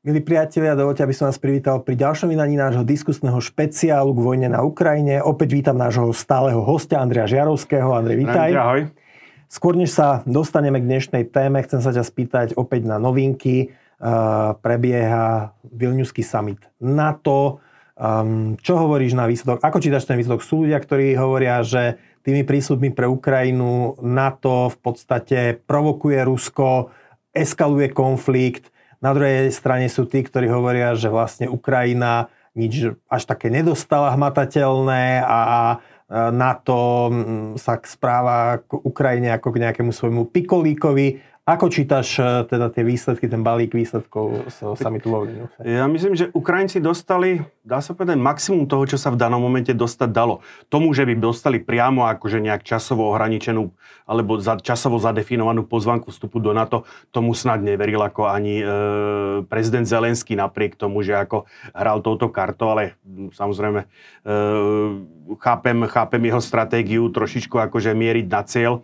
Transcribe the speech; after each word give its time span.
Milí 0.00 0.24
priatelia, 0.24 0.72
dovolte, 0.72 1.04
aby 1.04 1.12
som 1.12 1.28
vás 1.28 1.36
privítal 1.36 1.84
pri 1.84 1.92
ďalšom 1.92 2.32
vydaní 2.32 2.56
nášho 2.56 2.88
diskusného 2.88 3.36
špeciálu 3.36 4.16
k 4.16 4.24
vojne 4.24 4.48
na 4.48 4.64
Ukrajine. 4.64 5.20
Opäť 5.20 5.52
vítam 5.52 5.76
nášho 5.76 6.08
stáleho 6.16 6.64
hostia 6.64 7.04
Andreja 7.04 7.28
Žiarovského. 7.28 7.92
Andrej, 7.92 8.24
vítaj. 8.24 8.48
Ahoj. 8.56 8.88
Skôr 9.52 9.76
než 9.76 9.92
sa 9.92 10.24
dostaneme 10.24 10.80
k 10.80 10.88
dnešnej 10.88 11.28
téme, 11.28 11.60
chcem 11.68 11.84
sa 11.84 11.92
ťa 11.92 12.00
spýtať 12.00 12.56
opäť 12.56 12.88
na 12.88 12.96
novinky. 12.96 13.76
Uh, 14.00 14.56
prebieha 14.64 15.52
Vilniuský 15.68 16.24
summit 16.24 16.64
NATO. 16.80 17.60
Um, 17.92 18.56
čo 18.56 18.80
hovoríš 18.80 19.12
na 19.12 19.28
výsledok? 19.28 19.60
Ako 19.60 19.84
čítaš 19.84 20.08
ten 20.08 20.16
výsledok? 20.16 20.40
Sú 20.40 20.64
ľudia, 20.64 20.80
ktorí 20.80 21.12
hovoria, 21.20 21.60
že 21.60 22.00
tými 22.24 22.48
prísľubmi 22.48 22.96
pre 22.96 23.04
Ukrajinu 23.04 24.00
NATO 24.00 24.72
v 24.72 24.78
podstate 24.80 25.60
provokuje 25.60 26.24
Rusko, 26.24 26.88
eskaluje 27.36 27.92
konflikt, 27.92 28.72
na 29.00 29.10
druhej 29.16 29.48
strane 29.52 29.88
sú 29.88 30.04
tí, 30.04 30.20
ktorí 30.20 30.48
hovoria, 30.52 30.92
že 30.96 31.08
vlastne 31.08 31.48
Ukrajina 31.48 32.28
nič 32.52 32.92
až 33.08 33.22
také 33.24 33.48
nedostala 33.48 34.12
hmatateľné 34.12 35.24
a 35.24 35.40
NATO 36.10 37.06
sa 37.54 37.78
správa 37.86 38.58
k 38.66 38.74
Ukrajine 38.82 39.30
ako 39.30 39.54
k 39.54 39.60
nejakému 39.62 39.94
svojmu 39.94 40.26
pikolíkovi 40.34 41.29
ako 41.56 41.66
čítaš 41.72 42.20
e, 42.20 42.46
teda 42.46 42.68
tie 42.70 42.84
výsledky, 42.84 43.26
ten 43.26 43.40
balík 43.40 43.72
výsledkov 43.72 44.50
z 44.50 44.76
samitu 44.76 45.08
vo 45.08 45.24
Vilniuse? 45.24 45.56
Ja 45.64 45.88
myslím, 45.88 46.14
že 46.14 46.28
Ukrajinci 46.30 46.78
dostali, 46.78 47.42
dá 47.64 47.80
sa 47.80 47.96
povedať, 47.96 48.20
maximum 48.20 48.68
toho, 48.68 48.84
čo 48.86 48.98
sa 49.00 49.10
v 49.10 49.20
danom 49.20 49.40
momente 49.40 49.72
dostať 49.72 50.10
dalo. 50.12 50.44
Tomu, 50.68 50.92
že 50.92 51.08
by 51.08 51.18
dostali 51.18 51.58
priamo 51.58 52.06
akože 52.06 52.38
nejak 52.44 52.62
časovo 52.62 53.08
ohraničenú 53.10 53.72
alebo 54.10 54.42
za, 54.42 54.58
časovo 54.58 54.98
zadefinovanú 54.98 55.62
pozvanku 55.62 56.10
vstupu 56.10 56.42
do 56.42 56.50
NATO, 56.50 56.82
tomu 57.14 57.30
snad 57.30 57.62
neveril 57.62 58.02
ako 58.02 58.26
ani 58.26 58.58
e, 58.58 58.66
prezident 59.46 59.86
Zelenský 59.86 60.34
napriek 60.34 60.74
tomu, 60.74 61.06
že 61.06 61.14
ako 61.14 61.46
hral 61.70 62.02
touto 62.02 62.26
kartou, 62.26 62.74
ale 62.74 62.98
samozrejme 63.32 63.86
e, 63.86 64.36
chápem, 65.38 65.78
chápem 65.86 66.22
jeho 66.26 66.42
stratégiu 66.42 67.06
trošičku 67.06 67.54
akože 67.54 67.94
mieriť 67.94 68.26
na 68.26 68.42
cieľ 68.42 68.82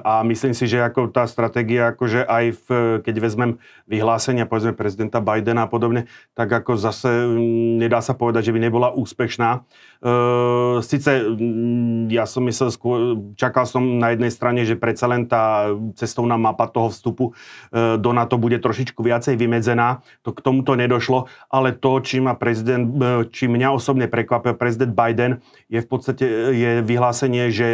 a 0.00 0.24
myslím 0.24 0.56
si, 0.56 0.64
že 0.64 0.80
ako 0.80 1.12
tá 1.12 1.28
stratégia, 1.28 1.92
akože 1.92 2.24
aj 2.24 2.44
v, 2.56 2.66
keď 3.04 3.14
vezmem 3.20 3.50
vyhlásenia 3.84 4.48
povedzme 4.48 4.72
prezidenta 4.72 5.20
Bidena 5.20 5.68
a 5.68 5.70
podobne, 5.70 6.08
tak 6.32 6.48
ako 6.48 6.80
zase 6.80 7.08
mm, 7.08 7.76
nedá 7.76 8.00
sa 8.00 8.16
povedať, 8.16 8.48
že 8.48 8.54
by 8.56 8.64
nebola 8.64 8.88
úspešná. 8.96 9.68
Uh, 9.98 10.78
Sice 10.78 11.26
mm, 11.26 12.06
ja 12.14 12.22
som 12.22 12.46
myslel, 12.46 12.70
skôr, 12.70 12.98
čakal 13.34 13.66
som 13.66 13.82
na 13.98 14.14
jednej 14.14 14.30
strane, 14.30 14.62
že 14.62 14.78
predsa 14.78 15.10
len 15.10 15.26
tá 15.26 15.74
cestovná 15.98 16.38
mapa 16.38 16.70
toho 16.70 16.94
vstupu 16.94 17.34
uh, 17.34 17.98
do 17.98 18.14
NATO 18.14 18.38
bude 18.38 18.62
trošičku 18.62 19.02
viacej 19.02 19.34
vymedzená. 19.34 20.06
To 20.22 20.30
k 20.30 20.38
tomuto 20.38 20.78
nedošlo, 20.78 21.26
ale 21.50 21.74
to, 21.74 21.98
či 21.98 22.22
ma 22.22 22.38
prezident, 22.38 22.86
uh, 22.94 23.26
či 23.26 23.50
mňa 23.50 23.74
osobne 23.74 24.06
prekvapil 24.06 24.54
prezident 24.54 24.94
Biden, 24.94 25.42
je 25.66 25.82
v 25.82 25.88
podstate 25.90 26.24
je 26.54 26.70
vyhlásenie, 26.80 27.50
že 27.52 27.68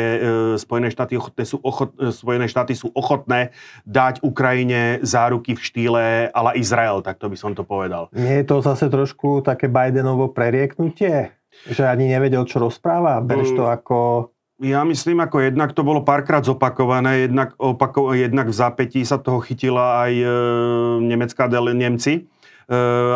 Spojené 0.59 0.91
štáty 0.91 1.15
ochotné 1.15 1.45
sú, 1.45 1.57
ochot, 1.63 1.95
Spojené 2.11 2.51
štáty 2.51 2.75
sú 2.75 2.91
ochotné 2.91 3.55
dať 3.87 4.25
Ukrajine 4.25 4.99
záruky 5.05 5.55
v 5.55 5.61
štýle 5.63 6.05
ala 6.35 6.57
Izrael, 6.59 7.05
tak 7.05 7.21
to 7.21 7.31
by 7.31 7.37
som 7.39 7.55
to 7.55 7.63
povedal. 7.63 8.11
Nie 8.17 8.43
je 8.43 8.49
to 8.51 8.65
zase 8.65 8.91
trošku 8.91 9.47
také 9.47 9.71
Bidenovo 9.71 10.33
prerieknutie? 10.33 11.37
Že 11.65 11.89
ani 11.89 12.11
nevedel, 12.11 12.45
čo 12.45 12.61
rozpráva? 12.61 13.23
Bereš 13.23 13.55
to 13.55 13.65
mm. 13.65 13.73
ako... 13.73 13.99
Ja 14.63 14.87
myslím, 14.87 15.19
ako 15.19 15.51
jednak 15.51 15.75
to 15.75 15.83
bolo 15.83 16.07
párkrát 16.07 16.47
zopakované, 16.47 17.27
jednak, 17.27 17.59
opako, 17.59 18.15
jednak 18.15 18.47
v 18.47 18.55
zápätí 18.55 19.03
sa 19.03 19.19
toho 19.19 19.43
chytila 19.43 20.07
aj 20.07 20.13
e, 20.15 20.27
nemecká 21.03 21.51
dele, 21.51 21.75
Nemci 21.75 22.31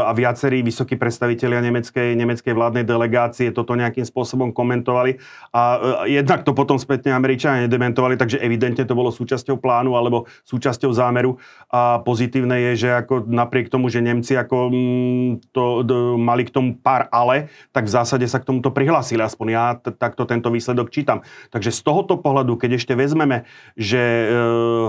a 0.05 0.11
viacerí 0.13 0.61
vysokí 0.61 1.01
predstavitelia 1.01 1.65
nemeckej, 1.65 2.13
nemeckej 2.13 2.53
vládnej 2.53 2.85
delegácie 2.85 3.49
toto 3.49 3.73
nejakým 3.73 4.05
spôsobom 4.05 4.53
komentovali. 4.53 5.17
A 5.57 5.63
eh, 6.05 6.21
jednak 6.21 6.45
to 6.45 6.53
potom 6.53 6.77
spätne 6.77 7.17
Američania 7.17 7.65
nedementovali, 7.65 8.21
takže 8.21 8.41
evidentne 8.41 8.85
to 8.85 8.93
bolo 8.97 9.09
súčasťou 9.09 9.57
plánu 9.57 9.97
alebo 9.97 10.29
súčasťou 10.45 10.93
zámeru. 10.93 11.41
A 11.73 12.01
pozitívne 12.05 12.73
je, 12.73 12.89
že 12.89 12.91
ako 12.93 13.29
napriek 13.29 13.73
tomu, 13.73 13.89
že 13.89 14.05
Nemci 14.05 14.37
ako 14.37 14.57
mm, 14.69 15.29
to, 15.53 15.85
mali 16.21 16.45
k 16.45 16.53
tomu 16.53 16.77
pár 16.77 17.09
ale, 17.09 17.53
tak 17.73 17.89
v 17.89 17.95
zásade 17.95 18.27
sa 18.29 18.41
k 18.41 18.49
tomuto 18.49 18.73
prihlásili, 18.73 19.21
aspoň 19.25 19.47
ja 19.49 19.65
takto 19.81 20.29
tento 20.29 20.53
výsledok 20.53 20.93
čítam. 20.93 21.25
Takže 21.49 21.73
z 21.73 21.81
tohoto 21.85 22.21
pohľadu, 22.21 22.57
keď 22.61 22.81
ešte 22.81 22.93
vezmeme, 22.97 23.49
že 23.77 24.01
e, 24.01 24.27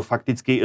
fakticky 0.03 0.59
e, 0.59 0.63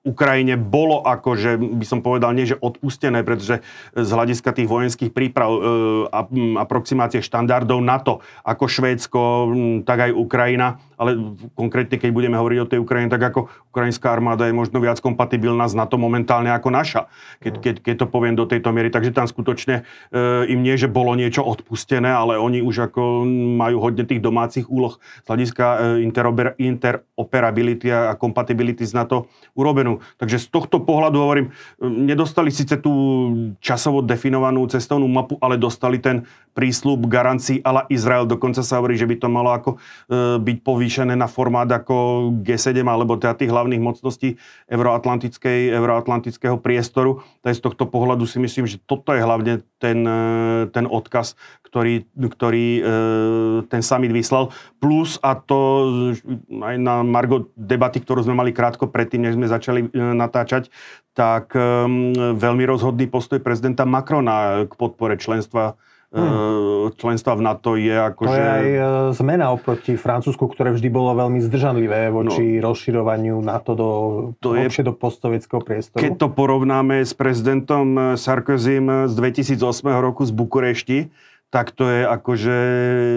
Ukrajine 0.00 0.56
bolo 0.56 1.04
akože, 1.04 1.60
by 1.60 1.84
som 1.84 2.00
povedal, 2.00 2.32
nie 2.32 2.48
že 2.48 2.56
odpustené, 2.56 3.20
pretože 3.20 3.60
z 3.92 4.10
hľadiska 4.10 4.56
tých 4.56 4.64
vojenských 4.64 5.12
príprav 5.12 5.50
e, 5.52 5.60
a 6.08 6.20
aproximácie 6.64 7.20
štandardov 7.20 7.84
NATO, 7.84 8.24
ako 8.40 8.64
Švédsko, 8.64 9.20
tak 9.84 10.08
aj 10.08 10.16
Ukrajina, 10.16 10.80
ale 11.00 11.36
konkrétne, 11.52 12.00
keď 12.00 12.16
budeme 12.16 12.36
hovoriť 12.36 12.58
o 12.64 12.70
tej 12.70 12.80
Ukrajine, 12.80 13.12
tak 13.12 13.32
ako 13.32 13.52
ukrajinská 13.72 14.08
armáda 14.12 14.48
je 14.48 14.56
možno 14.56 14.80
viac 14.84 15.00
kompatibilná 15.00 15.64
s 15.68 15.76
NATO 15.76 16.00
momentálne 16.00 16.48
ako 16.52 16.68
naša, 16.72 17.08
keď, 17.40 17.54
keď, 17.60 17.74
keď 17.84 17.94
to 18.00 18.06
poviem 18.08 18.36
do 18.36 18.44
tejto 18.44 18.72
miery. 18.72 18.88
Takže 18.88 19.12
tam 19.12 19.24
skutočne 19.24 19.84
e, 20.12 20.22
im 20.48 20.64
nie, 20.64 20.80
že 20.80 20.92
bolo 20.92 21.12
niečo 21.12 21.44
odpustené, 21.44 22.08
ale 22.08 22.40
oni 22.40 22.64
už 22.64 22.92
ako 22.92 23.24
majú 23.56 23.84
hodne 23.84 24.08
tých 24.08 24.24
domácich 24.24 24.64
úloh 24.68 24.96
z 25.24 25.26
hľadiska 25.28 25.64
e, 25.64 25.76
interoper, 26.04 26.56
interoperability 26.56 27.88
a 27.92 28.16
kompatibility 28.16 28.84
s 28.84 28.96
NATO 28.96 29.28
urobenú. 29.56 29.89
Takže 29.98 30.38
z 30.38 30.46
tohto 30.46 30.78
pohľadu 30.78 31.18
hovorím, 31.18 31.46
nedostali 31.82 32.54
síce 32.54 32.78
tú 32.78 32.92
časovo 33.58 34.04
definovanú 34.06 34.62
cestovnú 34.70 35.10
mapu, 35.10 35.34
ale 35.42 35.58
dostali 35.58 35.98
ten 35.98 36.22
prísľub 36.54 37.06
garancií 37.06 37.62
ala 37.62 37.86
Izrael. 37.88 38.26
Dokonca 38.26 38.62
sa 38.62 38.78
hovorí, 38.82 38.98
že 38.98 39.06
by 39.06 39.16
to 39.16 39.28
malo 39.30 39.50
ako 39.54 39.70
e, 39.74 39.78
byť 40.42 40.56
povýšené 40.66 41.14
na 41.14 41.30
formát 41.30 41.70
ako 41.70 42.28
G7 42.42 42.82
alebo 42.84 43.14
teda 43.16 43.38
tých 43.38 43.54
hlavných 43.54 43.80
mocností 43.80 44.34
euroatlantickej, 44.66 45.70
euroatlantického 45.78 46.58
priestoru. 46.58 47.22
Tak 47.46 47.54
z 47.54 47.62
tohto 47.62 47.86
pohľadu 47.86 48.26
si 48.26 48.42
myslím, 48.42 48.66
že 48.66 48.82
toto 48.82 49.14
je 49.14 49.22
hlavne 49.22 49.62
ten, 49.78 50.02
e, 50.02 50.66
ten 50.74 50.90
odkaz, 50.90 51.38
ktorý, 51.70 52.02
ktorý 52.18 52.66
e, 52.76 52.82
ten 53.70 53.80
summit 53.80 54.10
vyslal. 54.10 54.50
Plus, 54.82 55.22
a 55.22 55.38
to 55.38 55.58
aj 56.50 56.76
na 56.82 57.06
Margo 57.06 57.46
debaty, 57.54 58.02
ktorú 58.02 58.26
sme 58.26 58.34
mali 58.34 58.50
krátko 58.50 58.90
predtým, 58.90 59.22
než 59.22 59.38
sme 59.38 59.46
začali 59.46 59.79
natáčať, 59.94 60.68
tak 61.16 61.56
veľmi 62.36 62.64
rozhodný 62.64 63.08
postoj 63.10 63.42
prezidenta 63.42 63.88
Macrona 63.88 64.64
k 64.68 64.72
podpore 64.76 65.16
členstva 65.16 65.80
Hmm. 66.10 66.90
Členstva 66.98 67.38
v 67.38 67.42
NATO 67.46 67.78
je 67.78 67.94
ako 67.94 68.26
To 68.26 68.34
je 68.34 68.42
aj 68.42 68.66
e, 68.66 68.82
zmena 69.14 69.54
oproti 69.54 69.94
Francúzsku, 69.94 70.42
ktoré 70.50 70.74
vždy 70.74 70.90
bolo 70.90 71.14
veľmi 71.14 71.38
zdržanlivé 71.38 72.10
voči 72.10 72.58
no, 72.58 72.66
rozširovaniu 72.66 73.38
NATO 73.38 73.78
do, 73.78 73.90
to 74.42 74.58
je, 74.58 74.66
do 74.82 74.90
postsovietského 74.90 75.62
priestoru. 75.62 76.02
Keď 76.02 76.18
to 76.18 76.26
porovnáme 76.34 77.06
s 77.06 77.14
prezidentom 77.14 77.94
e, 77.94 78.00
Sarkozym 78.18 79.06
z 79.06 79.14
2008 79.14 79.62
roku 80.02 80.26
z 80.26 80.34
Bukurešti, 80.34 80.98
tak 81.46 81.70
to 81.70 81.86
je 81.86 82.02
akože 82.02 82.56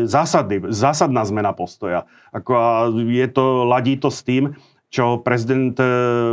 zásadný, 0.05 0.69
zásadná 0.69 1.25
zmena 1.25 1.49
postoja. 1.49 2.05
Ako 2.29 2.51
a 2.53 2.93
je 2.93 3.25
to, 3.25 3.65
ladí 3.65 3.97
to 3.97 4.13
s 4.13 4.21
tým, 4.21 4.53
čo 4.93 5.25
prezident 5.25 5.73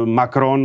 Macron 0.04 0.60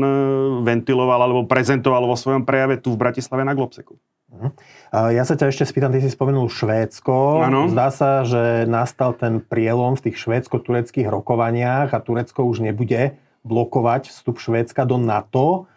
ventiloval 0.68 1.32
alebo 1.32 1.48
prezentoval 1.48 2.04
vo 2.04 2.20
svojom 2.20 2.44
prejave 2.44 2.84
tu 2.84 2.92
v 2.92 3.00
Bratislave 3.00 3.48
na 3.48 3.56
Globseku. 3.56 3.96
Uh-huh. 4.36 4.52
Ja 4.92 5.24
sa 5.24 5.40
ťa 5.40 5.48
ešte 5.48 5.64
spýtam, 5.64 5.96
ty 5.96 6.04
si 6.04 6.12
spomenul 6.12 6.52
Švédsko. 6.52 7.48
Ano. 7.48 7.72
Zdá 7.72 7.88
sa, 7.96 8.28
že 8.28 8.68
nastal 8.68 9.16
ten 9.16 9.40
prielom 9.40 9.96
v 9.96 10.12
tých 10.12 10.20
švédsko-tureckých 10.20 11.08
rokovaniach 11.08 11.96
a 11.96 12.04
Turecko 12.04 12.44
už 12.44 12.68
nebude 12.68 13.16
blokovať 13.48 14.12
vstup 14.12 14.44
Švédska 14.44 14.84
do 14.84 15.00
NATO. 15.00 15.72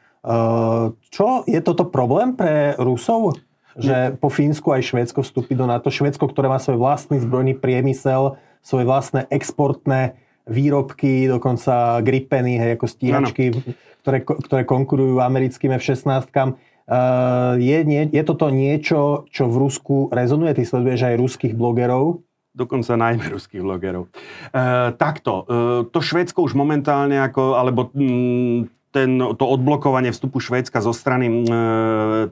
Čo, 1.15 1.47
je 1.47 1.61
toto 1.63 1.87
problém 1.87 2.35
pre 2.35 2.75
Rusov? 2.83 3.39
Že 3.79 4.19
po 4.19 4.27
Fínsku 4.27 4.75
aj 4.75 4.91
Švédsko 4.91 5.23
vstúpi 5.23 5.55
do 5.55 5.71
NATO. 5.71 5.87
Švédsko, 5.87 6.27
ktoré 6.27 6.51
má 6.51 6.59
svoj 6.59 6.83
vlastný 6.83 7.23
zbrojný 7.23 7.55
priemysel, 7.55 8.35
svoje 8.59 8.91
vlastné 8.91 9.31
exportné 9.31 10.19
výrobky, 10.49 11.29
dokonca 11.29 12.01
gripeny, 12.01 12.59
hej, 12.59 12.71
ako 12.81 12.87
stíhačky, 12.89 13.45
ktoré, 14.03 14.25
ktoré 14.25 14.63
konkurujú 14.65 15.21
americkým 15.21 15.77
F-16. 15.77 16.29
Eh, 16.89 17.53
je, 17.61 17.79
nie, 17.85 18.03
je 18.09 18.23
toto 18.25 18.49
niečo, 18.49 19.29
čo 19.29 19.45
v 19.47 19.57
Rusku 19.61 20.09
rezonuje? 20.09 20.57
Ty 20.57 20.63
sleduješ 20.65 21.01
aj 21.05 21.21
ruských 21.21 21.55
blogerov? 21.55 22.25
Dokonca 22.57 22.99
najmä 22.99 23.29
ruských 23.39 23.63
blogerov. 23.63 24.11
E, 24.11 24.11
takto, 24.99 25.47
e, 25.47 25.53
to 25.95 26.01
Švédsko 26.03 26.43
už 26.43 26.59
momentálne, 26.59 27.15
ako, 27.23 27.55
alebo 27.55 27.95
m, 27.95 28.03
mm, 28.03 28.59
ten, 28.89 29.21
to 29.21 29.45
odblokovanie 29.45 30.17
vstupu 30.17 30.41
Švédska 30.41 30.81
zo 30.81 30.97
strany 30.97 31.29
e, 31.29 31.33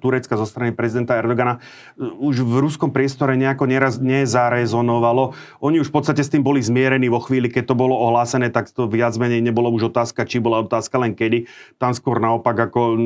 Turecka, 0.00 0.40
zo 0.40 0.48
strany 0.48 0.72
prezidenta 0.72 1.12
Erdogana 1.20 1.60
e, 2.00 2.08
už 2.08 2.40
v 2.40 2.64
ruskom 2.64 2.88
priestore 2.96 3.36
nejako 3.36 3.68
neraz, 3.68 4.00
nezarezonovalo. 4.00 5.36
Oni 5.60 5.84
už 5.84 5.92
v 5.92 5.94
podstate 6.00 6.24
s 6.24 6.32
tým 6.32 6.40
boli 6.40 6.64
zmierení 6.64 7.12
vo 7.12 7.20
chvíli, 7.20 7.52
keď 7.52 7.72
to 7.72 7.74
bolo 7.76 7.92
ohlásené, 8.00 8.48
tak 8.48 8.72
to 8.72 8.88
viac 8.88 9.12
menej 9.20 9.44
nebolo 9.44 9.68
už 9.68 9.92
otázka, 9.92 10.24
či 10.24 10.40
bola 10.40 10.64
otázka 10.64 10.96
len 10.96 11.12
kedy. 11.12 11.44
Tam 11.76 11.92
skôr 11.92 12.16
naopak 12.24 12.56
ako 12.72 12.96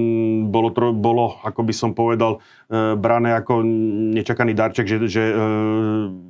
bolo, 0.46 0.70
bolo 0.94 1.42
ako 1.42 1.66
by 1.66 1.74
som 1.74 1.90
povedal, 1.90 2.38
e, 2.70 2.94
brané 2.94 3.34
ako 3.34 3.66
nečakaný 4.14 4.54
darček, 4.54 4.86
že, 4.86 4.96
že 5.10 5.22
e, 5.26 5.34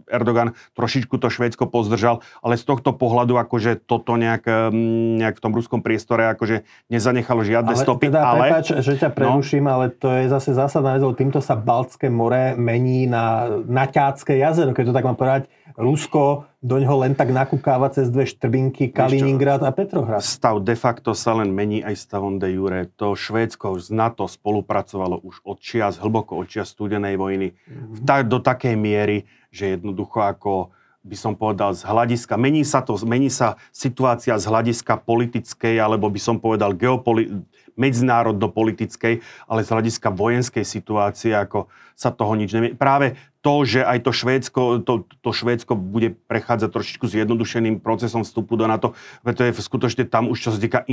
Erdogan 0.09 0.57
trošičku 0.73 1.21
to 1.21 1.29
Švédsko 1.29 1.69
pozdržal, 1.69 2.25
ale 2.41 2.57
z 2.57 2.65
tohto 2.65 2.97
pohľadu 2.97 3.37
akože 3.37 3.85
toto 3.85 4.17
nejak, 4.17 4.73
nejak 5.21 5.37
v 5.37 5.43
tom 5.45 5.53
ruskom 5.53 5.85
priestore 5.85 6.33
akože 6.33 6.65
neza 6.89 7.10
nezanechalo 7.11 7.41
žiadne 7.45 7.75
ale, 7.75 7.83
stopy. 7.83 8.07
Teda, 8.09 8.21
ale... 8.25 8.39
Prepáč, 8.49 8.67
že 8.81 8.93
ťa 8.97 9.11
no. 9.11 9.15
preruším, 9.15 9.65
no. 9.67 9.71
ale 9.75 9.85
to 9.93 10.09
je 10.09 10.25
zase 10.31 10.51
zásadná 10.57 10.97
vec, 10.97 11.05
týmto 11.19 11.43
sa 11.43 11.59
Baltské 11.59 12.09
more 12.09 12.57
mení 12.57 13.11
na 13.11 13.51
Naťácké 13.67 14.39
jazero, 14.41 14.73
keď 14.73 14.85
to 14.91 14.97
tak 14.97 15.05
mám 15.05 15.19
povedať. 15.19 15.51
Rusko 15.81 16.45
do 16.61 16.77
ňoho 16.77 17.09
len 17.09 17.17
tak 17.17 17.33
nakúkáva 17.33 17.89
cez 17.89 18.13
dve 18.13 18.29
štrbinky 18.29 18.93
Kaliningrad 18.93 19.65
a 19.65 19.73
Petrohrad. 19.73 20.21
Stav 20.21 20.61
de 20.61 20.77
facto 20.77 21.17
sa 21.17 21.33
len 21.41 21.57
mení 21.57 21.81
aj 21.81 21.97
stavom 21.97 22.37
de 22.37 22.53
jure. 22.53 22.85
To 23.01 23.17
Švédsko 23.17 23.81
z 23.81 23.89
NATO 23.95 24.29
spolupracovalo 24.29 25.25
už 25.25 25.41
od 25.47 25.57
čias, 25.57 25.97
hlboko 25.97 26.37
od 26.37 26.53
čias 26.53 26.75
studenej 26.77 27.17
vojny. 27.17 27.57
Mm-hmm. 27.57 28.05
Ta, 28.05 28.21
do 28.21 28.45
takej 28.45 28.77
miery, 28.77 29.25
že 29.49 29.79
jednoducho 29.79 30.21
ako 30.21 30.75
by 31.01 31.17
som 31.17 31.33
povedal, 31.33 31.73
z 31.73 31.89
hľadiska, 31.89 32.37
mení 32.37 32.61
sa 32.61 32.85
to, 32.85 32.93
mení 33.09 33.33
sa 33.33 33.57
situácia 33.73 34.37
z 34.37 34.45
hľadiska 34.45 35.01
politickej, 35.01 35.81
alebo 35.81 36.13
by 36.13 36.21
som 36.21 36.37
povedal 36.37 36.77
geopoli- 36.77 37.41
medzinárodno-politickej, 37.81 39.25
ale 39.49 39.61
z 39.65 39.69
hľadiska 39.73 40.13
vojenskej 40.13 40.65
situácie, 40.69 41.33
ako 41.33 41.73
sa 42.01 42.09
toho 42.09 42.33
nič 42.33 42.57
nemie. 42.57 42.73
Práve 42.73 43.21
to, 43.41 43.65
že 43.65 43.81
aj 43.81 44.05
to 44.05 44.13
Švédsko, 44.13 44.63
to, 44.85 45.09
to 45.09 45.31
Švédsko 45.33 45.73
bude 45.73 46.13
prechádzať 46.29 46.69
trošičku 46.69 47.09
zjednodušeným 47.09 47.81
procesom 47.81 48.21
vstupu 48.21 48.61
do 48.61 48.69
NATO, 48.69 48.93
preto 49.25 49.49
je 49.49 49.57
skutočne 49.57 50.05
tam 50.05 50.29
už 50.29 50.39
čo 50.41 50.51
sa 50.53 50.61
týka 50.61 50.85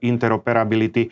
interoperability 0.00 1.02
e, 1.04 1.08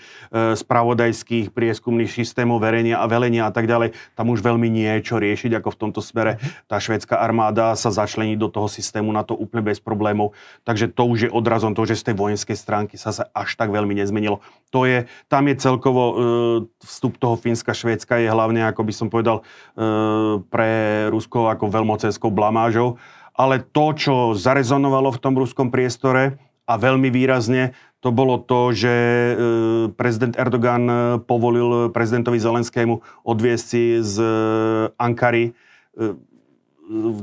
spravodajských 0.56 1.52
prieskumných 1.52 2.08
systémov 2.08 2.64
verenia 2.64 3.04
a 3.04 3.08
velenia 3.08 3.48
a 3.48 3.52
tak 3.52 3.68
ďalej, 3.68 3.92
tam 4.16 4.32
už 4.32 4.40
veľmi 4.40 4.68
niečo 4.72 5.20
riešiť, 5.20 5.60
ako 5.60 5.68
v 5.76 5.80
tomto 5.88 6.00
smere 6.00 6.40
tá 6.68 6.80
švédska 6.80 7.20
armáda 7.20 7.76
sa 7.76 7.92
začlení 7.92 8.40
do 8.40 8.48
toho 8.48 8.68
systému 8.68 9.12
NATO 9.12 9.36
úplne 9.36 9.60
bez 9.68 9.76
problémov. 9.76 10.32
Takže 10.64 10.88
to 10.88 11.04
už 11.04 11.18
je 11.28 11.30
odrazom 11.30 11.76
toho, 11.76 11.84
že 11.84 12.00
z 12.00 12.12
tej 12.12 12.16
vojenskej 12.16 12.56
stránky 12.56 12.96
sa 12.96 13.12
sa 13.12 13.28
až 13.36 13.60
tak 13.60 13.68
veľmi 13.68 13.92
nezmenilo. 13.92 14.40
To 14.72 14.88
je, 14.88 15.04
tam 15.28 15.52
je 15.52 15.54
celkovo 15.60 16.02
e, 16.08 16.14
vstup 16.88 17.20
toho 17.20 17.36
Fínska, 17.36 17.76
Švédska 17.76 18.16
je 18.24 18.32
hlavne, 18.32 18.64
ako 18.64 18.88
by 18.88 18.92
som 18.96 19.12
povedal, 19.12 19.21
e, 19.22 19.42
pre 20.50 20.72
Rusko 21.12 21.52
ako 21.52 21.70
veľmocenskou 21.70 22.34
blamážou, 22.34 22.98
ale 23.38 23.62
to, 23.62 23.94
čo 23.94 24.14
zarezonovalo 24.34 25.14
v 25.14 25.22
tom 25.22 25.34
ruskom 25.38 25.70
priestore 25.70 26.36
a 26.66 26.74
veľmi 26.76 27.08
výrazne, 27.08 27.76
to 28.02 28.10
bolo 28.10 28.42
to, 28.42 28.74
že 28.74 28.90
e, 28.90 29.34
prezident 29.94 30.34
Erdogan 30.34 30.84
povolil 31.22 31.94
prezidentovi 31.94 32.42
Zelenskému 32.42 32.98
odviesť 33.22 33.64
si 33.64 33.84
z 34.02 34.16
Ankary 34.98 35.50
e, 35.50 35.52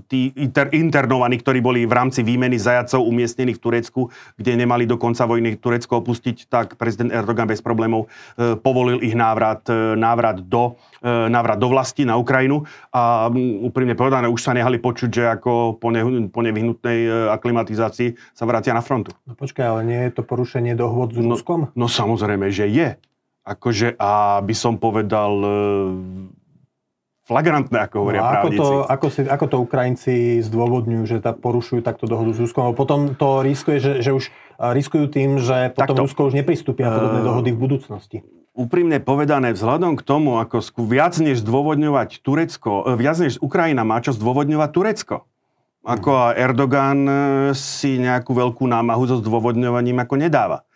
tí 0.09 0.33
inter, 0.35 0.73
internovaní, 0.73 1.37
ktorí 1.39 1.59
boli 1.61 1.85
v 1.85 1.93
rámci 1.93 2.25
výmeny 2.25 2.57
zajacov 2.57 3.05
umiestnení 3.05 3.53
v 3.55 3.61
Turecku, 3.61 4.01
kde 4.35 4.57
nemali 4.57 4.89
do 4.89 4.97
konca 4.97 5.29
vojny 5.29 5.55
Turecko 5.57 6.01
opustiť, 6.01 6.49
tak 6.49 6.75
prezident 6.75 7.13
Erdogan 7.13 7.45
bez 7.45 7.61
problémov 7.61 8.09
e, 8.35 8.57
povolil 8.57 8.99
ich 9.05 9.13
návrat, 9.13 9.65
e, 9.69 9.95
návrat, 9.95 10.41
do, 10.41 10.75
e, 10.99 11.29
návrat 11.29 11.57
do 11.61 11.69
vlasti 11.69 12.03
na 12.03 12.17
Ukrajinu 12.17 12.65
a 12.89 13.29
m, 13.29 13.65
úprimne 13.69 13.93
povedané, 13.93 14.25
už 14.27 14.41
sa 14.41 14.57
nehali 14.57 14.81
počuť, 14.81 15.09
že 15.09 15.23
ako 15.29 15.77
po, 15.77 15.93
ne, 15.93 16.29
po 16.33 16.41
nevyhnutnej 16.41 16.99
e, 17.05 17.09
aklimatizácii 17.29 18.17
sa 18.33 18.43
vrátia 18.49 18.73
na 18.73 18.81
frontu. 18.81 19.13
No 19.29 19.37
počkaj, 19.37 19.65
ale 19.65 19.81
nie 19.85 20.01
je 20.09 20.11
to 20.17 20.23
porušenie 20.25 20.73
dohôd 20.73 21.13
s 21.13 21.19
no, 21.21 21.37
Ruskom? 21.37 21.69
No, 21.77 21.85
no 21.85 21.91
samozrejme, 21.91 22.49
že 22.49 22.65
je. 22.65 22.89
Akože, 23.49 23.97
a 23.97 24.43
by 24.45 24.55
som 24.55 24.77
povedal, 24.77 25.33
e, 25.41 26.38
flagrantné, 27.29 27.77
ako 27.85 27.95
hovoria 28.01 28.21
no, 28.25 28.29
ako 28.33 28.47
to, 28.49 28.67
ako, 28.89 29.07
si, 29.13 29.21
ako 29.21 29.45
to 29.45 29.57
Ukrajinci 29.61 30.13
zdôvodňujú, 30.41 31.03
že 31.05 31.17
tá 31.21 31.37
porušujú 31.37 31.85
takto 31.85 32.09
dohodu 32.09 32.33
s 32.33 32.41
Ruskom? 32.41 32.73
Potom 32.73 33.13
to 33.13 33.45
riskuje, 33.45 33.77
že, 33.77 34.01
že 34.01 34.11
už 34.17 34.33
riskujú 34.57 35.05
tým, 35.13 35.37
že 35.37 35.69
potom 35.77 35.95
takto. 35.95 36.01
Rusko 36.09 36.21
už 36.33 36.35
nepristúpia 36.35 36.89
podobné 36.89 37.21
dohody 37.21 37.49
v 37.53 37.59
budúcnosti. 37.61 38.17
Úprimne 38.57 38.99
povedané, 38.99 39.55
vzhľadom 39.55 39.95
k 39.95 40.03
tomu, 40.03 40.41
ako 40.41 40.59
skú, 40.59 40.83
viac 40.83 41.15
než 41.21 41.45
zdôvodňovať 41.45 42.19
Turecko, 42.19 42.83
e, 42.83 42.97
viac 42.99 43.15
než 43.21 43.39
Ukrajina 43.39 43.87
má 43.87 44.03
čo 44.03 44.11
zdôvodňovať 44.11 44.69
Turecko. 44.73 45.15
Ako 45.85 46.35
Erdogan 46.35 46.99
e, 47.07 47.13
si 47.55 47.95
nejakú 48.01 48.35
veľkú 48.35 48.67
námahu 48.67 49.07
so 49.07 49.15
zdôvodňovaním 49.23 50.03
ako 50.03 50.15
nedáva. 50.19 50.67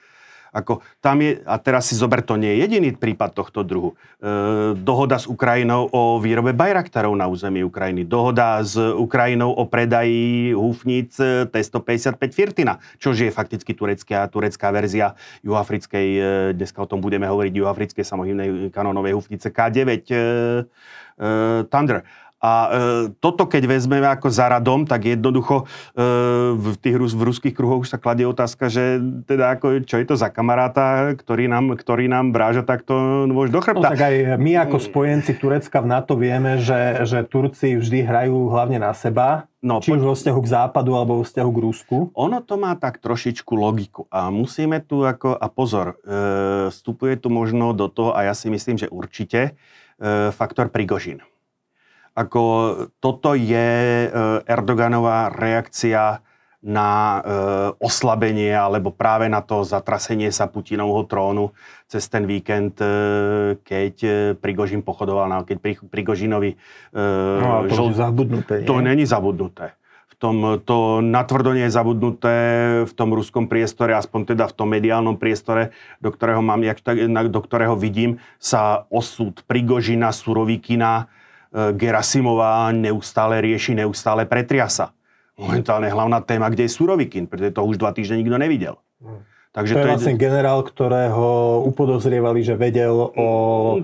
Ako 0.53 0.85
tam 1.01 1.25
je, 1.25 1.41
a 1.43 1.57
teraz 1.57 1.89
si 1.89 1.97
zober, 1.97 2.21
to 2.21 2.37
nie 2.37 2.53
je 2.53 2.69
jediný 2.69 2.93
prípad 2.93 3.33
tohto 3.33 3.65
druhu. 3.65 3.97
E, 4.21 4.77
dohoda 4.77 5.17
s 5.17 5.25
Ukrajinou 5.25 5.89
o 5.89 6.21
výrobe 6.21 6.53
Bajraktarov 6.53 7.17
na 7.17 7.25
území 7.25 7.65
Ukrajiny. 7.65 8.05
Dohoda 8.05 8.61
s 8.61 8.77
Ukrajinou 8.77 9.49
o 9.49 9.65
predaji 9.65 10.53
húfnic 10.53 11.17
T-155 11.49 12.21
Firtina, 12.29 12.77
čo 13.01 13.17
je 13.17 13.33
fakticky 13.33 13.73
turecká, 13.73 14.29
turecká 14.29 14.69
verzia 14.69 15.17
juhoafrickej, 15.41 16.07
e, 16.13 16.21
dneska 16.53 16.85
o 16.85 16.87
tom 16.87 17.01
budeme 17.01 17.25
hovoriť, 17.25 17.51
juhoafrickej 17.51 18.05
samohybnej 18.05 18.49
kanónovej 18.69 19.17
húfnice 19.17 19.49
K9 19.49 19.89
e, 19.89 19.89
e, 19.89 20.17
Thunder. 21.67 22.05
A 22.43 22.51
e, 22.51 22.69
toto, 23.23 23.47
keď 23.47 23.71
vezmeme 23.71 24.03
ako 24.03 24.27
za 24.27 24.51
radom, 24.51 24.83
tak 24.83 25.07
jednoducho 25.07 25.63
e, 25.63 26.03
v 26.59 26.75
tých 26.75 26.99
v 26.99 27.23
ruských 27.23 27.55
kruhoch 27.55 27.87
už 27.87 27.95
sa 27.95 28.01
kladie 28.03 28.27
otázka, 28.27 28.67
že 28.67 28.99
teda 29.23 29.55
ako, 29.55 29.87
čo 29.87 29.95
je 29.95 30.05
to 30.11 30.19
za 30.19 30.27
kamaráta, 30.27 31.15
ktorý 31.15 31.47
nám, 31.47 31.79
ktorý 31.79 32.11
nám 32.11 32.35
bráža 32.35 32.67
takto 32.67 33.23
nôž 33.31 33.47
do 33.47 33.63
chrbta. 33.63 33.79
No, 33.79 33.91
tak 33.95 34.03
aj 34.03 34.35
my 34.35 34.59
ako 34.67 34.75
spojenci 34.75 35.39
Turecka 35.39 35.79
v 35.79 35.87
NATO 35.87 36.19
vieme, 36.19 36.59
že, 36.59 37.07
že 37.07 37.23
Turci 37.23 37.79
vždy 37.79 38.03
hrajú 38.03 38.51
hlavne 38.51 38.83
na 38.83 38.91
seba, 38.91 39.47
No, 39.63 39.79
či 39.79 39.95
už 39.95 40.03
vo 40.03 40.11
vzťahu 40.11 40.39
k 40.43 40.51
západu 40.59 40.91
alebo 40.91 41.23
vo 41.23 41.23
vzťahu 41.23 41.51
k 41.55 41.59
Rusku? 41.63 41.95
Ono 42.19 42.43
to 42.43 42.59
má 42.59 42.75
tak 42.75 42.99
trošičku 42.99 43.55
logiku. 43.55 44.03
A 44.11 44.27
musíme 44.27 44.83
tu 44.83 45.07
ako, 45.07 45.39
a 45.39 45.47
pozor, 45.47 45.95
e, 46.03 46.67
vstupuje 46.67 47.15
tu 47.15 47.31
možno 47.31 47.71
do 47.71 47.87
toho, 47.87 48.11
a 48.11 48.27
ja 48.27 48.35
si 48.35 48.51
myslím, 48.51 48.75
že 48.75 48.91
určite, 48.91 49.55
e, 50.03 50.35
faktor 50.35 50.67
Prigožin. 50.67 51.23
Ako 52.13 52.41
toto 53.01 53.33
je 53.33 53.69
e, 54.05 54.09
Erdoganová 54.45 55.33
reakcia 55.33 56.21
na 56.63 56.89
e, 56.89 57.19
oslabenie 57.83 58.55
alebo 58.55 58.95
práve 58.95 59.27
na 59.27 59.43
to 59.43 59.67
zatrasenie 59.67 60.31
sa 60.31 60.47
Putinovho 60.47 61.03
trónu 61.03 61.51
cez 61.91 62.07
ten 62.07 62.23
víkend, 62.23 62.79
e, 62.79 62.87
keď 63.67 63.95
e, 64.01 64.09
Prigožin 64.39 64.79
pochodoval, 64.79 65.27
na, 65.27 65.43
keď 65.43 65.57
pri, 65.59 65.73
Prigožinovi... 65.83 66.55
E, 66.55 67.01
no, 67.43 67.67
to 67.67 67.75
žol... 67.75 67.91
zabudnuté. 67.91 68.63
To 68.63 68.79
není 68.79 69.03
zabudnuté. 69.03 69.75
V 70.07 70.15
tom, 70.15 70.63
to 70.63 71.03
natvrdo 71.03 71.51
nie 71.51 71.67
je 71.67 71.75
zabudnuté 71.75 72.35
v 72.87 72.93
tom 72.95 73.11
ruskom 73.11 73.51
priestore, 73.51 73.91
aspoň 73.91 74.31
teda 74.31 74.47
v 74.47 74.55
tom 74.55 74.71
mediálnom 74.71 75.19
priestore, 75.19 75.75
do 75.99 76.15
ktorého, 76.15 76.39
mám, 76.39 76.63
do 77.27 77.41
ktorého 77.43 77.75
vidím, 77.75 78.23
sa 78.39 78.87
osud 78.87 79.43
Prigožina, 79.43 80.15
Surovikina, 80.15 81.11
Gerasimová 81.53 82.73
neustále 82.73 83.37
rieši, 83.45 83.77
neustále 83.77 84.25
pretriasa. 84.25 84.89
Momentálne 85.37 85.89
hlavná 85.89 86.21
téma, 86.21 86.49
kde 86.49 86.65
je 86.65 86.73
Surovikin, 86.73 87.29
pretože 87.29 87.53
to 87.53 87.61
už 87.61 87.77
dva 87.77 87.93
týždne 87.93 88.21
nikto 88.21 88.37
nevidel. 88.37 88.81
Takže 89.53 89.77
to, 89.77 89.79
je 89.79 89.85
to 89.85 89.91
vlastne 89.93 90.15
je... 90.17 90.21
generál, 90.25 90.65
ktorého 90.65 91.61
upodozrievali, 91.69 92.41
že 92.41 92.57
vedel 92.57 92.89
o 93.13 93.29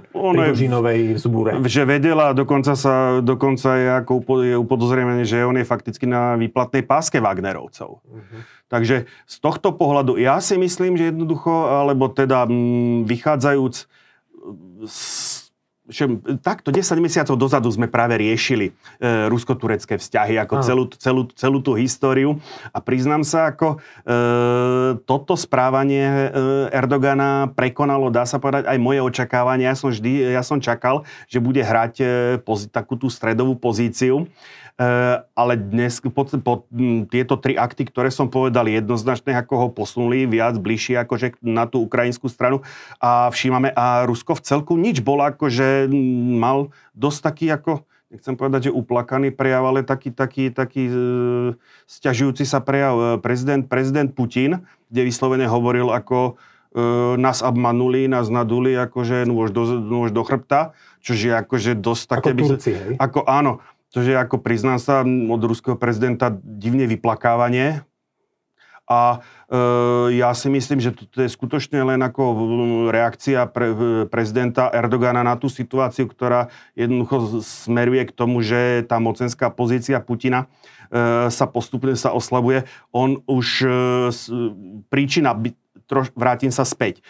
Prigožinovej 0.10 1.22
vzbúre. 1.22 1.62
Že 1.62 1.86
vedel 1.86 2.18
a 2.18 2.34
dokonca, 2.34 2.74
sa, 2.74 3.22
dokonca 3.22 3.78
je, 3.78 3.88
ako 4.02 4.14
je 4.42 4.58
upodozrievaný, 4.58 5.30
že 5.30 5.46
on 5.46 5.54
je 5.54 5.70
fakticky 5.70 6.10
na 6.10 6.34
výplatnej 6.42 6.82
páske 6.90 7.22
Wagnerovcov. 7.22 8.02
Uh-huh. 8.02 8.42
Takže 8.66 9.06
z 9.30 9.36
tohto 9.38 9.78
pohľadu 9.78 10.18
ja 10.18 10.42
si 10.42 10.58
myslím, 10.58 10.98
že 10.98 11.14
jednoducho, 11.14 11.54
alebo 11.70 12.10
teda 12.10 12.50
m, 12.50 13.06
vychádzajúc 13.06 13.86
z 14.90 15.39
že 15.90 16.06
takto 16.46 16.70
10 16.70 16.86
mesiacov 17.02 17.36
dozadu 17.36 17.68
sme 17.74 17.90
práve 17.90 18.16
riešili 18.22 18.70
e, 18.70 18.74
rusko-turecké 19.28 19.98
vzťahy, 19.98 20.38
ako 20.38 20.62
celú, 20.62 20.84
celú, 20.96 21.22
celú 21.34 21.60
tú 21.60 21.74
históriu. 21.74 22.38
A 22.70 22.78
priznám 22.78 23.26
sa, 23.26 23.50
ako 23.50 23.76
e, 23.76 23.78
toto 25.04 25.34
správanie 25.34 26.06
e, 26.06 26.18
Erdogana 26.70 27.50
prekonalo, 27.52 28.14
dá 28.14 28.24
sa 28.30 28.38
povedať, 28.38 28.70
aj 28.70 28.78
moje 28.78 29.02
očakávania. 29.02 29.74
Ja 29.74 29.76
som 29.76 29.90
vždy, 29.90 30.38
ja 30.38 30.46
som 30.46 30.62
čakal, 30.62 31.04
že 31.26 31.42
bude 31.42 31.66
hrať 31.66 31.94
e, 32.00 32.06
pozi, 32.40 32.70
takú 32.70 32.94
tú 32.94 33.10
stredovú 33.10 33.58
pozíciu. 33.58 34.30
Eh, 34.80 35.18
ale 35.36 35.60
dnes 35.60 36.00
po, 36.00 36.24
po 36.24 36.64
tieto 37.12 37.36
tri 37.36 37.60
akty, 37.60 37.84
ktoré 37.84 38.08
som 38.08 38.32
povedal, 38.32 38.64
jednoznačne 38.64 39.36
ako 39.36 39.54
ho 39.60 39.68
posunuli 39.76 40.24
viac 40.24 40.56
bližšie 40.56 41.04
akože 41.04 41.44
na 41.44 41.68
tú 41.68 41.84
ukrajinskú 41.84 42.32
stranu. 42.32 42.64
A 43.04 43.28
všímame, 43.28 43.76
a 43.76 44.08
Rusko 44.08 44.40
v 44.40 44.46
celku 44.48 44.80
nič 44.80 45.04
bol 45.04 45.20
akože 45.20 45.92
mal 46.40 46.72
dosť 46.96 47.20
taký 47.20 47.46
ako 47.52 47.84
nechcem 48.10 48.34
povedať, 48.34 48.72
že 48.72 48.72
uplakaný 48.74 49.30
prejav, 49.30 49.70
ale 49.70 49.86
taký, 49.86 50.10
taký, 50.10 50.50
taký 50.50 50.90
e, 50.90 50.94
stiažujúci 51.86 52.42
sa 52.42 52.58
prejav. 52.58 52.96
Eh, 52.98 53.08
prezident, 53.22 53.62
prezident 53.68 54.10
Putin, 54.10 54.66
kde 54.90 55.06
vyslovene 55.06 55.46
hovoril, 55.46 55.94
ako 55.94 56.34
e, 56.74 57.14
nás 57.22 57.46
obmanuli, 57.46 58.10
nás 58.10 58.32
naduli, 58.34 58.74
akože 58.74 59.30
nôž 59.30 59.54
do, 59.54 59.78
nôž 59.78 60.10
do 60.10 60.26
chrbta, 60.26 60.74
čo 61.06 61.14
je 61.14 61.30
akože 61.38 61.78
dosť 61.78 62.04
také... 62.10 62.32
Ako 62.34 62.50
Turci, 62.50 62.72
hej? 62.74 62.94
Ako, 62.98 63.30
áno, 63.30 63.62
to 63.90 64.06
je 64.06 64.14
ako 64.14 64.38
priznám 64.38 64.78
sa 64.78 65.02
od 65.06 65.42
ruského 65.42 65.74
prezidenta 65.74 66.30
divne 66.42 66.86
vyplakávanie. 66.86 67.82
A 68.90 69.22
ja 70.14 70.30
si 70.38 70.48
myslím, 70.48 70.78
že 70.78 70.94
to, 70.94 71.26
je 71.26 71.30
skutočne 71.30 71.82
len 71.82 71.98
ako 72.06 72.24
reakcia 72.94 73.50
pre, 73.50 73.74
prezidenta 74.06 74.70
Erdogana 74.70 75.26
na 75.26 75.34
tú 75.34 75.50
situáciu, 75.50 76.06
ktorá 76.06 76.54
jednoducho 76.78 77.42
smeruje 77.42 78.06
k 78.06 78.16
tomu, 78.16 78.46
že 78.46 78.86
tá 78.86 79.02
mocenská 79.02 79.50
pozícia 79.50 79.98
Putina 79.98 80.46
sa 81.30 81.46
postupne 81.50 81.94
sa 81.94 82.14
oslabuje. 82.14 82.66
On 82.94 83.22
už 83.26 83.66
príčina 84.90 85.38
troš, 85.90 86.14
vrátim 86.14 86.54
sa 86.54 86.62
späť. 86.62 87.02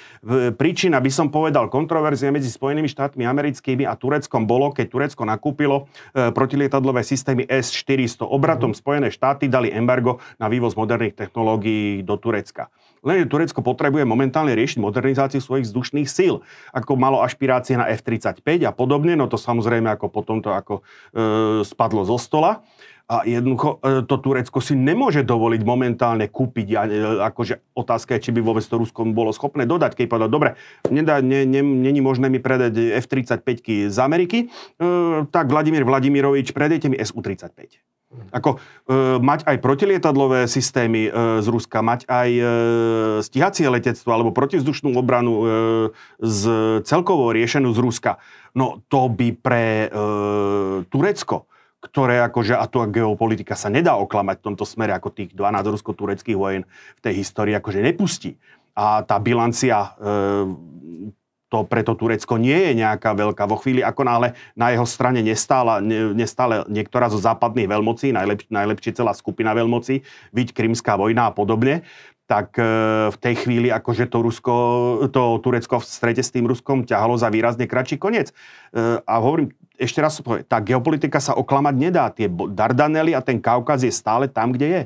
Príčina, 0.55 1.03
by 1.03 1.11
som 1.11 1.27
povedal, 1.27 1.67
kontroverzie 1.67 2.31
medzi 2.31 2.47
Spojenými 2.47 2.87
štátmi 2.87 3.27
americkými 3.27 3.83
a 3.83 3.99
Tureckom 3.99 4.47
bolo, 4.47 4.71
keď 4.71 4.87
Turecko 4.87 5.27
nakúpilo 5.27 5.91
e, 6.15 6.31
protilietadlové 6.31 7.03
systémy 7.03 7.43
S-400. 7.51 8.23
Obratom 8.23 8.71
mm. 8.71 8.79
Spojené 8.79 9.07
štáty 9.11 9.51
dali 9.51 9.67
embargo 9.75 10.23
na 10.39 10.47
vývoz 10.47 10.79
moderných 10.79 11.19
technológií 11.19 12.07
do 12.07 12.15
Turecka. 12.15 12.28
Len 12.99 13.27
Turecko 13.31 13.63
potrebuje 13.63 14.03
momentálne 14.03 14.51
riešiť 14.51 14.83
modernizáciu 14.83 15.39
svojich 15.39 15.71
vzdušných 15.71 16.07
síl. 16.07 16.43
Ako 16.75 16.99
malo 16.99 17.23
ašpirácie 17.23 17.79
na 17.79 17.87
F-35 17.95 18.43
a 18.67 18.71
podobne, 18.75 19.15
no 19.15 19.31
to 19.31 19.39
samozrejme 19.39 19.87
ako 19.95 20.11
potom 20.11 20.43
to 20.43 20.51
ako 20.51 20.79
e, 20.79 20.83
spadlo 21.63 22.03
zo 22.03 22.19
stola. 22.19 22.59
A 23.09 23.25
jednoducho 23.25 23.81
e, 23.81 24.05
to 24.05 24.21
Turecko 24.21 24.61
si 24.61 24.77
nemôže 24.77 25.25
dovoliť 25.25 25.61
momentálne 25.65 26.29
kúpiť. 26.29 26.67
E, 26.69 26.77
akože 27.25 27.73
otázka 27.73 28.19
je, 28.19 28.29
či 28.29 28.31
by 28.37 28.45
vôbec 28.45 28.61
to 28.61 28.77
Rusko 28.77 29.01
bolo 29.09 29.33
schopné 29.33 29.65
dodať. 29.65 29.97
Keď 29.97 30.05
povedal, 30.05 30.29
dobre, 30.29 30.49
nedá, 30.93 31.17
ne, 31.17 31.41
ne, 31.41 31.65
není 31.65 32.05
možné 32.05 32.29
mi 32.29 32.37
predať 32.37 32.77
F-35 33.01 33.89
z 33.89 33.97
Ameriky, 33.97 34.45
e, 34.45 34.47
tak 35.25 35.49
Vladimír 35.49 35.89
Vladimirovič, 35.89 36.53
predajte 36.53 36.93
mi 36.93 37.01
Su-35. 37.01 37.88
Ako 38.33 38.57
e, 38.57 39.21
mať 39.21 39.45
aj 39.45 39.61
protilietadlové 39.61 40.49
systémy 40.49 41.09
e, 41.09 41.11
z 41.45 41.47
Ruska, 41.49 41.85
mať 41.85 42.09
aj 42.09 42.29
e, 42.29 42.43
stíhacie 43.21 43.69
letectvo 43.69 44.09
alebo 44.09 44.33
protivzdušnú 44.33 44.97
obranu 44.97 45.33
e, 45.33 45.43
z 46.17 46.43
celkovo 46.89 47.29
riešenú 47.29 47.69
z 47.69 47.79
Ruska, 47.85 48.17
no 48.57 48.81
to 48.89 49.13
by 49.13 49.29
pre 49.37 49.65
e, 49.85 49.87
Turecko 50.89 51.45
ktoré 51.79 52.19
akože, 52.27 52.59
a 52.59 52.67
tu 52.67 52.83
geopolitika 52.91 53.55
sa 53.55 53.71
nedá 53.71 53.95
oklamať 53.95 54.43
v 54.43 54.45
tomto 54.51 54.67
smere, 54.67 54.91
ako 54.91 55.15
tých 55.15 55.31
12 55.31 55.63
rusko-tureckých 55.79 56.35
vojen 56.35 56.67
v 56.67 56.99
tej 56.99 57.23
histórii 57.23 57.55
akože 57.55 57.79
nepustí. 57.79 58.35
A 58.75 58.99
tá 59.07 59.15
bilancia 59.15 59.95
e, 59.95 61.09
to 61.49 61.65
preto 61.65 61.97
Turecko 61.97 62.37
nie 62.37 62.55
je 62.55 62.71
nejaká 62.77 63.17
veľká. 63.17 63.49
Vo 63.49 63.57
chvíli, 63.57 63.81
ako 63.81 64.05
náhle 64.05 64.37
na 64.53 64.69
jeho 64.69 64.85
strane 64.85 65.25
nestála, 65.25 65.81
ne, 65.81 66.13
nestále 66.13 66.61
niektorá 66.69 67.09
zo 67.09 67.17
západných 67.17 67.67
veľmocí, 67.67 68.13
najlepš, 68.13 68.53
najlepšie 68.53 68.95
celá 68.95 69.17
skupina 69.17 69.57
veľmocí, 69.57 70.05
byť 70.29 70.47
Krymská 70.53 70.93
vojna 70.93 71.29
a 71.29 71.35
podobne, 71.35 71.81
tak 72.29 72.53
e, 72.61 72.63
v 73.09 73.17
tej 73.17 73.35
chvíli 73.41 73.73
akože 73.73 74.05
to, 74.05 74.21
Rusko, 74.21 74.53
to 75.09 75.41
Turecko 75.41 75.81
v 75.81 75.89
strete 75.89 76.21
s 76.21 76.29
tým 76.29 76.45
Ruskom 76.45 76.85
ťahalo 76.85 77.17
za 77.17 77.33
výrazne 77.33 77.65
kratší 77.65 77.97
koniec. 77.97 78.29
E, 78.29 79.01
a 79.01 79.17
hovorím, 79.17 79.49
ešte 79.81 79.97
raz 79.97 80.21
tá 80.45 80.61
geopolitika 80.61 81.17
sa 81.17 81.33
oklamať 81.33 81.75
nedá. 81.75 82.13
Tie 82.13 82.29
Dardanely 82.29 83.17
a 83.17 83.25
ten 83.25 83.41
Kaukaz 83.41 83.81
je 83.81 83.89
stále 83.89 84.29
tam, 84.29 84.53
kde 84.53 84.67
je. 84.69 84.81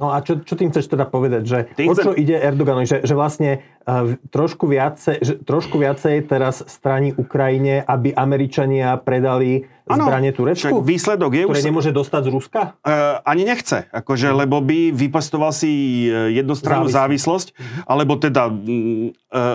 No 0.00 0.08
a 0.08 0.24
čo, 0.24 0.40
čo 0.40 0.56
tým 0.56 0.72
chceš 0.72 0.88
teda 0.88 1.04
povedať? 1.04 1.42
Že 1.44 1.58
tým 1.76 1.88
o 1.88 1.94
čo 1.94 2.16
chcem... 2.16 2.22
ide 2.24 2.36
Erdoganovi? 2.40 2.88
Že, 2.88 2.98
že 3.04 3.14
vlastne 3.14 3.50
uh, 3.84 4.16
trošku, 4.32 4.64
viacej, 4.64 5.16
že, 5.20 5.34
trošku 5.44 5.76
viacej 5.76 6.26
teraz 6.32 6.64
straní 6.64 7.12
Ukrajine, 7.12 7.84
aby 7.84 8.16
Američania 8.16 8.96
predali 8.96 9.68
ano, 9.88 10.06
zbranie 10.06 10.30
Turecku? 10.30 10.82
výsledok 10.82 11.32
je 11.34 11.44
ktoré 11.46 11.60
už... 11.60 11.66
nemôže 11.66 11.90
dostať 11.90 12.22
z 12.26 12.30
Ruska? 12.30 12.60
Uh, 12.86 13.18
ani 13.26 13.42
nechce. 13.42 13.90
Akože. 13.90 14.30
Lebo 14.30 14.62
by 14.62 14.94
vypastoval 14.94 15.50
si 15.50 16.06
e, 16.08 16.38
jednostrannú 16.38 16.86
závislosť, 16.86 17.52
mm-hmm. 17.52 17.82
alebo 17.90 18.14
teda 18.16 18.48
uh, 18.48 19.10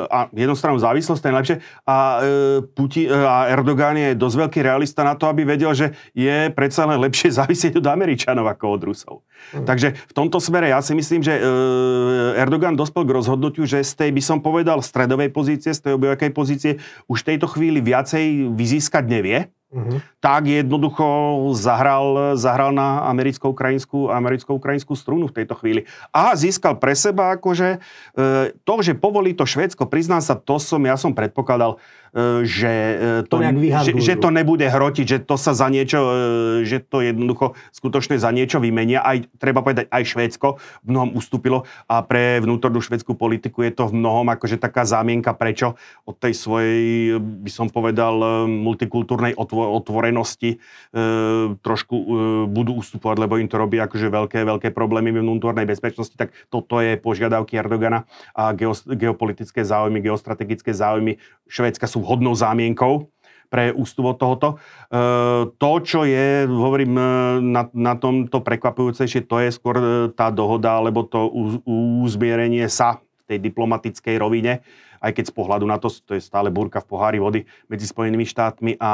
a 0.08 0.28
jednostrannú 0.36 0.78
závislosť, 0.78 1.20
to 1.20 1.28
je 1.28 1.34
najlepšie. 1.34 1.58
A, 1.88 1.98
uh, 1.98 2.60
Putin, 2.64 3.08
uh, 3.10 3.24
a 3.24 3.36
Erdogan 3.54 3.96
je 3.96 4.10
dosť 4.20 4.36
veľký 4.48 4.60
realista 4.64 5.02
na 5.08 5.16
to, 5.16 5.32
aby 5.32 5.48
vedel, 5.48 5.72
že 5.72 5.96
je 6.12 6.52
predsa 6.52 6.84
len 6.88 7.00
lepšie 7.00 7.34
závisieť 7.40 7.80
od 7.80 7.88
Američanov 7.88 8.46
ako 8.48 8.66
od 8.76 8.82
Rusov. 8.84 9.16
Mm. 9.56 9.66
Takže 9.66 9.96
v 9.96 10.14
tomto 10.14 10.44
smere 10.44 10.74
ja 10.74 10.80
si 10.84 10.92
myslím, 10.98 11.24
že 11.24 11.40
uh, 11.40 12.42
Erdogan 12.42 12.76
dospel 12.76 13.08
k 13.08 13.16
rozhodnutiu, 13.16 13.64
že 13.64 13.84
z 13.86 13.94
tej, 13.96 14.10
by 14.12 14.22
som 14.24 14.38
povedal, 14.44 14.84
stredovej 14.84 15.32
pozície, 15.32 15.72
z 15.72 15.82
tej 15.88 15.92
obyvakej 15.96 16.32
pozície 16.36 16.72
už 17.08 17.24
v 17.24 17.28
tejto 17.36 17.48
chvíli 17.48 17.80
viacej 17.80 18.54
vyzískať 18.54 19.04
nevie 19.08 19.48
Uh-huh. 19.68 20.00
Tak 20.24 20.48
jednoducho 20.48 21.04
zahral, 21.52 22.40
zahral 22.40 22.72
na 22.72 23.04
americko-ukrajinskú, 23.12 24.08
americko-ukrajinskú 24.08 24.96
strunu 24.96 25.28
v 25.28 25.44
tejto 25.44 25.60
chvíli. 25.60 25.84
A 26.16 26.32
získal 26.40 26.80
pre 26.80 26.96
seba 26.96 27.36
akože 27.36 27.76
e, 27.76 27.80
to, 28.64 28.74
že 28.80 28.96
povolí 28.96 29.36
to 29.36 29.44
Švédsko, 29.44 29.92
priznám 29.92 30.24
sa, 30.24 30.40
to 30.40 30.56
som, 30.56 30.80
ja 30.88 30.96
som 30.96 31.12
predpokladal, 31.12 31.84
že 32.50 32.74
e, 33.22 33.30
to, 33.30 33.38
že, 33.86 33.94
že 34.02 34.14
to 34.18 34.34
nebude 34.34 34.66
hrotiť, 34.66 35.06
že 35.06 35.20
to 35.22 35.38
sa 35.38 35.54
za 35.54 35.70
niečo, 35.70 36.00
e, 36.02 36.66
že 36.66 36.82
to 36.82 37.06
jednoducho 37.06 37.54
skutočne 37.70 38.18
za 38.18 38.34
niečo 38.34 38.58
vymenia. 38.58 39.06
Aj, 39.06 39.22
treba 39.38 39.62
povedať, 39.62 39.86
aj 39.94 40.04
Švédsko 40.18 40.58
v 40.82 40.88
mnohom 40.90 41.14
ustúpilo 41.14 41.70
a 41.86 42.02
pre 42.02 42.42
vnútornú 42.42 42.82
švedskú 42.82 43.14
politiku 43.14 43.62
je 43.62 43.70
to 43.70 43.94
v 43.94 44.02
mnohom 44.02 44.34
akože 44.34 44.58
taká 44.58 44.82
zámienka, 44.82 45.38
prečo 45.38 45.78
od 46.10 46.18
tej 46.18 46.34
svojej, 46.34 46.82
by 47.22 47.52
som 47.54 47.70
povedal, 47.70 48.48
multikultúrnej 48.50 49.38
otvorenosti 49.38 50.58
e, 50.58 51.04
trošku 51.62 51.96
e, 51.96 52.06
budú 52.50 52.82
ustupovať, 52.82 53.30
lebo 53.30 53.38
im 53.38 53.46
to 53.46 53.62
robí 53.62 53.78
akože 53.78 54.10
veľké, 54.10 54.42
veľké 54.42 54.70
problémy 54.74 55.14
v 55.14 55.22
vnútornej 55.22 55.70
bezpečnosti, 55.70 56.18
tak 56.18 56.34
toto 56.50 56.82
je 56.82 56.98
požiadavky 56.98 57.62
Erdogana 57.62 58.10
a 58.34 58.58
geopolitické 58.90 59.62
záujmy, 59.62 60.02
geostrategické 60.02 60.74
záujmy. 60.74 61.22
Švédska 61.46 61.86
sú 61.86 62.07
vhodnou 62.08 62.32
zámienkou 62.32 63.12
pre 63.48 63.72
ústup 63.76 64.16
od 64.16 64.18
tohoto. 64.20 64.50
E, 64.56 64.58
to, 65.56 65.72
čo 65.84 66.04
je, 66.08 66.48
hovorím, 66.48 66.96
e, 66.96 67.04
na, 67.44 67.68
na 67.72 67.94
tomto 67.96 68.44
prekvapujúcejšie, 68.44 69.28
to 69.28 69.44
je 69.44 69.50
skôr 69.52 69.76
e, 69.76 69.86
tá 70.16 70.32
dohoda, 70.32 70.80
alebo 70.80 71.04
to 71.08 71.28
uzmierenie 72.04 72.68
sa 72.72 73.00
v 73.28 73.36
tej 73.36 73.40
diplomatickej 73.44 74.16
rovine, 74.20 74.64
aj 75.02 75.12
keď 75.14 75.26
z 75.30 75.34
pohľadu 75.34 75.66
na 75.68 75.78
to, 75.78 75.90
to 75.90 76.18
je 76.18 76.22
stále 76.22 76.50
búrka 76.50 76.82
v 76.82 76.90
pohári 76.90 77.20
vody 77.22 77.46
medzi 77.68 77.86
Spojenými 77.90 78.26
štátmi 78.26 78.78
a 78.82 78.92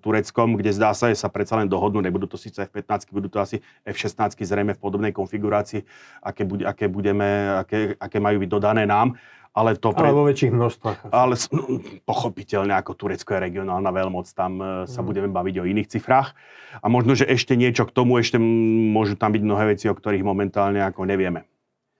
Tureckom, 0.00 0.56
kde 0.58 0.70
zdá 0.74 0.92
sa, 0.92 1.12
že 1.12 1.18
sa 1.18 1.28
predsa 1.28 1.60
len 1.60 1.68
dohodnú, 1.68 2.02
nebudú 2.02 2.28
to 2.28 2.40
síce 2.40 2.60
F-15, 2.64 3.10
budú 3.12 3.28
to 3.28 3.38
asi 3.40 3.62
F-16 3.84 4.36
zrejme 4.44 4.76
v 4.76 4.80
podobnej 4.80 5.12
konfigurácii, 5.14 5.82
aké, 6.20 6.42
bude, 6.44 6.64
aké, 6.68 6.86
budeme, 6.86 7.60
aké, 7.64 7.96
aké 7.96 8.18
majú 8.20 8.42
byť 8.44 8.50
dodané 8.50 8.84
nám 8.84 9.16
ale 9.54 9.78
to 9.78 9.94
pre... 9.94 10.10
Ale 10.10 10.18
vo 10.18 10.26
väčších 10.26 10.50
množstvách. 10.50 10.98
Ale 11.14 11.38
no, 11.54 11.78
pochopiteľne, 12.02 12.74
ako 12.74 12.98
Turecko 12.98 13.38
je 13.38 13.40
regionálna 13.46 13.86
veľmoc, 13.94 14.26
tam 14.34 14.58
e, 14.58 14.90
sa 14.90 14.98
mm. 14.98 15.06
budeme 15.06 15.30
baviť 15.30 15.54
o 15.62 15.64
iných 15.70 15.94
cifrách. 15.94 16.34
A 16.82 16.90
možno, 16.90 17.14
že 17.14 17.30
ešte 17.30 17.54
niečo 17.54 17.86
k 17.86 17.94
tomu, 17.94 18.18
ešte 18.18 18.34
môžu 18.34 19.14
tam 19.14 19.30
byť 19.30 19.42
mnohé 19.46 19.78
veci, 19.78 19.86
o 19.86 19.94
ktorých 19.94 20.26
momentálne 20.26 20.82
ako 20.82 21.06
nevieme. 21.06 21.46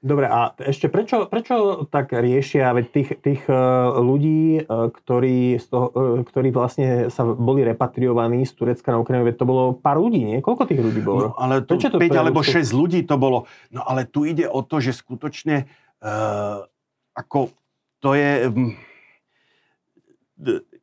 Dobre, 0.05 0.29
a 0.29 0.53
ešte 0.61 0.93
prečo, 0.93 1.25
prečo 1.33 1.89
tak 1.89 2.13
riešia 2.13 2.77
veď 2.77 2.87
tých, 2.93 3.11
tých 3.25 3.43
e, 3.49 3.57
ľudí, 4.05 4.61
e, 4.61 4.63
ktorí, 4.69 5.57
z 5.57 5.67
toho, 5.73 5.89
ktorí 6.29 6.53
vlastne 6.53 7.09
sa 7.09 7.25
boli 7.25 7.65
repatriovaní 7.65 8.45
z 8.45 8.53
Turecka 8.53 8.93
na 8.93 9.01
Ukrajinu, 9.01 9.25
veď 9.25 9.37
to 9.41 9.49
bolo 9.49 9.73
pár 9.73 9.97
ľudí, 9.97 10.21
nie? 10.21 10.45
Koľko 10.45 10.69
tých 10.69 10.85
ľudí 10.85 11.01
bolo? 11.01 11.33
No, 11.33 11.41
ale 11.41 11.65
tu 11.65 11.81
prečo 11.81 11.89
to 11.89 11.97
5 11.97 12.21
alebo 12.21 12.45
6 12.45 12.53
ľudí 12.77 13.01
to 13.09 13.17
bolo. 13.17 13.49
No 13.73 13.81
ale 13.81 14.05
tu 14.05 14.29
ide 14.29 14.45
o 14.45 14.61
to, 14.61 14.77
že 14.77 14.93
skutočne 14.93 15.65
uh, 16.05 16.69
ako 17.17 17.57
to 18.05 18.13
je... 18.13 18.53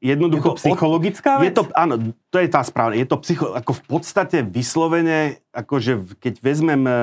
jednoducho... 0.01 0.57
Je 0.57 0.57
to 0.57 0.61
psychologická 0.65 1.37
vec? 1.37 1.53
Je 1.53 1.53
to, 1.53 1.63
áno, 1.77 2.11
to 2.33 2.37
je 2.41 2.49
tá 2.49 2.65
správna. 2.65 2.97
Je 2.97 3.05
to 3.05 3.21
psycho, 3.21 3.53
ako 3.53 3.77
v 3.77 3.83
podstate 3.85 4.41
vyslovene, 4.41 5.37
akože 5.53 6.17
keď 6.17 6.33
vezmem 6.41 6.81
e, 6.89 6.93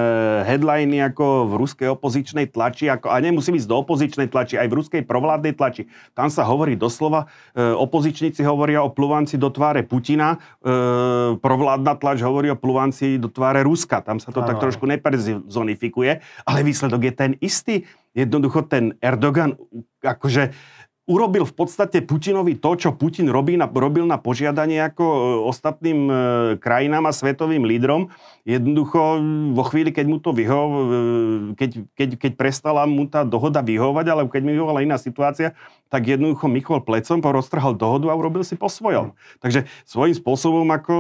headliny 0.43 0.99
ako 1.07 1.47
v 1.47 1.53
ruskej 1.63 1.89
opozičnej 1.95 2.51
tlači, 2.51 2.91
ako, 2.91 3.15
a 3.15 3.23
nemusím 3.23 3.55
ísť 3.55 3.71
do 3.71 3.79
opozičnej 3.79 4.27
tlači, 4.27 4.59
aj 4.59 4.67
v 4.67 4.77
ruskej 4.83 5.03
provládnej 5.07 5.55
tlači, 5.55 5.87
tam 6.19 6.27
sa 6.27 6.43
hovorí 6.43 6.75
doslova, 6.75 7.31
e, 7.55 7.63
opozičníci 7.63 8.43
hovoria 8.43 8.83
o 8.83 8.91
pluvanci 8.91 9.39
do 9.39 9.47
tváre 9.55 9.87
Putina, 9.87 10.35
e, 10.59 10.77
provládna 11.39 11.95
tlač 12.03 12.19
hovorí 12.27 12.51
o 12.51 12.59
pluvanci 12.59 13.23
do 13.23 13.31
tváre 13.31 13.63
Ruska. 13.63 14.03
Tam 14.03 14.19
sa 14.19 14.35
to 14.35 14.43
ano. 14.43 14.49
tak 14.51 14.59
trošku 14.59 14.91
neperzonifikuje, 14.91 16.19
ale 16.43 16.59
výsledok 16.67 17.01
je 17.07 17.15
ten 17.15 17.33
istý. 17.39 17.87
Jednoducho 18.17 18.67
ten 18.67 18.99
Erdogan, 18.99 19.55
akože 20.03 20.51
urobil 21.09 21.49
v 21.49 21.55
podstate 21.57 22.05
Putinovi 22.05 22.61
to, 22.61 22.77
čo 22.77 22.93
Putin 22.93 23.33
robí 23.33 23.57
na, 23.57 23.65
robil 23.65 24.05
na 24.05 24.21
požiadanie 24.21 24.77
ako 24.85 25.05
e, 25.09 25.21
ostatným 25.49 25.99
e, 26.05 26.15
krajinám 26.61 27.09
a 27.09 27.17
svetovým 27.17 27.65
lídrom. 27.65 28.13
Jednoducho 28.45 29.17
vo 29.57 29.65
chvíli, 29.65 29.89
keď 29.89 30.07
mu 30.07 30.21
to 30.21 30.37
vyho, 30.37 30.61
e, 30.61 30.77
keď, 31.57 31.71
keď, 31.97 32.09
keď 32.21 32.33
prestala 32.37 32.85
mu 32.85 33.09
tá 33.09 33.25
dohoda 33.25 33.65
vyhovať, 33.65 34.07
ale 34.13 34.23
keď 34.29 34.43
mi 34.45 34.53
vyhovala 34.53 34.85
iná 34.85 35.01
situácia, 35.01 35.57
tak 35.89 36.05
jednoducho 36.05 36.49
Michol 36.49 36.85
plecom 36.85 37.25
poroztrhal 37.25 37.73
dohodu 37.73 38.13
a 38.13 38.19
urobil 38.19 38.45
si 38.45 38.55
po 38.61 38.69
svojom. 38.69 39.17
Takže 39.41 39.65
svojím 39.89 40.17
spôsobom, 40.17 40.69
ako 40.69 40.95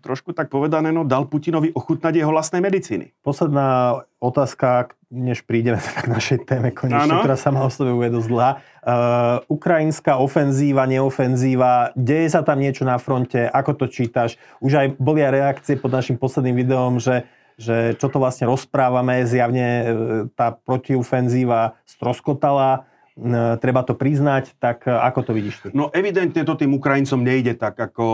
trošku 0.00 0.32
tak 0.32 0.48
povedané, 0.48 0.90
no, 0.90 1.04
dal 1.04 1.28
Putinovi 1.28 1.72
ochutnať 1.76 2.24
jeho 2.24 2.32
vlastnej 2.32 2.64
medicíny. 2.64 3.12
Posledná 3.20 4.00
otázka, 4.16 4.96
než 5.12 5.44
prídeme 5.44 5.76
k 6.04 6.08
našej 6.08 6.48
téme 6.48 6.72
konečne, 6.72 7.20
ano? 7.20 7.20
ktorá 7.20 7.36
sama 7.36 7.64
o 7.64 7.70
sebe 7.70 7.92
bude 7.92 8.12
dosť 8.16 8.28
dlhá. 8.32 8.50
Uh, 8.80 9.44
ukrajinská 9.52 10.16
ofenzíva, 10.16 10.88
neofenzíva, 10.88 11.92
deje 11.92 12.32
sa 12.32 12.40
tam 12.40 12.64
niečo 12.64 12.88
na 12.88 12.96
fronte, 12.96 13.44
ako 13.44 13.84
to 13.84 13.86
čítaš? 13.92 14.40
Už 14.64 14.72
aj 14.72 14.86
boli 14.96 15.20
aj 15.20 15.32
reakcie 15.36 15.74
pod 15.76 15.92
našim 15.92 16.16
posledným 16.16 16.56
videom, 16.56 16.96
že 16.96 17.28
že 17.60 17.92
čo 18.00 18.08
to 18.08 18.16
vlastne 18.16 18.48
rozprávame, 18.48 19.20
zjavne 19.28 19.68
e, 19.68 19.84
tá 20.32 20.56
protiofenzíva 20.56 21.76
stroskotala 21.84 22.88
treba 23.60 23.84
to 23.84 23.92
priznať, 23.92 24.56
tak 24.56 24.88
e, 24.88 24.92
ako 24.92 25.20
to 25.28 25.32
vidíš 25.36 25.54
ty? 25.60 25.66
No 25.76 25.92
evidentne 25.92 26.40
to 26.42 26.56
tým 26.56 26.72
Ukrajincom 26.72 27.20
nejde 27.20 27.52
tak, 27.54 27.76
ako, 27.76 28.04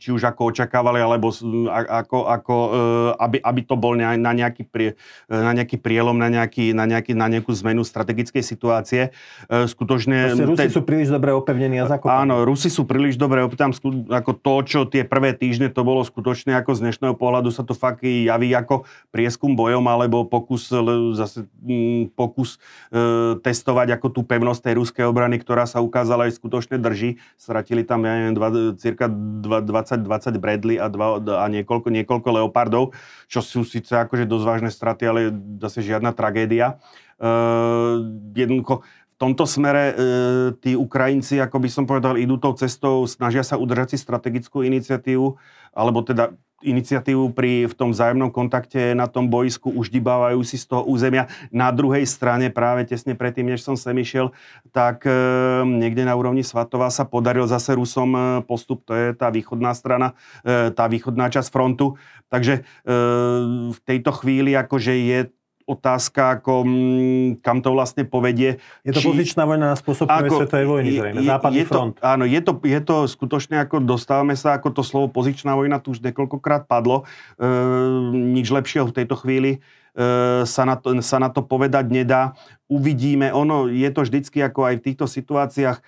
či 0.00 0.08
už 0.10 0.24
ako 0.24 0.50
očakávali, 0.50 1.04
alebo 1.04 1.30
ako, 1.68 2.18
ako 2.28 2.54
e, 2.54 2.70
aby, 3.20 3.38
aby 3.44 3.60
to 3.64 3.76
bol 3.76 3.92
na 3.96 4.16
nejaký, 4.16 4.64
prie, 4.64 4.96
e, 5.28 5.34
na 5.34 5.52
nejaký 5.52 5.76
prielom, 5.78 6.16
na, 6.16 6.32
nejaký, 6.32 6.72
na, 6.72 6.88
nejaký, 6.88 7.12
na 7.12 7.28
nejakú 7.28 7.52
zmenu 7.52 7.84
strategickej 7.84 8.42
situácie. 8.42 9.02
Skutočne... 9.48 10.32
Proste 10.32 10.48
Rusi 10.48 10.66
te, 10.66 10.74
sú 10.74 10.82
príliš 10.82 11.08
dobre 11.12 11.30
opevnení 11.30 11.78
a 11.78 11.86
zakopaní. 11.86 12.26
Áno, 12.26 12.42
Rusi 12.42 12.72
sú 12.72 12.88
príliš 12.88 13.20
dobre 13.20 13.44
opevnení. 13.44 13.76
Ako 14.10 14.32
to, 14.34 14.54
čo 14.66 14.80
tie 14.88 15.06
prvé 15.06 15.36
týždne 15.36 15.70
to 15.70 15.86
bolo 15.86 16.02
skutočne 16.02 16.56
ako 16.58 16.74
z 16.74 16.82
dnešného 16.88 17.14
pohľadu 17.14 17.52
sa 17.54 17.62
to 17.62 17.76
fakt 17.76 18.02
javí 18.02 18.50
ako 18.56 18.88
prieskum 19.14 19.54
bojom, 19.54 19.84
alebo 19.86 20.26
pokus, 20.26 20.72
zase, 21.14 21.46
pokus 22.18 22.56
e, 22.90 23.38
testovať 23.38 23.73
testovať 23.74 23.98
ako 23.98 24.08
tú 24.14 24.20
pevnosť 24.22 24.70
tej 24.70 24.74
ruskej 24.78 25.04
obrany, 25.10 25.42
ktorá 25.42 25.66
sa 25.66 25.82
ukázala 25.82 26.30
aj 26.30 26.38
skutočne 26.38 26.78
drží. 26.78 27.18
Stratili 27.34 27.82
tam, 27.82 28.06
ja 28.06 28.14
neviem, 28.14 28.38
dva, 28.38 28.54
cirka 28.78 29.10
20, 29.10 30.06
20 30.06 30.38
Bradley 30.38 30.78
a, 30.78 30.86
dva, 30.86 31.18
a 31.18 31.46
niekoľko, 31.50 31.90
niekoľko 31.90 32.28
Leopardov, 32.38 32.94
čo 33.26 33.42
sú 33.42 33.66
síce 33.66 33.90
akože 33.98 34.30
dosť 34.30 34.44
vážne 34.46 34.70
straty, 34.70 35.02
ale 35.10 35.20
zase 35.58 35.82
žiadna 35.82 36.14
tragédia. 36.14 36.78
Uh, 37.18 38.14
jednoducho, 38.38 38.86
v 39.14 39.16
tomto 39.22 39.46
smere 39.46 39.84
e, 39.86 39.94
tí 40.58 40.74
Ukrajinci, 40.74 41.38
ako 41.38 41.62
by 41.62 41.68
som 41.70 41.86
povedal, 41.86 42.18
idú 42.18 42.34
tou 42.34 42.50
cestou, 42.58 43.06
snažia 43.06 43.46
sa 43.46 43.54
udržať 43.54 43.94
si 43.94 44.02
strategickú 44.02 44.66
iniciatívu, 44.66 45.38
alebo 45.70 46.02
teda 46.02 46.34
iniciatívu 46.64 47.30
pri, 47.36 47.68
v 47.70 47.74
tom 47.76 47.92
vzájomnom 47.92 48.32
kontakte 48.32 48.96
na 48.96 49.06
tom 49.06 49.28
boisku, 49.28 49.70
už 49.70 49.92
dibávajú 49.92 50.40
si 50.42 50.58
z 50.58 50.66
toho 50.66 50.82
územia. 50.82 51.28
Na 51.52 51.70
druhej 51.70 52.08
strane, 52.08 52.48
práve 52.50 52.88
tesne 52.88 53.14
predtým, 53.14 53.54
než 53.54 53.62
som 53.62 53.78
sem 53.78 53.94
išiel, 54.00 54.32
tak 54.74 55.06
e, 55.06 55.14
niekde 55.62 56.02
na 56.02 56.16
úrovni 56.18 56.42
Svatova 56.42 56.90
sa 56.90 57.06
podaril 57.06 57.46
zase 57.46 57.76
Rusom 57.76 58.10
e, 58.16 58.20
postup, 58.48 58.82
to 58.82 58.96
je 58.96 59.06
tá 59.14 59.30
východná 59.30 59.76
strana, 59.76 60.18
e, 60.42 60.74
tá 60.74 60.90
východná 60.90 61.30
časť 61.30 61.52
frontu. 61.54 62.00
Takže 62.32 62.54
e, 62.58 62.92
v 63.70 63.78
tejto 63.84 64.10
chvíli 64.10 64.56
akože 64.58 64.90
je 64.90 65.18
otázka, 65.64 66.40
ako, 66.40 66.64
mm, 66.64 67.40
kam 67.40 67.64
to 67.64 67.72
vlastne 67.72 68.04
povedie. 68.04 68.60
Je 68.84 68.92
to 68.92 69.00
či, 69.00 69.08
pozičná 69.08 69.48
vojna 69.48 69.72
na 69.72 69.76
spôsob 69.76 70.04
ako, 70.04 70.44
svetovej 70.44 70.66
vojny, 70.68 70.90
zrejme, 71.00 71.20
západný 71.24 71.64
je 71.64 71.66
front. 71.66 71.94
To, 71.96 72.04
áno, 72.04 72.24
je 72.28 72.40
to, 72.44 72.52
je 72.60 72.80
to 72.84 72.96
skutočne, 73.08 73.56
ako 73.64 73.80
dostávame 73.80 74.36
sa, 74.36 74.60
ako 74.60 74.68
to 74.76 74.82
slovo 74.84 75.08
pozičná 75.08 75.56
vojna 75.56 75.80
tu 75.80 75.96
už 75.96 76.04
niekoľkokrát 76.04 76.68
padlo. 76.68 77.08
E, 77.40 77.48
nič 78.12 78.52
lepšieho 78.52 78.92
v 78.92 78.96
tejto 79.02 79.16
chvíli 79.16 79.50
e, 79.56 79.58
sa, 80.44 80.62
na 80.68 80.76
to, 80.76 81.00
sa 81.00 81.16
na 81.16 81.32
to 81.32 81.40
povedať 81.40 81.88
nedá. 81.88 82.36
Uvidíme, 82.68 83.32
ono 83.32 83.72
je 83.72 83.88
to 83.88 84.04
vždycky 84.04 84.44
ako 84.44 84.68
aj 84.68 84.74
v 84.80 84.84
týchto 84.92 85.08
situáciách, 85.08 85.80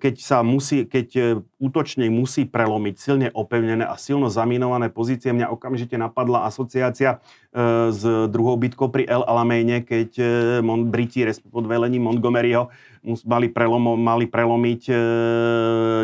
keď 0.00 0.14
sa 0.16 0.40
musí, 0.40 0.88
keď 0.88 1.08
e, 1.12 1.22
útočne 1.60 2.08
musí 2.08 2.48
prelomiť 2.48 2.94
silne 2.96 3.28
opevnené 3.36 3.84
a 3.84 4.00
silno 4.00 4.32
zaminované 4.32 4.88
pozície. 4.88 5.28
Mňa 5.28 5.52
okamžite 5.52 6.00
napadla 6.00 6.48
asociácia 6.48 7.20
e, 7.52 7.92
s 7.92 8.00
druhou 8.32 8.56
bitkou 8.56 8.88
pri 8.88 9.04
El 9.04 9.20
Alameine, 9.28 9.84
keď 9.84 10.16
Briti 10.88 11.28
pod 11.52 11.68
velením 11.68 12.08
Montgomeryho 12.08 12.72
mali, 13.28 13.52
prelom, 13.52 13.98
mali 14.00 14.24
prelomiť 14.24 14.88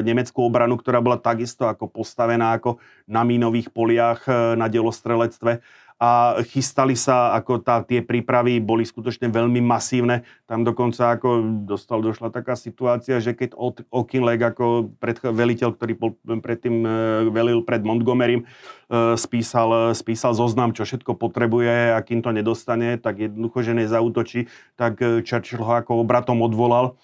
nemeckú 0.03 0.45
obranu, 0.45 0.77
ktorá 0.77 1.01
bola 1.01 1.17
takisto 1.17 1.65
ako 1.65 1.89
postavená 1.89 2.59
ako 2.59 2.77
na 3.09 3.25
mínových 3.25 3.73
poliach 3.73 4.27
na 4.29 4.67
delostrelectve 4.69 5.63
a 5.99 6.39
chystali 6.47 6.95
sa, 6.95 7.35
ako 7.35 7.59
tá, 7.59 7.83
tie 7.83 7.99
prípravy 8.07 8.63
boli 8.63 8.87
skutočne 8.87 9.35
veľmi 9.35 9.59
masívne. 9.59 10.23
Tam 10.47 10.63
dokonca 10.63 11.19
ako 11.19 11.67
dostal, 11.67 11.99
došla 11.99 12.31
taká 12.31 12.55
situácia, 12.55 13.19
že 13.19 13.35
keď 13.35 13.59
Okinleg 13.91 14.39
ako 14.39 14.95
pred, 15.03 15.19
veliteľ, 15.19 15.75
ktorý 15.75 15.93
bol 15.99 16.15
predtým 16.23 16.87
e, 16.87 16.91
velil 17.35 17.67
pred 17.67 17.83
Montgomerym, 17.83 18.47
e, 18.47 19.19
spísal, 19.19 19.91
spísal 19.99 20.39
zoznam, 20.39 20.71
čo 20.71 20.87
všetko 20.87 21.19
potrebuje 21.19 21.91
a 21.91 21.99
kým 21.99 22.23
to 22.23 22.31
nedostane, 22.31 22.95
tak 23.03 23.19
jednoducho, 23.19 23.67
že 23.67 23.75
nezautočí, 23.75 24.47
tak 24.79 25.03
e, 25.03 25.27
Churchill 25.27 25.67
ho 25.67 25.83
ako 25.83 26.07
obratom 26.07 26.47
odvolal, 26.47 26.95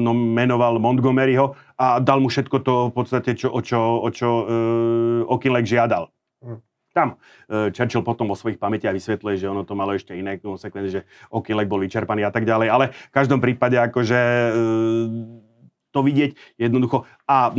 no, 0.00 0.16
menoval 0.16 0.80
Montgomeryho 0.80 1.54
a 1.76 2.00
dal 2.00 2.24
mu 2.24 2.32
všetko 2.32 2.56
to 2.64 2.74
v 2.88 2.92
podstate, 2.96 3.36
čo, 3.36 3.52
o 3.52 3.60
čo, 3.60 4.00
o 4.00 4.08
čo 4.08 4.28
Okinleg 5.28 5.68
žiadal. 5.68 6.08
Hm. 6.40 6.71
Tam 6.92 7.16
e, 7.48 7.72
Churchill 7.72 8.04
potom 8.04 8.28
vo 8.28 8.36
svojich 8.36 8.60
pamätiach 8.60 8.92
vysvetľuje, 8.92 9.40
že 9.40 9.48
ono 9.48 9.64
to 9.64 9.72
malo 9.72 9.96
ešte 9.96 10.12
iné 10.12 10.36
konsekvencie, 10.36 11.02
že 11.02 11.06
okilek 11.32 11.66
bol 11.66 11.80
vyčerpaný 11.80 12.28
a 12.28 12.32
tak 12.32 12.44
ďalej, 12.44 12.68
ale 12.68 12.84
v 12.92 13.12
každom 13.16 13.40
prípade 13.40 13.80
akože 13.80 14.20
e, 14.20 14.50
to 15.92 16.00
vidieť 16.00 16.30
jednoducho. 16.56 17.08
A 17.28 17.48
e, 17.48 17.52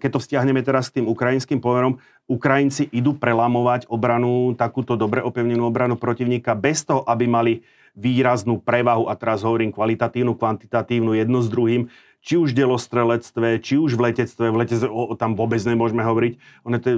keď 0.00 0.10
to 0.16 0.22
vzťahneme 0.24 0.60
teraz 0.64 0.88
k 0.88 1.00
tým 1.00 1.06
ukrajinským 1.08 1.60
pomerom, 1.60 2.00
Ukrajinci 2.28 2.88
idú 2.92 3.12
prelamovať 3.16 3.92
obranu, 3.92 4.56
takúto 4.56 4.96
dobre 4.96 5.20
opevnenú 5.20 5.68
obranu 5.68 6.00
protivníka 6.00 6.56
bez 6.56 6.86
toho, 6.86 7.04
aby 7.04 7.28
mali 7.28 7.52
výraznú 7.92 8.56
prevahu, 8.56 9.04
a 9.04 9.12
teraz 9.20 9.44
hovorím 9.44 9.68
kvalitatívnu, 9.68 10.32
kvantitatívnu, 10.32 11.12
jedno 11.12 11.44
s 11.44 11.52
druhým, 11.52 11.92
či 12.22 12.38
už 12.38 12.54
v 12.54 12.62
delostrelectve, 12.62 13.58
či 13.58 13.74
už 13.74 13.98
v 13.98 14.14
letectve, 14.14 14.46
v 14.46 14.56
letectve 14.62 14.86
o, 14.86 15.10
o, 15.10 15.14
tam 15.18 15.34
vôbec 15.34 15.58
nemôžeme 15.58 16.06
hovoriť. 16.06 16.32
On 16.62 16.72
je 16.72 16.80
to 16.80 16.90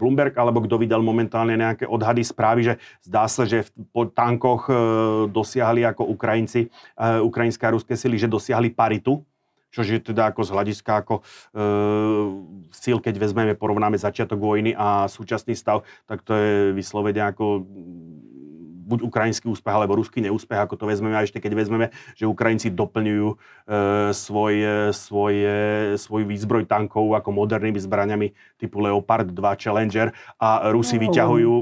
Bloomberg, 0.00 0.32
alebo 0.32 0.64
kto 0.64 0.80
vydal 0.80 1.04
momentálne 1.04 1.52
nejaké 1.54 1.84
odhady 1.84 2.24
správy, 2.24 2.72
že 2.72 2.74
zdá 3.04 3.28
sa, 3.28 3.44
že 3.44 3.68
v, 3.68 3.68
po 3.92 4.08
tankoch 4.08 4.66
e, 4.66 4.74
dosiahli 5.28 5.84
ako 5.84 6.08
Ukrajinci, 6.08 6.66
e, 6.66 6.68
ukrajinské 7.20 7.68
a 7.68 7.76
ruské 7.76 7.94
sily, 8.00 8.16
že 8.16 8.32
dosiahli 8.32 8.72
paritu, 8.72 9.20
čo 9.72 9.84
je 9.84 10.00
teda 10.00 10.32
ako 10.32 10.40
z 10.40 10.50
hľadiska 10.56 10.90
ako 11.04 11.14
e, 11.20 11.22
síl, 12.72 12.96
keď 12.96 13.14
vezmeme, 13.20 13.52
porovnáme 13.52 14.00
začiatok 14.00 14.40
vojny 14.40 14.72
a 14.72 15.04
súčasný 15.04 15.52
stav, 15.52 15.84
tak 16.08 16.24
to 16.24 16.32
je 16.32 16.72
vyslovene 16.72 17.20
ako 17.28 17.68
buď 18.82 19.06
ukrajinský 19.06 19.46
úspech 19.46 19.72
alebo 19.72 19.94
ruský 19.94 20.18
neúspech, 20.18 20.58
ako 20.58 20.74
to 20.74 20.84
vezmeme. 20.90 21.14
A 21.14 21.22
ešte 21.22 21.38
keď 21.38 21.52
vezmeme, 21.54 21.94
že 22.18 22.26
Ukrajinci 22.26 22.74
doplňujú 22.74 23.28
e, 23.30 23.36
svoj, 24.10 24.54
svoj, 24.90 25.34
svoj 25.96 26.22
výzbroj 26.26 26.66
tankov 26.66 27.14
ako 27.14 27.30
modernými 27.30 27.78
zbraniami 27.78 28.34
typu 28.58 28.82
Leopard 28.82 29.30
2 29.30 29.62
Challenger 29.62 30.10
a 30.42 30.70
Rusi, 30.74 30.98
no. 30.98 31.08
vyťahujú, 31.08 31.52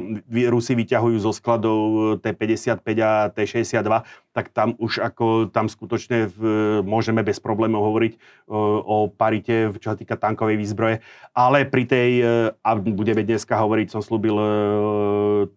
Rusi 0.48 0.72
vyťahujú 0.74 1.16
zo 1.20 1.32
skladov 1.36 1.80
T-55 2.24 2.88
a 3.04 3.12
T-62, 3.30 3.88
tak 4.30 4.54
tam 4.54 4.78
už 4.78 5.02
ako 5.02 5.50
tam 5.50 5.66
skutočne 5.66 6.30
v, 6.30 6.40
môžeme 6.86 7.26
bez 7.26 7.42
problémov 7.42 7.82
hovoriť 7.82 8.12
o, 8.14 8.18
e, 8.18 8.58
o 8.86 8.96
parite, 9.10 9.74
čo 9.82 9.90
sa 9.90 9.98
týka 9.98 10.14
tankovej 10.14 10.54
výzbroje. 10.54 11.02
Ale 11.34 11.66
pri 11.66 11.84
tej, 11.86 12.10
e, 12.22 12.26
a 12.54 12.70
budeme 12.78 13.26
dneska 13.26 13.58
hovoriť, 13.58 13.90
som 13.90 14.02
slúbil 14.02 14.36
e, 14.38 14.46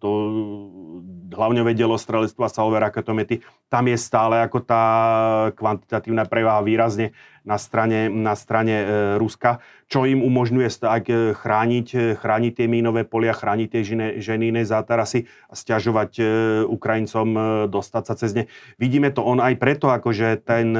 to 0.02 0.10
hlavne 1.34 1.60
vedelo 1.66 1.98
strelectva 1.98 2.46
salové 2.48 2.80
raketomety, 2.80 3.42
tam 3.66 3.90
je 3.90 3.98
stále 3.98 4.40
ako 4.46 4.58
tá 4.62 4.84
kvantitatívna 5.58 6.24
preváha 6.30 6.62
výrazne, 6.62 7.10
na 7.44 7.60
strane, 7.60 8.08
na 8.08 8.32
strane 8.34 8.76
e, 8.80 8.86
Ruska, 9.20 9.60
čo 9.84 10.08
im 10.08 10.24
umožňuje 10.24 10.68
tak 10.80 11.12
e, 11.12 11.36
chrániť, 11.36 11.88
e, 11.92 11.98
chrániť 12.16 12.52
tie 12.56 12.66
mínové 12.66 13.04
polia, 13.04 13.36
chrániť 13.36 13.68
tie 13.68 13.82
ženy, 13.84 14.06
ženíne 14.24 14.64
zátarasy 14.64 15.28
a 15.52 15.54
stiažovať 15.54 16.16
Ukrajincom 16.66 17.28
dostať 17.68 18.02
sa 18.08 18.14
cez 18.16 18.32
ne. 18.32 18.44
Vidíme 18.80 19.12
to 19.12 19.20
on 19.20 19.44
aj 19.44 19.60
preto, 19.60 19.92
akože 19.92 20.40
ten 20.40 20.72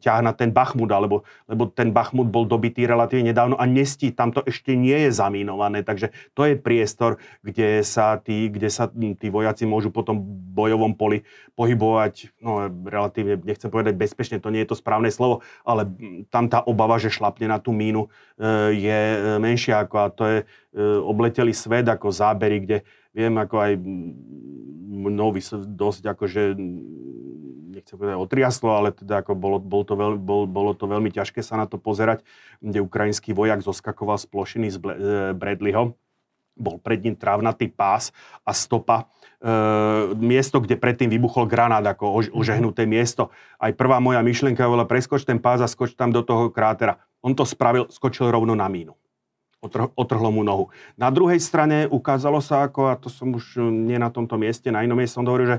ťah 0.00 0.20
na 0.24 0.32
ten 0.32 0.48
Bachmut, 0.48 0.88
alebo, 0.88 1.28
lebo 1.44 1.68
ten 1.68 1.92
Bachmut 1.92 2.32
bol 2.32 2.48
dobitý 2.48 2.88
relatívne 2.88 3.30
nedávno 3.30 3.60
a 3.60 3.68
nestí, 3.68 4.10
tam 4.10 4.32
to 4.32 4.40
ešte 4.48 4.72
nie 4.72 4.96
je 5.06 5.10
zamínované, 5.12 5.84
takže 5.84 6.10
to 6.32 6.48
je 6.48 6.56
priestor, 6.56 7.20
kde 7.44 7.84
sa 7.84 8.16
tí, 8.16 8.48
kde 8.48 8.72
sa 8.72 8.88
tí 8.88 9.28
vojaci 9.28 9.68
môžu 9.68 9.92
potom 9.92 10.18
bojovom 10.56 10.96
poli 10.96 11.28
pohybovať, 11.54 12.38
no 12.40 12.70
relatívne, 12.86 13.38
nechcem 13.44 13.68
povedať 13.68 13.94
bezpečne, 13.98 14.38
to 14.38 14.54
nie 14.54 14.64
je 14.64 14.70
to 14.72 14.76
správne 14.78 15.10
slovo, 15.10 15.44
ale 15.66 15.97
tam 16.30 16.46
tá 16.46 16.62
obava, 16.62 16.96
že 17.02 17.10
šlapne 17.10 17.50
na 17.50 17.58
tú 17.58 17.74
mínu, 17.74 18.08
E, 18.38 18.70
je 18.70 19.00
e, 19.18 19.18
menšia 19.42 19.82
ako 19.82 19.96
a 19.98 20.06
to 20.14 20.24
je 20.30 20.38
e, 20.38 20.44
obletelý 21.02 21.50
svet 21.50 21.90
ako 21.90 22.14
zábery, 22.14 22.62
kde 22.62 22.86
viem 23.10 23.34
ako 23.34 23.56
aj 23.58 23.72
mnou 24.94 25.34
dosť 25.66 26.02
akože 26.06 26.54
nechcem 27.74 27.98
povedať 27.98 28.14
otriaslo, 28.14 28.70
ale 28.78 28.94
teda 28.94 29.26
ako 29.26 29.34
bolo, 29.34 29.58
bolo, 29.58 29.82
to 29.82 29.94
veľmi, 29.98 30.20
bol, 30.22 30.46
bolo 30.46 30.70
to 30.70 30.86
veľmi 30.86 31.10
ťažké 31.10 31.42
sa 31.42 31.58
na 31.58 31.66
to 31.66 31.82
pozerať, 31.82 32.22
kde 32.62 32.78
ukrajinský 32.78 33.34
vojak 33.34 33.58
zoskakoval 33.66 34.22
z 34.22 34.26
plošiny 34.30 34.66
z 34.70 34.78
Bradleyho. 35.34 35.98
Bol 36.58 36.82
pred 36.82 36.98
ním 37.00 37.14
trávnatý 37.14 37.70
pás 37.70 38.10
a 38.42 38.50
stopa. 38.50 39.06
E, 39.38 39.50
miesto, 40.18 40.58
kde 40.58 40.74
predtým 40.74 41.06
vybuchol 41.06 41.46
granát, 41.46 41.86
ako 41.86 42.10
ož, 42.18 42.26
mhm. 42.28 42.34
ožehnuté 42.34 42.82
miesto. 42.84 43.30
Aj 43.62 43.70
prvá 43.70 44.02
moja 44.02 44.18
myšlienka 44.20 44.66
bola 44.66 44.84
preskoč 44.84 45.22
ten 45.22 45.38
pás 45.38 45.62
a 45.62 45.70
skoč 45.70 45.94
tam 45.94 46.10
do 46.10 46.26
toho 46.26 46.50
krátera. 46.50 46.98
On 47.22 47.34
to 47.34 47.46
spravil, 47.46 47.86
skočil 47.90 48.30
rovno 48.34 48.58
na 48.58 48.66
mínu. 48.66 48.94
Otrh, 49.58 49.90
otrhlo 49.98 50.30
mu 50.30 50.46
nohu. 50.46 50.70
Na 50.94 51.10
druhej 51.10 51.42
strane 51.42 51.90
ukázalo 51.90 52.38
sa, 52.38 52.70
ako, 52.70 52.90
a 52.90 52.94
to 52.94 53.10
som 53.10 53.34
už 53.34 53.58
nie 53.58 53.98
na 53.98 54.06
tomto 54.06 54.38
mieste, 54.38 54.70
na 54.70 54.86
inom 54.86 54.94
mieste 54.94 55.18
som 55.18 55.26
hovoril, 55.26 55.58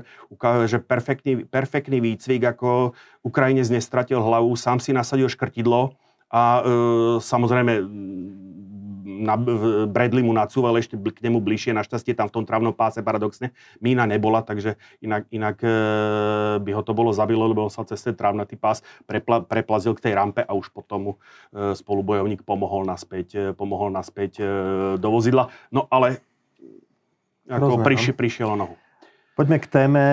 že 0.72 0.78
perfektný, 0.80 1.44
perfektný 1.44 2.00
výcvik, 2.00 2.56
ako 2.56 2.96
Ukrajinec 3.20 3.68
nestratil 3.68 4.24
hlavu, 4.24 4.56
sám 4.56 4.80
si 4.80 4.96
nasadil 4.96 5.28
škrtidlo 5.28 6.00
a 6.32 6.42
e, 6.42 6.60
samozrejme 7.20 7.84
na, 9.04 9.34
Bradley 9.88 10.22
mu 10.22 10.32
nacúval 10.36 10.76
ešte 10.78 10.94
k 10.96 11.18
nemu 11.24 11.40
bližšie, 11.40 11.76
našťastie 11.76 12.12
tam 12.12 12.28
v 12.28 12.34
tom 12.40 12.44
travnom 12.44 12.72
páse 12.72 13.00
paradoxne 13.00 13.52
mína 13.80 14.04
nebola, 14.04 14.44
takže 14.44 14.76
inak, 15.00 15.26
inak 15.32 15.56
e, 15.64 15.72
by 16.60 16.70
ho 16.76 16.82
to 16.84 16.92
bolo 16.92 17.10
zabilo, 17.10 17.48
lebo 17.48 17.66
sa 17.72 17.84
cez 17.88 18.00
ten 18.00 18.14
travnatý 18.14 18.60
pás 18.60 18.84
prepla, 19.08 19.44
preplazil 19.44 19.96
k 19.96 20.10
tej 20.10 20.12
rampe 20.16 20.44
a 20.44 20.52
už 20.52 20.70
potom 20.70 21.00
mu 21.00 21.12
e, 21.52 21.72
spolubojovník 21.76 22.44
pomohol 22.44 22.84
naspäť, 22.84 23.28
e, 23.34 23.44
pomohol 23.56 23.92
naspäť 23.92 24.42
do 25.00 25.08
vozidla. 25.10 25.50
No 25.74 25.88
ale 25.90 26.22
ako 27.50 27.82
prišiel, 27.82 28.14
prišiel 28.14 28.48
o 28.54 28.56
nohu. 28.56 28.74
Poďme 29.34 29.56
k 29.56 29.66
téme, 29.72 30.04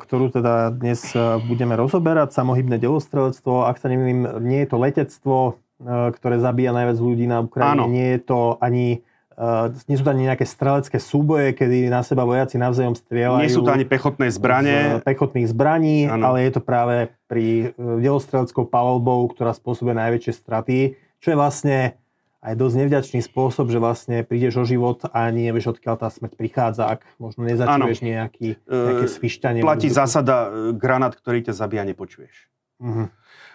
ktorú 0.00 0.32
teda 0.32 0.72
dnes 0.72 1.12
budeme 1.44 1.76
rozoberať, 1.76 2.32
samohybné 2.32 2.80
delostrelectvo. 2.80 3.68
Ak 3.68 3.76
sa 3.76 3.92
nemýlim, 3.92 4.40
nie 4.40 4.64
je 4.64 4.68
to 4.72 4.78
letectvo, 4.80 5.36
ktoré 5.82 6.38
zabíja 6.38 6.70
najviac 6.70 6.98
ľudí 6.98 7.26
na 7.26 7.42
Ukrajine. 7.42 7.82
Áno. 7.82 7.90
Nie 7.90 8.18
je 8.18 8.20
to 8.22 8.40
ani 8.62 9.02
Uh, 9.34 9.74
nie 9.90 9.98
sú 9.98 10.06
to 10.06 10.14
ani 10.14 10.30
nejaké 10.30 10.46
strelecké 10.46 11.02
súboje, 11.02 11.58
kedy 11.58 11.90
na 11.90 12.06
seba 12.06 12.22
vojaci 12.22 12.54
navzájom 12.54 12.94
strieľajú. 12.94 13.42
Nie 13.42 13.50
sú 13.50 13.66
to 13.66 13.74
ani 13.74 13.82
pechotné 13.82 14.30
zbranie. 14.30 15.02
Z 15.02 15.10
pechotných 15.10 15.50
zbraní, 15.50 16.06
ano. 16.06 16.30
ale 16.30 16.46
je 16.46 16.54
to 16.54 16.62
práve 16.62 17.10
pri 17.26 17.74
uh, 17.74 17.98
delostreleckou 17.98 18.62
palbou, 18.70 19.26
ktorá 19.26 19.50
spôsobuje 19.50 19.98
najväčšie 19.98 20.32
straty, 20.38 20.94
čo 21.18 21.34
je 21.34 21.36
vlastne 21.36 21.98
aj 22.46 22.54
dosť 22.54 22.74
nevďačný 22.86 23.20
spôsob, 23.26 23.74
že 23.74 23.82
vlastne 23.82 24.22
prídeš 24.22 24.54
o 24.60 24.64
život 24.68 25.02
a 25.10 25.26
ani 25.26 25.50
nevieš, 25.50 25.74
odkiaľ 25.74 25.98
tá 25.98 26.14
smrť 26.14 26.38
prichádza, 26.38 26.94
ak 26.94 27.02
možno 27.18 27.42
nezačuješ 27.42 28.06
nejaký, 28.06 28.62
nejaké 28.70 29.06
svišťanie. 29.10 29.66
Platí 29.66 29.90
zásada, 29.90 30.52
granát, 30.78 31.10
ktorý 31.10 31.42
ťa 31.50 31.58
zabíja, 31.58 31.82
nepočuješ. 31.82 32.54
Uh-huh. 32.78 33.10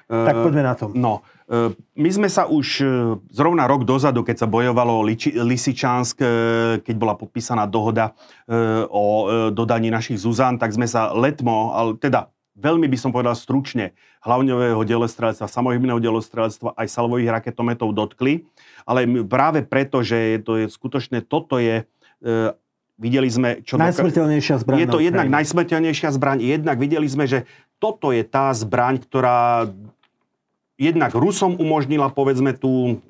Tak 0.09 0.35
poďme 0.41 0.63
na 0.65 0.73
to. 0.73 0.89
No, 0.97 1.21
e, 1.45 1.69
my 2.01 2.09
sme 2.09 2.29
sa 2.33 2.49
už 2.49 2.67
e, 2.81 2.85
zrovna 3.29 3.69
rok 3.69 3.85
dozadu, 3.85 4.25
keď 4.25 4.41
sa 4.41 4.47
bojovalo 4.49 5.05
Lisičansk, 5.45 6.17
e, 6.17 6.27
keď 6.81 6.95
bola 6.97 7.13
podpísaná 7.13 7.69
dohoda 7.69 8.17
o 8.89 9.29
dodaní 9.53 9.93
našich 9.93 10.17
Zuzan, 10.17 10.57
tak 10.57 10.73
sme 10.73 10.89
sa 10.89 11.13
letmo, 11.13 11.77
ale 11.77 12.01
teda 12.01 12.33
veľmi 12.57 12.89
by 12.89 12.97
som 12.97 13.13
povedal 13.13 13.37
stručne, 13.37 13.93
hlavňového 14.25 14.81
delostrelectva, 14.81 15.45
samohybného 15.45 16.01
delostrelectva 16.01 16.73
aj 16.73 16.87
salvových 16.89 17.29
raketometov 17.29 17.93
dotkli. 17.93 18.49
Ale 18.89 19.05
práve 19.29 19.61
preto, 19.61 20.01
že 20.01 20.17
je 20.17 20.39
to 20.41 20.51
je 20.57 20.65
skutočne, 20.65 21.21
toto 21.21 21.61
je 21.61 21.85
Videli 22.99 23.31
sme, 23.31 23.63
čo... 23.63 23.79
Najsmrteľnejšia 23.79 24.59
zbraň. 24.59 24.75
Je 24.83 24.87
to 24.91 24.99
jednak 24.99 25.31
najsmrteľnejšia 25.31 26.09
zbraň, 26.19 26.43
jednak 26.43 26.75
videli 26.75 27.07
sme, 27.07 27.31
že 27.31 27.47
toto 27.79 28.11
je 28.11 28.27
tá 28.27 28.51
zbraň, 28.51 28.99
ktorá 28.99 29.71
jednak 30.79 31.11
Rusom 31.11 31.59
umožnila, 31.59 32.07
povedzme, 32.07 32.55
tú, 32.55 33.03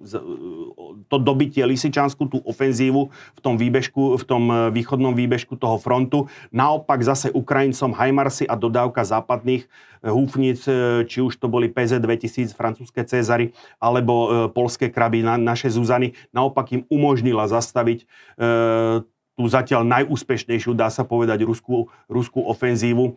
to 1.08 1.18
dobitie 1.22 1.62
Lisičansku, 1.62 2.26
tú 2.26 2.42
ofenzívu 2.42 3.14
v 3.14 3.40
tom, 3.40 3.56
výbežku, 3.62 4.18
v 4.18 4.24
tom 4.26 4.44
e, 4.50 4.54
východnom 4.74 5.14
výbežku 5.14 5.54
toho 5.54 5.78
frontu. 5.78 6.26
Naopak 6.50 7.06
zase 7.06 7.30
Ukrajincom 7.30 7.94
Hajmarsy 7.94 8.50
a 8.50 8.58
dodávka 8.58 9.06
západných 9.06 9.66
e, 9.66 9.68
húfnic, 10.10 10.66
e, 10.66 11.06
či 11.06 11.22
už 11.22 11.38
to 11.38 11.46
boli 11.46 11.70
PZ-2000, 11.70 12.58
francúzske 12.58 13.06
Cezary, 13.06 13.54
alebo 13.78 14.50
polské 14.50 14.90
kraby, 14.90 15.22
na, 15.22 15.38
naše 15.38 15.70
Zuzany, 15.70 16.18
naopak 16.34 16.74
im 16.74 16.82
umožnila 16.90 17.46
zastaviť 17.46 18.04
e, 18.04 19.06
tú 19.40 19.48
zatiaľ 19.48 19.88
najúspešnejšiu, 19.88 20.76
dá 20.76 20.92
sa 20.92 21.08
povedať, 21.08 21.48
ruskú, 21.48 21.88
ruskú 22.12 22.44
ofenzívu 22.44 23.06
e, 23.08 23.12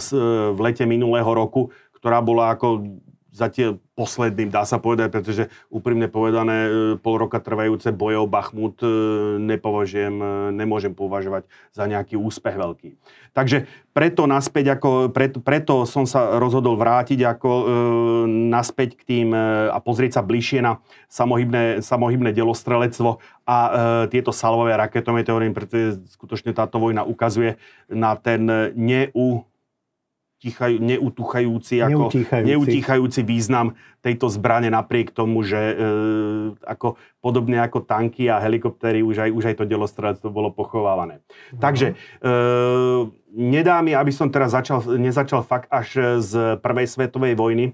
s, 0.00 0.08
e, 0.08 0.16
v 0.56 0.58
lete 0.64 0.88
minulého 0.88 1.28
roku, 1.28 1.68
ktorá 2.00 2.24
bola 2.24 2.56
ako 2.56 2.88
zatiaľ 3.30 3.78
posledným, 3.94 4.50
dá 4.50 4.66
sa 4.66 4.82
povedať, 4.82 5.08
pretože 5.10 5.44
úprimne 5.70 6.10
povedané, 6.10 6.58
e, 6.66 6.70
pol 6.98 7.16
roka 7.18 7.38
trvajúce 7.38 7.94
bojov 7.94 8.26
Bachmut 8.26 8.78
e, 8.82 8.88
nepovažujem, 9.38 10.16
e, 10.18 10.26
nemôžem 10.54 10.92
považovať 10.92 11.46
za 11.70 11.84
nejaký 11.86 12.18
úspech 12.18 12.58
veľký. 12.58 12.98
Takže 13.30 13.70
preto 13.94 14.26
naspäť, 14.26 14.74
ako, 14.78 15.14
preto, 15.14 15.38
preto 15.38 15.86
som 15.86 16.02
sa 16.02 16.38
rozhodol 16.42 16.74
vrátiť 16.74 17.22
ako 17.26 17.50
e, 17.50 17.64
naspäť 18.50 18.98
k 18.98 19.02
tým 19.06 19.28
e, 19.30 19.70
a 19.70 19.78
pozrieť 19.78 20.18
sa 20.18 20.22
bližšie 20.26 20.62
na 20.62 20.82
samohybné, 21.06 21.78
samohybné 21.78 22.34
delostrelectvo 22.34 23.22
a 23.46 23.58
e, 23.58 23.70
tieto 24.10 24.34
salvové 24.34 24.74
raketometeóry, 24.74 25.54
pretože 25.54 26.02
skutočne 26.10 26.50
táto 26.50 26.82
vojna 26.82 27.06
ukazuje 27.06 27.58
na 27.86 28.18
ten 28.18 28.72
neú 28.74 29.46
tichaj, 30.40 30.80
neutuchajúci, 30.80 31.84
ako, 31.84 32.08
neutíchajúci. 32.08 32.48
neutíchajúci 32.48 33.20
význam 33.28 33.76
tejto 34.00 34.32
zbrane 34.32 34.72
napriek 34.72 35.12
tomu, 35.12 35.44
že 35.44 35.60
e, 35.60 35.74
ako, 36.64 36.96
podobne 37.20 37.60
ako 37.60 37.84
tanky 37.84 38.32
a 38.32 38.40
helikoptéry 38.40 39.04
už 39.04 39.28
aj, 39.28 39.30
už 39.36 39.44
aj 39.52 39.54
to 39.60 39.64
delostrelectvo 39.68 40.32
bolo 40.32 40.48
pochovávané. 40.48 41.20
No. 41.52 41.60
Takže 41.60 41.92
e, 41.92 41.94
nedá 43.36 43.84
mi, 43.84 43.92
aby 43.92 44.08
som 44.08 44.32
teraz 44.32 44.56
začal, 44.56 44.80
nezačal 44.96 45.44
fakt 45.44 45.68
až 45.68 46.18
z 46.24 46.56
prvej 46.64 46.88
svetovej 46.88 47.36
vojny 47.36 47.64
e, 47.68 47.72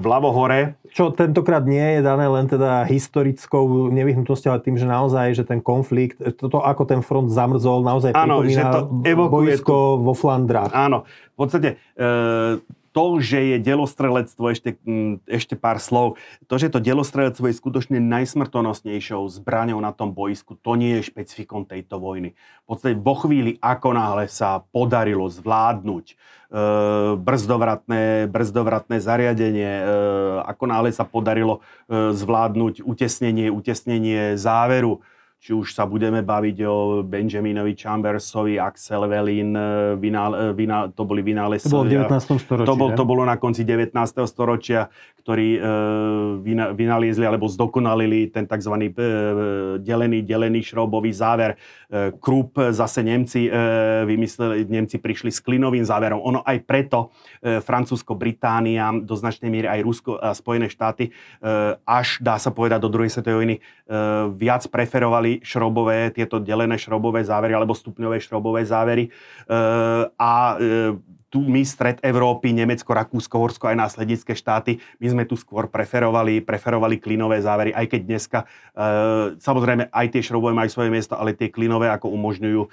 v 0.00 0.04
Lavohore. 0.08 0.80
Čo 0.92 1.08
tentokrát 1.16 1.64
nie 1.64 1.98
je 1.98 2.00
dané 2.04 2.28
len 2.28 2.44
teda 2.44 2.84
historickou 2.84 3.88
nevyhnutnosťou, 3.88 4.52
ale 4.52 4.60
tým, 4.60 4.76
že 4.76 4.84
naozaj, 4.84 5.32
že 5.32 5.44
ten 5.48 5.64
konflikt, 5.64 6.20
toto 6.36 6.60
ako 6.60 6.84
ten 6.84 7.00
front 7.00 7.32
zamrzol, 7.32 7.80
naozaj 7.80 8.12
Áno, 8.12 8.44
že 8.44 8.60
to 8.60 8.92
boisko 9.32 9.96
vo 10.04 10.12
Flandrách. 10.12 10.68
Áno, 10.76 11.08
v 11.32 11.36
podstate 11.36 11.80
e, 11.96 12.60
to, 12.92 13.18
že 13.18 13.40
je 13.40 13.56
delostrelectvo, 13.58 14.44
ešte, 14.52 14.76
mm, 14.84 15.24
ešte 15.24 15.56
pár 15.56 15.80
slov, 15.80 16.20
to, 16.44 16.60
že 16.60 16.68
to 16.68 16.78
delostrelectvo 16.78 17.48
je 17.48 17.58
skutočne 17.58 17.98
najsmrtonosnejšou 17.98 19.24
zbraňou 19.32 19.80
na 19.80 19.96
tom 19.96 20.12
boisku, 20.12 20.54
to 20.60 20.76
nie 20.76 21.00
je 21.00 21.08
špecifikom 21.08 21.64
tejto 21.64 21.96
vojny. 21.96 22.36
V 22.62 22.66
podstate 22.68 22.96
vo 23.00 23.16
chvíli, 23.16 23.56
ako 23.58 23.96
náhle 23.96 24.28
sa 24.28 24.60
podarilo 24.60 25.26
zvládnuť 25.32 26.06
e, 26.12 26.14
brzdovratné, 27.16 28.28
brzdovratné 28.28 28.96
zariadenie, 29.00 29.72
e, 29.80 29.84
ako 30.44 30.64
náhle 30.68 30.92
sa 30.92 31.08
podarilo 31.08 31.64
e, 31.88 32.12
zvládnuť 32.12 32.84
utesnenie, 32.84 33.48
utesnenie 33.48 34.36
záveru, 34.36 35.00
či 35.42 35.50
už 35.50 35.74
sa 35.74 35.90
budeme 35.90 36.22
baviť 36.22 36.56
o 36.70 37.02
Benjaminovi 37.02 37.74
Chambersovi, 37.74 38.62
Axel 38.62 39.10
Velin, 39.10 39.50
vynál, 39.98 40.54
vynál, 40.54 40.94
to 40.94 41.02
boli 41.02 41.18
vynálezci. 41.18 41.66
To 41.66 41.82
bolo 41.82 41.90
v 41.90 41.98
19. 41.98 42.38
storočí, 42.38 42.68
to, 42.70 42.74
bol, 42.78 42.88
to 42.94 43.02
bolo 43.02 43.26
na 43.26 43.34
konci 43.42 43.66
19. 43.66 43.90
storočia, 44.30 44.86
ktorí 45.22 45.58
e, 45.58 45.60
vynaliezli 46.78 47.26
alebo 47.26 47.50
zdokonalili 47.50 48.30
ten 48.30 48.46
tzv. 48.46 48.74
E, 48.86 48.90
delený, 49.82 50.22
delený 50.22 50.62
šroubový 50.62 51.10
záver. 51.10 51.58
E, 51.90 52.14
Krupp, 52.22 52.58
zase 52.70 53.02
Nemci 53.02 53.46
e, 53.46 53.50
vymysleli, 54.06 54.66
Nemci 54.70 55.02
prišli 55.02 55.34
s 55.34 55.42
klinovým 55.42 55.82
záverom. 55.82 56.22
Ono 56.22 56.46
aj 56.46 56.58
preto 56.62 57.10
e, 57.42 57.58
Francúzsko, 57.58 58.14
Británia, 58.14 58.94
do 58.94 59.18
značnej 59.18 59.50
miery 59.50 59.66
aj 59.66 59.80
Rusko 59.82 60.22
a 60.22 60.34
Spojené 60.38 60.70
štáty, 60.70 61.10
e, 61.10 61.12
až 61.82 62.22
dá 62.22 62.38
sa 62.38 62.54
povedať 62.54 62.78
do 62.78 62.90
druhej 62.90 63.10
svetovej 63.10 63.38
vojny, 63.42 63.56
e, 63.58 63.60
viac 64.38 64.70
preferovali 64.70 65.31
šrobové, 65.40 66.12
tieto 66.12 66.36
delené 66.36 66.76
šrobové 66.76 67.24
závery 67.24 67.56
alebo 67.56 67.72
stupňové 67.72 68.20
šrobové 68.20 68.68
závery. 68.68 69.08
E, 69.08 69.10
a 70.12 70.32
e, 70.60 70.98
tu 71.32 71.40
my, 71.40 71.64
stred 71.64 71.96
Európy, 72.04 72.52
Nemecko, 72.52 72.92
Rakúsko, 72.92 73.40
Horsko, 73.40 73.64
aj 73.72 73.80
následnické 73.80 74.36
štáty, 74.36 74.84
my 75.00 75.06
sme 75.08 75.24
tu 75.24 75.32
skôr 75.40 75.64
preferovali, 75.64 76.44
preferovali 76.44 77.00
klinové 77.00 77.40
závery, 77.40 77.72
aj 77.72 77.88
keď 77.88 78.00
dneska, 78.04 78.38
e, 78.44 78.46
samozrejme, 79.40 79.88
aj 79.88 80.06
tie 80.12 80.20
šrobové 80.20 80.52
majú 80.52 80.68
svoje 80.68 80.92
miesto, 80.92 81.16
ale 81.16 81.32
tie 81.32 81.48
klinové, 81.48 81.88
ako 81.88 82.12
umožňujú, 82.12 82.60
e, 82.60 82.68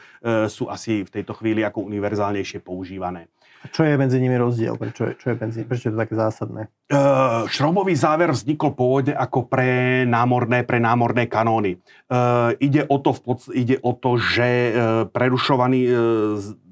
sú 0.51 0.67
asi 0.67 1.07
v 1.07 1.09
tejto 1.09 1.39
chvíli 1.39 1.63
ako 1.63 1.87
univerzálnejšie 1.87 2.59
používané. 2.59 3.31
A 3.59 3.67
čo 3.67 3.83
je 3.83 3.99
medzi 3.99 4.23
nimi 4.23 4.39
rozdiel? 4.39 4.79
Prečo 4.79 5.03
je, 5.11 5.13
čo 5.19 5.27
je 5.31 5.35
medzi, 5.35 5.67
prečo 5.67 5.91
je 5.91 5.93
to 5.95 5.99
také 5.99 6.15
zásadné? 6.15 6.71
Uh, 6.87 7.43
šrobový 7.51 7.91
záver 7.91 8.31
vznikol 8.31 8.71
pôvodne 8.71 9.11
ako 9.11 9.51
pre 9.51 10.03
námorné, 10.07 10.63
pre 10.63 10.79
námorné 10.79 11.27
kanóny. 11.27 11.75
Uh, 12.07 12.55
ide, 12.63 12.87
o 12.87 13.03
to, 13.03 13.11
ide 13.51 13.75
o 13.83 13.91
to, 13.91 14.15
že 14.15 14.47
uh, 14.47 14.71
prerušovaný 15.11 15.79
uh, 15.91 15.95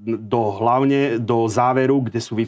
do, 0.08 0.56
hlavne 0.56 1.20
do 1.20 1.52
záveru, 1.52 2.00
kde 2.08 2.24
sú 2.24 2.39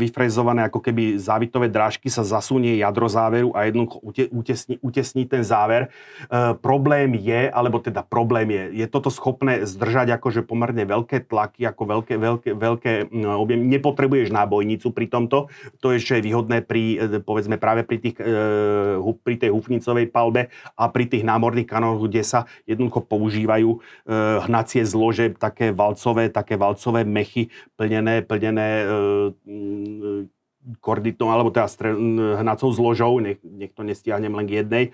vyfrezované 0.00 0.64
ako 0.64 0.80
keby 0.80 1.20
závitové 1.20 1.68
drážky, 1.68 2.08
sa 2.08 2.24
zasunie 2.24 2.80
jadro 2.80 3.04
záveru 3.04 3.52
a 3.52 3.68
jednoducho 3.68 4.00
utesní, 4.32 4.80
utesní 4.80 5.28
ten 5.28 5.44
záver. 5.44 5.92
E, 6.32 6.56
problém 6.56 7.12
je, 7.12 7.52
alebo 7.52 7.84
teda 7.84 8.00
problém 8.00 8.48
je, 8.48 8.80
je 8.80 8.86
toto 8.88 9.12
schopné 9.12 9.68
zdržať 9.68 10.16
akože 10.16 10.40
pomerne 10.48 10.88
veľké 10.88 11.28
tlaky, 11.28 11.68
ako 11.68 11.82
veľké, 11.84 12.14
veľké, 12.16 12.50
veľké 12.56 12.92
objem. 13.12 13.60
Nepotrebuješ 13.68 14.32
nábojnicu 14.32 14.88
pri 14.96 15.06
tomto, 15.12 15.52
to 15.84 15.92
je 15.92 16.00
ešte 16.00 16.24
výhodné 16.24 16.64
pri, 16.64 16.96
e, 16.96 17.20
povedzme 17.20 17.60
práve 17.60 17.84
pri, 17.84 18.00
tých, 18.00 18.16
e, 18.24 18.96
pri 19.20 19.36
tej 19.36 19.52
hufnicovej 19.52 20.08
palbe 20.08 20.48
a 20.80 20.88
pri 20.88 21.04
tých 21.12 21.28
námorných 21.28 21.68
kanónoch, 21.68 22.08
kde 22.08 22.24
sa 22.24 22.48
jednoducho 22.64 23.04
používajú 23.04 23.68
e, 23.68 23.78
hnacie 24.48 24.80
zlože, 24.88 25.36
také 25.36 25.76
valcové, 25.76 26.32
také 26.32 26.56
valcové 26.56 27.01
mechy 27.04 27.52
plnené, 27.76 28.22
plnené 28.22 28.68
e, 28.82 28.86
korditom, 30.78 31.26
alebo 31.26 31.50
teda 31.50 31.66
stre, 31.66 31.90
hnacou 32.38 32.70
zložou, 32.70 33.18
nech, 33.18 33.42
nech 33.42 33.74
to 33.74 33.82
nestiahnem 33.82 34.30
len 34.30 34.46
k 34.46 34.62
jednej. 34.62 34.84
E, 34.86 34.90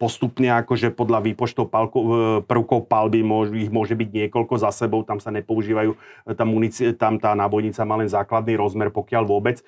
postupne 0.00 0.48
akože 0.64 0.88
podľa 0.96 1.20
výpočtov 1.20 1.68
palko, 1.68 1.98
e, 2.00 2.08
prvkov 2.48 2.88
palby 2.88 3.20
môž, 3.20 3.52
ich 3.52 3.68
môže 3.68 3.92
byť 3.92 4.08
niekoľko 4.08 4.54
za 4.56 4.72
sebou, 4.72 5.04
tam 5.04 5.20
sa 5.20 5.28
nepoužívajú, 5.36 5.92
tam, 6.32 6.48
munici, 6.48 6.96
tam 6.96 7.20
tá 7.20 7.36
nábojnica 7.36 7.84
má 7.84 8.00
len 8.00 8.08
základný 8.08 8.56
rozmer, 8.56 8.88
pokiaľ 8.88 9.22
vôbec. 9.28 9.60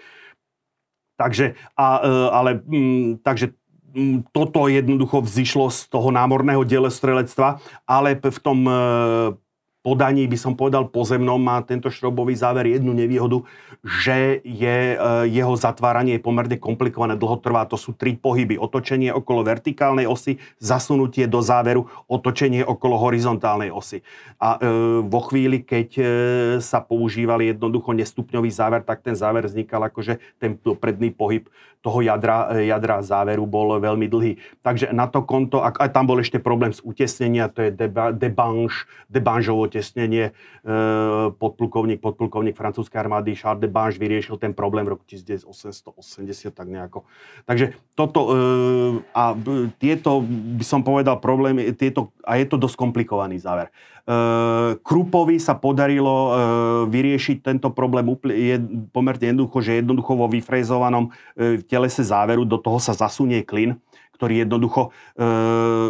Takže, 1.20 1.56
a, 1.76 1.86
e, 2.00 2.12
ale, 2.32 2.50
m, 2.64 3.20
takže 3.20 3.52
toto 4.32 4.68
jednoducho 4.68 5.24
vzýšlo 5.24 5.72
z 5.72 5.88
toho 5.88 6.12
námorného 6.12 6.64
dielostrelectva, 6.68 7.60
ale 7.88 8.16
v 8.16 8.38
tom 8.40 8.58
e, 8.68 8.74
podaní, 9.86 10.26
by 10.26 10.34
som 10.34 10.58
povedal, 10.58 10.90
pozemnom 10.90 11.38
má 11.38 11.62
tento 11.62 11.86
šrobový 11.86 12.34
záver 12.34 12.74
jednu 12.74 12.90
nevýhodu, 12.90 13.46
že 13.86 14.42
je, 14.42 14.98
e, 14.98 15.30
jeho 15.30 15.54
zatváranie 15.54 16.18
je 16.18 16.26
pomerne 16.26 16.58
komplikované, 16.58 17.14
dlho 17.14 17.38
trvá. 17.38 17.62
To 17.70 17.78
sú 17.78 17.94
tri 17.94 18.18
pohyby. 18.18 18.58
Otočenie 18.58 19.14
okolo 19.14 19.46
vertikálnej 19.46 20.10
osy, 20.10 20.42
zasunutie 20.58 21.30
do 21.30 21.38
záveru, 21.38 21.86
otočenie 22.10 22.66
okolo 22.66 22.98
horizontálnej 22.98 23.70
osy. 23.70 24.02
A 24.42 24.58
e, 24.58 25.06
vo 25.06 25.22
chvíli, 25.30 25.62
keď 25.62 25.88
e, 25.94 26.04
sa 26.58 26.82
používali 26.82 27.54
jednoducho 27.54 27.94
nestupňový 27.94 28.50
záver, 28.50 28.82
tak 28.82 29.06
ten 29.06 29.14
záver 29.14 29.46
vznikal 29.46 29.86
akože 29.86 30.18
ten 30.42 30.58
predný 30.58 31.14
pohyb 31.14 31.46
toho 31.86 32.02
jadra, 32.02 32.50
jadra 32.58 32.98
záveru 32.98 33.46
bol 33.46 33.78
veľmi 33.78 34.10
dlhý. 34.10 34.42
Takže 34.66 34.90
na 34.90 35.06
to 35.06 35.22
konto, 35.22 35.62
a, 35.62 35.70
a 35.70 35.86
tam 35.86 36.10
bol 36.10 36.18
ešte 36.18 36.42
problém 36.42 36.74
z 36.74 36.82
utesnenia, 36.82 37.46
to 37.46 37.62
je 37.62 37.70
debange, 38.18 38.90
debanžovo 39.06 39.70
tesnenie, 39.76 40.32
e, 40.32 40.72
podplukovník, 41.36 42.00
podplukovník 42.00 42.56
francúzskej 42.56 42.96
armády 42.96 43.36
Charles 43.36 43.60
de 43.60 43.68
Bange 43.68 44.00
vyriešil 44.00 44.40
ten 44.40 44.56
problém 44.56 44.88
v 44.88 44.96
roku 44.96 45.04
1880, 45.04 46.56
tak 46.56 46.66
nejako. 46.72 47.04
Takže 47.44 47.76
toto, 47.92 48.20
e, 48.32 48.34
a 49.12 49.36
tieto, 49.76 50.24
by 50.56 50.64
som 50.64 50.80
povedal, 50.80 51.20
problémy, 51.20 51.76
tieto, 51.76 52.16
a 52.24 52.40
je 52.40 52.48
to 52.48 52.56
dosť 52.56 52.76
komplikovaný 52.80 53.36
záver. 53.36 53.68
Krupovi 54.86 55.42
sa 55.42 55.58
podarilo 55.58 56.30
vyriešiť 56.86 57.42
tento 57.42 57.74
problém 57.74 58.06
pomerne 58.94 59.34
jednoducho, 59.34 59.58
že 59.58 59.82
jednoducho 59.82 60.14
vo 60.14 60.30
vyfrezovanom 60.30 61.10
telese 61.66 62.06
záveru 62.06 62.46
do 62.46 62.54
toho 62.54 62.78
sa 62.78 62.94
zasunie 62.94 63.42
klin, 63.42 63.82
ktorý 64.14 64.46
jednoducho 64.46 64.94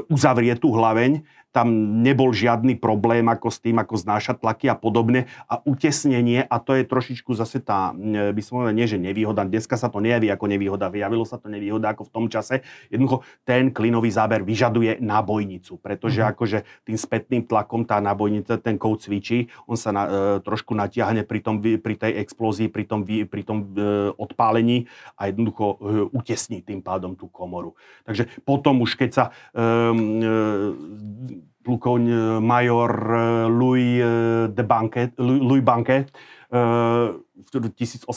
uzavrie 0.08 0.56
tú 0.56 0.72
hlaveň 0.72 1.28
tam 1.56 1.72
nebol 2.04 2.36
žiadny 2.36 2.76
problém 2.76 3.24
ako 3.32 3.48
s 3.48 3.64
tým, 3.64 3.80
ako 3.80 3.96
znášať 3.96 4.44
tlaky 4.44 4.68
a 4.68 4.76
podobne. 4.76 5.24
A 5.48 5.64
utesnenie, 5.64 6.44
a 6.44 6.60
to 6.60 6.76
je 6.76 6.84
trošičku 6.84 7.32
zase 7.32 7.64
tá, 7.64 7.96
by 7.96 8.40
som 8.44 8.60
povedal, 8.60 8.76
nie 8.76 8.84
že 8.84 9.00
nevýhoda, 9.00 9.48
dneska 9.48 9.80
sa 9.80 9.88
to 9.88 10.04
nejaví 10.04 10.28
ako 10.28 10.44
nevýhoda, 10.52 10.92
vyjavilo 10.92 11.24
sa 11.24 11.40
to 11.40 11.48
nevýhoda 11.48 11.96
ako 11.96 12.04
v 12.04 12.12
tom 12.12 12.26
čase. 12.28 12.60
Jednoducho 12.92 13.24
ten 13.48 13.72
klinový 13.72 14.12
záber 14.12 14.44
vyžaduje 14.44 15.00
nábojnicu, 15.00 15.80
pretože 15.80 16.20
mm-hmm. 16.20 16.34
akože 16.36 16.58
tým 16.84 16.98
spätným 17.00 17.42
tlakom 17.48 17.88
tá 17.88 18.04
nábojnica, 18.04 18.60
ten 18.60 18.76
kov 18.76 19.00
cvičí, 19.00 19.48
on 19.64 19.80
sa 19.80 19.96
na, 19.96 20.02
e, 20.04 20.10
trošku 20.44 20.76
natiahne 20.76 21.24
pri, 21.24 21.40
tom, 21.40 21.64
pri 21.64 21.94
tej 21.96 22.20
explózii, 22.20 22.68
pri 22.68 22.84
tom, 22.84 23.00
pri 23.06 23.42
tom 23.48 23.64
e, 23.64 24.12
odpálení 24.12 24.84
a 25.16 25.32
jednoducho 25.32 25.64
e, 25.64 25.76
utesní 26.12 26.60
tým 26.60 26.84
pádom 26.84 27.16
tú 27.16 27.32
komoru. 27.32 27.72
Takže 28.04 28.28
potom 28.44 28.84
už 28.84 28.92
keď 28.98 29.10
sa 29.14 29.24
e, 29.24 29.62
e, 29.62 31.45
plukovň 31.66 32.02
e, 32.06 32.18
major 32.38 32.90
e, 32.94 33.18
Louis, 33.50 33.98
e, 33.98 34.10
de 34.54 34.62
Banquet, 34.62 35.10
Louis 35.18 35.60
Banquet, 35.60 36.06
v 36.46 37.25
1897 37.36 38.08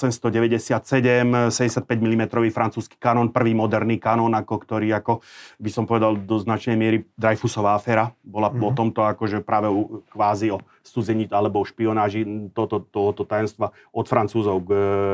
75 1.51 1.83
mm 1.83 2.23
francúzsky 2.55 2.95
kanón, 2.95 3.35
prvý 3.35 3.51
moderný 3.51 3.99
kanón, 3.99 4.31
ako, 4.31 4.55
ktorý, 4.63 4.95
ako 4.95 5.19
by 5.59 5.69
som 5.69 5.83
povedal, 5.83 6.15
do 6.15 6.39
značnej 6.39 6.79
miery 6.79 7.03
Dreyfusová 7.19 7.75
aféra. 7.75 8.15
Bola 8.23 8.47
mm-hmm. 8.47 8.63
po 8.63 8.69
tomto 8.71 9.03
akože 9.03 9.43
práve 9.43 9.67
kvázi 10.15 10.55
o 10.55 10.63
studzení 10.83 11.27
alebo 11.29 11.61
o 11.61 11.67
špionáži 11.67 12.51
tohoto, 12.55 12.87
tohoto 12.87 13.27
tajemstva 13.27 13.75
od 13.91 14.05
Francúzov 14.07 14.63
k 14.63 14.69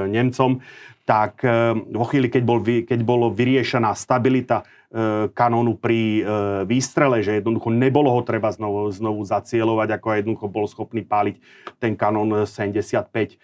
Nemcom. 0.07 0.61
Tak 1.05 1.45
vo 1.93 2.05
chvíli, 2.09 2.33
keď, 2.33 2.43
bol, 2.45 2.59
keď 2.61 2.99
bolo 3.05 3.29
vyriešená 3.29 3.93
stabilita 3.93 4.65
E, 4.95 5.27
kanónu 5.35 5.75
pri 5.75 5.99
e, 5.99 6.21
výstrele, 6.63 7.19
že 7.19 7.43
jednoducho 7.43 7.67
nebolo 7.67 8.15
ho 8.15 8.23
treba 8.23 8.47
znovu, 8.47 8.87
znovu 8.95 9.27
zacielovať, 9.27 9.91
ako 9.91 10.07
jednoducho 10.15 10.47
bol 10.47 10.71
schopný 10.71 11.03
páliť 11.03 11.35
ten 11.83 11.99
kanón 11.99 12.47
75. 12.47 13.35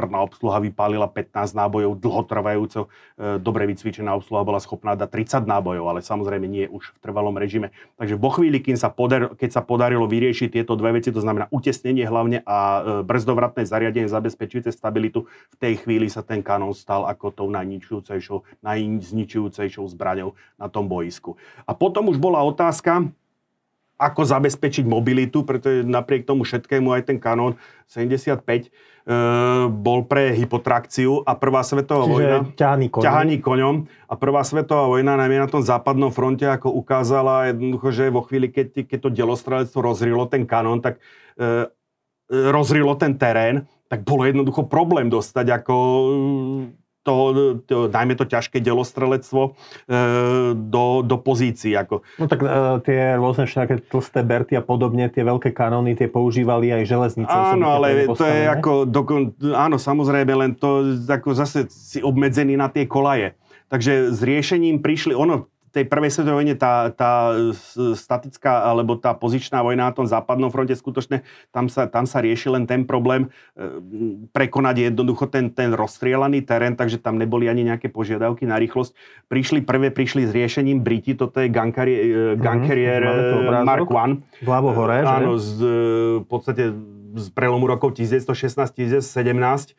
Štandardná 0.00 0.24
obsluha 0.24 0.64
vypálila 0.64 1.12
15 1.12 1.52
nábojov, 1.52 2.00
dlhotrvajúco, 2.00 2.88
e, 3.20 3.36
dobre 3.36 3.68
vycvičená 3.68 4.16
obsluha 4.16 4.48
bola 4.48 4.56
schopná 4.56 4.96
dať 4.96 5.44
30 5.44 5.44
nábojov, 5.44 5.84
ale 5.92 6.00
samozrejme 6.00 6.48
nie 6.48 6.64
už 6.64 6.96
v 6.96 6.98
trvalom 7.04 7.36
režime. 7.36 7.68
Takže 8.00 8.16
vo 8.16 8.32
chvíli, 8.32 8.64
keď 8.64 8.80
sa, 8.80 8.88
podar, 8.88 9.36
keď 9.36 9.60
sa 9.60 9.60
podarilo 9.60 10.08
vyriešiť 10.08 10.56
tieto 10.56 10.72
dve 10.72 10.96
veci, 10.96 11.12
to 11.12 11.20
znamená 11.20 11.52
utesnenie 11.52 12.08
hlavne 12.08 12.40
a 12.48 12.80
brzdovratné 13.04 13.68
zariadenie 13.68 14.08
zabezpečujúce 14.08 14.72
stabilitu, 14.72 15.28
v 15.52 15.56
tej 15.60 15.84
chvíli 15.84 16.08
sa 16.08 16.24
ten 16.24 16.40
kanón 16.40 16.72
stal 16.72 17.04
ako 17.04 17.36
tou 17.36 17.52
najničujúcejšou, 17.52 18.64
najzničujúcejšou 18.64 19.84
zbraňou 19.84 20.32
na 20.56 20.72
tom 20.72 20.88
boisku. 20.88 21.36
A 21.68 21.76
potom 21.76 22.08
už 22.08 22.16
bola 22.16 22.40
otázka, 22.40 23.04
ako 24.00 24.24
zabezpečiť 24.24 24.88
mobilitu, 24.88 25.44
pretože 25.44 25.84
napriek 25.84 26.24
tomu 26.24 26.48
všetkému 26.48 26.88
aj 26.96 27.12
ten 27.12 27.20
kanón 27.20 27.60
75 27.84 28.40
e, 28.40 28.68
bol 29.68 30.08
pre 30.08 30.32
hypotrakciu 30.32 31.20
a 31.28 31.36
prvá 31.36 31.60
svetová 31.60 32.08
Čiže 32.08 32.14
vojna... 32.16 32.38
ťahaný 32.56 32.86
koňom. 32.88 33.04
ťahaný 33.04 33.36
koňom. 33.44 33.76
A 34.08 34.14
prvá 34.16 34.40
svetová 34.40 34.88
vojna 34.88 35.20
najmä 35.20 35.44
na 35.44 35.52
tom 35.52 35.60
západnom 35.60 36.08
fronte 36.08 36.48
ako 36.48 36.72
ukázala 36.72 37.52
jednoducho, 37.52 37.88
že 37.92 38.04
vo 38.08 38.24
chvíli, 38.24 38.48
keď, 38.48 38.88
keď 38.88 38.98
to 39.04 39.10
delostrelectvo 39.12 39.78
rozrilo 39.84 40.24
ten 40.24 40.48
kanón, 40.48 40.80
tak 40.80 40.96
e, 41.36 41.68
rozrilo 42.32 42.96
ten 42.96 43.20
terén, 43.20 43.68
tak 43.92 44.06
bolo 44.06 44.24
jednoducho 44.24 44.64
problém 44.70 45.12
dostať 45.12 45.60
ako 45.60 45.74
to, 47.00 47.14
to, 47.64 47.88
dajme 47.88 48.12
to 48.16 48.28
ťažké 48.28 48.60
delostrelectvo 48.60 49.42
e, 49.44 49.50
do, 50.52 51.00
do 51.00 51.16
pozícií. 51.16 51.72
Ako. 51.76 52.04
No 52.20 52.28
tak 52.28 52.44
e, 52.44 52.48
tie 52.84 53.16
rôzne 53.16 53.48
všaké 53.48 53.88
tlsté 53.88 54.20
berty 54.20 54.54
a 54.56 54.62
podobne, 54.64 55.08
tie 55.08 55.24
veľké 55.24 55.56
kanóny, 55.56 55.96
tie 55.96 56.12
používali 56.12 56.68
aj 56.68 56.82
železnice. 56.84 57.32
Áno, 57.32 57.72
ale 57.80 58.04
to 58.12 58.24
je 58.24 58.44
ako, 58.48 58.84
dokon, 58.84 59.32
áno, 59.56 59.80
samozrejme, 59.80 60.32
len 60.36 60.52
to 60.56 60.96
ako 61.08 61.32
zase 61.32 61.68
si 61.72 62.04
obmedzený 62.04 62.60
na 62.60 62.68
tie 62.68 62.84
kolaje. 62.84 63.32
Takže 63.70 64.10
s 64.10 64.20
riešením 64.20 64.82
prišli, 64.82 65.14
ono 65.14 65.46
tej 65.70 65.86
prvej 65.86 66.10
svetovej 66.10 66.36
vojne 66.42 66.56
tá, 66.58 66.90
tá 66.90 67.30
statická 67.94 68.66
alebo 68.66 68.98
tá 68.98 69.14
pozičná 69.14 69.62
vojna 69.62 69.90
na 69.90 69.94
tom 69.94 70.06
západnom 70.06 70.50
fronte 70.50 70.74
skutočne, 70.74 71.22
tam 71.54 71.70
sa, 71.70 71.86
tam 71.86 72.04
sa 72.04 72.18
rieši 72.18 72.50
len 72.50 72.66
ten 72.66 72.82
problém 72.82 73.30
e, 73.54 73.78
prekonať 74.34 74.90
jednoducho 74.90 75.30
ten, 75.30 75.54
ten 75.54 75.70
rozstrielaný 75.72 76.42
terén, 76.42 76.74
takže 76.74 76.98
tam 76.98 77.16
neboli 77.16 77.46
ani 77.46 77.62
nejaké 77.62 77.86
požiadavky 77.88 78.44
na 78.50 78.58
rýchlosť. 78.58 78.92
Prišli 79.30 79.62
prvé, 79.62 79.94
prišli 79.94 80.26
s 80.26 80.34
riešením 80.34 80.82
Briti, 80.82 81.14
toto 81.14 81.38
je 81.38 81.48
Gun 81.48 81.70
Carrier 81.70 83.02
mm, 83.06 83.62
Mark 83.62 83.86
I. 83.86 84.18
Vľavo 84.42 84.70
hore, 84.74 85.06
Áno, 85.06 85.38
z, 85.38 85.54
v 86.20 86.26
podstate 86.26 86.74
z 87.14 87.26
prelomu 87.34 87.66
rokov 87.66 87.98
1916-1917 87.98 89.74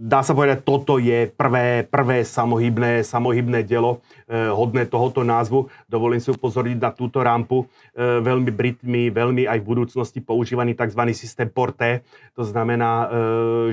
dá 0.00 0.24
sa 0.24 0.32
povedať, 0.32 0.64
toto 0.64 0.96
je 0.96 1.28
prvé, 1.28 1.84
prvé 1.84 2.24
samohybné, 2.24 3.04
samohybné 3.04 3.68
dielo 3.68 4.00
eh, 4.24 4.48
hodné 4.48 4.88
tohoto 4.88 5.20
názvu. 5.20 5.68
Dovolím 5.84 6.24
si 6.24 6.32
upozorniť 6.32 6.80
na 6.80 6.90
túto 6.90 7.20
rampu. 7.20 7.68
Eh, 7.92 8.24
veľmi 8.24 8.48
Britmi, 8.48 9.12
veľmi 9.12 9.44
aj 9.44 9.60
v 9.60 9.68
budúcnosti 9.68 10.24
používaný 10.24 10.72
tzv. 10.72 11.12
systém 11.12 11.52
porté. 11.52 12.00
To 12.32 12.48
znamená, 12.48 12.90
eh, 12.90 13.08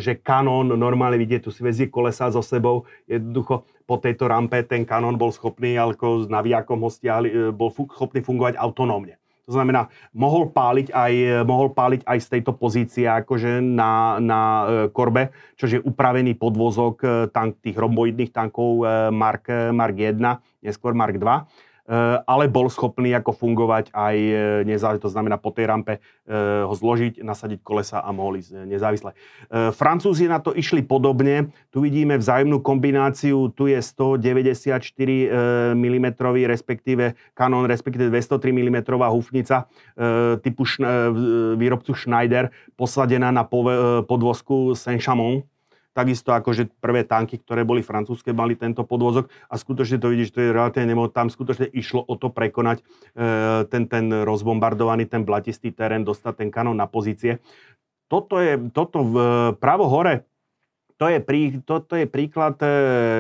že 0.04 0.20
kanón 0.20 0.76
normálne 0.76 1.16
vidie, 1.16 1.40
tu 1.40 1.48
si 1.48 1.64
vezie 1.64 1.88
kolesa 1.88 2.28
so 2.28 2.44
sebou. 2.44 2.84
Jednoducho 3.08 3.64
po 3.88 3.96
tejto 3.96 4.28
rampe 4.28 4.68
ten 4.68 4.84
kanón 4.84 5.16
bol 5.16 5.32
schopný, 5.32 5.80
ako 5.80 6.28
s 6.28 6.28
navijakom 6.28 6.84
ho 6.84 6.92
stiahli, 6.92 7.56
bol 7.56 7.72
schopný 7.72 8.20
fungovať 8.20 8.60
autonómne. 8.60 9.16
To 9.48 9.56
znamená, 9.56 9.88
mohol 10.12 10.52
páliť 10.52 10.92
aj, 10.92 11.14
mohol 11.48 11.72
páliť 11.72 12.04
aj 12.04 12.20
z 12.20 12.28
tejto 12.36 12.52
pozície 12.52 13.08
akože 13.08 13.64
na, 13.64 14.20
na 14.20 14.40
e, 14.44 14.66
korbe, 14.92 15.32
čo 15.56 15.72
je 15.72 15.80
upravený 15.80 16.36
podvozok 16.36 16.96
e, 17.00 17.08
tank, 17.32 17.64
tých 17.64 17.80
romboidných 17.80 18.36
tankov 18.36 18.84
e, 18.84 19.08
Mark, 19.16 19.48
Mark 19.72 19.96
1, 19.96 20.20
neskôr 20.68 20.92
Mark 20.92 21.16
2 21.16 21.24
Eh, 21.24 21.77
ale 22.28 22.52
bol 22.52 22.68
schopný 22.68 23.16
ako 23.16 23.32
fungovať 23.32 23.96
aj 23.96 24.16
eh, 24.20 24.36
nezávisle, 24.68 25.00
to 25.00 25.08
znamená 25.08 25.40
po 25.40 25.56
tej 25.56 25.72
rampe 25.72 25.94
eh, 25.96 26.02
ho 26.68 26.74
zložiť, 26.76 27.24
nasadiť 27.24 27.64
kolesa 27.64 28.04
a 28.04 28.12
mohli 28.12 28.44
ísť 28.44 28.68
nezávisle. 28.68 29.12
Francúzi 29.74 30.28
na 30.28 30.44
to 30.44 30.52
išli 30.52 30.84
podobne, 30.84 31.50
tu 31.72 31.80
vidíme 31.82 32.20
vzájomnú 32.20 32.60
kombináciu, 32.60 33.50
tu 33.56 33.72
je 33.72 33.80
194 33.80 34.84
mm, 35.74 36.08
respektíve 36.46 37.16
kanón, 37.32 37.66
respektíve 37.66 38.12
203 38.12 38.52
mm 38.52 38.78
hufnica 39.08 39.66
typu 40.44 40.68
výrobcu 41.56 41.92
Schneider 41.96 42.52
posadená 42.76 43.32
na 43.32 43.48
podvozku 44.04 44.76
Saint-Chamond 44.76 45.48
Takisto 45.98 46.30
ako, 46.30 46.54
že 46.54 46.70
prvé 46.78 47.02
tanky, 47.02 47.42
ktoré 47.42 47.66
boli 47.66 47.82
francúzske, 47.82 48.30
mali 48.30 48.54
tento 48.54 48.86
podvozok 48.86 49.34
a 49.50 49.58
skutočne 49.58 49.98
to 49.98 50.14
vidíš, 50.14 50.30
to 50.30 50.46
je 50.46 50.54
relatívne 50.54 50.94
nemo, 50.94 51.10
tam 51.10 51.34
skutočne 51.34 51.66
išlo 51.74 52.06
o 52.06 52.14
to 52.14 52.30
prekonať 52.30 52.86
e, 53.18 53.26
ten, 53.66 53.90
ten 53.90 54.06
rozbombardovaný, 54.22 55.10
ten 55.10 55.26
blatistý 55.26 55.74
terén, 55.74 56.06
dostať 56.06 56.46
ten 56.46 56.50
kanón 56.54 56.78
na 56.78 56.86
pozície. 56.86 57.42
Toto 58.06 58.38
je, 58.38 58.62
toto 58.70 59.02
v, 59.02 59.16
pravo 59.58 59.90
hore, 59.90 60.30
to 61.02 61.10
je, 61.10 61.18
prí, 61.18 61.62
toto 61.66 61.98
je 61.98 62.06
príklad 62.06 62.62
e, 62.62 62.70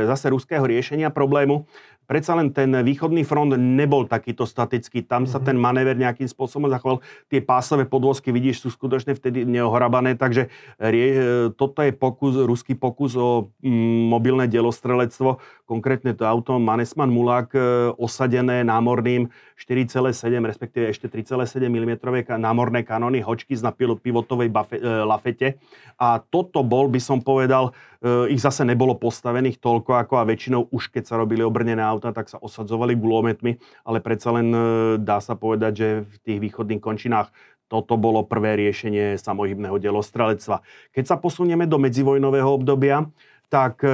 zase 0.05 0.29
ruského 0.29 0.61
riešenia 0.61 1.09
problému 1.09 1.65
predsa 2.07 2.33
len 2.39 2.55
ten 2.55 2.71
východný 2.71 3.27
front 3.27 3.53
nebol 3.59 4.07
takýto 4.07 4.47
statický. 4.47 5.03
Tam 5.03 5.27
sa 5.27 5.37
mhm. 5.37 5.45
ten 5.45 5.57
manéver 5.59 5.99
nejakým 5.99 6.25
spôsobom 6.25 6.71
zachoval. 6.71 7.03
Tie 7.27 7.43
pásové 7.43 7.83
podvozky, 7.83 8.31
vidíš, 8.31 8.63
sú 8.63 8.69
skutočne 8.71 9.13
vtedy 9.13 9.43
neohrabané, 9.43 10.15
takže 10.15 10.47
rie, 10.79 11.19
toto 11.53 11.83
je 11.83 11.91
pokus, 11.91 12.39
ruský 12.39 12.73
pokus 12.73 13.19
o 13.19 13.51
mm, 13.59 14.07
mobilné 14.07 14.47
delostrelectvo, 14.47 15.43
konkrétne 15.67 16.15
to 16.15 16.23
auto 16.23 16.55
Manesman 16.55 17.11
Mulák 17.11 17.49
e, 17.53 17.59
osadené 17.99 18.63
námorným 18.63 19.27
4,7, 19.59 20.15
respektíve 20.47 20.87
ešte 20.87 21.11
3,7 21.11 21.67
mm 21.67 21.91
námorné 22.39 22.87
kanóny 22.87 23.19
Hočky 23.19 23.57
na 23.59 23.75
pivotovej 23.75 24.47
bafe, 24.47 24.79
e, 24.79 24.83
lafete. 24.83 25.59
A 25.97 26.21
toto 26.21 26.63
bol, 26.63 26.87
by 26.87 27.01
som 27.01 27.19
povedal, 27.19 27.75
e, 27.99 28.31
ich 28.31 28.39
zase 28.39 28.63
nebolo 28.63 28.95
postavených 28.95 29.59
toľko 29.59 29.97
ako 30.07 30.13
a 30.21 30.27
väčšinou 30.29 30.71
už 30.71 30.93
keď 30.93 31.03
sa 31.09 31.19
robili 31.19 31.43
obrnené 31.43 31.81
auta, 31.97 32.13
tak 32.13 32.29
sa 32.29 32.37
osadzovali 32.37 32.93
gulometmi, 32.93 33.57
ale 33.81 33.97
predsa 33.97 34.29
len 34.37 34.53
dá 35.01 35.17
sa 35.17 35.33
povedať, 35.33 35.73
že 35.73 35.87
v 36.05 36.15
tých 36.21 36.39
východných 36.39 36.79
končinách 36.79 37.33
toto 37.67 37.99
bolo 37.99 38.23
prvé 38.23 38.55
riešenie 38.55 39.19
samohybného 39.19 39.75
delostrelectva. 39.81 40.63
Keď 40.95 41.03
sa 41.03 41.15
posunieme 41.19 41.67
do 41.67 41.75
medzivojnového 41.75 42.47
obdobia, 42.47 43.03
tak 43.47 43.79
e, 43.83 43.91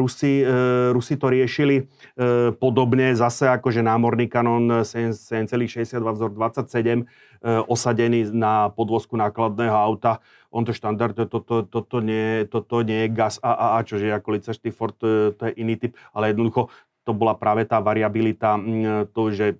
Rusi, 0.00 0.40
e, 0.40 0.48
Rusi 0.96 1.20
to 1.20 1.28
riešili 1.28 1.76
e, 1.76 1.82
podobne 2.56 3.12
zase 3.12 3.44
ako 3.44 3.68
že 3.68 3.84
námorný 3.84 4.32
kanón 4.32 4.80
7,62 4.80 6.00
vzor 6.00 6.30
27 6.32 7.04
osadený 7.70 8.34
na 8.34 8.66
podvozku 8.74 9.14
nákladného 9.14 9.70
auta. 9.70 10.18
On 10.50 10.66
to 10.66 10.74
štandard, 10.74 11.14
toto 11.14 11.38
to, 11.38 11.62
to, 11.70 11.86
to, 11.86 11.98
nie, 12.02 12.42
to, 12.50 12.66
to 12.66 12.82
nie 12.82 13.06
je 13.06 13.14
gas 13.14 13.38
AAA, 13.38 13.78
čo 13.86 13.94
je 14.02 14.10
ako 14.10 14.28
licaštý 14.34 14.74
Ford, 14.74 14.96
to 14.98 15.38
je 15.46 15.52
iný 15.54 15.78
typ, 15.78 15.94
ale 16.10 16.34
jednoducho 16.34 16.66
to 17.08 17.16
bola 17.16 17.32
práve 17.32 17.64
tá 17.64 17.80
variabilita, 17.80 18.60
to, 19.16 19.32
že 19.32 19.56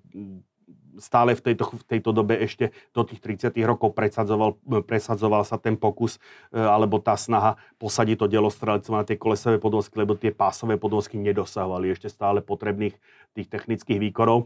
stále 0.99 1.33
v 1.33 1.41
tejto, 1.41 1.65
v 1.71 1.83
tejto 1.87 2.11
dobe 2.11 2.35
ešte 2.37 2.75
do 2.91 3.01
tých 3.07 3.23
30 3.23 3.55
rokov 3.63 3.95
presadzoval, 3.95 4.59
presadzoval 4.85 5.47
sa 5.47 5.55
ten 5.55 5.79
pokus 5.79 6.19
e, 6.51 6.59
alebo 6.59 6.99
tá 6.99 7.15
snaha 7.15 7.55
posadiť 7.79 8.19
to 8.19 8.27
delostrelectvo 8.27 8.93
na 8.93 9.07
tie 9.07 9.15
kolesové 9.15 9.57
podvozky, 9.57 9.95
lebo 9.97 10.19
tie 10.19 10.35
pásové 10.35 10.75
podvozky 10.75 11.15
nedosahovali 11.17 11.95
ešte 11.95 12.11
stále 12.11 12.43
potrebných 12.43 12.93
tých 13.33 13.47
technických 13.47 13.97
výkonov. 14.11 14.45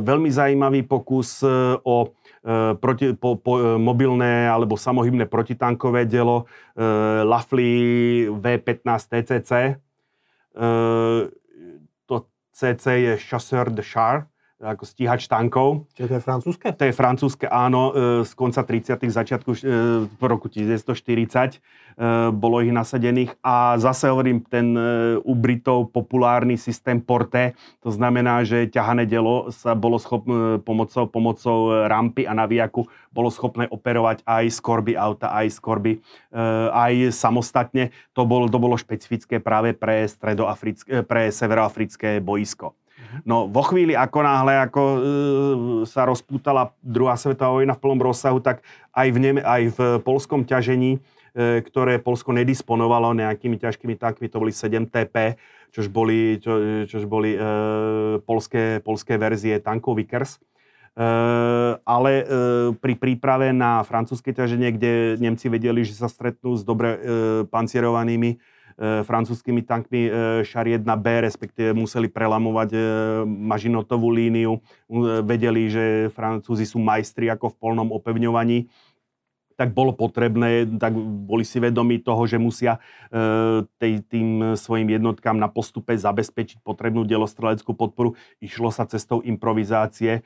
veľmi 0.00 0.30
zaujímavý 0.30 0.86
pokus 0.86 1.42
e, 1.42 1.50
o 1.82 1.96
e, 2.06 2.78
proti, 2.78 3.12
po, 3.18 3.36
po, 3.36 3.58
e, 3.58 3.76
mobilné 3.76 4.46
alebo 4.48 4.78
samohybné 4.78 5.26
protitankové 5.26 6.06
dielo 6.06 6.46
e, 6.78 6.84
Lafley 7.26 8.30
V15 8.30 8.86
TCC. 9.10 9.52
E, 10.54 10.66
to 12.58 12.66
CC 12.66 13.04
je 13.04 13.16
Chasseur 13.16 13.70
de 13.70 13.82
Char, 13.82 14.26
ako 14.58 14.82
stíhač 14.82 15.30
tankov. 15.30 15.86
Čiže 15.94 16.06
to 16.10 16.14
je 16.18 16.22
francúzske? 16.22 16.66
To 16.74 16.84
je 16.90 16.94
francúzske, 16.94 17.46
áno, 17.46 17.82
e, 17.94 18.26
z 18.26 18.32
konca 18.34 18.66
30. 18.66 19.06
začiatku 19.06 19.50
v 19.54 20.22
e, 20.22 20.26
roku 20.26 20.50
1940 20.50 21.54
e, 21.54 21.58
bolo 22.34 22.58
ich 22.58 22.74
nasadených 22.74 23.38
a 23.38 23.78
zase 23.78 24.10
hovorím, 24.10 24.42
ten 24.42 24.74
u 25.22 25.32
Britov 25.38 25.94
populárny 25.94 26.58
systém 26.58 26.98
Porté, 26.98 27.54
to 27.78 27.94
znamená, 27.94 28.42
že 28.42 28.66
ťahané 28.66 29.06
dielo 29.06 29.54
sa 29.54 29.78
bolo 29.78 30.02
schopné 30.02 30.58
pomocou, 30.58 31.06
pomocou 31.06 31.86
rampy 31.86 32.26
a 32.26 32.34
navijaku 32.34 32.90
bolo 33.14 33.30
schopné 33.30 33.70
operovať 33.70 34.26
aj 34.26 34.44
z 34.50 34.58
korby 34.58 34.92
auta, 34.98 35.30
aj 35.30 35.46
z 35.54 35.58
korby, 35.62 35.92
aj 36.74 37.14
samostatne. 37.14 37.90
To 38.14 38.26
bolo, 38.26 38.46
to 38.46 38.58
bolo 38.58 38.78
špecifické 38.78 39.38
práve 39.42 39.74
pre, 39.74 40.06
pre 41.06 41.22
severoafrické 41.30 42.22
boisko. 42.22 42.74
No 43.24 43.48
vo 43.48 43.62
chvíli, 43.64 43.96
ako 43.96 44.18
náhle 44.20 44.54
ako, 44.68 44.82
e, 44.82 44.98
sa 45.88 46.04
rozpútala 46.04 46.76
druhá 46.84 47.16
svetová 47.16 47.56
vojna 47.56 47.74
v 47.76 47.82
plnom 47.82 48.00
rozsahu, 48.00 48.38
tak 48.40 48.60
aj 48.92 49.08
v, 49.12 49.18
Neme, 49.18 49.40
aj 49.40 49.62
v 49.72 49.78
polskom 50.04 50.44
ťažení, 50.44 50.98
e, 50.98 51.64
ktoré 51.64 52.00
Polsko 52.00 52.36
nedisponovalo 52.36 53.16
nejakými 53.16 53.56
ťažkými 53.56 53.96
tankmi, 53.96 54.28
to 54.28 54.40
boli 54.40 54.52
7 54.52 54.88
TP, 54.88 55.40
čož 55.72 55.88
boli, 55.88 56.40
čo, 56.40 56.84
čož 56.84 57.04
boli 57.08 57.36
e, 57.36 57.40
polské, 58.24 58.80
polské 58.84 59.16
verzie 59.16 59.60
tankov 59.60 59.96
Vickers. 59.96 60.36
E, 60.36 61.06
ale 61.86 62.12
e, 62.20 62.24
pri 62.74 62.94
príprave 62.98 63.54
na 63.54 63.86
francúzske 63.86 64.34
ťaženie, 64.34 64.74
kde 64.74 64.92
Nemci 65.22 65.46
vedeli, 65.46 65.86
že 65.86 65.94
sa 65.94 66.10
stretnú 66.10 66.58
s 66.58 66.66
dobre 66.66 66.90
e, 66.92 66.98
pancierovanými 67.46 68.57
francúzskými 68.78 69.66
tankmi 69.66 70.06
e, 70.06 70.46
1B, 70.46 71.06
respektíve 71.26 71.74
museli 71.74 72.06
prelamovať 72.06 72.70
e, 72.70 72.80
mažinotovú 73.26 74.06
líniu. 74.14 74.62
Vedeli, 75.26 75.66
že 75.66 75.84
Francúzi 76.14 76.62
sú 76.62 76.78
majstri 76.78 77.26
ako 77.26 77.50
v 77.50 77.58
polnom 77.58 77.90
opevňovaní 77.90 78.70
tak 79.58 79.74
bolo 79.74 79.90
potrebné, 79.90 80.70
tak 80.78 80.94
boli 81.26 81.42
si 81.42 81.58
vedomi 81.58 81.98
toho, 81.98 82.30
že 82.30 82.38
musia 82.38 82.78
tej, 83.82 84.06
tým 84.06 84.54
svojim 84.54 84.86
jednotkám 84.86 85.34
na 85.34 85.50
postupe 85.50 85.98
zabezpečiť 85.98 86.62
potrebnú 86.62 87.02
delostreleckú 87.02 87.74
podporu. 87.74 88.14
Išlo 88.38 88.70
sa 88.70 88.86
cestou 88.86 89.18
improvizácie 89.26 90.22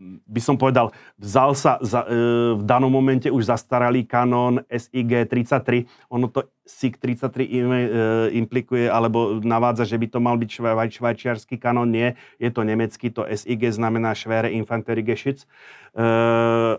by 0.00 0.40
som 0.40 0.54
povedal, 0.54 0.94
vzal 1.18 1.58
sa 1.58 1.82
za, 1.82 2.06
e, 2.06 2.14
v 2.54 2.62
danom 2.62 2.90
momente 2.90 3.26
už 3.26 3.50
zastaralý 3.50 4.06
Canon 4.06 4.62
SIG 4.70 5.26
33. 5.26 5.90
Ono 6.14 6.30
to 6.30 6.46
SIG 6.62 7.02
33 7.02 7.42
im, 7.48 7.68
e, 7.72 7.80
implikuje 8.38 8.86
alebo 8.86 9.42
navádza, 9.42 9.88
že 9.88 9.98
by 9.98 10.06
to 10.06 10.18
mal 10.22 10.38
byť 10.38 10.50
švaj, 10.54 10.88
švajčiarsky 10.94 11.58
Canon. 11.58 11.90
Nie, 11.90 12.14
je 12.38 12.50
to 12.54 12.62
nemecký, 12.62 13.10
to 13.10 13.26
SIG 13.26 13.74
znamená 13.74 14.14
Schwere 14.14 14.54
Infanteriegeschütz. 14.54 15.48
E, 15.98 16.06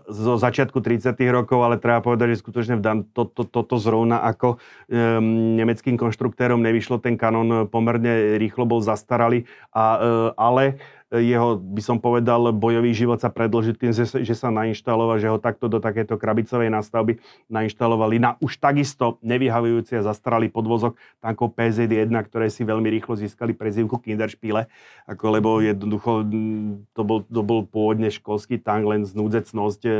zo 0.00 0.34
začiatku 0.40 0.80
30 0.80 1.12
rokov, 1.28 1.60
ale 1.60 1.76
treba 1.76 2.00
povedať, 2.00 2.38
že 2.38 2.40
skutočne 2.40 2.80
v 2.80 2.82
dan, 2.82 2.98
to, 3.12 3.28
to, 3.28 3.44
toto 3.44 3.76
zrovna 3.76 4.22
ako 4.24 4.56
e, 4.88 5.20
nemeckým 5.60 6.00
konštruktérom 6.00 6.62
nevyšlo, 6.64 7.02
ten 7.02 7.20
Canon 7.20 7.68
pomerne 7.68 8.40
rýchlo 8.40 8.64
bol 8.64 8.80
zastaralý, 8.80 9.44
a, 9.76 9.84
e, 9.84 10.10
ale 10.38 10.64
jeho, 11.10 11.58
by 11.58 11.82
som 11.82 11.98
povedal, 11.98 12.54
bojový 12.54 12.94
život 12.94 13.18
sa 13.18 13.34
predlží 13.34 13.74
tým, 13.74 13.90
že, 13.90 14.34
sa 14.38 14.48
nainštaloval, 14.54 15.18
že 15.18 15.26
ho 15.26 15.42
takto 15.42 15.66
do 15.66 15.82
takéto 15.82 16.14
krabicovej 16.14 16.70
nástavby 16.70 17.18
nainštalovali 17.50 18.22
na 18.22 18.38
už 18.38 18.62
takisto 18.62 19.18
nevyhavujúci 19.26 19.98
a 19.98 20.06
zastaralý 20.06 20.54
podvozok 20.54 20.94
tankov 21.18 21.58
PZ-1, 21.58 22.14
ktoré 22.30 22.46
si 22.46 22.62
veľmi 22.62 22.86
rýchlo 22.86 23.18
získali 23.18 23.58
prezývku 23.58 23.98
Kinderspiele, 23.98 24.70
ako, 25.10 25.24
lebo 25.34 25.58
jednoducho 25.58 26.22
to 26.94 27.02
bol, 27.02 27.26
to 27.26 27.42
bol 27.42 27.66
pôvodne 27.66 28.06
školský 28.06 28.62
tank, 28.62 28.86
len 28.86 29.02
znúdzecnosť. 29.02 29.82
E, 29.90 29.92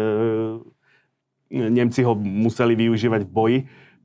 Nemci 1.50 2.06
ho 2.06 2.14
museli 2.14 2.78
využívať 2.78 3.26
v 3.26 3.30
boji. 3.34 3.58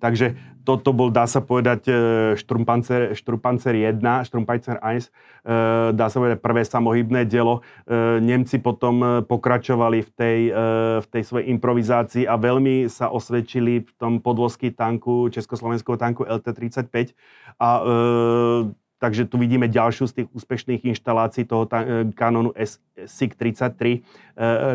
Takže 0.06 0.38
toto 0.62 0.94
bol, 0.94 1.10
dá 1.10 1.26
sa 1.26 1.42
povedať, 1.42 1.90
Štrumpancer, 2.38 3.18
Štrumpancer 3.18 3.74
1, 3.74 4.02
Štrumpancer 4.30 4.78
1, 4.78 5.94
dá 5.98 6.06
sa 6.10 6.18
povedať 6.22 6.46
prvé 6.46 6.62
samohybné 6.62 7.26
dielo. 7.26 7.66
E, 7.86 8.22
Nemci 8.22 8.62
potom 8.62 9.02
e, 9.02 9.08
pokračovali 9.26 10.06
v 10.06 10.10
tej, 10.14 10.40
e, 10.50 10.62
v 11.02 11.08
tej 11.10 11.24
svojej 11.26 11.50
improvizácii 11.54 12.30
a 12.30 12.38
veľmi 12.38 12.86
sa 12.86 13.10
osvedčili 13.10 13.82
v 13.82 13.92
tom 13.98 14.22
podvozky 14.22 14.74
tanku, 14.74 15.30
československého 15.34 15.98
tanku 15.98 16.22
LT-35 16.22 17.18
a 17.58 17.70
Takže 18.96 19.28
tu 19.28 19.36
vidíme 19.36 19.68
ďalšiu 19.68 20.08
z 20.08 20.14
tých 20.24 20.28
úspešných 20.32 20.88
inštalácií 20.88 21.44
toho 21.44 21.68
kanónu 22.16 22.56
SIG-33 22.96 24.02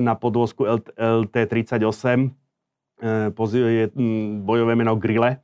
na 0.04 0.12
podvozku 0.12 0.68
LT-38 0.94 2.28
je 3.68 3.90
bojové 4.44 4.76
meno 4.76 4.96
Grille. 4.96 5.40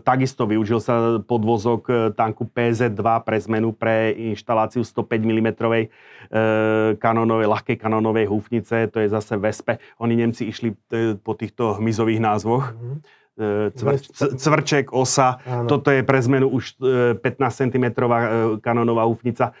Takisto 0.00 0.48
využil 0.48 0.80
sa 0.80 1.20
podvozok 1.20 1.82
e, 1.92 1.94
tanku 2.16 2.48
PZ-2 2.48 3.04
pre 3.20 3.36
zmenu 3.36 3.76
pre 3.76 4.16
inštaláciu 4.16 4.80
105 4.80 5.28
mm 5.28 5.48
kanonovej, 6.96 7.46
ľahkej 7.52 7.76
kanonovej 7.76 8.32
húfnice, 8.32 8.88
to 8.88 9.04
je 9.04 9.12
zase 9.12 9.36
Vespe. 9.36 9.76
Oni 10.00 10.16
Nemci 10.16 10.48
išli 10.48 10.72
e, 10.72 11.20
po 11.20 11.36
týchto 11.36 11.76
hmyzových 11.76 12.16
názvoch. 12.16 12.72
Mm-hmm. 12.72 12.98
Cvr, 13.70 13.94
cvrček, 14.34 14.90
osa, 14.90 15.38
Áno. 15.46 15.70
toto 15.70 15.94
je 15.94 16.02
pre 16.02 16.18
zmenu 16.18 16.50
už 16.50 16.74
15 17.22 17.22
cm 17.38 17.94
kanonová 18.58 19.06
húfnica. 19.06 19.54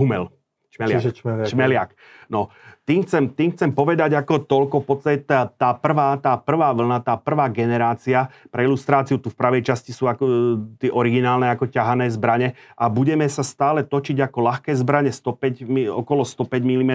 Humel, 0.00 0.32
šmeliak. 0.72 1.12
šmeliak. 1.12 1.48
šmeliak. 1.52 1.90
No, 2.28 2.52
tým 2.88 3.04
chcem, 3.04 3.28
tým 3.28 3.52
chcem 3.52 3.68
povedať 3.68 4.16
ako 4.16 4.48
toľko, 4.48 4.80
v 4.80 4.86
podstate 4.88 5.18
tá, 5.20 5.44
tá, 5.44 5.76
prvá, 5.76 6.16
tá 6.16 6.40
prvá 6.40 6.72
vlna, 6.72 7.04
tá 7.04 7.20
prvá 7.20 7.44
generácia, 7.52 8.32
pre 8.48 8.64
ilustráciu 8.64 9.20
tu 9.20 9.28
v 9.28 9.36
pravej 9.36 9.60
časti 9.68 9.92
sú 9.92 10.08
ako, 10.08 10.24
e, 10.24 10.32
tie 10.80 10.88
originálne 10.88 11.52
ako 11.52 11.68
ťahané 11.68 12.08
zbrane 12.08 12.56
a 12.80 12.88
budeme 12.88 13.28
sa 13.28 13.44
stále 13.44 13.84
točiť 13.84 14.24
ako 14.24 14.38
ľahké 14.40 14.72
zbrane 14.72 15.12
105, 15.12 15.68
okolo 16.00 16.24
105 16.24 16.64
mm, 16.64 16.92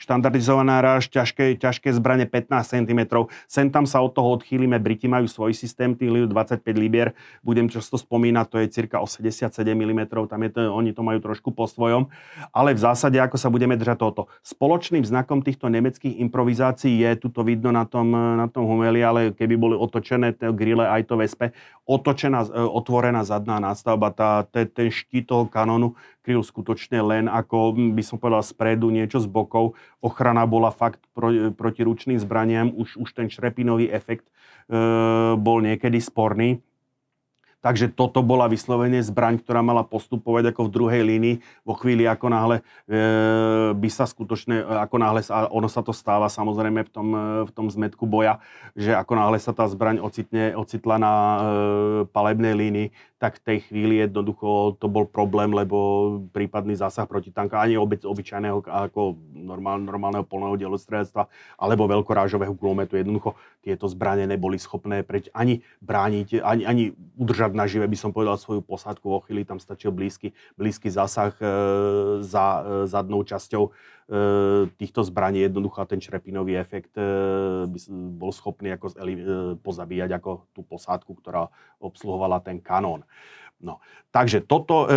štandardizovaná 0.00 0.80
ráž, 0.80 1.12
ťažké, 1.12 1.60
ťažké 1.60 1.92
zbrane 1.92 2.24
15 2.24 2.88
cm. 2.88 3.00
Sem 3.44 3.68
tam 3.68 3.84
sa 3.84 4.00
od 4.00 4.16
toho 4.16 4.32
odchýlime, 4.32 4.80
Briti 4.80 5.12
majú 5.12 5.28
svoj 5.28 5.52
systém, 5.52 5.92
tých 5.92 6.08
25 6.08 6.64
libier, 6.72 7.12
budem 7.44 7.68
často 7.68 8.00
spomínať, 8.00 8.44
to 8.48 8.56
je 8.64 8.66
cirka 8.72 9.04
87 9.04 9.44
mm, 9.60 10.08
tam 10.08 10.40
je 10.40 10.50
to, 10.56 10.60
oni 10.72 10.96
to 10.96 11.04
majú 11.04 11.20
trošku 11.20 11.52
po 11.52 11.68
svojom, 11.68 12.08
ale 12.48 12.72
v 12.72 12.80
zásade 12.80 13.20
ako 13.20 13.36
sa 13.36 13.52
budeme 13.52 13.76
držať 13.76 14.00
toto. 14.00 14.32
Spoločným 14.58 15.06
znakom 15.06 15.38
týchto 15.38 15.70
nemeckých 15.70 16.18
improvizácií 16.18 17.06
je, 17.06 17.10
tu 17.14 17.30
to 17.30 17.46
vidno 17.46 17.70
na 17.70 17.86
tom, 17.86 18.10
na 18.10 18.50
tom 18.50 18.66
Humeli, 18.66 18.98
ale 19.06 19.30
keby 19.30 19.54
boli 19.54 19.78
otočené 19.78 20.34
tie 20.34 20.50
grille 20.50 20.82
aj 20.82 21.06
to 21.06 21.14
Vespe, 21.14 21.54
otočená, 21.86 22.42
e, 22.42 22.66
otvorená 22.66 23.22
zadná 23.22 23.62
nástavba, 23.62 24.10
tá, 24.10 24.42
ten, 24.50 24.66
ten 24.66 24.90
štít 24.90 25.30
toho 25.30 25.46
kanónu 25.46 25.94
kryl 26.26 26.42
skutočne 26.42 26.98
len 27.06 27.30
ako, 27.30 27.78
by 27.94 28.02
som 28.02 28.18
povedal, 28.18 28.42
spredu, 28.42 28.90
niečo 28.90 29.22
z 29.22 29.30
bokov. 29.30 29.78
Ochrana 30.02 30.42
bola 30.42 30.74
fakt 30.74 31.06
pro, 31.14 31.54
proti 31.54 31.86
ručným 31.86 32.18
zbraniam, 32.18 32.74
už, 32.74 32.98
už 32.98 33.14
ten 33.14 33.30
šrepinový 33.30 33.94
efekt 33.94 34.26
e, 34.26 35.38
bol 35.38 35.62
niekedy 35.62 36.02
sporný. 36.02 36.58
Takže 37.58 37.90
toto 37.90 38.22
bola 38.22 38.46
vyslovene 38.46 39.02
zbraň, 39.02 39.42
ktorá 39.42 39.66
mala 39.66 39.82
postupovať 39.82 40.54
ako 40.54 40.70
v 40.70 40.74
druhej 40.78 41.02
línii. 41.02 41.34
Vo 41.66 41.74
chvíli, 41.74 42.06
ako 42.06 42.30
náhle 42.30 42.56
e, 42.60 42.62
by 43.74 43.88
sa 43.90 44.06
skutočne, 44.06 44.62
ako 44.62 44.96
náhle 45.02 45.26
sa, 45.26 45.50
ono 45.50 45.66
sa 45.66 45.82
to 45.82 45.90
stáva 45.90 46.30
samozrejme 46.30 46.86
v 46.86 46.90
tom, 46.94 47.08
e, 47.10 47.20
v 47.46 47.50
tom 47.50 47.66
zmetku 47.66 48.06
boja, 48.06 48.38
že 48.78 48.94
ako 48.94 49.12
náhle 49.18 49.42
sa 49.42 49.50
tá 49.50 49.66
zbraň 49.66 49.98
ocitne, 49.98 50.54
ocitla 50.54 51.02
na 51.02 51.12
e, 51.12 51.38
palebnej 52.14 52.54
línii, 52.54 52.88
tak 53.18 53.42
v 53.42 53.44
tej 53.44 53.58
chvíli 53.66 53.98
jednoducho 53.98 54.78
to 54.78 54.86
bol 54.86 55.02
problém, 55.02 55.50
lebo 55.50 55.76
prípadný 56.30 56.78
zásah 56.78 57.02
proti 57.10 57.34
tanka 57.34 57.58
ani 57.58 57.74
oby, 57.74 57.98
obyčajného 58.06 58.62
ako 58.62 59.18
normál, 59.34 59.82
normálneho 59.82 60.22
polného 60.22 60.54
dielostredstva 60.54 61.26
alebo 61.58 61.90
veľkorážového 61.90 62.54
kulometu. 62.54 62.94
Jednoducho 62.94 63.34
tieto 63.58 63.90
zbranie 63.90 64.30
neboli 64.30 64.54
schopné 64.54 65.02
preč 65.02 65.26
ani 65.34 65.66
brániť, 65.82 66.38
ani, 66.46 66.62
ani 66.62 66.84
udržať 67.18 67.58
nažive, 67.58 67.90
by 67.90 67.98
som 67.98 68.14
povedal, 68.14 68.38
svoju 68.38 68.62
posádku. 68.62 69.10
Vo 69.10 69.26
chvíli 69.26 69.42
tam 69.42 69.58
stačil 69.58 69.90
blízky, 69.90 70.30
blízky 70.54 70.86
zásah 70.86 71.34
e, 71.42 71.46
za 72.22 72.46
e, 72.46 72.60
zadnou 72.86 73.26
časťou 73.26 73.66
e, 73.66 73.70
týchto 74.78 75.02
zbraní. 75.02 75.42
Jednoducho 75.42 75.82
ten 75.90 75.98
črepinový 75.98 76.54
efekt 76.54 76.94
e, 76.94 77.02
by 77.66 77.78
bol 78.14 78.30
schopný 78.30 78.78
ako, 78.78 78.94
e, 78.94 79.26
pozabíjať 79.58 80.22
ako 80.22 80.46
tú 80.54 80.62
posádku, 80.62 81.18
ktorá 81.18 81.50
obsluhovala 81.82 82.38
ten 82.38 82.62
kanón. 82.62 83.02
No, 83.58 83.82
takže 84.14 84.46
toto, 84.46 84.86
e, 84.86 84.94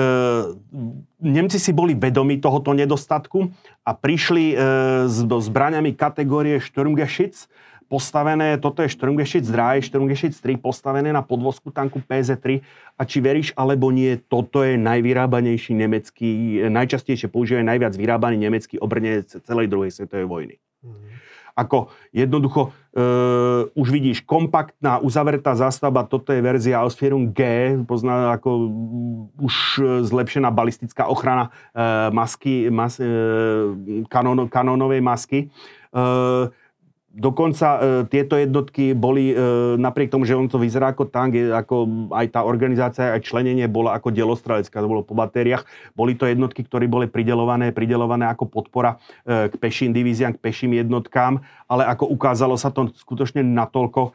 Nemci 1.17 1.57
si 1.57 1.73
boli 1.73 1.97
vedomi 1.97 2.37
tohoto 2.37 2.77
nedostatku 2.77 3.49
a 3.81 3.91
prišli 3.97 4.53
e, 4.53 4.55
s 5.09 5.25
zbraniami 5.25 5.97
kategórie 5.97 6.61
Sturmgeschütz, 6.61 7.49
postavené, 7.91 8.55
toto 8.55 8.85
je 8.85 8.93
Sturmgeschütz 8.93 9.51
3, 9.51 9.83
Sturmgeschütz 9.83 10.39
3 10.39 10.61
postavené 10.61 11.11
na 11.11 11.19
podvozku 11.19 11.75
tanku 11.75 11.99
PZ-3 11.99 12.63
a 12.95 13.01
či 13.03 13.17
veríš 13.19 13.51
alebo 13.59 13.91
nie, 13.91 14.15
toto 14.15 14.63
je 14.63 14.79
najvyrábanejší 14.79 15.75
nemecký, 15.75 16.63
najčastejšie 16.71 17.27
používaný, 17.27 17.67
najviac 17.67 17.97
vyrábaný 17.99 18.39
nemecký 18.39 18.79
obrnec 18.79 19.27
celej 19.27 19.67
druhej 19.67 19.91
svetovej 19.91 20.29
vojny. 20.29 20.55
Mm. 20.85 21.11
Ako 21.61 21.93
jednoducho, 22.09 22.73
e, 22.89 23.01
už 23.77 23.87
vidíš, 23.93 24.25
kompaktná, 24.25 24.97
uzavretá 24.97 25.53
zástavba, 25.53 26.09
toto 26.09 26.33
je 26.33 26.41
verzia 26.41 26.81
Ausführung 26.81 27.29
G, 27.29 27.41
pozná 27.85 28.33
ako 28.33 28.49
už 29.37 29.55
zlepšená 30.09 30.49
balistická 30.49 31.05
ochrana 31.05 31.53
e, 31.71 32.09
masky, 32.09 32.73
mas, 32.73 32.97
e, 32.97 33.05
kanon, 34.09 34.49
kanónovej 34.49 35.01
masky. 35.05 35.39
E, 35.45 36.01
Dokonca 37.11 37.67
e, 37.75 37.79
tieto 38.07 38.39
jednotky 38.39 38.95
boli, 38.95 39.35
e, 39.35 39.75
napriek 39.75 40.15
tomu, 40.15 40.23
že 40.23 40.31
on 40.31 40.47
to 40.47 40.55
vyzerá 40.55 40.95
ako 40.95 41.11
tank, 41.11 41.35
je, 41.35 41.51
ako 41.51 42.07
aj 42.15 42.25
tá 42.31 42.47
organizácia, 42.47 43.11
aj 43.11 43.27
členenie 43.27 43.67
bola 43.67 43.99
ako 43.99 44.15
delostrelecká, 44.15 44.79
to 44.79 44.87
bolo 44.87 45.03
po 45.03 45.11
batériách. 45.11 45.67
Boli 45.91 46.15
to 46.15 46.23
jednotky, 46.23 46.63
ktoré 46.63 46.87
boli 46.87 47.11
pridelované, 47.11 47.75
pridelované 47.75 48.31
ako 48.31 48.47
podpora 48.47 48.95
e, 49.27 49.51
k 49.51 49.55
peším 49.59 49.91
divíziám, 49.91 50.39
k 50.39 50.43
peším 50.43 50.79
jednotkám, 50.79 51.43
ale 51.67 51.83
ako 51.83 52.07
ukázalo 52.07 52.55
sa 52.55 52.71
to 52.71 52.87
skutočne 52.95 53.43
natoľko 53.43 54.01
e, 54.07 54.11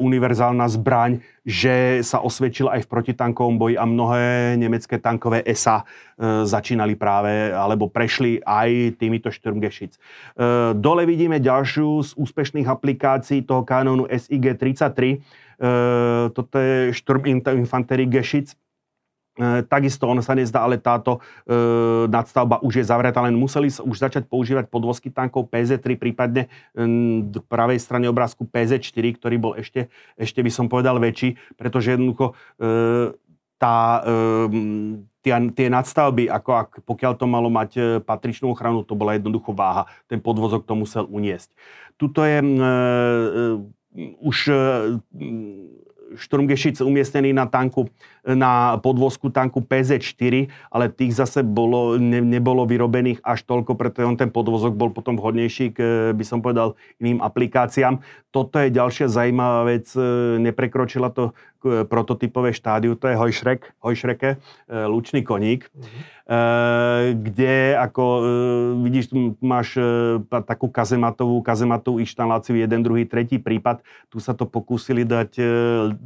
univerzálna 0.00 0.64
zbraň, 0.72 1.20
že 1.44 2.04
sa 2.04 2.20
osvedčil 2.20 2.68
aj 2.68 2.84
v 2.84 2.90
protitankovom 2.90 3.56
boji 3.56 3.76
a 3.80 3.88
mnohé 3.88 4.56
nemecké 4.60 5.00
tankové 5.00 5.40
SA 5.56 5.82
e, 5.82 5.84
začínali 6.44 7.00
práve, 7.00 7.48
alebo 7.48 7.88
prešli 7.88 8.44
aj 8.44 9.00
týmito 9.00 9.32
Sturmgeschütz. 9.32 9.96
E, 9.96 10.00
dole 10.76 11.08
vidíme 11.08 11.40
ďalšiu 11.40 11.88
z 12.04 12.10
úspešných 12.20 12.68
aplikácií 12.68 13.48
toho 13.48 13.64
kanónu 13.64 14.04
SIG-33. 14.12 15.00
E, 15.00 15.16
toto 16.36 16.56
je 16.60 16.92
Sturm 16.92 17.24
Infanterie 17.24 18.04
Geschütz 18.04 18.52
takisto 19.66 20.04
ono 20.04 20.20
sa 20.20 20.36
nezdá, 20.36 20.62
ale 20.62 20.76
táto 20.76 21.18
e, 21.48 21.54
nadstavba 22.06 22.60
už 22.60 22.82
je 22.82 22.84
zavretá, 22.84 23.24
len 23.24 23.34
museli 23.34 23.72
sa 23.72 23.80
už 23.80 23.96
začať 23.96 24.28
používať 24.28 24.68
podvozky 24.68 25.08
tankov 25.08 25.48
PZ-3, 25.48 25.96
prípadne 25.96 26.52
e, 26.76 26.88
pravej 27.48 27.80
strane 27.80 28.06
obrázku 28.06 28.44
PZ-4, 28.44 29.16
ktorý 29.16 29.36
bol 29.40 29.52
ešte, 29.56 29.88
ešte 30.20 30.40
by 30.44 30.50
som 30.52 30.68
povedal 30.68 31.00
väčší, 31.00 31.40
pretože 31.56 31.96
jednoducho 31.96 32.36
e, 32.60 33.16
tá, 33.60 34.00
e, 34.04 35.00
tie, 35.20 35.34
tie 35.52 35.68
nadstavby, 35.68 36.32
ako 36.32 36.50
ak, 36.56 36.70
pokiaľ 36.88 37.12
to 37.20 37.26
malo 37.28 37.52
mať 37.52 37.70
e, 37.76 37.82
patričnú 38.00 38.56
ochranu, 38.56 38.84
to 38.84 38.96
bola 38.96 39.20
jednoducho 39.20 39.52
váha. 39.52 39.84
Ten 40.08 40.20
podvozok 40.24 40.64
to 40.64 40.72
musel 40.72 41.04
uniesť. 41.08 41.52
Tuto 42.00 42.24
je 42.24 42.40
e, 42.40 42.44
e, 42.44 42.56
už 44.24 44.36
e, 44.48 44.56
Šturmgešic 46.16 46.82
umiestnený 46.82 47.30
na 47.30 47.46
tanku, 47.46 47.86
na 48.26 48.78
podvozku 48.82 49.30
tanku 49.30 49.62
PZ4, 49.62 50.50
ale 50.70 50.90
tých 50.90 51.14
zase 51.14 51.46
bolo, 51.46 51.96
ne, 51.96 52.18
nebolo 52.18 52.66
vyrobených 52.66 53.22
až 53.22 53.46
toľko, 53.46 53.78
pretože 53.78 54.08
on 54.08 54.18
ten 54.18 54.30
podvozok 54.30 54.74
bol 54.74 54.90
potom 54.90 55.14
vhodnejší 55.14 55.72
k, 55.74 55.78
by 56.14 56.24
som 56.26 56.42
povedal, 56.42 56.74
iným 56.98 57.22
aplikáciám. 57.22 58.02
Toto 58.30 58.62
je 58.62 58.70
ďalšia 58.70 59.10
zaujímavá 59.10 59.66
vec, 59.66 59.90
neprekročila 60.38 61.10
to 61.10 61.34
prototypové 61.62 62.56
štádiu, 62.56 62.96
to 62.96 63.08
je 63.12 63.16
hojšrek, 63.16 63.76
hojšreke, 63.84 64.36
e, 64.36 64.36
lučný 64.88 65.20
koník, 65.20 65.68
mm-hmm. 65.68 66.02
kde 67.20 67.74
ako 67.74 68.04
vidíš, 68.86 69.10
máš 69.42 69.74
takú 70.46 70.70
kazematovú, 70.70 71.42
kazematovú 71.42 71.98
inštaláciu, 71.98 72.54
jeden, 72.54 72.86
druhý, 72.86 73.02
tretí 73.02 73.42
prípad. 73.42 73.82
Tu 74.14 74.22
sa 74.22 74.30
to 74.30 74.46
pokúsili 74.46 75.02
dať 75.02 75.42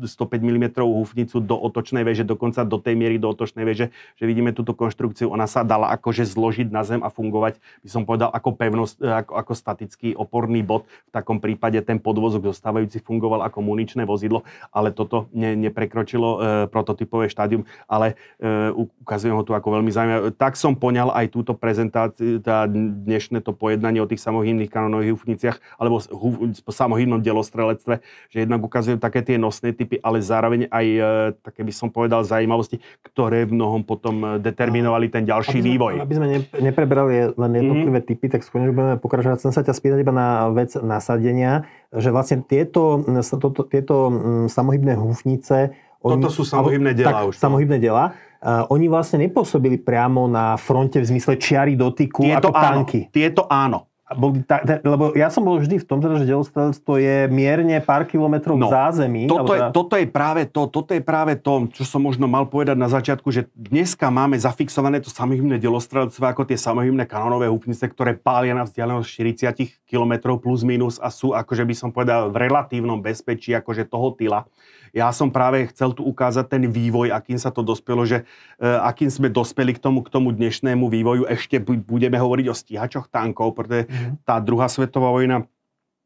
105 0.00 0.08
mm 0.40 0.80
húfnicu 0.80 1.44
do 1.44 1.60
otočnej 1.60 2.08
veže, 2.08 2.24
dokonca 2.24 2.64
do 2.64 2.80
tej 2.80 2.96
miery 2.96 3.20
do 3.20 3.28
otočnej 3.28 3.68
veže, 3.68 3.92
že 4.16 4.24
vidíme 4.24 4.56
túto 4.56 4.72
konštrukciu, 4.72 5.28
ona 5.28 5.44
sa 5.44 5.60
dala 5.60 5.92
akože 5.92 6.24
zložiť 6.24 6.72
na 6.72 6.82
zem 6.88 7.04
a 7.04 7.12
fungovať, 7.12 7.60
by 7.84 7.88
som 7.92 8.02
povedal, 8.08 8.32
ako 8.32 8.48
pevnosť, 8.56 8.96
ako, 9.04 9.32
ako 9.36 9.52
statický 9.52 10.08
oporný 10.16 10.64
bod. 10.64 10.88
V 11.08 11.12
takom 11.12 11.38
prípade 11.38 11.76
ten 11.84 12.00
podvozok 12.00 12.48
zostávajúci 12.48 13.04
fungoval 13.04 13.44
ako 13.44 13.60
muničné 13.60 14.08
vozidlo, 14.08 14.42
ale 14.72 14.90
toto 14.90 15.28
ne, 15.44 15.50
neprekročilo 15.68 16.28
e, 16.32 16.38
prototypové 16.72 17.28
štádium, 17.28 17.68
ale 17.84 18.16
e, 18.40 18.72
ukazujem 18.72 19.36
ho 19.36 19.44
tu 19.44 19.52
ako 19.52 19.68
veľmi 19.76 19.90
zaujímavé. 19.92 20.32
Tak 20.32 20.56
som 20.56 20.72
poňal 20.72 21.12
aj 21.12 21.26
túto 21.28 21.52
prezentáciu, 21.52 22.40
tá 22.40 22.64
dnešné 22.64 23.44
to 23.44 23.52
pojednanie 23.52 24.00
o 24.00 24.08
tých 24.08 24.24
samohybných 24.24 24.72
kanonových 24.72 25.12
húfniciach, 25.12 25.56
alebo 25.76 26.00
hu, 26.08 26.50
samohybnom 26.64 27.20
delostrelectve, 27.20 28.00
že 28.32 28.38
jednak 28.42 28.64
ukazujem 28.64 28.96
také 28.96 29.20
tie 29.20 29.36
nosné 29.36 29.76
typy, 29.76 30.00
ale 30.00 30.24
zároveň 30.24 30.72
aj 30.72 30.86
e, 30.88 31.00
také 31.44 31.60
by 31.60 31.72
som 31.74 31.92
povedal 31.92 32.24
zaujímavosti, 32.24 32.80
ktoré 33.04 33.44
v 33.44 33.54
mnohom 33.58 33.84
potom 33.84 34.16
e, 34.24 34.28
determinovali 34.40 35.12
ten 35.12 35.28
ďalší 35.28 35.60
aby 35.60 35.62
sme, 35.62 35.70
vývoj. 35.70 35.94
Aby 36.00 36.14
sme 36.16 36.26
neprebrali 36.62 37.34
len 37.36 37.52
jednotlivé 37.52 37.98
mm-hmm. 38.00 38.08
typy, 38.08 38.26
tak 38.32 38.40
skôr 38.46 38.64
budeme 38.70 38.96
pokračovať. 38.96 39.44
Chcem 39.44 39.52
sa 39.52 39.62
ťa 39.62 39.74
spýtať 39.76 39.98
iba 40.00 40.14
na 40.14 40.48
vec 40.54 40.72
nasadenia 40.78 41.66
že 41.94 42.10
vlastne 42.10 42.42
tieto, 42.42 43.02
toto, 43.38 43.62
tieto 43.66 43.96
samohybné 44.50 44.98
húfnice... 44.98 45.74
Toto 46.04 46.28
sú 46.28 46.44
samohybné 46.44 46.92
diela 46.92 47.24
už. 47.24 47.40
Samohybné 47.40 47.80
diela. 47.80 48.12
Uh, 48.44 48.68
oni 48.68 48.92
vlastne 48.92 49.24
nepôsobili 49.24 49.80
priamo 49.80 50.28
na 50.28 50.60
fronte 50.60 51.00
v 51.00 51.06
zmysle 51.08 51.40
čiary 51.40 51.80
dotyku 51.80 52.28
tieto 52.28 52.52
ako 52.52 52.60
áno, 52.60 52.64
tanky. 52.84 53.08
Tieto 53.08 53.48
áno. 53.48 53.88
Bol, 54.12 54.44
ta, 54.44 54.60
ta, 54.60 54.84
lebo 54.84 55.16
ja 55.16 55.32
som 55.32 55.40
bol 55.40 55.56
vždy 55.56 55.80
v 55.80 55.86
tom, 55.88 55.96
teda, 55.96 56.20
že 56.20 56.28
delostrelectvo 56.28 57.00
je 57.00 57.24
mierne 57.32 57.80
pár 57.80 58.04
kilometrov 58.04 58.52
no, 58.52 58.68
v 58.68 58.76
zázemí. 58.76 59.22
Toto, 59.24 59.56
je, 59.56 59.60
teda... 59.64 59.72
toto, 59.72 59.94
je 59.96 60.04
práve 60.04 60.42
to, 60.44 60.68
toto 60.68 60.92
je 60.92 61.00
práve 61.00 61.40
to, 61.40 61.72
čo 61.72 61.88
som 61.88 62.04
možno 62.04 62.28
mal 62.28 62.44
povedať 62.44 62.76
na 62.76 62.92
začiatku, 62.92 63.24
že 63.32 63.48
dneska 63.56 64.12
máme 64.12 64.36
zafixované 64.36 65.00
to 65.00 65.08
samohybné 65.08 65.56
delostrelectvo 65.56 66.20
ako 66.20 66.44
tie 66.44 66.60
samohybné 66.60 67.08
kanónové 67.08 67.48
húpnice, 67.48 67.80
ktoré 67.88 68.12
pália 68.12 68.52
na 68.52 68.68
vzdialenosť 68.68 69.08
40 69.56 69.88
km 69.88 70.36
plus 70.36 70.60
minus 70.68 71.00
a 71.00 71.08
sú, 71.08 71.32
akože 71.32 71.64
by 71.64 71.72
som 71.72 71.88
povedal, 71.88 72.28
v 72.28 72.44
relatívnom 72.44 73.00
bezpečí 73.00 73.56
akože 73.56 73.88
toho 73.88 74.12
tyla. 74.20 74.44
Ja 74.94 75.10
som 75.10 75.34
práve 75.34 75.66
chcel 75.74 75.90
tu 75.90 76.06
ukázať 76.06 76.46
ten 76.46 76.62
vývoj, 76.70 77.10
akým 77.10 77.34
sa 77.34 77.50
to 77.50 77.66
dospelo, 77.66 78.06
že 78.06 78.22
uh, 78.22 78.86
akým 78.86 79.10
sme 79.10 79.26
dospeli 79.26 79.74
k 79.74 79.82
tomu, 79.82 80.06
k 80.06 80.08
tomu 80.14 80.30
dnešnému 80.30 80.86
vývoju. 80.86 81.26
Ešte 81.26 81.58
budeme 81.60 82.14
hovoriť 82.14 82.46
o 82.46 82.54
stíhačoch 82.54 83.10
tankov, 83.10 83.58
pretože 83.58 83.90
mm-hmm. 83.90 84.22
tá 84.22 84.38
druhá 84.38 84.70
svetová 84.70 85.10
vojna 85.10 85.50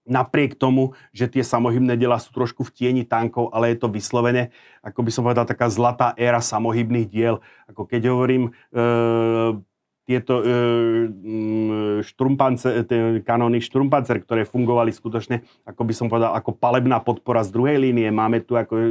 napriek 0.09 0.57
tomu, 0.57 0.97
že 1.13 1.29
tie 1.29 1.45
samohybné 1.45 2.01
diela 2.01 2.17
sú 2.17 2.33
trošku 2.33 2.65
v 2.65 2.73
tieni 2.73 3.05
tankov, 3.05 3.53
ale 3.53 3.77
je 3.77 3.85
to 3.85 3.93
vyslovene, 3.93 4.49
ako 4.81 5.05
by 5.05 5.11
som 5.13 5.23
povedal, 5.29 5.45
taká 5.45 5.69
zlatá 5.69 6.17
éra 6.17 6.41
samohybných 6.41 7.07
diel. 7.13 7.45
Ako 7.69 7.85
keď 7.85 8.09
hovorím, 8.09 8.57
e, 8.73 8.81
tieto 10.09 10.41
e, 10.41 10.45
štrumpancer, 12.01 12.89
tie 12.89 13.21
kanóny 13.21 13.61
štrumpancer, 13.61 14.25
ktoré 14.25 14.49
fungovali 14.49 14.89
skutočne, 14.89 15.45
ako 15.69 15.85
by 15.85 15.93
som 15.93 16.09
povedal, 16.09 16.33
ako 16.33 16.57
palebná 16.57 17.05
podpora 17.05 17.45
z 17.45 17.53
druhej 17.53 17.77
línie. 17.77 18.09
Máme 18.09 18.41
tu 18.41 18.57
ako 18.57 18.75
e, 18.75 18.85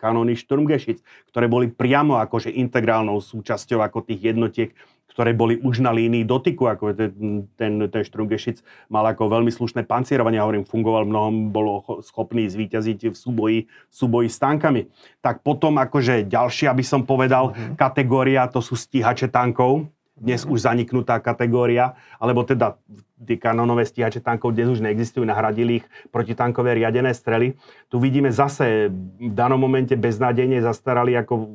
kanóny 0.00 0.32
štrumgešic, 0.32 1.04
ktoré 1.28 1.44
boli 1.44 1.68
priamo 1.68 2.16
akože 2.24 2.48
integrálnou 2.48 3.20
súčasťou 3.20 3.84
ako 3.84 4.08
tých 4.08 4.32
jednotiek, 4.32 4.72
ktoré 5.12 5.36
boli 5.36 5.60
už 5.60 5.84
na 5.84 5.92
línii 5.92 6.24
dotyku, 6.24 6.64
ako 6.72 6.96
ten, 6.96 7.44
ten, 7.60 7.72
ten 7.92 8.02
Štrungešic 8.02 8.64
mal 8.88 9.04
ako 9.04 9.28
veľmi 9.28 9.52
slušné 9.52 9.84
pancierovanie, 9.84 10.40
hovorím, 10.40 10.64
fungoval 10.64 11.04
mnohom, 11.04 11.52
bol 11.52 11.84
schopný 12.00 12.48
zvíťaziť 12.48 13.12
v 13.12 13.16
súboji, 13.16 13.58
súboji 13.92 14.32
s 14.32 14.40
tankami. 14.40 14.88
Tak 15.20 15.44
potom 15.44 15.76
akože 15.76 16.24
ďalšia 16.24 16.72
by 16.72 16.84
som 16.84 17.04
povedal 17.04 17.52
mm-hmm. 17.52 17.76
kategória, 17.76 18.48
to 18.48 18.64
sú 18.64 18.72
stíhače 18.72 19.28
tankov, 19.28 19.92
dnes 20.22 20.46
už 20.46 20.62
zaniknutá 20.70 21.18
kategória, 21.18 21.98
alebo 22.22 22.46
teda 22.46 22.78
tie 23.26 23.34
kanonové 23.34 23.82
stíhače 23.82 24.22
tankov 24.22 24.54
dnes 24.54 24.70
už 24.70 24.80
neexistujú, 24.86 25.26
nahradili 25.26 25.82
ich 25.82 25.86
protitankové 26.14 26.78
riadené 26.78 27.10
strely. 27.10 27.58
Tu 27.90 27.98
vidíme 27.98 28.30
zase 28.30 28.86
v 29.18 29.34
danom 29.34 29.58
momente 29.58 29.98
beznádejne 29.98 30.62
zastarali 30.62 31.18
ako 31.18 31.50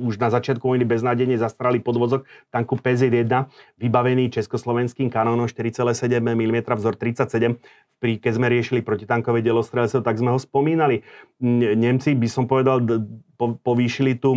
už 0.00 0.16
na 0.18 0.32
začiatku 0.32 0.64
vojny 0.64 0.88
beznádejne 0.88 1.36
zastrali 1.36 1.78
podvozok 1.78 2.24
tanku 2.48 2.80
PZ-1, 2.80 3.28
vybavený 3.78 4.32
československým 4.32 5.12
kanónom 5.12 5.46
4,7 5.46 6.18
mm 6.18 6.56
vzor 6.64 6.94
37. 6.96 7.60
Pri, 8.02 8.18
keď 8.18 8.32
sme 8.34 8.50
riešili 8.50 8.80
protitankové 8.82 9.46
delostrelce, 9.46 10.02
tak 10.02 10.18
sme 10.18 10.34
ho 10.34 10.38
spomínali. 10.40 11.06
Nemci, 11.38 12.18
by 12.18 12.26
som 12.26 12.50
povedal, 12.50 12.82
povýšili 13.38 14.18
tú 14.18 14.34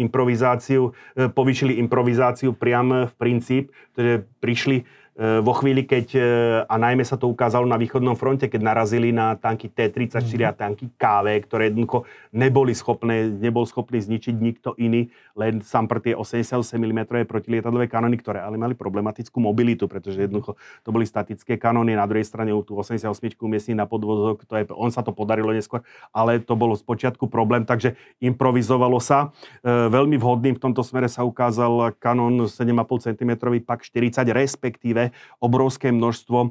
improvizáciu, 0.00 0.96
e, 1.12 1.28
povýšili 1.28 1.76
improvizáciu 1.76 2.56
priam 2.56 3.08
v 3.08 3.12
princíp, 3.20 3.72
ktoré 3.92 4.24
prišli 4.40 4.88
vo 5.20 5.52
chvíli, 5.52 5.84
keď, 5.84 6.06
e, 6.16 6.20
a 6.64 6.80
najmä 6.80 7.04
sa 7.04 7.20
to 7.20 7.28
ukázalo 7.28 7.68
na 7.68 7.76
východnom 7.76 8.16
fronte, 8.16 8.48
keď 8.48 8.64
narazili 8.64 9.12
na 9.12 9.36
tanky 9.36 9.68
T-34 9.68 10.24
mm-hmm. 10.24 10.48
a 10.48 10.52
tanky 10.56 10.88
KV, 10.96 11.26
ktoré 11.44 11.68
jednoducho 11.68 12.08
neboli 12.32 12.72
schopné, 12.72 13.28
nebol 13.28 13.68
schopný 13.68 14.00
zničiť 14.00 14.32
nikto 14.32 14.72
iný, 14.80 15.12
len 15.36 15.60
sám 15.60 15.84
pre 15.84 16.00
tie 16.00 16.16
88 16.16 16.64
mm 16.80 17.28
protilietadlové 17.28 17.92
kanóny, 17.92 18.16
ktoré 18.24 18.40
ale 18.40 18.56
mali 18.56 18.72
problematickú 18.72 19.36
mobilitu, 19.36 19.84
pretože 19.84 20.16
jednoducho 20.16 20.56
to 20.80 20.88
boli 20.88 21.04
statické 21.04 21.60
kanóny, 21.60 21.92
na 21.92 22.08
druhej 22.08 22.24
strane 22.24 22.48
tú 22.64 22.80
88 22.80 23.12
umiestniť 23.36 23.76
na 23.76 23.84
podvozok, 23.84 24.48
to 24.48 24.54
je, 24.56 24.64
on 24.72 24.88
sa 24.88 25.04
to 25.04 25.12
podarilo 25.12 25.52
neskôr, 25.52 25.84
ale 26.08 26.40
to 26.40 26.56
bolo 26.56 26.72
z 26.72 26.88
počiatku 26.88 27.28
problém, 27.28 27.68
takže 27.68 28.00
improvizovalo 28.16 28.96
sa. 28.96 29.28
E, 29.60 29.92
veľmi 29.92 30.16
vhodným 30.16 30.56
v 30.56 30.62
tomto 30.62 30.80
smere 30.80 31.12
sa 31.12 31.20
ukázal 31.20 31.92
kanón 32.00 32.48
7,5 32.48 33.12
cm 33.12 33.32
PAK 33.60 33.80
40, 33.92 34.32
respektíve 34.32 35.02
obrovské 35.38 35.92
množstvo 35.92 36.38
e, 36.42 36.48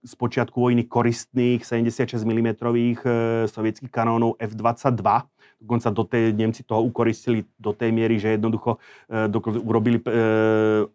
z 0.00 0.14
počiatku 0.16 0.56
vojny 0.56 0.88
koristných 0.88 1.60
76 1.60 2.24
mm 2.24 2.48
e, 2.56 2.56
sovietských 3.48 3.92
kanónov 3.92 4.40
F-22. 4.40 5.04
Dokonca 5.60 5.88
do 5.92 6.08
tej, 6.08 6.32
Nemci 6.32 6.64
toho 6.64 6.80
ukoristili 6.88 7.44
do 7.60 7.76
tej 7.76 7.92
miery, 7.92 8.16
že 8.16 8.40
jednoducho 8.40 8.80
e, 9.12 9.28
urobili 9.60 10.00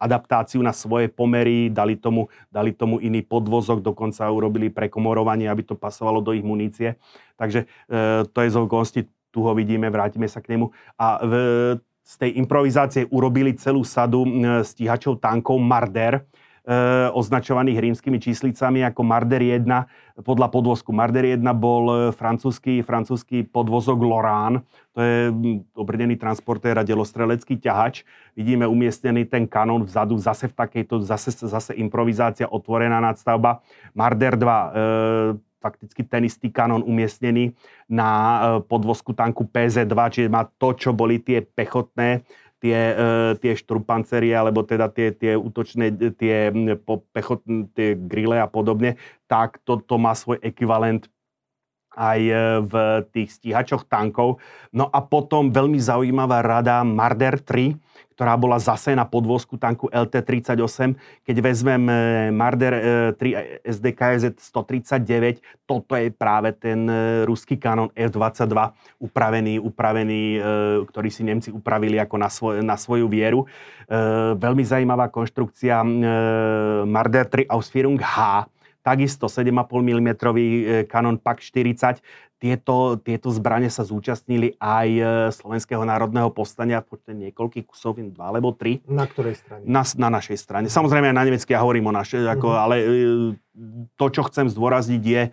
adaptáciu 0.01 0.65
na 0.65 0.73
svoje 0.73 1.05
pomery, 1.05 1.69
dali 1.69 1.93
tomu, 1.95 2.33
dali 2.49 2.73
tomu 2.73 2.97
iný 2.97 3.21
podvozok, 3.21 3.85
dokonca 3.85 4.25
urobili 4.33 4.73
prekomorovanie, 4.73 5.45
aby 5.45 5.61
to 5.61 5.77
pasovalo 5.77 6.17
do 6.21 6.33
ich 6.33 6.41
munície. 6.41 6.97
Takže 7.35 7.67
to 8.31 8.37
je 8.41 8.49
z 8.49 8.55
okolností, 8.55 8.99
tu 9.29 9.43
ho 9.43 9.51
vidíme, 9.51 9.91
vrátime 9.91 10.25
sa 10.31 10.39
k 10.39 10.55
nemu. 10.55 10.71
A 10.95 11.19
v, 11.19 11.33
z 11.99 12.13
tej 12.15 12.31
improvizácie 12.39 13.03
urobili 13.11 13.53
celú 13.59 13.83
sadu 13.83 14.23
stíhačov 14.63 15.19
tankov 15.19 15.59
Marder, 15.59 16.23
E, 16.23 16.44
označovaných 17.13 17.77
rímskymi 17.77 18.17
číslicami 18.17 18.81
ako 18.81 19.05
Marder 19.05 19.41
1 19.41 20.25
podľa 20.25 20.47
podvozku. 20.47 20.95
Marder 20.95 21.37
1 21.37 21.43
bol 21.53 21.83
e, 21.91 21.95
francúzsky, 22.15 22.79
francúzsky 22.81 23.43
podvozok 23.43 23.99
Lorán, 23.99 24.63
to 24.95 25.03
je 25.03 25.17
obrnený 25.75 26.15
transportér 26.15 26.79
a 26.79 26.87
delostrelecký 26.87 27.59
ťahač. 27.59 28.07
Vidíme 28.31 28.63
umiestnený 28.63 29.27
ten 29.27 29.43
kanón 29.43 29.83
vzadu, 29.83 30.15
zase 30.15 30.47
v 30.47 30.55
takejto, 30.55 31.03
zase, 31.03 31.35
zase 31.35 31.75
improvizácia, 31.75 32.47
otvorená 32.47 33.03
nadstavba. 33.03 33.59
Marder 33.91 34.39
2, 34.39 34.47
e, 34.47 34.69
fakticky 35.59 36.05
ten 36.05 36.29
istý 36.29 36.53
kanón 36.53 36.85
umiestnený 36.85 37.57
na 37.91 38.09
e, 38.09 38.39
podvozku 38.63 39.11
tanku 39.17 39.43
PZ-2, 39.49 39.97
čiže 40.13 40.29
má 40.29 40.45
to, 40.45 40.77
čo 40.77 40.93
boli 40.93 41.17
tie 41.19 41.41
pechotné 41.41 42.23
tie, 42.65 42.81
e, 42.97 43.07
tie 43.37 43.53
štrupancerie, 43.53 44.33
alebo 44.33 44.65
teda 44.65 44.89
tie, 44.89 45.13
tie 45.13 45.37
útočné, 45.37 45.93
tie, 46.17 46.49
pechot, 47.13 47.45
tie 47.77 47.93
grille 47.93 48.41
a 48.41 48.49
podobne, 48.49 48.97
tak 49.29 49.61
to, 49.61 49.77
to 49.85 50.01
má 50.01 50.17
svoj 50.17 50.41
ekvivalent 50.41 51.05
aj 51.95 52.19
v 52.67 52.73
tých 53.15 53.39
stíhačoch 53.39 53.87
tankov. 53.87 54.43
No 54.75 54.91
a 54.91 54.99
potom 54.99 55.49
veľmi 55.49 55.79
zaujímavá 55.79 56.43
rada 56.43 56.83
Marder 56.83 57.39
3, 57.39 57.79
ktorá 58.15 58.39
bola 58.39 58.55
zase 58.55 58.95
na 58.95 59.03
podvozku 59.03 59.59
tanku 59.59 59.91
LT-38. 59.91 60.95
Keď 61.27 61.35
vezmem 61.43 61.83
e, 61.83 61.93
Marder 62.31 62.73
3 63.19 63.59
SDKZ 63.67 64.39
139, 64.39 65.43
toto 65.67 65.99
je 65.99 66.07
práve 66.15 66.55
ten 66.55 66.87
e, 66.87 67.27
ruský 67.27 67.59
kanon 67.59 67.91
F-22 67.91 68.55
upravený, 69.03 69.59
upravený, 69.59 70.23
e, 70.31 70.39
ktorý 70.87 71.09
si 71.11 71.27
Nemci 71.27 71.51
upravili 71.51 71.99
ako 71.99 72.15
na, 72.15 72.29
svoj, 72.31 72.63
na 72.63 72.79
svoju 72.79 73.11
vieru. 73.11 73.43
Veľmi 74.39 74.65
zaujímavá 74.65 75.13
konštrukcia 75.13 75.85
Marder 76.89 77.29
3 77.29 77.45
Ausführung 77.53 78.01
H, 78.01 78.49
takisto 78.85 79.25
7,5 79.25 79.65
mm 79.81 80.09
kanon 80.85 81.17
PAK 81.17 81.41
40 81.41 82.05
tieto, 82.35 82.99
tieto 82.99 83.31
zbranie 83.31 83.71
sa 83.71 83.87
zúčastnili 83.87 84.59
aj 84.61 84.87
e, 84.91 85.03
Slovenského 85.33 85.81
národného 85.81 86.29
povstania 86.29 86.83
v 86.83 86.93
počte 86.93 87.15
niekoľkých 87.15 87.65
kusov, 87.65 87.97
dva 87.97 88.29
alebo 88.29 88.51
tri. 88.51 88.83
Na 88.85 89.07
ktorej 89.07 89.39
strane? 89.39 89.63
Na, 89.63 89.81
na 89.81 90.09
našej 90.13 90.37
strane. 90.37 90.67
Samozrejme 90.67 91.09
aj 91.09 91.15
na 91.15 91.23
nemecky, 91.23 91.55
ja 91.55 91.63
hovorím 91.63 91.89
o 91.89 91.97
našej, 91.97 92.27
ako, 92.27 92.47
mhm. 92.51 92.59
ale 92.59 92.75
e, 92.77 92.85
to, 93.95 94.05
čo 94.11 94.21
chcem 94.27 94.51
zdôrazniť, 94.51 95.01
je 95.01 95.23
e, 95.25 95.31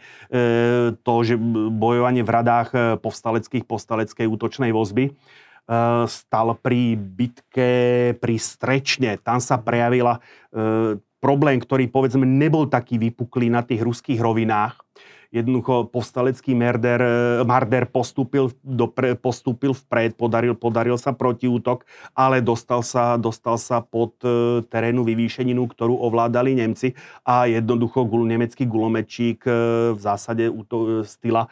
to, 1.02 1.14
že 1.26 1.34
bojovanie 1.74 2.22
v 2.22 2.30
radách 2.30 3.02
povstaleckých, 3.02 3.66
povstaleckej 3.66 4.26
útočnej 4.30 4.72
vozby 4.72 5.12
stal 6.10 6.58
pri 6.58 6.98
bitke 6.98 7.70
pri 8.18 8.34
Strečne. 8.34 9.14
Tam 9.22 9.38
sa 9.38 9.62
prejavila 9.62 10.18
problém, 11.22 11.62
ktorý 11.62 11.86
povedzme 11.86 12.26
nebol 12.26 12.66
taký 12.66 12.98
vypuklý 12.98 13.46
na 13.46 13.62
tých 13.62 13.78
ruských 13.78 14.18
rovinách, 14.18 14.82
jednoducho 15.32 15.88
povstalecký 15.88 16.52
merder, 16.52 17.00
e, 17.00 17.42
marder 17.48 17.88
postúpil, 17.88 18.52
dopre, 18.60 19.16
postúpil 19.16 19.72
vpred, 19.72 20.14
podaril, 20.14 20.52
podaril 20.52 21.00
sa 21.00 21.16
protiútok, 21.16 21.88
ale 22.12 22.44
dostal 22.44 22.84
sa, 22.84 23.16
dostal 23.16 23.56
sa 23.56 23.80
pod 23.80 24.12
e, 24.22 24.60
terénu 24.68 25.02
vyvýšeninu, 25.02 25.64
ktorú 25.72 25.96
ovládali 25.96 26.52
Nemci 26.52 26.92
a 27.24 27.48
jednoducho 27.48 28.04
gul, 28.04 28.28
nemecký 28.28 28.68
gulomečík 28.68 29.48
e, 29.48 29.52
v 29.96 30.00
zásade 30.00 30.52
styla 31.08 31.48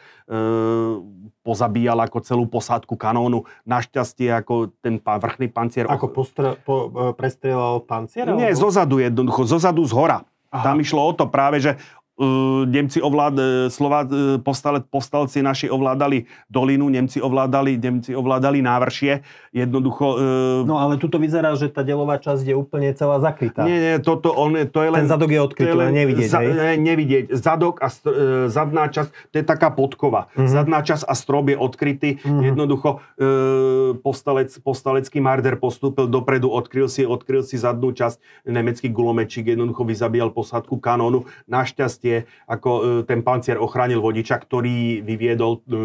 pozabíjal 1.41 1.97
ako 2.05 2.17
celú 2.23 2.45
posádku 2.47 2.95
kanónu. 2.95 3.43
Našťastie 3.65 4.31
ako 4.31 4.71
ten 4.79 5.01
vrchný 5.01 5.49
pancier... 5.49 5.89
Ako 5.89 6.13
postre, 6.13 6.55
po, 6.61 6.87
prestrelal 7.17 7.81
pancier? 7.83 8.29
Nie, 8.37 8.53
zozadu 8.53 9.01
jednoducho, 9.01 9.43
zozadu 9.49 9.83
z 9.83 9.93
hora. 9.97 10.19
Aha. 10.51 10.67
Tam 10.67 10.83
išlo 10.83 10.99
o 10.99 11.11
to 11.15 11.31
práve, 11.31 11.63
že 11.63 11.79
Nemci 12.69 13.01
ovlád, 13.01 13.35
e, 13.35 13.43
Slová, 13.73 14.05
e, 14.05 14.37
povstale, 14.37 14.85
povstalci 14.85 15.41
naši 15.41 15.67
ovládali 15.67 16.29
dolinu, 16.47 16.87
Nemci 16.87 17.17
ovládali, 17.17 17.81
Nemci 17.81 18.13
ovládali 18.13 18.61
návršie. 18.61 19.25
Jednoducho... 19.51 20.15
No 20.63 20.79
ale 20.79 20.95
tuto 20.95 21.19
vyzerá, 21.19 21.51
že 21.59 21.67
tá 21.67 21.83
delová 21.83 22.15
časť 22.21 22.47
je 22.47 22.55
úplne 22.55 22.93
celá 22.95 23.19
zakrytá. 23.19 23.67
Nie, 23.67 23.77
nie, 23.77 23.95
toto, 23.99 24.31
on, 24.31 24.55
to 24.69 24.79
je 24.79 24.89
len... 24.89 25.03
Ten 25.03 25.11
zadok 25.11 25.31
je 25.33 25.41
odkrytý, 25.43 25.75
len 25.75 25.91
nevidieť, 25.91 26.29
za, 26.31 26.39
ne, 26.39 26.79
Nevidieť. 26.79 27.25
Zadok 27.35 27.83
a 27.83 27.91
st, 27.91 28.05
zadná 28.47 28.87
časť, 28.87 29.09
to 29.33 29.35
je 29.41 29.45
taká 29.45 29.73
podkova. 29.75 30.31
Uh-huh. 30.31 30.47
Zadná 30.47 30.79
časť 30.79 31.03
a 31.03 31.13
strop 31.17 31.51
je 31.51 31.57
odkrytý. 31.59 32.23
Uh-huh. 32.23 32.47
Jednoducho 32.47 32.89
uh, 33.01 33.99
povstalec, 33.99 34.55
povstalecký 34.63 35.19
marder 35.19 35.59
postúpil 35.59 36.07
dopredu, 36.07 36.47
odkryl 36.47 36.87
si, 36.87 37.03
odkryl 37.03 37.43
si 37.43 37.59
zadnú 37.59 37.91
časť, 37.91 38.47
nemecký 38.47 38.87
gulomečík 38.87 39.51
jednoducho 39.51 39.83
vyzabíjal 39.83 40.31
posádku 40.31 40.79
kanónu. 40.79 41.27
Našťastie 41.47 42.10
šťastie, 42.11 42.27
ako 42.47 42.69
e, 42.69 42.81
ten 43.07 43.23
pancier 43.23 43.57
ochránil 43.57 44.03
vodiča, 44.03 44.35
ktorý 44.35 44.99
vyviedol 45.01 45.63
e, 45.63 45.79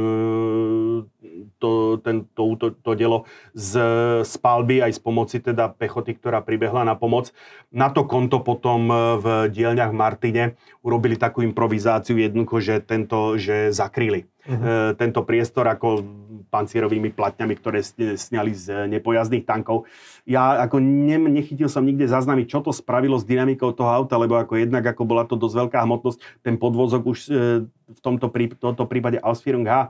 to, 1.63 1.71
ten, 2.03 2.27
to, 2.35 2.59
to, 2.59 2.67
to 2.75 2.91
dielo 2.99 3.25
z, 3.55 3.79
z 4.27 4.35
palby 4.43 4.83
aj 4.83 4.99
z 4.99 5.01
pomoci 5.01 5.37
teda 5.39 5.71
pechoty, 5.73 6.19
ktorá 6.19 6.43
pribehla 6.43 6.83
na 6.83 6.99
pomoc. 6.99 7.31
Na 7.71 7.93
to 7.93 8.05
konto 8.05 8.43
potom 8.43 8.91
e, 8.91 8.95
v 9.23 9.27
dielňach 9.55 9.95
Martine 9.95 10.59
urobili 10.83 11.15
takú 11.15 11.47
improvizáciu 11.47 12.19
jednoducho, 12.19 12.59
že 12.59 12.75
tento, 12.83 13.39
že 13.39 13.71
zakryli 13.71 14.27
uh-huh. 14.47 14.95
tento 14.97 15.21
priestor 15.27 15.67
ako 15.67 16.03
pancierovými 16.49 17.11
platňami, 17.13 17.55
ktoré 17.59 17.83
sňali 18.17 18.53
z 18.55 18.67
nepojazdných 18.87 19.45
tankov. 19.45 19.85
Ja 20.25 20.63
ako 20.63 20.79
ne, 20.81 21.19
nechytil 21.27 21.67
som 21.67 21.83
nikde 21.83 22.07
zaznamiť, 22.07 22.47
čo 22.47 22.59
to 22.63 22.71
spravilo 22.71 23.19
s 23.19 23.27
dynamikou 23.27 23.75
toho 23.75 23.91
auta, 23.91 24.17
lebo 24.17 24.39
ako 24.39 24.59
jednak 24.59 24.87
ako 24.87 25.03
bola 25.05 25.27
to 25.27 25.35
dosť 25.35 25.67
veľká 25.67 25.79
hmotnosť, 25.83 26.19
ten 26.47 26.55
podvozok 26.57 27.03
už 27.03 27.19
e, 27.29 27.67
v 27.67 28.01
tomto, 28.03 28.31
prí, 28.31 28.51
tomto 28.55 28.87
prípade 28.87 29.19
Ausführung 29.23 29.67
H, 29.67 29.75
e, 29.75 29.89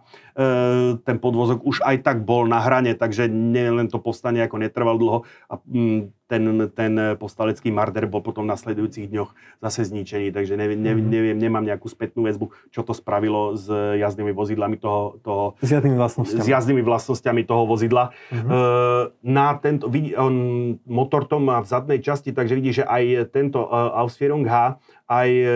ten 1.04 1.16
podvozok 1.20 1.64
už 1.64 1.84
aj 1.84 2.04
tak 2.04 2.16
bol 2.24 2.48
na 2.48 2.60
hrane, 2.60 2.96
takže 2.96 3.28
nie 3.28 3.68
len 3.68 3.88
to 3.88 4.00
povstanie 4.00 4.44
ako 4.44 4.60
netrval 4.60 4.96
dlho 4.96 5.18
a 5.48 5.60
mm, 5.60 6.15
ten, 6.26 6.42
ten 6.74 6.92
postalecký 7.16 7.70
marder 7.70 8.10
bol 8.10 8.18
potom 8.22 8.46
v 8.46 8.52
nasledujúcich 8.52 9.06
dňoch 9.10 9.30
zase 9.62 9.86
zničený, 9.86 10.34
takže 10.34 10.58
neviem, 10.58 10.78
neviem, 10.78 11.06
neviem, 11.06 11.38
nemám 11.38 11.62
nejakú 11.62 11.86
spätnú 11.86 12.26
väzbu, 12.26 12.50
čo 12.74 12.82
to 12.82 12.90
spravilo 12.90 13.54
s 13.54 13.70
jazdnými 13.70 14.34
vozidlami 14.34 14.76
toho... 14.76 15.22
toho 15.22 15.44
s 15.62 15.70
jazdnými 15.70 15.98
vlastnosťami. 15.98 16.42
S 16.42 16.48
jazdnými 16.50 16.82
vlastnosťami 16.82 17.42
toho 17.46 17.62
vozidla. 17.70 18.10
Uh-huh. 18.34 19.08
Na 19.22 19.54
tento, 19.62 19.86
vidí, 19.86 20.18
on, 20.18 20.34
motor 20.82 21.30
to 21.30 21.38
má 21.38 21.62
v 21.62 21.70
zadnej 21.70 21.98
časti, 22.02 22.34
takže 22.34 22.58
vidí, 22.58 22.74
že 22.74 22.82
aj 22.82 23.30
tento 23.30 23.62
uh, 23.62 24.02
Ausführung 24.02 24.42
H, 24.50 24.82
aj 25.06 25.28
uh, 25.30 25.46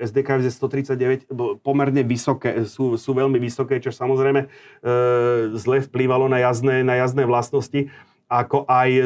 SDK 0.00 0.42
139 0.48 1.30
pomerne 1.62 2.02
vysoké, 2.02 2.66
sú, 2.66 2.96
sú 2.98 3.10
veľmi 3.14 3.38
vysoké, 3.38 3.78
čo 3.78 3.92
samozrejme 3.92 4.40
uh, 4.42 5.54
zle 5.54 5.84
vplývalo 5.84 6.26
na 6.26 6.40
jazdné, 6.40 6.82
na 6.82 6.98
jazdné 6.98 7.28
vlastnosti 7.28 7.92
ako 8.34 8.66
aj 8.66 8.90
e, 8.90 9.04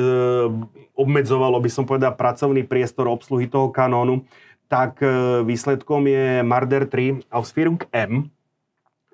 obmedzovalo, 0.96 1.60
by 1.60 1.70
som 1.70 1.84
povedal, 1.84 2.16
pracovný 2.16 2.64
priestor 2.64 3.12
obsluhy 3.12 3.44
toho 3.44 3.68
kanónu, 3.68 4.24
tak 4.72 5.04
e, 5.04 5.44
výsledkom 5.44 6.08
je 6.08 6.40
Marder 6.40 6.88
3 6.88 7.28
Ausführung 7.28 7.84
M, 7.92 8.32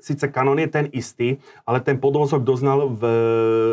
síce 0.04 0.28
kanon 0.28 0.60
je 0.60 0.68
ten 0.68 0.86
istý, 0.92 1.40
ale 1.64 1.80
ten 1.80 1.96
podvozok 1.96 2.44
doznal 2.44 2.92
v 2.92 3.02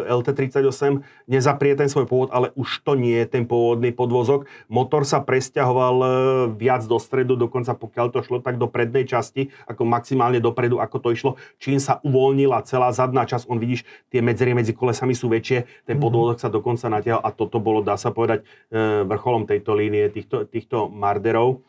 eh, 0.08 0.16
LT38 0.16 1.04
nezaprie 1.28 1.76
ten 1.76 1.92
svoj 1.92 2.08
pôvod, 2.08 2.32
ale 2.32 2.56
už 2.56 2.88
to 2.88 2.96
nie 2.96 3.20
je 3.20 3.28
ten 3.28 3.44
pôvodný 3.44 3.92
podvozok. 3.92 4.48
Motor 4.72 5.04
sa 5.04 5.20
presťahoval 5.20 5.96
eh, 6.00 6.10
viac 6.56 6.88
do 6.88 6.96
stredu, 6.96 7.36
dokonca 7.36 7.76
pokiaľ 7.76 8.08
to 8.16 8.24
šlo 8.24 8.40
tak 8.40 8.56
do 8.56 8.72
prednej 8.72 9.04
časti, 9.04 9.52
ako 9.68 9.84
maximálne 9.84 10.40
dopredu, 10.40 10.80
ako 10.80 10.98
to 11.04 11.10
išlo, 11.12 11.32
čím 11.60 11.84
sa 11.84 12.00
uvoľnila 12.08 12.64
celá 12.64 12.96
zadná 12.96 13.28
časť, 13.28 13.52
on 13.52 13.60
vidíš, 13.60 13.84
tie 14.08 14.24
medzerie 14.24 14.56
medzi 14.56 14.72
kolesami 14.72 15.12
sú 15.12 15.28
väčšie, 15.28 15.84
ten 15.84 16.00
mhm. 16.00 16.04
podvozok 16.08 16.38
sa 16.40 16.48
dokonca 16.48 16.88
natiahol 16.88 17.20
a 17.20 17.30
toto 17.36 17.60
bolo, 17.60 17.84
dá 17.84 18.00
sa 18.00 18.16
povedať, 18.16 18.48
eh, 18.72 19.04
vrcholom 19.04 19.44
tejto 19.44 19.76
línie, 19.76 20.08
týchto, 20.08 20.48
týchto 20.48 20.88
marderov. 20.88 21.60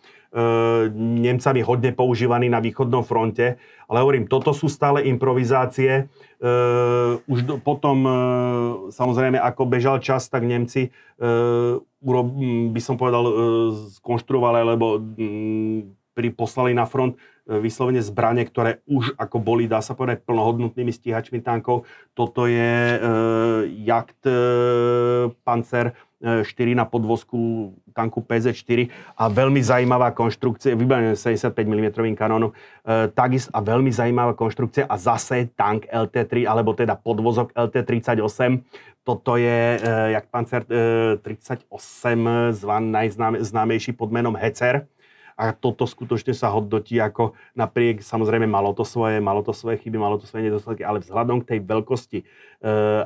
Nemcami 0.97 1.61
hodne 1.61 1.93
používaný 1.93 2.49
na 2.49 2.57
východnom 2.65 3.05
fronte. 3.05 3.61
Ale 3.85 4.01
hovorím, 4.01 4.25
toto 4.25 4.57
sú 4.57 4.73
stále 4.73 5.05
improvizácie. 5.05 6.09
Uh, 6.41 7.21
už 7.29 7.61
potom, 7.61 7.97
uh, 8.03 8.15
samozrejme, 8.89 9.37
ako 9.37 9.69
bežal 9.69 10.01
čas, 10.01 10.33
tak 10.33 10.49
Nemci, 10.49 10.89
by 12.03 12.81
som 12.81 12.97
povedal, 12.99 13.25
skonštruovali, 14.01 14.59
alebo 14.59 14.99
poslali 16.35 16.73
na 16.75 16.89
front 16.89 17.15
vyslovene 17.43 17.99
zbranie, 17.99 18.47
ktoré 18.47 18.87
už 18.87 19.19
ako 19.19 19.43
boli, 19.43 19.67
dá 19.67 19.83
sa 19.83 19.99
povedať, 19.99 20.23
plnohodnotnými 20.23 20.95
stíhačmi 20.95 21.43
tankov. 21.43 21.91
Toto 22.15 22.47
je 22.47 22.97
uh, 22.97 23.67
Jagd 23.67 24.23
uh, 24.31 25.31
Panzer 25.43 25.99
4 26.23 26.79
na 26.79 26.87
podvozku 26.87 27.73
tanku 27.93 28.23
PZ-4 28.23 28.89
a 29.19 29.29
veľmi 29.29 29.61
zaujímavá 29.61 30.15
konštrukcia, 30.15 30.79
vybavené 30.79 31.19
75 31.19 31.53
mm 31.67 32.15
kanónom, 32.15 32.55
e, 32.55 33.11
takisto 33.13 33.51
a 33.51 33.61
veľmi 33.61 33.91
zaujímavá 33.91 34.33
konštrukcia 34.39 34.87
a 34.87 34.97
zase 34.97 35.51
tank 35.53 35.91
LT3, 35.91 36.47
alebo 36.47 36.73
teda 36.73 36.95
podvozok 36.97 37.53
LT38. 37.53 38.63
Toto 39.03 39.35
je, 39.35 39.77
e, 39.77 40.15
jak 40.15 40.31
Panzer 40.31 40.63
e, 40.71 41.19
38, 41.21 41.67
zvan 42.55 42.95
najznámejší 42.95 43.93
pod 43.99 44.15
menom 44.15 44.39
Hecer 44.39 44.87
a 45.43 45.51
toto 45.51 45.91
skutočne 45.91 46.31
sa 46.39 46.55
hodnotí 46.55 47.03
ako 47.03 47.35
napriek, 47.59 47.99
samozrejme 47.99 48.47
malo 48.47 48.71
to 48.71 48.87
svoje, 48.87 49.19
malo 49.19 49.43
to 49.43 49.51
svoje 49.51 49.83
chyby, 49.83 49.99
malo 49.99 50.15
to 50.15 50.31
svoje 50.31 50.47
nedostatky, 50.47 50.87
ale 50.87 51.03
vzhľadom 51.03 51.43
k 51.43 51.57
tej 51.57 51.59
veľkosti 51.67 52.19
e, 52.23 52.25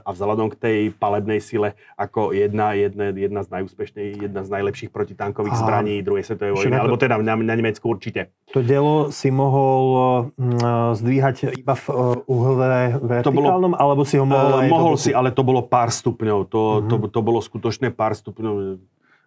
a 0.05 0.09
vzhľadom 0.13 0.53
k 0.53 0.57
tej 0.61 0.79
palebnej 0.93 1.41
sile 1.41 1.73
ako 1.97 2.37
jedna, 2.37 2.77
jedna, 2.77 3.09
jedna 3.17 3.41
z 3.41 3.49
najúspešnej, 3.57 4.29
jedna 4.29 4.45
z 4.45 4.49
najlepších 4.53 4.93
protitankových 4.93 5.57
Aha. 5.57 5.63
zbraní 5.65 6.05
druhej 6.05 6.29
svetovej 6.29 6.53
vojny, 6.61 6.77
alebo 6.77 7.01
teda 7.01 7.17
na, 7.25 7.41
na 7.41 7.55
Nemecku 7.57 7.89
určite. 7.89 8.29
To 8.53 8.61
dielo 8.61 9.09
si 9.09 9.33
mohol 9.33 9.85
mm, 10.37 11.01
zdvíhať 11.01 11.57
iba 11.57 11.73
v 11.73 11.87
e, 11.89 11.93
uhle 12.29 13.01
vertikálnom, 13.01 13.73
bolo, 13.73 13.81
alebo 13.81 14.05
si 14.05 14.21
ho 14.21 14.29
mohol 14.29 14.61
aj 14.61 14.69
Mohol 14.69 14.95
si, 15.01 15.11
ale 15.17 15.33
to 15.33 15.41
bolo 15.41 15.65
pár 15.65 15.89
stupňov. 15.89 16.39
To, 16.53 16.85
uh-huh. 16.85 16.89
to, 16.93 16.95
to 17.09 17.21
bolo 17.25 17.41
skutočné 17.41 17.97
pár 17.97 18.13
stupňov 18.13 18.77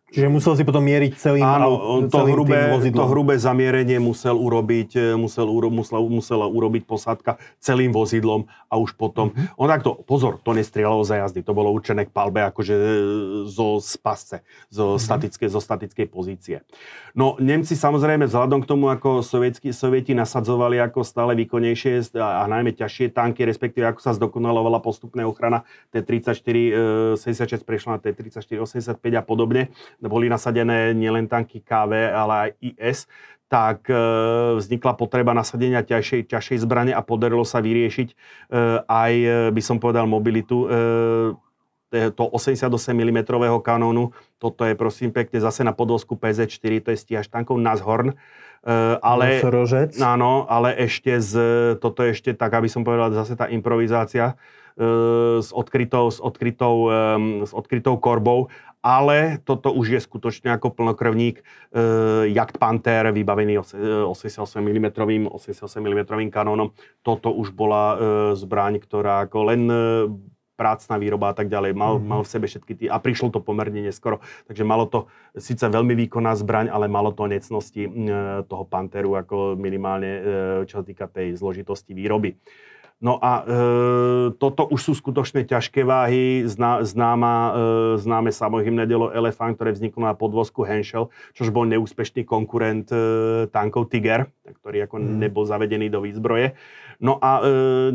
Čiže 0.10 0.28
musel 0.28 0.58
si 0.58 0.66
potom 0.66 0.82
mieriť 0.82 1.12
celým, 1.16 1.46
Áno, 1.46 2.02
to 2.10 2.26
celým 2.26 2.34
hrubé, 2.34 2.60
to 2.90 3.06
hrubé 3.06 3.38
zamierenie 3.38 4.02
musel 4.02 4.34
urobiť, 4.36 4.90
e, 4.98 5.02
musel, 5.14 5.46
uro- 5.46 5.70
musela, 5.70 6.02
musela 6.02 6.46
urobiť 6.50 6.84
posádka 6.84 7.38
celým 7.62 7.94
vozidlom 7.94 8.50
a 8.70 8.78
už 8.78 8.98
potom... 8.98 9.30
Mhm. 9.32 9.54
On 9.56 9.70
takto, 9.70 10.02
pozor, 10.02 10.42
to 10.42 10.58
nestrieľalo 10.58 11.06
za 11.06 11.22
jazdy, 11.22 11.46
to 11.46 11.54
bolo 11.54 11.70
určené 11.70 12.10
k 12.10 12.12
palbe 12.12 12.42
akože 12.42 12.74
e, 12.74 12.88
zo 13.46 13.78
spasce, 13.78 14.42
zo, 14.74 14.98
Mhm. 14.98 15.02
statické, 15.02 15.46
zo 15.46 15.62
statickej 15.62 16.08
pozície. 16.10 16.58
No 17.20 17.36
Nemci 17.36 17.76
samozrejme 17.76 18.32
vzhľadom 18.32 18.64
k 18.64 18.70
tomu, 18.72 18.88
ako 18.88 19.20
sovietskí, 19.20 19.76
sovieti 19.76 20.16
nasadzovali 20.16 20.80
ako 20.80 21.04
stále 21.04 21.36
výkonnejšie 21.36 22.16
a, 22.16 22.48
a 22.48 22.48
najmä 22.48 22.72
ťažšie 22.72 23.12
tanky, 23.12 23.44
respektíve 23.44 23.84
ako 23.92 24.00
sa 24.00 24.16
zdokonalovala 24.16 24.80
postupná 24.80 25.28
ochrana 25.28 25.68
T-34, 25.92 26.48
e, 26.48 27.20
76 27.20 27.68
prešla 27.68 28.00
na 28.00 28.00
T-34, 28.00 28.64
85 28.64 29.04
a 29.20 29.24
podobne, 29.28 29.68
boli 30.00 30.32
nasadené 30.32 30.96
nielen 30.96 31.28
tanky 31.28 31.60
KV, 31.60 31.92
ale 31.92 32.34
aj 32.40 32.50
IS, 32.64 33.00
tak 33.52 33.92
e, 33.92 34.00
vznikla 34.56 34.96
potreba 34.96 35.36
nasadenia 35.36 35.84
ťažšej, 35.84 36.24
ťažšej 36.24 36.58
zbrane 36.64 36.96
a 36.96 37.04
podarilo 37.04 37.44
sa 37.44 37.60
vyriešiť 37.60 38.08
e, 38.08 38.16
aj, 38.88 39.14
by 39.52 39.60
som 39.60 39.76
povedal, 39.76 40.08
mobilitu 40.08 40.72
e, 40.72 41.36
to 41.90 42.24
88 42.32 42.70
mm 42.94 43.20
kanónu. 43.60 44.14
Toto 44.40 44.64
je 44.64 44.74
prosím 44.74 45.12
pekne 45.12 45.38
zase 45.44 45.68
na 45.68 45.76
podvozku 45.76 46.16
PZ4, 46.16 46.80
to 46.80 46.90
je 46.96 46.98
stíhač 46.98 47.28
tankov 47.28 47.60
Nashorn. 47.60 48.16
E, 48.16 48.16
ale, 49.04 49.44
Nosorožec. 49.44 50.00
áno, 50.00 50.48
ale 50.48 50.74
ešte 50.80 51.20
z, 51.20 51.34
toto 51.84 52.08
je 52.08 52.16
ešte 52.16 52.32
tak, 52.34 52.56
aby 52.56 52.72
som 52.72 52.88
povedal, 52.88 53.12
zase 53.12 53.36
tá 53.36 53.52
improvizácia 53.52 54.34
e, 54.80 55.40
s 55.44 55.52
odkrytou, 55.52 56.08
s 56.08 56.24
odkrytou, 56.24 56.76
s 57.44 57.52
odkrytou 57.52 58.00
korbou, 58.00 58.48
ale 58.80 59.44
toto 59.44 59.76
už 59.76 60.00
je 60.00 60.00
skutočne 60.00 60.56
ako 60.56 60.72
plnokrvník 60.72 61.40
e, 61.40 61.44
Jagd 62.32 62.56
Panther, 62.56 63.12
vybavený 63.12 63.60
os- 63.60 63.76
e, 63.76 64.08
88 64.08 64.64
mm, 64.64 65.28
88 65.28 65.84
mm 65.84 66.32
kanónom. 66.32 66.72
Toto 67.04 67.36
už 67.36 67.52
bola 67.52 67.84
e, 67.92 67.98
zbraň, 68.40 68.80
ktorá 68.80 69.28
ako 69.28 69.40
len 69.52 69.62
e, 69.68 69.82
prácna 70.60 71.00
výroba 71.00 71.32
a 71.32 71.36
tak 71.36 71.48
ďalej. 71.48 71.72
Mal, 71.72 71.94
Mhm. 71.96 72.04
mal 72.04 72.22
v 72.28 72.32
sebe 72.36 72.52
všetky 72.52 72.74
tie... 72.76 72.88
A 72.92 73.00
prišlo 73.00 73.32
to 73.32 73.40
pomerne 73.40 73.80
neskoro. 73.80 74.20
Takže 74.52 74.68
malo 74.68 74.84
to 74.84 75.08
síce 75.40 75.64
veľmi 75.64 75.96
výkonná 75.96 76.36
zbraň, 76.36 76.68
ale 76.68 76.92
malo 76.92 77.16
to 77.16 77.24
necnosti 77.24 77.80
e, 77.80 77.90
toho 78.44 78.64
Panteru 78.68 79.16
ako 79.16 79.56
minimálne, 79.56 80.12
e, 80.12 80.22
čo 80.68 80.80
sa 80.80 80.84
týka 80.84 81.08
tej 81.08 81.40
zložitosti 81.40 81.96
výroby. 81.96 82.36
No 83.00 83.16
a 83.16 83.32
e, 83.40 83.44
toto 84.36 84.68
už 84.68 84.92
sú 84.92 84.94
skutočne 84.94 85.48
ťažké 85.48 85.88
váhy. 85.88 86.44
Zná, 86.44 86.84
známa, 86.84 87.34
e, 87.34 87.52
známe 87.96 88.28
samohymné 88.28 88.84
dielo 88.84 89.08
Elefant, 89.16 89.56
ktoré 89.56 89.72
vzniklo 89.72 90.04
na 90.04 90.12
podvozku 90.12 90.68
Henschel, 90.68 91.08
čož 91.32 91.48
bol 91.48 91.64
neúspešný 91.64 92.28
konkurent 92.28 92.92
e, 92.92 93.00
tankov 93.56 93.88
Tiger, 93.88 94.28
ktorý 94.44 94.84
ako 94.84 95.00
Mhm. 95.00 95.16
nebol 95.16 95.48
zavedený 95.48 95.88
do 95.88 96.04
výzbroje. 96.04 96.60
No 97.00 97.16
a 97.16 97.40
e, 97.40 97.44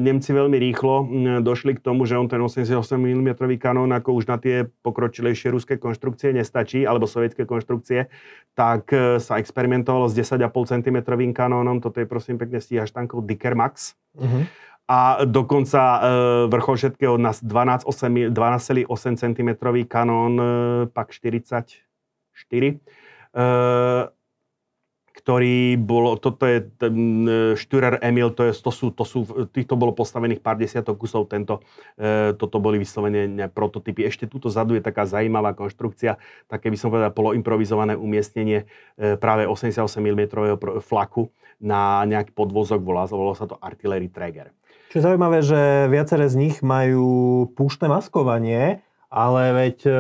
Nemci 0.01 0.33
veľmi 0.33 0.57
rýchlo 0.57 1.05
došli 1.45 1.77
k 1.77 1.85
tomu, 1.85 2.09
že 2.09 2.17
on 2.17 2.25
ten 2.25 2.41
88 2.41 2.73
mm 2.97 3.37
kanón 3.61 3.93
ako 3.93 4.17
už 4.17 4.25
na 4.25 4.41
tie 4.41 4.65
pokročilejšie 4.81 5.53
ruské 5.53 5.77
konštrukcie 5.77 6.33
nestačí, 6.33 6.89
alebo 6.89 7.05
sovietské 7.05 7.45
konštrukcie, 7.45 8.09
tak 8.57 8.89
e, 8.97 9.21
sa 9.21 9.37
experimentovalo 9.37 10.09
s 10.09 10.17
10,5 10.17 10.49
cm 10.49 10.99
kanónom. 11.37 11.85
Toto 11.85 12.01
je 12.01 12.09
prosím 12.09 12.41
pekne 12.41 12.65
stíhač 12.65 12.97
tankov 12.97 13.29
Dicker 13.29 13.53
Max 13.53 13.93
Mhm. 14.17 14.41
a 14.89 15.25
dokonca 15.29 15.81
e, 15.81 16.01
vrchol 16.49 16.77
všetkého 16.77 17.21
na 17.21 17.37
12,8 17.37 18.33
12,8 18.33 19.21
cm 19.21 19.51
kanón 19.85 20.33
e, 20.41 20.47
PAK 20.89 21.09
44, 21.13 21.77
e, 22.73 23.45
ktorý 25.15 25.79
bol, 25.79 26.19
toto 26.19 26.43
je 26.43 26.67
ten 26.75 26.95
e, 27.23 27.55
Stürer 27.55 28.03
Emil, 28.03 28.35
to, 28.35 28.51
je, 28.51 28.53
to, 28.59 28.71
sú, 28.75 28.91
to 28.91 29.07
sú, 29.07 29.47
týchto 29.55 29.79
bolo 29.79 29.95
postavených 29.95 30.43
pár 30.43 30.59
desiatok 30.59 30.99
kusov, 30.99 31.31
tento, 31.31 31.63
e, 31.95 32.35
toto 32.35 32.59
boli 32.59 32.83
vyslovene 32.83 33.31
ne, 33.31 33.47
prototypy. 33.47 34.11
Ešte 34.11 34.27
túto 34.27 34.51
zadu 34.51 34.75
je 34.75 34.83
taká 34.83 35.07
zajímavá 35.07 35.55
konštrukcia, 35.55 36.19
také 36.51 36.67
by 36.67 36.77
som 36.77 36.91
povedal 36.91 37.15
poloimprovizované 37.15 37.95
umiestnenie 37.95 38.67
e, 38.99 39.15
práve 39.15 39.47
88 39.47 39.87
mm 40.03 40.23
flaku 40.83 41.31
na 41.63 42.03
nejaký 42.11 42.35
podvozok, 42.35 42.83
volá, 42.83 43.07
volalo 43.07 43.39
sa 43.39 43.47
to 43.47 43.55
Artillery 43.63 44.11
Traeger. 44.11 44.51
Čo 44.91 44.99
je 44.99 45.07
zaujímavé, 45.07 45.39
že 45.47 45.87
viaceré 45.95 46.27
z 46.27 46.39
nich 46.39 46.59
majú 46.59 47.47
púštne 47.55 47.87
maskovanie, 47.87 48.83
ale 49.15 49.43
veď 49.55 49.77
e, 49.87 49.99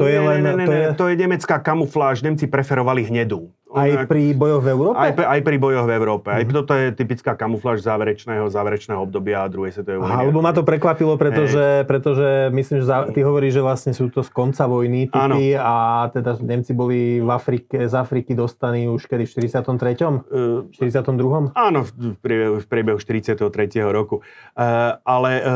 to 0.00 0.04
je 0.08 0.18
len... 0.24 0.40
nie, 0.40 0.56
nie, 0.56 0.66
to 0.66 0.72
nie, 0.72 0.80
je 0.80 0.88
to 0.96 1.04
je 1.12 1.16
nemecká 1.20 1.60
kamufláž, 1.60 2.24
Nemci 2.24 2.48
preferovali 2.48 3.04
hnedú. 3.04 3.52
Aj 3.74 4.06
pri 4.06 4.36
bojoch 4.36 4.62
v 4.62 4.68
Európe? 4.70 4.96
Aj, 5.00 5.10
aj 5.16 5.40
pri 5.40 5.56
bojoch 5.56 5.86
v 5.88 5.92
Európe. 5.96 6.28
Aj 6.28 6.44
Mhm. 6.44 6.52
toto 6.52 6.72
je 6.76 6.86
typická 6.92 7.32
kamufláž 7.34 7.80
záverečného, 7.80 8.46
záverečného 8.52 9.00
obdobia 9.00 9.48
druhej 9.48 9.72
svetovej 9.74 10.04
vojny. 10.04 10.12
Aha, 10.12 10.22
lebo 10.28 10.40
ma 10.44 10.52
to 10.52 10.62
prekvapilo, 10.62 11.16
pretože, 11.16 11.88
pretože 11.88 12.52
myslím, 12.52 12.84
že 12.84 12.86
za, 12.86 13.08
ty 13.10 13.24
hovoríš, 13.24 13.58
že 13.58 13.62
vlastne 13.64 13.92
sú 13.96 14.12
to 14.12 14.20
z 14.20 14.30
konca 14.30 14.68
vojny 14.68 15.08
typy 15.08 15.56
a 15.56 16.06
teda 16.12 16.36
Nemci 16.42 16.76
boli 16.76 17.18
v 17.18 17.30
Afrike, 17.32 17.88
z 17.88 17.94
Afriky 17.96 18.36
dostaní 18.36 18.86
už 18.90 19.08
kedy 19.08 19.24
v 19.24 19.30
43. 19.48 20.28
Uh, 20.28 20.68
42. 20.74 21.56
Áno, 21.56 21.80
v 21.88 22.16
priebehu, 22.20 22.60
v 22.60 22.66
priebehu 22.68 22.98
43. 23.00 23.40
roku. 23.88 24.20
Uh, 24.52 25.00
ale 25.02 25.30
uh, 25.40 25.46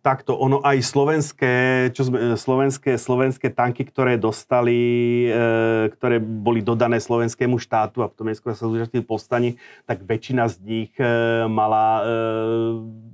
takto, 0.00 0.38
ono 0.38 0.64
aj 0.64 0.80
slovenské, 0.80 1.54
čo 1.92 2.08
sme, 2.08 2.38
slovenské, 2.38 2.96
slovenské 2.96 3.52
tanky, 3.52 3.84
ktoré 3.84 4.16
dostali, 4.16 4.78
uh, 5.28 5.92
ktoré 5.92 6.16
boli 6.22 6.64
dodané 6.64 7.02
slovenskému 7.02 7.57
štátu 7.58 8.00
a 8.00 8.10
potom 8.10 8.30
neskôr 8.30 8.54
sa 8.54 8.70
zúčastnili 8.70 9.04
povstaní, 9.04 9.58
tak 9.84 10.06
väčšina 10.06 10.48
z 10.48 10.56
nich 10.64 10.92
uh, 10.96 11.44
mala 11.50 11.86
uh, 12.00 12.06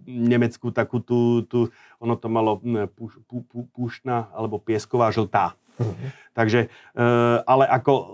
nemeckú 0.07 0.71
takú 0.71 1.01
tú, 1.01 1.43
tú 1.49 1.73
ono 1.99 2.15
to 2.15 2.29
malo 2.29 2.61
púš, 2.93 3.19
pú, 3.25 3.43
pú, 3.49 3.67
púšna 3.73 4.29
alebo 4.37 4.61
piesková 4.61 5.09
žltá. 5.11 5.57
Takže, 6.33 6.67
e, 6.93 7.07
ale 7.41 7.65
ako 7.65 7.93
e, 7.95 8.05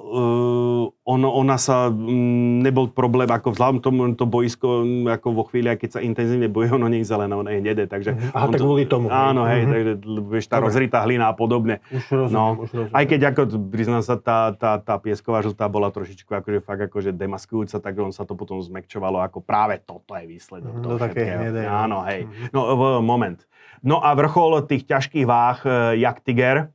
ono, 1.02 1.28
ona 1.30 1.56
sa, 1.56 1.88
mm, 1.88 2.60
nebol 2.60 2.86
problém, 2.86 3.24
ako 3.24 3.48
vzhľadom 3.50 3.78
tomu 3.80 4.12
to 4.12 4.24
boisko, 4.24 4.84
mm, 4.84 5.08
ako 5.10 5.26
vo 5.32 5.44
chvíli, 5.44 5.72
keď 5.72 5.88
sa 5.90 6.00
intenzívne 6.00 6.44
boje, 6.46 6.68
ono 6.68 6.84
nie 6.84 7.00
je 7.00 7.08
zelené, 7.08 7.32
ono 7.32 7.48
je 7.48 7.58
hnedé, 7.58 7.84
takže... 7.84 8.12
Aha, 8.30 8.44
on 8.44 8.52
tak 8.52 8.60
kvôli 8.60 8.84
tomu. 8.84 9.08
Áno, 9.08 9.44
hej, 9.44 9.64
Mhm. 9.64 9.70
takže 9.70 9.92
vieš, 10.26 10.44
tá 10.46 10.56
Dobre. 10.56 10.66
rozritá 10.68 11.00
hlina 11.00 11.28
a 11.28 11.34
podobne. 11.34 11.80
Už 11.88 12.04
rozumiem, 12.06 12.28
No, 12.30 12.44
už 12.58 12.70
rozumiem. 12.70 12.92
Aj 12.92 13.04
keď, 13.06 13.20
ako, 13.26 13.40
priznám 13.66 14.02
sa, 14.02 14.14
tá, 14.14 14.52
tá, 14.52 14.76
tá 14.76 14.94
piesková 14.96 15.40
žltá 15.40 15.64
bola 15.66 15.88
trošičku 15.88 16.28
akože 16.30 16.60
fakt 16.60 16.82
akože 16.82 17.10
demaskujúca, 17.10 17.76
tak 17.78 17.94
on 17.96 18.12
sa 18.12 18.24
to 18.24 18.36
potom 18.36 18.60
zmekčovalo, 18.60 19.16
ako 19.18 19.40
práve 19.40 19.80
toto 19.80 20.12
je 20.12 20.28
výsledok 20.28 20.76
Mhm, 20.76 20.82
toho 20.82 20.94
do 20.94 21.00
také 21.00 21.24
hnedej, 21.26 21.64
no. 21.64 21.72
Áno, 21.72 21.98
hej. 22.04 22.28
Mhm. 22.28 22.52
No, 22.52 22.60
moment. 23.00 23.40
No 23.80 23.96
a 23.96 24.12
vrchol 24.12 24.60
tých 24.62 24.84
ťažkých 24.84 25.24
váh, 25.24 25.56
e, 25.62 25.70
jak 25.98 26.20
Tiger, 26.20 26.68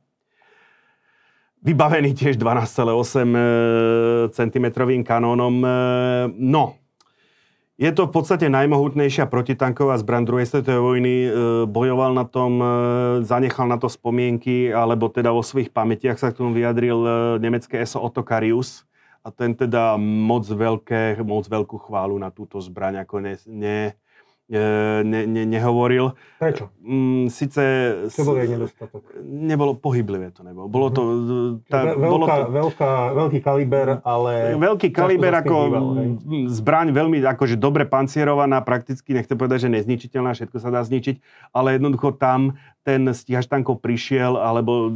vybavený 1.66 2.14
tiež 2.14 2.38
12,8 2.38 4.30
cm 4.30 4.66
kanónom. 5.02 5.54
e, 5.66 5.68
No, 6.38 6.78
je 7.76 7.92
to 7.92 8.08
v 8.08 8.12
podstate 8.14 8.48
najmohutnejšia 8.48 9.28
protitanková 9.28 10.00
zbraň 10.00 10.22
druhej 10.24 10.48
svetovej 10.48 10.80
vojny. 10.80 11.14
e, 11.26 11.30
Bojoval 11.68 12.16
na 12.16 12.24
tom, 12.24 12.56
e, 12.62 12.66
zanechal 13.26 13.68
na 13.68 13.76
to 13.76 13.90
spomienky, 13.90 14.72
alebo 14.72 15.12
teda 15.12 15.28
vo 15.28 15.44
svojich 15.44 15.74
pamätiach 15.74 16.16
sa 16.16 16.32
k 16.32 16.40
tomu 16.40 16.56
vyjadril 16.56 17.02
e, 17.04 17.10
nemecké 17.42 17.82
ESO 17.82 18.00
Otto 18.00 18.24
Karius. 18.24 18.86
A 19.26 19.34
ten 19.34 19.52
teda 19.58 19.98
moc, 19.98 20.46
veľké, 20.46 21.18
moc 21.26 21.50
veľkú 21.50 21.82
chválu 21.82 22.14
na 22.16 22.30
túto 22.30 22.62
zbraň 22.62 23.02
ako 23.02 23.16
ne, 23.18 23.34
ne, 23.50 23.78
e, 23.90 24.05
ne, 24.46 25.26
ne, 25.26 25.42
nehovoril. 25.42 26.14
Prečo? 26.38 26.70
Mm, 26.78 27.26
Sice... 27.26 27.62
Čo 28.06 28.22
bol 28.22 28.38
jej 28.38 28.46
nedostatok? 28.46 29.02
Nebolo 29.26 29.74
pohyblivé 29.74 30.30
to 30.30 30.46
nebolo. 30.46 30.70
Bolo 30.70 30.88
to... 30.94 31.02
Tá, 31.66 31.82
Ve- 31.82 31.98
bolo 31.98 32.30
veľká, 32.30 32.36
to 32.38 32.52
veľká, 32.54 32.92
veľký 33.18 33.40
kaliber, 33.42 33.88
ale... 34.06 34.54
Veľký 34.54 34.88
kaliber 34.94 35.34
ako 35.42 35.56
mm, 36.22 36.46
zbraň 36.54 36.94
veľmi 36.94 37.18
akože 37.26 37.58
dobre 37.58 37.90
pancierovaná, 37.90 38.62
prakticky 38.62 39.18
nechcem 39.18 39.34
povedať, 39.34 39.66
že 39.66 39.82
nezničiteľná, 39.82 40.38
všetko 40.38 40.62
sa 40.62 40.70
dá 40.70 40.86
zničiť, 40.86 41.18
ale 41.50 41.74
jednoducho 41.74 42.14
tam 42.14 42.54
ten 42.86 43.02
stíhač 43.10 43.50
tankov 43.50 43.82
prišiel, 43.82 44.38
alebo 44.38 44.94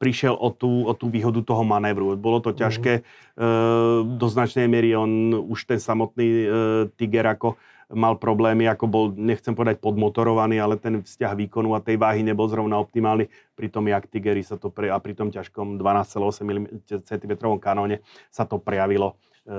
prišiel 0.00 0.32
o 0.32 0.48
tú, 0.48 0.88
o 0.88 0.92
tú 0.96 1.12
výhodu 1.12 1.44
toho 1.44 1.60
manévru. 1.60 2.16
Bolo 2.16 2.40
to 2.40 2.56
ťažké, 2.56 3.00
e, 3.00 3.02
do 4.04 4.26
značnej 4.32 4.64
miery 4.64 4.96
on 4.96 5.36
už 5.36 5.68
ten 5.68 5.76
samotný 5.76 6.24
e, 6.24 6.46
Tiger 6.96 7.36
ako 7.36 7.60
mal 7.90 8.14
problémy, 8.16 8.70
ako 8.70 8.86
bol, 8.86 9.04
nechcem 9.10 9.54
povedať 9.54 9.82
podmotorovaný, 9.82 10.62
ale 10.62 10.78
ten 10.78 11.02
vzťah 11.02 11.32
výkonu 11.34 11.74
a 11.74 11.82
tej 11.82 11.98
váhy 11.98 12.22
nebol 12.22 12.46
zrovna 12.46 12.78
optimálny. 12.78 13.26
Pri 13.58 13.68
tom 13.68 13.90
jak 13.90 14.06
Tigeri 14.06 14.46
sa 14.46 14.54
to 14.54 14.70
pre, 14.70 14.88
a 14.88 14.98
pri 15.02 15.18
tom 15.18 15.34
ťažkom 15.34 15.76
12,8 15.76 16.46
mm 16.46 16.66
cm 16.86 17.32
kanóne 17.58 18.02
sa 18.30 18.46
to 18.46 18.62
prejavilo 18.62 19.18
e, 19.42 19.54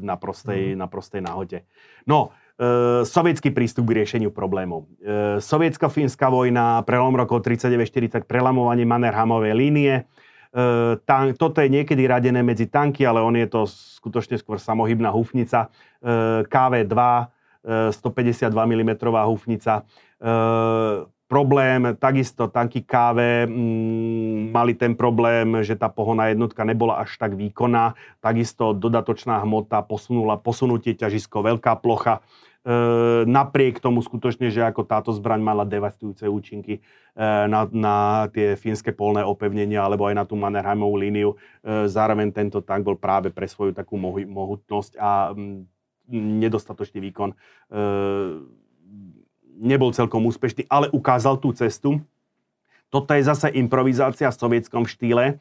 na, 0.00 0.16
prostej, 0.16 0.72
na 0.72 0.88
prostej 0.88 1.20
náhote. 1.20 1.68
No, 2.08 2.32
e, 2.56 3.04
sovietský 3.04 3.52
prístup 3.52 3.92
k 3.92 4.00
riešeniu 4.00 4.32
problémov. 4.32 4.88
E, 5.04 5.36
Sovietsko-fínska 5.44 6.32
vojna, 6.32 6.80
prelom 6.88 7.12
rokov 7.12 7.44
39-40, 7.44 8.24
prelamovanie 8.24 8.88
Mannerhamovej 8.88 9.54
línie, 9.54 9.94
tank, 11.08 11.40
toto 11.40 11.64
je 11.64 11.72
niekedy 11.72 12.04
radené 12.04 12.44
medzi 12.44 12.68
tanky, 12.68 13.08
ale 13.08 13.24
on 13.24 13.32
je 13.32 13.48
to 13.48 13.64
skutočne 13.64 14.36
skôr 14.36 14.60
samohybná 14.60 15.08
hufnica. 15.08 15.72
KV-2, 16.44 16.92
152 17.62 18.50
mm 18.50 18.92
hufnica. 19.26 19.86
Problém, 21.32 21.96
takisto 21.96 22.44
tanky 22.52 22.84
KV 22.84 23.48
mm, 23.48 24.52
mali 24.52 24.76
ten 24.76 24.92
problém, 24.92 25.64
že 25.64 25.80
tá 25.80 25.88
pohona 25.88 26.28
jednotka 26.28 26.60
nebola 26.60 27.00
až 27.00 27.16
tak 27.16 27.40
výkonná. 27.40 27.96
Takisto 28.20 28.76
dodatočná 28.76 29.40
hmota 29.40 29.80
posunula, 29.80 30.36
posunutie 30.36 30.92
ťažisko, 30.92 31.40
veľká 31.40 31.80
plocha. 31.80 32.20
E, 32.20 33.24
napriek 33.24 33.80
tomu 33.80 34.04
skutočne, 34.04 34.52
že 34.52 34.60
ako 34.60 34.84
táto 34.84 35.08
zbraň 35.08 35.40
mala 35.40 35.64
devastujúce 35.64 36.28
účinky 36.28 36.78
e, 36.78 36.80
na, 37.48 37.64
na 37.72 38.28
tie 38.28 38.52
fínske 38.52 38.92
polné 38.92 39.24
opevnenia 39.24 39.88
alebo 39.88 40.04
aj 40.12 40.14
na 40.20 40.28
tú 40.28 40.36
Mannerheimovú 40.36 41.00
líniu. 41.00 41.40
E, 41.64 41.88
zároveň 41.88 42.28
tento 42.28 42.60
tank 42.60 42.84
bol 42.84 43.00
práve 43.00 43.32
pre 43.32 43.48
svoju 43.48 43.72
takú 43.72 43.96
mohutnosť 44.28 45.00
a 45.00 45.32
mm, 45.32 45.64
nedostatočný 46.20 47.00
výkon 47.00 47.32
e, 47.32 47.36
nebol 49.62 49.94
celkom 49.94 50.26
úspešný, 50.26 50.66
ale 50.68 50.90
ukázal 50.90 51.38
tú 51.38 51.54
cestu. 51.54 52.02
Toto 52.92 53.16
je 53.16 53.24
zase 53.24 53.48
improvizácia 53.56 54.28
v 54.28 54.36
sovietskom 54.36 54.84
štýle. 54.84 55.24
E, 55.24 55.34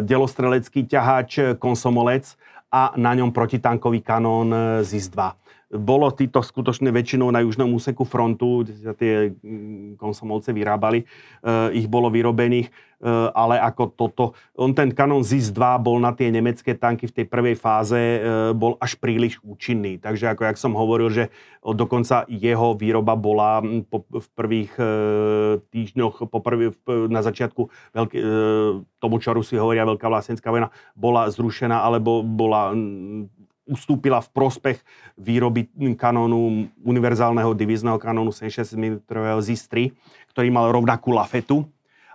delostrelecký 0.00 0.88
ťahač 0.88 1.60
Konsomolec 1.60 2.38
a 2.72 2.96
na 2.96 3.12
ňom 3.12 3.34
protitankový 3.34 4.00
kanón 4.00 4.48
e, 4.50 4.58
ZIS-2 4.86 5.43
bolo 5.74 6.06
títo 6.14 6.38
skutočne 6.38 6.94
väčšinou 6.94 7.28
na 7.34 7.42
južnom 7.42 7.74
úseku 7.74 8.06
frontu, 8.06 8.62
kde 8.62 8.72
sa 8.78 8.94
tie 8.94 9.34
mm, 9.34 9.98
konsomovce 9.98 10.54
vyrábali, 10.54 11.02
e, 11.02 11.06
ich 11.74 11.90
bolo 11.90 12.06
vyrobených, 12.14 12.70
e, 12.70 12.72
ale 13.34 13.58
ako 13.58 13.82
toto, 13.98 14.24
on 14.54 14.70
ten 14.70 14.94
kanón 14.94 15.26
ZIS-2 15.26 15.58
bol 15.82 15.98
na 15.98 16.14
tie 16.14 16.30
nemecké 16.30 16.78
tanky 16.78 17.10
v 17.10 17.16
tej 17.22 17.26
prvej 17.26 17.56
fáze, 17.58 17.98
e, 17.98 18.18
bol 18.54 18.78
až 18.78 18.94
príliš 19.02 19.42
účinný. 19.42 19.98
Takže 19.98 20.30
ako 20.30 20.42
jak 20.46 20.58
som 20.62 20.78
hovoril, 20.78 21.10
že 21.10 21.24
dokonca 21.66 22.22
jeho 22.30 22.78
výroba 22.78 23.18
bola 23.18 23.58
po, 23.90 24.06
v 24.06 24.28
prvých 24.36 24.72
týždňoch, 25.72 26.28
po 26.28 26.38
prvý, 26.44 26.76
na 27.08 27.24
začiatku 27.24 27.72
veľký, 27.96 28.18
tomu, 29.00 29.16
čo 29.16 29.32
Rusi 29.32 29.56
hovoria, 29.56 29.88
Veľká 29.88 30.08
vlastenská 30.08 30.52
vojna, 30.52 30.72
bola 30.92 31.28
zrušená, 31.32 31.80
alebo 31.80 32.20
bola 32.20 32.76
ustúpila 33.64 34.20
v 34.20 34.28
prospech 34.32 34.78
výroby 35.16 35.68
kanónu, 35.96 36.68
univerzálneho 36.84 37.56
divizného 37.56 37.96
kanónu 37.96 38.30
76 38.30 38.76
mm 38.76 38.94
ZIS-3, 39.40 39.92
ktorý 40.32 40.48
mal 40.52 40.68
rovnakú 40.72 41.12
lafetu. 41.12 41.64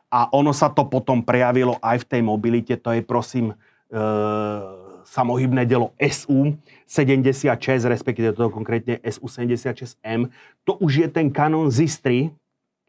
A 0.09 0.29
ono 0.33 0.53
sa 0.53 0.73
to 0.73 0.89
potom 0.89 1.21
prejavilo 1.21 1.77
aj 1.81 2.05
v 2.05 2.09
tej 2.17 2.21
mobilite. 2.25 2.73
To 2.81 2.89
je, 2.93 3.01
prosím, 3.05 3.53
e, 3.53 3.55
samohybné 5.05 5.65
dielo 5.69 5.93
SU-76, 5.97 7.85
respektíve 7.85 8.33
to 8.33 8.49
konkrétne 8.49 9.01
SU-76M. 9.05 10.29
To 10.65 10.77
už 10.81 11.05
je 11.05 11.07
ten 11.09 11.29
kanón 11.29 11.69
ZIS-3, 11.69 12.33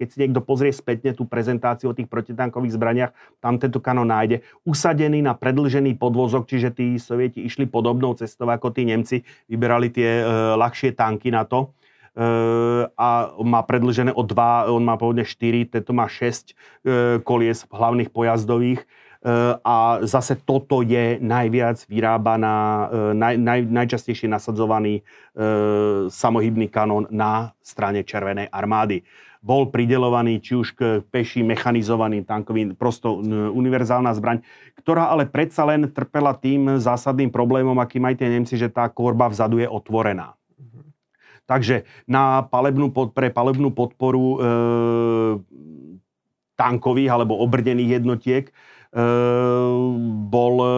keď 0.00 0.08
si 0.08 0.16
niekto 0.24 0.40
pozrie 0.40 0.72
spätne 0.72 1.12
tú 1.12 1.28
prezentáciu 1.28 1.92
o 1.92 1.96
tých 1.96 2.08
protitankových 2.08 2.72
zbraniach, 2.72 3.12
tam 3.44 3.60
tento 3.60 3.84
kanón 3.84 4.08
nájde. 4.08 4.40
Usadený 4.64 5.20
na 5.20 5.36
predlžený 5.36 6.00
podvozok, 6.00 6.48
čiže 6.48 6.72
tí 6.72 6.96
sovieti 6.96 7.44
išli 7.44 7.68
podobnou 7.68 8.16
cestou 8.16 8.48
ako 8.48 8.72
tí 8.72 8.88
Nemci, 8.88 9.20
vyberali 9.52 9.92
tie 9.92 10.24
e, 10.24 10.56
ľahšie 10.56 10.96
tanky 10.96 11.28
na 11.28 11.44
to. 11.44 11.76
E, 12.10 12.24
a 12.96 13.08
má 13.44 13.60
predlžené 13.62 14.10
o 14.16 14.24
dva, 14.26 14.66
on 14.72 14.82
má 14.82 14.98
pôvodne 14.98 15.22
4, 15.22 15.68
tento 15.68 15.94
má 15.94 16.10
6 16.10 16.24
e, 16.24 16.54
kolies 17.22 17.68
hlavných 17.70 18.10
pojazdových. 18.10 18.82
E, 18.82 18.86
a 19.62 20.02
zase 20.02 20.34
toto 20.42 20.82
je 20.82 21.22
najviac 21.22 21.84
vyrábaná, 21.86 22.88
naj, 23.14 23.34
naj, 23.36 23.60
najčastejšie 23.68 24.26
nasadzovaný 24.26 25.04
samohybný 26.10 26.66
kanón 26.66 27.06
na 27.14 27.54
strane 27.62 28.02
Červenej 28.02 28.50
armády 28.50 29.06
bol 29.40 29.72
pridelovaný 29.72 30.44
či 30.44 30.52
už 30.52 30.68
k 30.76 30.80
peším 31.08 31.56
mechanizovaným 31.56 32.28
tankovým, 32.28 32.76
prosto 32.76 33.24
univerzálna 33.56 34.12
zbraň, 34.12 34.44
ktorá 34.76 35.08
ale 35.08 35.24
predsa 35.24 35.64
len 35.64 35.88
trpela 35.88 36.36
tým 36.36 36.76
zásadným 36.76 37.32
problémom, 37.32 37.76
aký 37.80 37.96
majú 37.96 38.20
tie 38.20 38.28
Nemci, 38.28 38.60
že 38.60 38.68
tá 38.68 38.84
korba 38.92 39.32
vzadu 39.32 39.56
je 39.64 39.68
otvorená. 39.68 40.36
Takže 41.48 41.82
na 42.06 42.46
palebnú, 42.46 42.94
pre 43.10 43.26
palebnú 43.26 43.74
podporu 43.74 44.22
e, 44.22 44.38
tankových 46.54 47.10
alebo 47.10 47.42
obrdených 47.42 47.98
jednotiek 47.98 48.54
bol 50.30 50.54
e, 50.58 50.70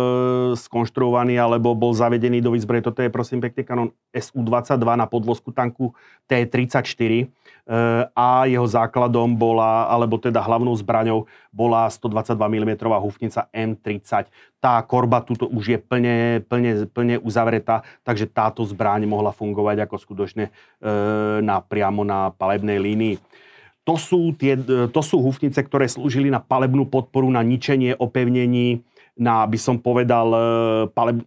skonštruovaný 0.60 1.40
alebo 1.40 1.72
bol 1.72 1.96
zavedený 1.96 2.44
do 2.44 2.52
výzbroje. 2.52 2.84
Toto 2.84 3.00
je 3.00 3.08
prosím 3.08 3.40
pekne 3.40 3.64
kanon 3.64 3.88
SU-22 4.12 4.84
na 5.00 5.08
podvozku 5.08 5.48
tanku 5.48 5.96
T-34 6.28 6.84
ehm, 6.84 7.26
a 8.12 8.44
jeho 8.44 8.68
základom 8.68 9.32
bola, 9.32 9.88
alebo 9.88 10.20
teda 10.20 10.44
hlavnou 10.44 10.76
zbraňou 10.76 11.24
bola 11.48 11.88
122 11.88 12.36
mm 12.36 12.72
hufnica 13.00 13.48
M30. 13.48 14.28
Tá 14.60 14.76
korba 14.84 15.24
tuto 15.24 15.48
už 15.48 15.64
je 15.72 15.78
plne, 15.80 16.44
plne, 16.44 16.84
plne 16.92 17.16
uzavretá, 17.16 17.80
takže 18.04 18.28
táto 18.28 18.60
zbraň 18.68 19.08
mohla 19.08 19.32
fungovať 19.32 19.88
ako 19.88 19.96
skutočne 19.96 20.44
e, 20.48 20.90
na, 21.40 21.64
priamo 21.64 22.04
na 22.04 22.28
palebnej 22.28 22.76
línii. 22.76 23.16
To 23.82 23.98
sú, 23.98 24.30
tie, 24.38 24.54
to 24.94 25.00
sú 25.02 25.18
hufnice, 25.18 25.58
ktoré 25.58 25.90
slúžili 25.90 26.30
na 26.30 26.38
palebnú 26.38 26.86
podporu, 26.86 27.26
na 27.34 27.42
ničenie 27.42 27.98
opevnení, 27.98 28.86
na, 29.18 29.42
by 29.42 29.58
som 29.58 29.76
povedal, 29.82 30.28
e, 30.30 30.42
paleb, 30.94 31.18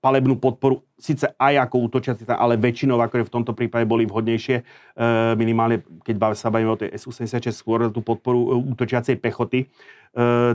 palebnú 0.00 0.40
podporu, 0.40 0.82
síce 0.96 1.28
aj 1.36 1.68
ako 1.68 1.76
útočiaci, 1.90 2.22
ale 2.32 2.56
väčšinou, 2.56 2.96
ako 2.96 3.28
v 3.28 3.34
tomto 3.34 3.52
prípade, 3.52 3.84
boli 3.84 4.08
vhodnejšie, 4.08 4.56
e, 4.56 4.62
minimálne, 5.36 5.84
keď 6.00 6.32
sa 6.32 6.48
bavíme 6.48 6.72
o 6.72 6.80
tej 6.80 6.96
SU-76, 6.96 7.52
skôr 7.52 7.92
tú 7.92 8.00
podporu 8.00 8.56
e, 8.56 8.72
útočiacej 8.74 9.20
pechoty. 9.20 9.68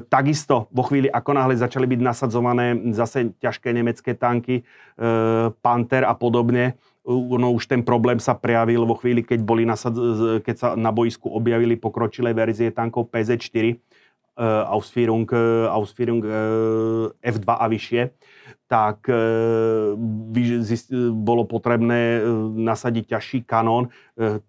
Takisto, 0.10 0.68
vo 0.74 0.84
chvíli, 0.84 1.08
ako 1.08 1.38
náhle 1.38 1.54
začali 1.54 1.86
byť 1.86 2.02
nasadzované 2.02 2.74
zase 2.92 3.38
ťažké 3.38 3.70
nemecké 3.70 4.18
tanky, 4.18 4.66
Panther 5.62 6.04
a 6.10 6.18
podobne, 6.18 6.74
no 7.08 7.52
už 7.52 7.68
ten 7.68 7.84
problém 7.84 8.20
sa 8.20 8.32
prejavil 8.36 8.88
vo 8.88 8.96
chvíli, 8.96 9.24
keď, 9.24 9.40
boli 9.44 9.68
nasad, 9.68 9.92
keď 10.44 10.56
sa 10.56 10.68
na 10.80 10.90
boisku 10.96 11.28
objavili 11.28 11.76
pokročilé 11.76 12.32
verzie 12.32 12.72
tankov 12.72 13.12
PZ-4, 13.12 13.56
uh, 13.76 13.78
Ausführung, 14.42 15.30
uh, 15.30 15.70
Ausführung 15.70 16.22
uh, 16.26 17.14
F2 17.22 17.48
a 17.48 17.66
vyššie 17.70 18.02
tak 18.74 19.06
bolo 21.14 21.44
potrebné 21.46 22.26
nasadiť 22.58 23.14
ťažší 23.14 23.40
kanón. 23.46 23.94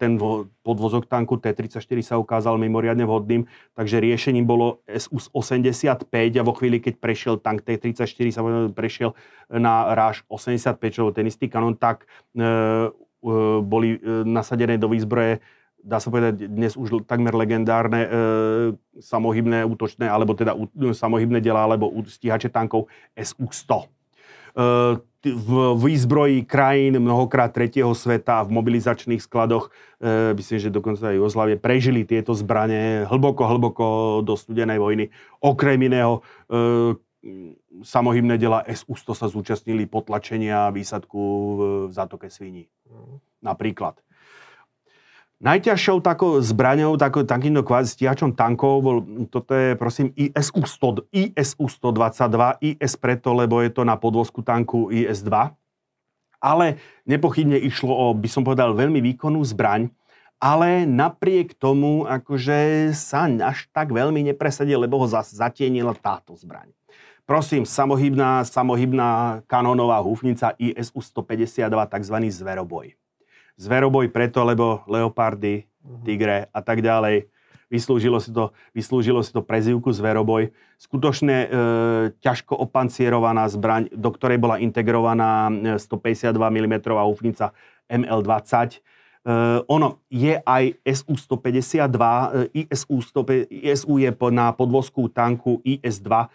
Ten 0.01 0.17
podvozok 0.65 1.05
tanku 1.05 1.37
T-34 1.37 1.99
sa 2.01 2.17
ukázal 2.17 2.57
mimoriadne 2.57 3.05
vhodným, 3.05 3.45
takže 3.77 4.01
riešením 4.01 4.49
bolo 4.49 4.81
SU-85 4.89 6.09
a 6.41 6.43
vo 6.47 6.57
chvíli, 6.57 6.81
keď 6.81 6.95
prešiel 7.05 7.35
tank 7.37 7.69
T-34, 7.69 8.17
sa 8.33 8.41
prešiel 8.73 9.13
na 9.53 9.93
ráž 9.93 10.25
85, 10.33 10.81
čo 10.89 11.13
ten 11.13 11.29
istý 11.29 11.53
kanón, 11.53 11.77
tak 11.77 12.09
boli 13.61 14.01
nasadené 14.25 14.81
do 14.81 14.89
výzbroje 14.89 15.45
dá 15.85 16.01
sa 16.01 16.09
povedať, 16.09 16.49
dnes 16.49 16.75
už 16.81 17.05
takmer 17.05 17.37
legendárne 17.37 18.01
e, 18.03 18.09
samohybné 19.05 19.69
útočné, 19.69 20.09
alebo 20.09 20.33
teda 20.33 20.57
samohybné 20.97 21.45
diela, 21.45 21.69
alebo 21.69 21.93
stíhače 22.09 22.49
tankov 22.49 22.89
SU-100 23.13 23.93
v 25.25 25.49
výzbroji 25.81 26.45
krajín 26.45 27.01
mnohokrát 27.01 27.49
tretieho 27.49 27.97
sveta 27.97 28.45
v 28.45 28.55
mobilizačných 28.61 29.25
skladoch, 29.25 29.73
e, 29.99 30.37
myslím, 30.37 30.59
že 30.61 30.75
dokonca 30.75 31.09
aj 31.09 31.17
Jugoslavie, 31.17 31.57
prežili 31.57 32.05
tieto 32.05 32.37
zbranie 32.37 33.09
hlboko, 33.09 33.49
hlboko 33.49 33.87
do 34.21 34.37
studenej 34.37 34.77
vojny. 34.77 35.09
Okrem 35.41 35.81
iného, 35.81 36.21
e, 36.53 36.95
samohybné 37.81 38.37
dela 38.37 38.61
SU-100 38.69 39.17
sa 39.17 39.27
zúčastnili 39.33 39.89
potlačenia 39.89 40.69
výsadku 40.69 41.23
v 41.57 41.61
zátoke 41.89 42.29
Sviní. 42.29 42.69
Mhm. 42.85 43.17
Napríklad. 43.41 43.97
Najťažšou 45.43 45.99
takou 45.99 46.39
zbraňou, 46.39 46.95
takou, 46.95 47.27
takýmto 47.27 47.67
kvázi 47.67 47.99
stíhačom 47.99 48.39
tankov 48.39 48.75
bol, 48.87 48.97
toto 49.27 49.51
je 49.51 49.75
prosím 49.75 50.15
ISU, 50.15 50.63
100, 50.63 51.11
ISU 51.11 51.67
122, 51.67 52.63
IS 52.63 52.95
preto, 52.95 53.35
lebo 53.35 53.59
je 53.59 53.75
to 53.75 53.83
na 53.83 53.99
podvozku 53.99 54.47
tanku 54.47 54.95
IS-2. 54.95 55.51
Ale 56.39 56.79
nepochybne 57.03 57.59
išlo 57.59 57.91
o, 57.91 58.07
by 58.15 58.29
som 58.31 58.47
povedal, 58.47 58.79
veľmi 58.79 59.03
výkonnú 59.03 59.43
zbraň, 59.43 59.91
ale 60.39 60.87
napriek 60.87 61.59
tomu 61.59 62.07
akože 62.07 62.93
sa 62.95 63.27
až 63.27 63.67
tak 63.75 63.91
veľmi 63.91 64.23
nepresadil, 64.31 64.87
lebo 64.87 65.03
ho 65.03 65.07
zatienila 65.11 65.99
táto 65.99 66.39
zbraň. 66.39 66.71
Prosím, 67.27 67.67
samohybná, 67.67 68.47
samohybná 68.47 69.43
kanónová 69.51 69.99
húfnica 69.99 70.55
ISU 70.63 71.01
152, 71.03 71.69
tzv. 71.91 72.17
zveroboj 72.31 72.95
zveroboj 73.57 74.11
preto, 74.11 74.43
lebo 74.43 74.83
leopardy, 74.91 75.65
mhm. 75.85 76.03
tigre 76.05 76.39
a 76.51 76.61
tak 76.61 76.83
ďalej. 76.83 77.31
vyslúžilo 77.75 78.23
si 78.23 78.31
to, 78.31 78.55
vyslúžilo 78.71 79.19
si 79.25 79.35
to 79.35 79.43
prezivku 79.43 79.91
Zveroboj. 79.91 80.55
Skutočne 80.79 81.37
e, 81.43 81.49
ťažko 82.23 82.55
opancierovaná 82.55 83.51
zbraň, 83.51 83.91
do 83.91 84.15
ktorej 84.15 84.39
bola 84.39 84.63
integrovaná 84.63 85.51
152 85.51 86.31
mm 86.39 86.75
hufnica 86.87 87.51
ML20. 87.91 88.79
Uh, 89.25 89.65
ono 89.73 90.05
je 90.13 90.37
aj 90.37 90.85
SU-152, 90.85 91.97
uh, 91.97 92.45
ISU, 92.53 93.01
100, 93.01 93.49
ISU 93.49 93.97
je 93.97 94.13
na 94.29 94.53
podvozku 94.53 95.09
tanku 95.09 95.65
IS-2, 95.65 96.13
uh, 96.13 96.29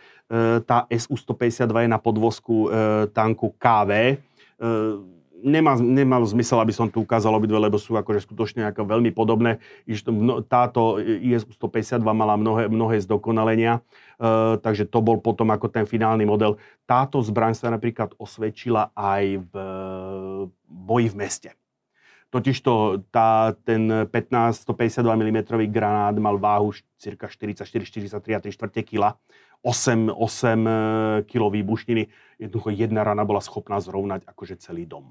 tá 0.66 0.90
SU-152 0.90 1.86
je 1.86 1.90
na 1.94 2.02
podvozku 2.02 2.66
uh, 2.66 3.06
tanku 3.14 3.54
KV. 3.62 4.18
Uh, 4.58 5.19
nemá, 5.44 5.76
nemá 5.80 6.20
zmysel, 6.24 6.60
aby 6.60 6.74
som 6.76 6.88
tu 6.92 7.04
ukázal 7.04 7.32
obidve, 7.32 7.58
lebo 7.58 7.80
sú 7.80 7.96
akože 7.96 8.24
skutočne 8.28 8.68
ako 8.70 8.86
veľmi 8.86 9.12
podobné. 9.16 9.60
Táto 10.48 11.00
ISU 11.00 11.52
152 11.56 12.04
mala 12.12 12.36
mnohé, 12.36 12.68
mnohé 12.68 13.00
zdokonalenia, 13.04 13.80
uh, 14.20 14.60
takže 14.60 14.88
to 14.88 15.00
bol 15.00 15.18
potom 15.20 15.50
ako 15.52 15.72
ten 15.72 15.88
finálny 15.88 16.28
model. 16.28 16.60
Táto 16.84 17.24
zbraň 17.24 17.56
sa 17.56 17.72
napríklad 17.72 18.14
osvedčila 18.20 18.92
aj 18.94 19.24
v 19.50 19.54
boji 20.68 21.08
v 21.12 21.16
meste. 21.16 21.50
Totižto 22.30 23.04
tá, 23.10 23.58
ten 23.66 24.06
15 24.06 24.62
152 24.62 25.02
mm 25.02 25.40
granát 25.74 26.14
mal 26.22 26.38
váhu 26.38 26.70
cirka 27.02 27.26
44-43 27.26 28.38
a 28.38 28.38
3 28.38 28.54
čtvrte 28.54 28.86
kila. 28.86 29.18
8, 29.66 30.14
8 30.14 31.26
kg 31.26 31.44
výbušniny. 31.52 32.06
Jednoducho 32.38 32.70
jedna 32.70 33.02
rana 33.04 33.26
bola 33.26 33.42
schopná 33.42 33.82
zrovnať 33.82 34.30
akože 34.30 34.62
celý 34.62 34.86
dom. 34.86 35.10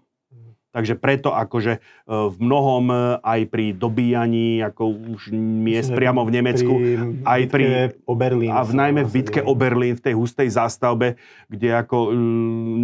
Takže 0.68 1.00
preto 1.00 1.32
akože 1.32 1.72
e, 1.76 1.80
v 2.08 2.36
mnohom 2.44 2.92
e, 2.92 2.96
aj 3.24 3.40
pri 3.48 3.72
dobíjaní 3.72 4.60
ako 4.60 5.16
už 5.16 5.32
miest 5.32 5.88
priamo 5.96 6.28
v 6.28 6.30
Nemecku, 6.36 6.72
pri 6.76 7.24
aj 7.24 7.40
pri 7.48 7.64
o 8.04 8.12
Berlín, 8.12 8.52
a 8.52 8.60
v 8.60 8.72
najmä 8.76 9.00
v 9.08 9.10
bitke 9.10 9.40
o 9.40 9.56
Berlín, 9.56 9.96
v 9.96 10.04
tej 10.12 10.14
hustej 10.14 10.52
zástavbe, 10.52 11.16
kde 11.48 11.72
ako 11.72 12.12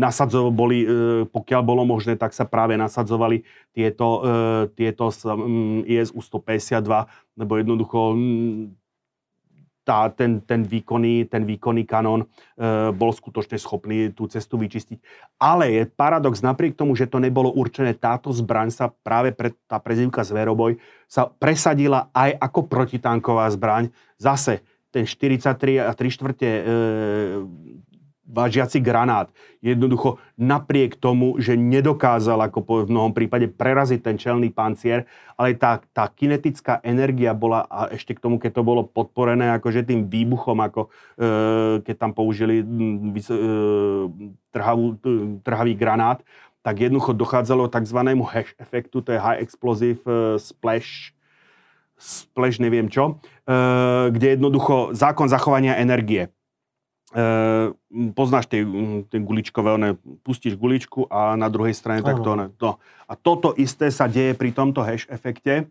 nasadzovo 0.01 0.49
boli, 0.49 0.89
pokiaľ 1.29 1.61
bolo 1.61 1.85
možné, 1.85 2.17
tak 2.17 2.33
sa 2.33 2.49
práve 2.49 2.75
nasadzovali 2.81 3.45
tieto, 3.77 4.25
tieto 4.73 5.13
um, 5.29 5.85
ISU 5.85 6.21
152, 6.25 6.81
lebo 7.37 7.53
jednoducho 7.61 8.17
tá, 9.85 10.09
ten, 10.09 10.41
ten, 10.41 10.65
výkonný, 10.65 11.29
ten 11.29 11.45
výkonný 11.45 11.85
kanón 11.85 12.25
e, 12.25 12.27
bol 12.91 13.13
skutočne 13.13 13.61
schopný 13.61 14.11
tú 14.17 14.25
cestu 14.27 14.57
vyčistiť. 14.57 14.99
Ale 15.37 15.71
je 15.71 15.83
paradox, 15.87 16.41
napriek 16.41 16.73
tomu, 16.75 16.97
že 16.97 17.05
to 17.07 17.21
nebolo 17.21 17.53
určené, 17.53 17.93
táto 17.93 18.33
zbraň 18.33 18.73
sa 18.73 18.89
práve 18.89 19.37
pre, 19.37 19.53
tá 19.69 19.77
prezivka 19.77 20.25
Zveroboj 20.25 20.81
sa 21.05 21.29
presadila 21.29 22.09
aj 22.17 22.33
ako 22.41 22.65
protitanková 22.65 23.47
zbraň. 23.53 23.93
Zase 24.17 24.65
ten 24.89 25.05
43 25.05 25.85
a 25.85 25.93
3 25.93 26.17
štvrte 26.17 26.49
e, 26.49 26.63
vážiaci 28.25 28.81
granát. 28.81 29.29
Jednoducho 29.61 30.17
napriek 30.41 30.97
tomu, 30.97 31.37
že 31.37 31.57
nedokázal 31.57 32.41
ako 32.49 32.89
v 32.89 32.93
mnohom 32.93 33.13
prípade 33.13 33.53
preraziť 33.53 34.01
ten 34.01 34.17
čelný 34.17 34.49
pancier, 34.49 35.05
ale 35.37 35.53
tá, 35.57 35.81
tá 35.93 36.09
kinetická 36.09 36.81
energia 36.81 37.37
bola, 37.37 37.69
a 37.69 37.93
ešte 37.93 38.17
k 38.17 38.23
tomu, 38.25 38.41
keď 38.41 38.61
to 38.61 38.63
bolo 38.65 38.83
podporené 38.89 39.53
akože 39.61 39.85
tým 39.85 40.09
výbuchom, 40.09 40.57
ako 40.57 40.81
e, 40.89 40.91
keď 41.85 41.97
tam 42.01 42.13
použili 42.17 42.65
e, 42.65 42.67
trhavú, 44.53 44.97
trhavý 45.45 45.77
granát, 45.77 46.25
tak 46.65 46.81
jednoducho 46.81 47.13
dochádzalo 47.13 47.69
tzv. 47.69 48.01
hash 48.25 48.57
efektu, 48.57 49.05
to 49.05 49.13
je 49.13 49.21
high 49.21 49.37
explosive 49.37 50.01
e, 50.09 50.41
splash, 50.41 51.13
splash 52.01 52.57
neviem 52.57 52.89
čo, 52.89 53.21
e, 53.45 53.53
kde 54.09 54.41
jednoducho 54.41 54.97
zákon 54.97 55.29
zachovania 55.29 55.77
energie 55.77 56.33
poznáš 58.19 58.51
tie, 58.51 58.67
tie 59.07 59.21
guličkové, 59.23 59.79
one, 59.79 59.95
pustíš 60.27 60.59
guličku 60.59 61.07
a 61.07 61.39
na 61.39 61.47
druhej 61.47 61.71
strane 61.71 62.03
tak 62.03 62.19
to, 62.19 62.31
one, 62.35 62.51
to. 62.59 62.75
A 63.07 63.15
toto 63.15 63.55
isté 63.55 63.95
sa 63.95 64.11
deje 64.11 64.35
pri 64.35 64.51
tomto 64.51 64.83
hash 64.83 65.07
efekte, 65.07 65.71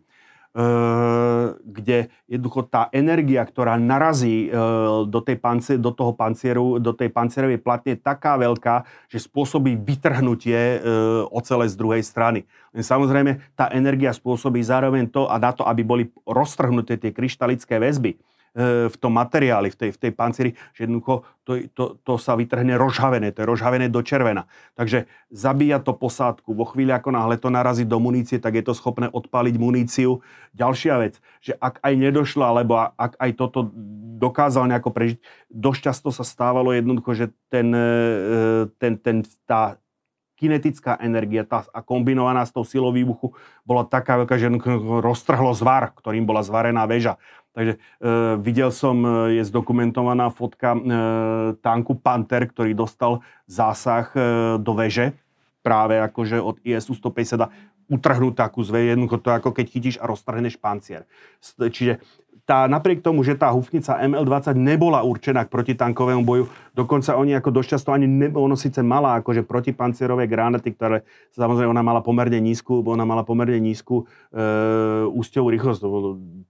uh, 0.56 1.52
kde 1.60 2.08
jednoducho 2.32 2.64
tá 2.64 2.88
energia, 2.96 3.44
ktorá 3.44 3.76
narazí 3.76 4.48
uh, 4.48 5.04
do, 5.04 5.20
tej 5.20 5.36
pancie, 5.36 5.76
do 5.76 5.92
toho 5.92 6.16
pancieru, 6.16 6.80
do 6.80 6.96
tej 6.96 7.12
pancierovej 7.12 7.60
platne 7.60 7.92
je 7.92 8.00
taká 8.00 8.40
veľká, 8.40 8.88
že 9.12 9.20
spôsobí 9.20 9.76
vytrhnutie 9.76 10.80
ocele 11.28 11.68
z 11.68 11.76
druhej 11.76 12.00
strany. 12.00 12.48
Len 12.72 12.80
samozrejme, 12.80 13.52
tá 13.52 13.68
energia 13.68 14.16
spôsobí 14.16 14.64
zároveň 14.64 15.12
to 15.12 15.28
a 15.28 15.36
na 15.36 15.52
to, 15.52 15.60
aby 15.68 15.84
boli 15.84 16.04
roztrhnuté 16.24 16.96
tie 16.96 17.12
kryštalické 17.12 17.76
väzby, 17.76 18.16
v 18.54 18.96
tom 19.02 19.10
materiáli, 19.18 19.74
v 19.74 19.76
tej, 19.76 19.90
v 19.94 19.98
tej 19.98 20.12
pancieri, 20.14 20.50
že 20.78 20.86
jednoducho 20.86 21.26
to, 21.42 21.66
to, 21.74 21.84
to 22.06 22.14
sa 22.22 22.38
vytrhne 22.38 22.78
rozhavené, 22.78 23.34
to 23.34 23.42
je 23.42 23.50
rozhavené 23.50 23.90
do 23.90 23.98
červena. 23.98 24.46
Takže 24.78 25.10
zabíja 25.34 25.82
to 25.82 25.90
posádku. 25.90 26.54
Vo 26.54 26.62
chvíli, 26.70 26.94
ako 26.94 27.10
náhle 27.10 27.34
to 27.36 27.50
narazí 27.50 27.82
do 27.82 27.98
munície, 27.98 28.38
tak 28.38 28.54
je 28.54 28.62
to 28.62 28.78
schopné 28.78 29.10
odpáliť 29.10 29.58
muníciu. 29.58 30.22
Ďalšia 30.54 30.94
vec, 31.02 31.18
že 31.42 31.58
ak 31.58 31.82
aj 31.82 31.94
nedošlo, 31.98 32.42
alebo 32.46 32.78
ak 32.78 33.18
aj 33.18 33.30
toto 33.34 33.74
dokázal 34.22 34.70
nejako 34.70 34.90
prežiť, 34.94 35.18
dosť 35.50 35.80
často 35.90 36.08
sa 36.14 36.22
stávalo 36.22 36.70
jednoducho, 36.70 37.10
že 37.12 37.26
ten, 37.50 37.74
e, 37.74 38.70
ten, 38.78 38.94
ten, 39.02 39.26
tá 39.44 39.82
kinetická 40.34 40.98
energia 40.98 41.46
tá, 41.46 41.64
a 41.70 41.80
kombinovaná 41.80 42.42
s 42.42 42.52
tou 42.52 42.66
silou 42.66 42.90
výbuchu 42.90 43.32
bola 43.62 43.86
taká 43.86 44.18
veľká, 44.20 44.34
že 44.36 44.50
roztrhlo 45.02 45.54
zvar, 45.54 45.94
ktorým 45.94 46.26
bola 46.26 46.42
zvarená 46.42 46.84
väža. 46.84 47.16
Takže 47.54 47.78
e, 47.78 47.78
videl 48.42 48.74
som, 48.74 48.98
e, 48.98 49.38
je 49.38 49.42
zdokumentovaná 49.46 50.28
fotka 50.34 50.74
e, 50.74 50.80
tanku 51.62 51.94
Panther, 51.94 52.50
ktorý 52.50 52.74
dostal 52.74 53.22
zásah 53.46 54.10
e, 54.10 54.18
do 54.58 54.74
veže, 54.74 55.14
práve 55.62 56.02
akože 56.02 56.42
od 56.42 56.58
ISU 56.66 56.98
150 56.98 57.46
utrhnúť 57.88 58.34
takú 58.34 58.64
zve, 58.64 58.90
jednoducho 58.90 59.20
to 59.20 59.30
ako 59.30 59.52
keď 59.52 59.66
chytíš 59.70 59.96
a 60.00 60.08
roztrhneš 60.08 60.56
pancier. 60.56 61.04
Čiže 61.60 62.00
tá, 62.44 62.68
napriek 62.68 63.00
tomu, 63.00 63.24
že 63.24 63.36
tá 63.36 63.48
hufnica 63.52 63.96
ML-20 64.04 64.52
nebola 64.56 65.00
určená 65.00 65.48
k 65.48 65.52
protitankovému 65.52 66.22
boju, 66.24 66.44
dokonca 66.74 67.14
oni 67.14 67.38
ako 67.38 67.54
dosť 67.54 67.68
často 67.78 67.94
ani, 67.94 68.10
ne, 68.10 68.28
ono 68.34 68.58
síce 68.58 68.82
mala 68.82 69.22
akože 69.22 69.46
protipancierové 69.46 70.26
granáty, 70.26 70.74
ktoré 70.74 71.06
samozrejme 71.30 71.70
ona 71.70 71.86
mala 71.86 72.02
pomerne 72.02 72.42
nízku, 72.42 72.82
ona 72.82 73.06
mala 73.06 73.22
pomerne 73.22 73.62
nízku 73.62 74.04
e, 74.34 74.44
úsťovú 75.06 75.48
rýchlosť, 75.54 75.80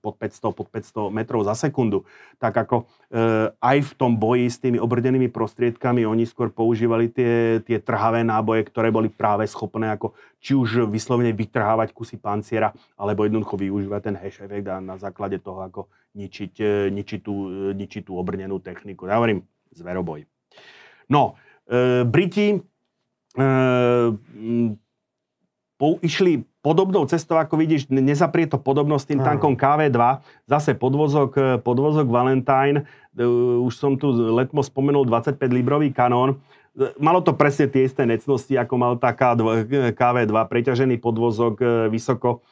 pod 0.01 0.15
500, 0.17 0.57
pod 0.57 0.69
500 0.73 1.13
metrov 1.13 1.45
za 1.45 1.53
sekundu. 1.53 2.09
Tak 2.41 2.57
ako 2.57 2.77
e, 2.81 2.85
aj 3.53 3.77
v 3.85 3.93
tom 4.01 4.17
boji 4.17 4.49
s 4.49 4.57
tými 4.57 4.81
obrdenými 4.81 5.29
prostriedkami 5.29 6.09
oni 6.09 6.25
skôr 6.25 6.49
používali 6.49 7.13
tie, 7.13 7.61
tie 7.61 7.77
trhavé 7.77 8.25
náboje, 8.25 8.65
ktoré 8.65 8.89
boli 8.89 9.13
práve 9.13 9.45
schopné 9.45 9.93
ako 9.93 10.17
či 10.41 10.57
už 10.57 10.89
vyslovene 10.89 11.37
vytrhávať 11.37 11.93
kusy 11.93 12.17
panciera, 12.17 12.73
alebo 12.97 13.25
jednoducho 13.29 13.61
využívať 13.61 14.01
ten 14.01 14.17
hash 14.17 14.41
effect 14.41 14.69
a 14.73 14.81
na 14.81 14.97
základe 14.97 15.37
toho 15.41 15.61
ako 15.61 15.93
ničiť, 16.17 16.55
e, 16.65 16.73
ničiť, 16.89 17.21
tú, 17.21 17.35
ničiť 17.77 18.09
tú 18.09 18.17
obrnenú 18.17 18.57
techniku. 18.61 19.05
Ja 19.05 19.21
hovorím, 19.21 19.45
zveroboj. 19.75 20.25
No, 21.11 21.37
e, 21.69 22.03
Briti 22.07 22.57
e, 22.57 22.59
po, 25.77 25.87
išli 26.01 26.47
podobnou 26.65 27.05
cestou, 27.05 27.37
ako 27.37 27.61
vidíš, 27.61 27.93
nezaprie 27.93 28.49
to 28.49 28.57
podobnosť 28.57 29.03
s 29.05 29.11
tým 29.11 29.21
tankom 29.21 29.53
KV2, 29.53 30.01
zase 30.49 30.73
podvozok, 30.79 31.31
e, 31.37 31.43
podvozok 31.61 32.09
Valentine, 32.09 32.89
už 33.63 33.75
som 33.79 33.95
tu 33.95 34.11
letmo 34.11 34.59
spomenul 34.65 35.07
25 35.07 35.39
librový 35.55 35.95
kanón, 35.95 36.43
Malo 36.99 37.23
to 37.23 37.39
presne 37.39 37.71
tie 37.71 37.87
isté 37.87 38.03
necnosti, 38.03 38.51
ako 38.51 38.75
mal 38.75 38.93
tá 38.99 39.15
KV2, 39.15 40.35
preťažený 40.35 40.99
podvozok, 40.99 41.87
vysoko, 41.87 42.43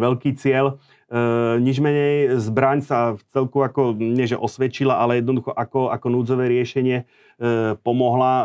veľký 0.00 0.40
cieľ. 0.40 0.80
E, 1.12 1.60
nič 1.60 1.76
menej 1.76 2.40
zbraň 2.40 2.80
sa 2.80 2.98
v 3.12 3.22
celku 3.28 3.60
ako, 3.60 3.92
nie 4.00 4.24
že 4.24 4.40
osvedčila, 4.40 4.96
ale 4.96 5.20
jednoducho 5.20 5.52
ako, 5.52 5.92
ako 5.92 6.06
núdzové 6.08 6.48
riešenie 6.48 7.04
e, 7.04 7.76
pomohla 7.84 8.32
e, 8.40 8.44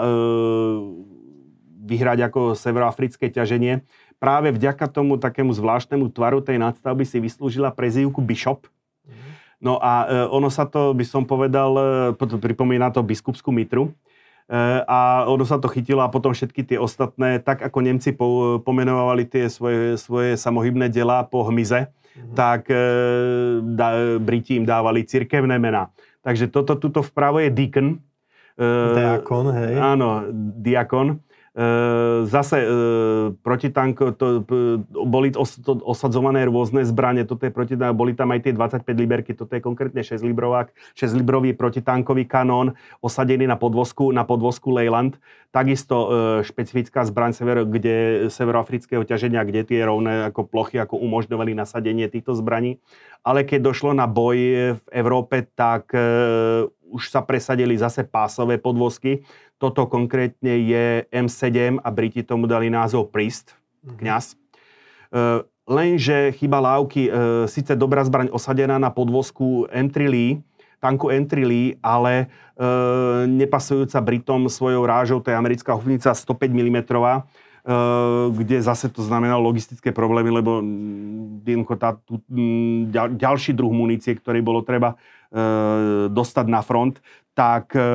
vyhrať 1.87 2.27
ako 2.27 2.59
severoafrické 2.59 3.31
ťaženie. 3.31 3.87
Práve 4.19 4.51
vďaka 4.51 4.91
tomu 4.91 5.15
takému 5.15 5.55
zvláštnemu 5.55 6.11
tvaru 6.11 6.43
tej 6.43 6.59
nadstavby 6.59 7.07
si 7.07 7.23
vyslúžila 7.23 7.71
prezývku 7.71 8.19
Bishop. 8.19 8.67
No 9.63 9.79
a 9.79 10.03
e, 10.03 10.27
ono 10.27 10.51
sa 10.51 10.67
to, 10.67 10.91
by 10.91 11.07
som 11.07 11.23
povedal, 11.23 11.71
e, 12.19 12.19
pripomína 12.19 12.91
to 12.91 12.99
biskupskú 12.99 13.49
mitru. 13.55 13.89
E, 13.89 14.61
a 14.85 15.23
ono 15.25 15.47
sa 15.47 15.57
to 15.57 15.71
chytilo 15.71 16.03
a 16.03 16.11
potom 16.11 16.35
všetky 16.35 16.67
tie 16.67 16.77
ostatné, 16.77 17.39
tak 17.39 17.63
ako 17.63 17.79
Nemci 17.79 18.11
po, 18.11 18.59
pomenovali 18.61 19.23
tie 19.23 19.47
svoje, 19.47 19.95
svoje 19.95 20.35
samohybné 20.35 20.91
delá 20.93 21.23
po 21.25 21.47
hmyze, 21.47 21.89
mm-hmm. 22.17 22.35
tak 22.35 22.67
e, 22.73 22.83
da, 23.77 24.17
Briti 24.17 24.57
im 24.57 24.65
dávali 24.65 25.05
cirkevné 25.05 25.61
mená. 25.61 25.93
Takže 26.25 26.49
toto 26.49 26.75
tuto 26.75 27.05
vpravo 27.05 27.37
je 27.39 27.53
deacon. 27.53 28.01
E, 28.57 28.67
diakon, 28.97 29.53
hej. 29.53 29.73
Áno, 29.77 30.25
diakon. 30.59 31.21
Zase 32.29 32.57
protitank, 33.41 33.97
to, 34.21 34.45
boli 34.93 35.33
os, 35.33 35.57
to 35.57 35.81
osadzované 35.81 36.45
rôzne 36.45 36.85
zbranie, 36.85 37.25
toto 37.25 37.49
je 37.49 37.51
protitank, 37.51 37.97
boli 37.97 38.13
tam 38.13 38.29
aj 38.29 38.45
tie 38.45 38.53
25 38.53 38.85
liberky, 38.93 39.33
toto 39.33 39.57
je 39.57 39.65
konkrétne 39.65 40.05
6 40.05 40.21
librovák, 40.21 40.69
6 40.93 41.17
librový 41.17 41.57
protitankový 41.57 42.29
kanón, 42.29 42.77
osadený 43.01 43.49
na 43.49 43.57
podvozku, 43.57 44.13
na 44.13 44.21
podvozku 44.21 44.69
Leyland. 44.69 45.17
Takisto 45.49 45.97
špecifická 46.45 47.01
zbraň 47.09 47.33
sever, 47.33 47.65
kde, 47.65 48.29
severoafrického 48.29 49.01
ťaženia, 49.01 49.41
kde 49.41 49.65
tie 49.65 49.81
rovné 49.81 50.29
ako 50.29 50.45
plochy 50.45 50.77
ako 50.77 51.01
umožňovali 51.01 51.57
nasadenie 51.57 52.05
týchto 52.05 52.37
zbraní. 52.37 52.77
Ale 53.25 53.41
keď 53.41 53.73
došlo 53.73 53.97
na 53.97 54.05
boj 54.05 54.37
v 54.77 54.87
Európe, 54.93 55.49
tak 55.57 55.89
už 56.89 57.11
sa 57.11 57.21
presadili 57.21 57.75
zase 57.75 58.07
pásové 58.07 58.57
podvozky. 58.57 59.23
Toto 59.59 59.85
konkrétne 59.87 60.57
je 60.63 60.85
M7 61.11 61.83
a 61.83 61.89
Briti 61.91 62.23
tomu 62.23 62.47
dali 62.47 62.71
názov 62.71 63.11
Priest, 63.11 63.55
mhm. 63.83 63.95
kňaz. 63.99 64.25
Mm-hmm. 64.33 65.55
Lenže 65.67 66.31
chyba 66.39 66.63
lávky, 66.63 67.11
e, 67.11 67.11
síce 67.51 67.75
dobrá 67.75 67.99
zbraň 67.99 68.31
osadená 68.31 68.79
na 68.79 68.87
podvozku 68.87 69.67
M3 69.67 69.95
Lee, 70.07 70.39
tanku 70.79 71.11
M3 71.11 71.43
Lee, 71.43 71.75
ale 71.83 72.23
e, 72.23 72.25
nepasujúca 73.27 73.99
Britom 73.99 74.47
svojou 74.47 74.87
rážou, 74.87 75.19
to 75.19 75.27
je 75.27 75.35
americká 75.35 75.75
hufnica 75.75 76.15
105 76.15 76.55
mm, 76.55 76.79
kde 78.31 78.63
zase 78.63 78.87
to 78.87 79.03
znamenalo 79.03 79.43
logistické 79.43 79.91
problémy, 79.91 80.31
lebo 80.31 80.63
mm, 80.63 81.67
tá, 81.75 81.99
tu, 81.99 82.23
mm, 82.31 82.95
ďalší 83.19 83.51
druh 83.51 83.75
munície, 83.75 84.15
ktorý 84.15 84.39
bolo 84.39 84.63
treba 84.63 84.95
e, 84.95 84.95
dostať 86.07 86.45
na 86.47 86.61
front, 86.63 87.03
tak 87.37 87.75
e, 87.77 87.87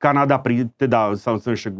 Kanada, 0.00 0.40
teda 0.80 1.12
samozrejme 1.20 1.56
však 1.60 1.74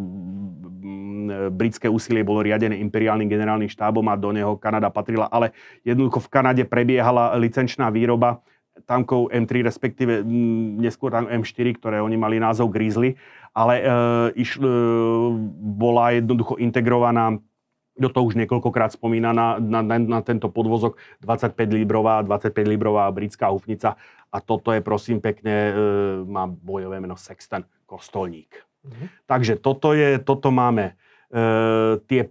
britské 1.54 1.86
úsilie 1.88 2.26
bolo 2.26 2.44
riadené 2.44 2.76
imperiálnym 2.82 3.30
generálnym 3.30 3.70
štábom 3.70 4.04
a 4.10 4.18
do 4.18 4.34
neho 4.34 4.58
Kanada 4.60 4.92
patrila, 4.92 5.30
ale 5.30 5.56
jednoducho 5.86 6.26
v 6.26 6.32
Kanade 6.32 6.62
prebiehala 6.68 7.38
licenčná 7.40 7.88
výroba 7.88 8.42
tankov 8.84 9.28
M3, 9.32 9.64
respektíve 9.64 10.24
neskôr 10.80 11.12
tam 11.12 11.28
M4, 11.28 11.76
ktoré 11.76 11.98
oni 12.00 12.16
mali 12.16 12.40
názov 12.40 12.72
Grizzly, 12.72 13.16
ale 13.52 13.80
e, 13.80 13.84
iš, 14.40 14.56
e, 14.56 14.64
bola 15.76 16.16
jednoducho 16.16 16.56
integrovaná 16.56 17.36
do 18.00 18.08
toho 18.08 18.24
už 18.32 18.34
niekoľkokrát 18.40 18.96
spomínaná 18.96 19.60
na, 19.60 19.80
na, 19.84 19.96
na 20.00 20.20
tento 20.24 20.48
podvozok 20.48 20.96
25 21.20 21.52
librová, 21.76 22.24
25 22.24 22.56
librová 22.64 23.04
britská 23.12 23.52
hufnica 23.52 24.00
a 24.32 24.38
toto 24.40 24.72
je 24.72 24.80
prosím 24.80 25.20
pekne, 25.20 25.52
e, 25.52 25.72
má 26.24 26.48
bojové 26.48 26.96
meno 26.96 27.20
Sexton, 27.20 27.66
kostolník. 27.84 28.56
Mm-hmm. 28.80 29.06
Takže 29.28 29.54
toto, 29.60 29.92
je, 29.92 30.16
toto 30.22 30.48
máme 30.48 30.96
e, 31.28 31.42
tie 32.08 32.22
e, 32.24 32.28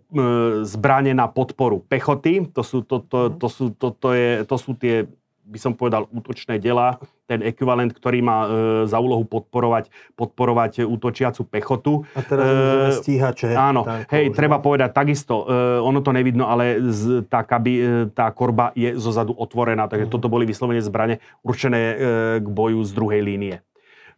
zbranie 0.66 1.14
na 1.14 1.30
podporu 1.30 1.86
pechoty, 1.86 2.50
to 2.50 2.66
sú, 2.66 2.82
to, 2.82 3.06
to, 3.06 3.30
to, 3.38 3.48
sú, 3.52 3.66
to, 3.78 3.94
to, 3.94 4.10
je, 4.18 4.30
to 4.50 4.56
sú 4.58 4.74
tie 4.74 5.06
by 5.50 5.60
som 5.60 5.74
povedal, 5.74 6.06
útočné 6.14 6.62
dela, 6.62 7.02
ten 7.26 7.42
ekvivalent, 7.42 7.90
ktorý 7.90 8.22
má 8.22 8.38
e, 8.46 8.48
za 8.86 9.02
úlohu 9.02 9.26
podporovať, 9.26 9.90
podporovať 10.14 10.86
útočiacu 10.86 11.42
pechotu. 11.50 12.06
A 12.14 12.22
teraz 12.22 12.46
e, 12.46 13.02
stíhače. 13.02 13.58
Áno, 13.58 13.82
hej, 14.14 14.30
už, 14.30 14.38
treba 14.38 14.62
povedať 14.62 14.94
takisto, 14.94 15.50
e, 15.50 15.82
ono 15.82 16.06
to 16.06 16.14
nevidno, 16.14 16.46
ale 16.46 16.78
z, 16.86 17.26
tá, 17.26 17.42
kaby, 17.42 17.74
e, 17.74 17.84
tá 18.14 18.30
korba 18.30 18.70
je 18.78 18.94
zozadu 19.02 19.34
otvorená, 19.34 19.90
takže 19.90 20.06
mm. 20.06 20.14
toto 20.14 20.30
boli 20.30 20.46
vyslovene 20.46 20.80
zbrane 20.86 21.18
určené 21.42 21.82
e, 21.82 21.96
k 22.40 22.48
boju 22.48 22.86
z 22.86 22.92
druhej 22.94 23.22
línie. 23.26 23.58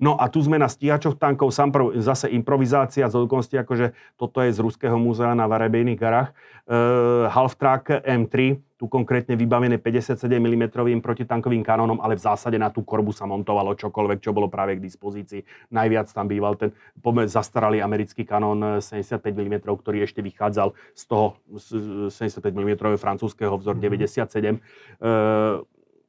No 0.01 0.17
a 0.17 0.25
tu 0.33 0.41
sme 0.41 0.57
na 0.57 0.65
stíhačoch 0.65 1.21
tankov, 1.21 1.53
sam 1.53 1.69
prv, 1.69 1.93
zase 2.01 2.25
improvizácia 2.33 3.05
z 3.05 3.21
okolností, 3.21 3.53
akože 3.61 3.93
toto 4.17 4.41
je 4.41 4.49
z 4.49 4.57
Ruského 4.57 4.97
múzea 4.97 5.37
na 5.37 5.45
Varebejných 5.45 5.93
garách. 6.01 6.33
Uh, 6.65 7.29
Half-Track 7.29 8.01
M3, 8.01 8.57
tu 8.81 8.89
konkrétne 8.89 9.37
vybavené 9.37 9.77
57 9.77 10.25
mm 10.25 10.73
protitankovým 11.05 11.61
kanónom, 11.61 12.01
ale 12.01 12.17
v 12.17 12.25
zásade 12.25 12.57
na 12.57 12.73
tú 12.73 12.81
korbu 12.81 13.13
sa 13.13 13.29
montovalo 13.29 13.77
čokoľvek, 13.77 14.25
čo 14.25 14.33
bolo 14.33 14.49
práve 14.49 14.73
k 14.73 14.81
dispozícii. 14.81 15.69
Najviac 15.69 16.09
tam 16.09 16.25
býval 16.25 16.57
ten 16.57 16.73
pomer 16.97 17.29
zastaralý 17.29 17.85
americký 17.85 18.25
kanón 18.25 18.81
75 18.81 19.21
mm, 19.21 19.69
ktorý 19.69 20.01
ešte 20.01 20.25
vychádzal 20.25 20.73
z 20.97 21.03
toho 21.05 21.37
75 22.09 22.41
mm 22.41 22.97
francúzského 22.97 23.53
vzor 23.61 23.77
97. 23.77 24.57
Uh, 24.97 25.61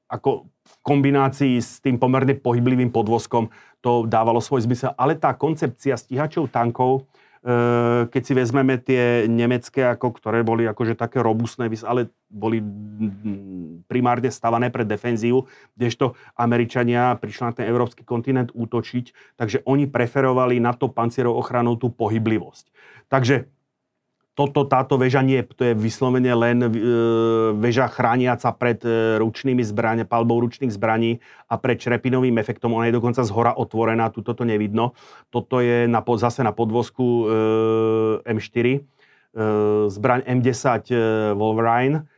ako 0.08 0.48
v 0.48 0.74
kombinácii 0.80 1.60
s 1.60 1.80
tým 1.84 2.00
pomerne 2.00 2.36
pohyblivým 2.36 2.88
podvozkom 2.88 3.52
to 3.84 4.08
dávalo 4.08 4.40
svoj 4.40 4.64
zmysel. 4.64 4.96
Ale 4.96 5.16
tá 5.16 5.36
koncepcia 5.36 5.96
stíhačov 5.96 6.52
tankov, 6.52 7.02
e, 7.02 7.21
keď 8.06 8.22
si 8.22 8.32
vezmeme 8.38 8.78
tie 8.78 9.26
nemecké, 9.26 9.82
ako, 9.82 10.14
ktoré 10.14 10.46
boli 10.46 10.62
akože 10.62 10.94
také 10.94 11.18
robustné, 11.18 11.66
ale 11.82 12.14
boli 12.30 12.62
primárne 13.90 14.30
stavané 14.30 14.70
pre 14.70 14.86
defenzívu, 14.86 15.50
kdežto 15.74 16.14
Američania 16.38 17.18
prišli 17.18 17.42
na 17.42 17.52
ten 17.52 17.66
európsky 17.66 18.06
kontinent 18.06 18.54
útočiť, 18.54 19.34
takže 19.34 19.66
oni 19.66 19.90
preferovali 19.90 20.62
na 20.62 20.70
to 20.70 20.86
pancierov 20.86 21.34
ochranou 21.34 21.74
tú 21.74 21.90
pohyblivosť. 21.90 22.70
Takže 23.10 23.50
toto, 24.32 24.64
táto 24.64 24.96
väža 24.96 25.20
nie, 25.20 25.44
to 25.44 25.60
je 25.60 25.74
vyslovene 25.76 26.32
len 26.32 26.64
e, 26.64 26.68
väža 27.52 27.84
chrániaca 27.92 28.48
pred 28.56 28.80
e, 28.80 29.20
ručnými 29.20 29.60
zbraniami, 29.60 30.08
palbou 30.08 30.40
ručných 30.40 30.72
zbraní 30.72 31.20
a 31.52 31.60
pred 31.60 31.76
črepinovým 31.76 32.40
efektom. 32.40 32.72
Ona 32.72 32.88
je 32.88 32.96
dokonca 32.96 33.20
z 33.20 33.28
hora 33.28 33.52
otvorená, 33.52 34.08
tu 34.08 34.24
toto 34.24 34.48
nevidno. 34.48 34.96
Toto 35.28 35.60
je 35.60 35.84
na, 35.84 36.00
zase 36.00 36.40
na 36.40 36.56
podvozku 36.56 37.04
e, 37.04 37.24
M4, 38.32 38.66
e, 38.72 38.80
zbraň 39.92 40.20
M10 40.24 40.88
e, 40.88 40.96
Wolverine 41.36 42.08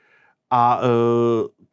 a 0.55 0.79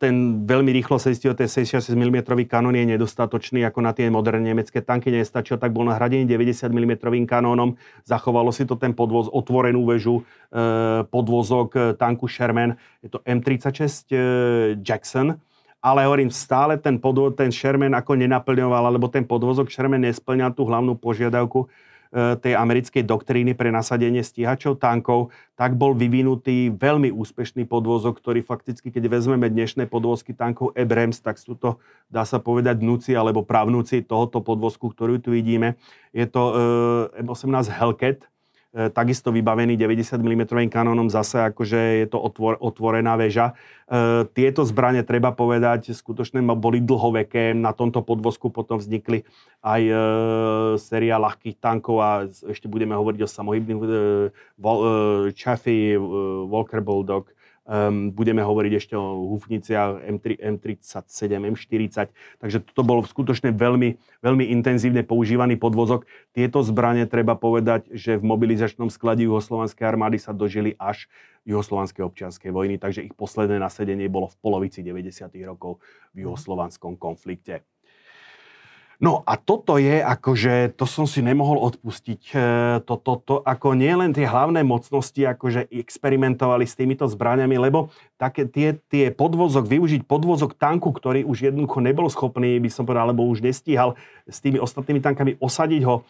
ten 0.02 0.42
veľmi 0.50 0.74
rýchlo 0.74 0.98
sa 0.98 1.14
zistil, 1.14 1.38
ten 1.38 1.46
66 1.46 1.94
mm 1.94 2.26
kanón 2.50 2.74
je 2.74 2.98
nedostatočný 2.98 3.62
ako 3.70 3.86
na 3.86 3.94
tie 3.94 4.10
moderné 4.10 4.50
nemecké 4.50 4.82
tanky, 4.82 5.14
nestačil, 5.14 5.62
tak 5.62 5.70
bol 5.70 5.86
nahradený 5.86 6.26
90 6.26 6.74
mm 6.74 6.94
kanónom, 7.30 7.78
zachovalo 8.02 8.50
si 8.50 8.66
to 8.66 8.74
ten 8.82 8.98
podvoz, 8.98 9.30
otvorenú 9.30 9.86
väžu, 9.86 10.26
e, 10.50 11.06
podvozok 11.06 11.70
e, 11.78 11.80
tanku 12.02 12.26
Sherman, 12.26 12.74
je 13.06 13.14
to 13.14 13.22
M36 13.22 14.10
e, 14.10 14.18
Jackson, 14.82 15.38
ale 15.86 16.10
hovorím, 16.10 16.34
stále 16.34 16.82
ten, 16.82 16.98
podvo- 16.98 17.30
ten 17.30 17.54
Sherman 17.54 17.94
ako 17.94 18.18
nenaplňoval, 18.18 18.90
alebo 18.90 19.06
ten 19.06 19.22
podvozok 19.22 19.70
Sherman 19.70 20.02
nesplňal 20.02 20.58
tú 20.58 20.66
hlavnú 20.66 20.98
požiadavku, 20.98 21.70
tej 22.12 22.60
americkej 22.60 23.08
doktríny 23.08 23.56
pre 23.56 23.72
nasadenie 23.72 24.20
stíhačov 24.20 24.84
tankov, 24.84 25.32
tak 25.56 25.80
bol 25.80 25.96
vyvinutý 25.96 26.68
veľmi 26.74 27.08
úspešný 27.08 27.64
podvozok, 27.70 28.20
ktorý 28.20 28.44
fakticky, 28.44 28.92
keď 28.92 29.08
vezmeme 29.08 29.48
dnešné 29.48 29.88
podvozky 29.88 30.36
tankov 30.36 30.76
Abrams, 30.76 31.24
tak 31.24 31.40
sú 31.40 31.56
to, 31.56 31.80
dá 32.12 32.28
sa 32.28 32.44
povedať, 32.44 32.84
vnúci 32.84 33.16
alebo 33.16 33.48
pravnúci 33.48 34.04
tohoto 34.04 34.44
podvozku, 34.44 34.92
ktorú 34.92 35.24
tu 35.24 35.32
vidíme. 35.32 35.80
Je 36.12 36.28
to 36.28 36.42
e, 37.16 37.24
M18 37.24 37.72
Hellcat, 37.72 38.31
takisto 38.72 39.36
vybavený 39.36 39.76
90 39.76 40.16
mm 40.16 40.72
kanónom, 40.72 41.12
zase 41.12 41.44
akože 41.52 41.80
je 42.04 42.08
to 42.08 42.16
otvor, 42.16 42.56
otvorená 42.56 43.20
väža. 43.20 43.52
E, 43.92 44.24
tieto 44.32 44.64
zbranie, 44.64 45.04
treba 45.04 45.36
povedať, 45.36 45.92
skutočne 45.92 46.40
boli 46.56 46.80
dlhoveké. 46.80 47.52
Na 47.52 47.76
tomto 47.76 48.00
podvozku 48.00 48.48
potom 48.48 48.80
vznikli 48.80 49.28
aj 49.60 49.82
e, 49.84 49.94
séria 50.80 51.20
ľahkých 51.20 51.60
tankov 51.60 51.96
a 52.00 52.10
ešte 52.32 52.72
budeme 52.72 52.96
hovoriť 52.96 53.20
o 53.20 53.28
samohybných 53.28 53.80
e, 53.84 53.88
e, 53.92 54.76
Chaffee, 55.36 55.92
e, 55.92 56.00
Walker 56.48 56.80
Bulldog, 56.80 57.28
Um, 57.62 58.10
budeme 58.10 58.42
hovoriť 58.42 58.74
ešte 58.74 58.98
o 58.98 59.38
hufniciach 59.38 60.02
M3, 60.02 60.42
M37, 60.58 61.30
M40. 61.54 62.10
Takže 62.42 62.58
toto 62.66 62.82
bol 62.82 63.06
skutočne 63.06 63.54
veľmi, 63.54 64.02
veľmi 64.26 64.46
intenzívne 64.50 65.06
používaný 65.06 65.62
podvozok. 65.62 66.10
Tieto 66.34 66.66
zbranie 66.66 67.06
treba 67.06 67.38
povedať, 67.38 67.86
že 67.94 68.18
v 68.18 68.26
mobilizačnom 68.26 68.90
sklade 68.90 69.30
juhoslovanskej 69.30 69.86
armády 69.86 70.18
sa 70.18 70.34
dožili 70.34 70.74
až 70.82 71.06
juhoslovanskej 71.46 72.02
občianskej 72.02 72.50
vojny, 72.50 72.82
takže 72.82 73.06
ich 73.06 73.14
posledné 73.14 73.62
nasedenie 73.62 74.10
bolo 74.10 74.30
v 74.30 74.38
polovici 74.42 74.82
90. 74.82 75.30
rokov 75.46 75.82
v 76.18 76.26
juhoslovanskom 76.26 76.98
konflikte. 76.98 77.62
No 79.02 79.26
a 79.26 79.34
toto 79.34 79.82
je 79.82 79.98
akože, 79.98 80.78
to 80.78 80.86
som 80.86 81.10
si 81.10 81.26
nemohol 81.26 81.58
odpustiť. 81.74 82.22
E, 82.22 82.38
to, 82.86 83.02
to, 83.02 83.14
to 83.26 83.36
ako 83.42 83.74
nie 83.74 83.90
len 83.98 84.14
tie 84.14 84.30
hlavné 84.30 84.62
mocnosti 84.62 85.26
akože 85.26 85.74
experimentovali 85.74 86.70
s 86.70 86.78
týmito 86.78 87.10
zbraniami, 87.10 87.58
lebo 87.58 87.90
také 88.22 88.46
tie, 88.46 88.78
tie 88.94 89.10
podvozok, 89.10 89.66
využiť 89.66 90.06
podvozok 90.06 90.54
tanku, 90.54 90.94
ktorý 90.94 91.26
už 91.26 91.50
jednoducho 91.50 91.82
nebol 91.82 92.06
schopný, 92.14 92.62
by 92.62 92.70
som 92.70 92.86
povedal, 92.86 93.10
alebo 93.10 93.26
už 93.26 93.42
nestíhal 93.42 93.98
s 94.30 94.38
tými 94.38 94.62
ostatnými 94.62 95.02
tankami 95.02 95.34
osadiť 95.42 95.82
ho 95.82 95.96
e, 95.98 96.02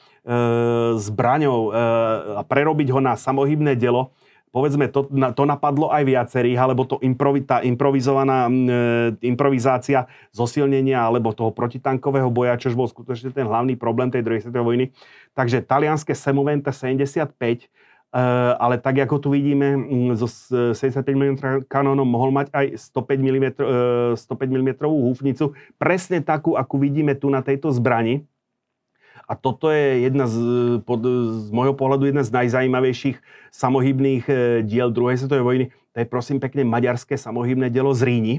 zbraňou 0.99 1.59
e, 1.63 1.69
a 2.37 2.43
prerobiť 2.43 2.91
ho 2.91 2.99
na 2.99 3.15
samohybné 3.15 3.79
delo, 3.79 4.11
povedzme, 4.51 4.91
to, 4.91 5.07
to 5.09 5.43
napadlo 5.47 5.89
aj 5.89 6.03
viacerých, 6.03 6.59
alebo 6.59 6.83
to 6.83 6.99
improvi, 7.01 7.41
tá 7.41 7.63
improvizovaná 7.63 8.47
e, 8.47 8.51
improvizácia 9.23 10.05
zosilnenia 10.35 10.99
alebo 10.99 11.31
toho 11.31 11.55
protitankového 11.55 12.27
boja, 12.27 12.59
čož 12.59 12.75
bol 12.75 12.91
skutočne 12.91 13.31
ten 13.31 13.47
hlavný 13.47 13.79
problém 13.79 14.11
tej 14.11 14.21
druhej 14.21 14.43
svetovej 14.43 14.67
vojny. 14.67 14.85
Takže 15.33 15.63
talianské 15.63 16.11
Semovente 16.13 16.69
75 16.69 17.71
Eh, 18.11 18.53
ale 18.59 18.75
tak, 18.75 18.99
ako 19.07 19.23
tu 19.23 19.27
vidíme, 19.31 19.71
so 20.19 20.27
75 20.27 21.15
mm 21.15 21.35
kanónom 21.71 22.03
mohol 22.03 22.27
mať 22.35 22.51
aj 22.51 22.91
105 22.91 23.07
mm, 23.07 23.45
105 24.19 24.51
mm 24.51 24.83
húfnicu, 24.83 25.55
presne 25.79 26.19
takú, 26.19 26.59
akú 26.59 26.75
vidíme 26.75 27.15
tu 27.15 27.31
na 27.31 27.39
tejto 27.39 27.71
zbrani. 27.71 28.27
A 29.31 29.39
toto 29.39 29.71
je 29.71 30.03
jedna 30.03 30.27
z, 30.27 30.35
pod, 30.83 30.99
z 31.07 31.47
môjho 31.55 31.71
pohľadu 31.71 32.11
jedna 32.11 32.27
z 32.27 32.35
najzajímavejších 32.35 33.23
samohybných 33.55 34.23
eh, 34.27 34.35
diel 34.67 34.91
druhej 34.91 35.23
svetovej 35.23 35.45
vojny. 35.47 35.65
To 35.95 35.97
je 36.03 36.07
prosím 36.07 36.43
pekne 36.43 36.67
maďarské 36.67 37.15
samohybné 37.15 37.71
dielo 37.71 37.95
z 37.95 38.03
Ríni 38.03 38.35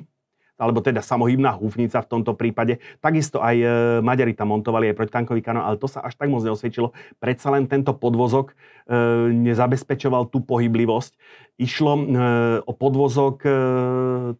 alebo 0.60 0.78
teda 0.78 1.02
samohybná 1.02 1.58
húfnica 1.58 1.98
v 1.98 2.06
tomto 2.06 2.38
prípade. 2.38 2.78
Takisto 3.02 3.42
aj 3.42 3.56
e, 3.58 3.66
Maďari 3.98 4.30
tam 4.30 4.54
montovali 4.54 4.94
aj 4.94 4.98
protitankový 5.00 5.42
kanón, 5.42 5.66
ale 5.66 5.74
to 5.74 5.90
sa 5.90 6.06
až 6.06 6.14
tak 6.14 6.30
moc 6.30 6.46
neosvedčilo. 6.46 6.94
Predsa 7.18 7.50
len 7.50 7.66
tento 7.66 7.90
podvozok 7.98 8.54
e, 8.54 8.54
nezabezpečoval 9.34 10.30
tú 10.30 10.44
pohyblivosť. 10.46 11.18
Išlo 11.58 11.92
e, 11.98 12.02
o 12.62 12.72
podvozok 12.78 13.36
e, 13.42 13.50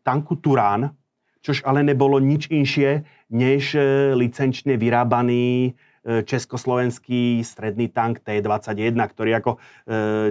tanku 0.07 0.39
Turán, 0.39 0.95
čož 1.43 1.67
ale 1.67 1.83
nebolo 1.83 2.23
nič 2.23 2.47
inšie, 2.55 3.03
než 3.33 3.75
e, 3.75 4.15
licenčne 4.15 4.79
vyrábaný 4.79 5.75
E, 5.75 5.92
československý 6.03 7.47
stredný 7.47 7.87
tank 7.87 8.21
T-21, 8.27 8.99
ktorý 8.99 9.31
ako 9.39 9.51
e, 9.55 9.59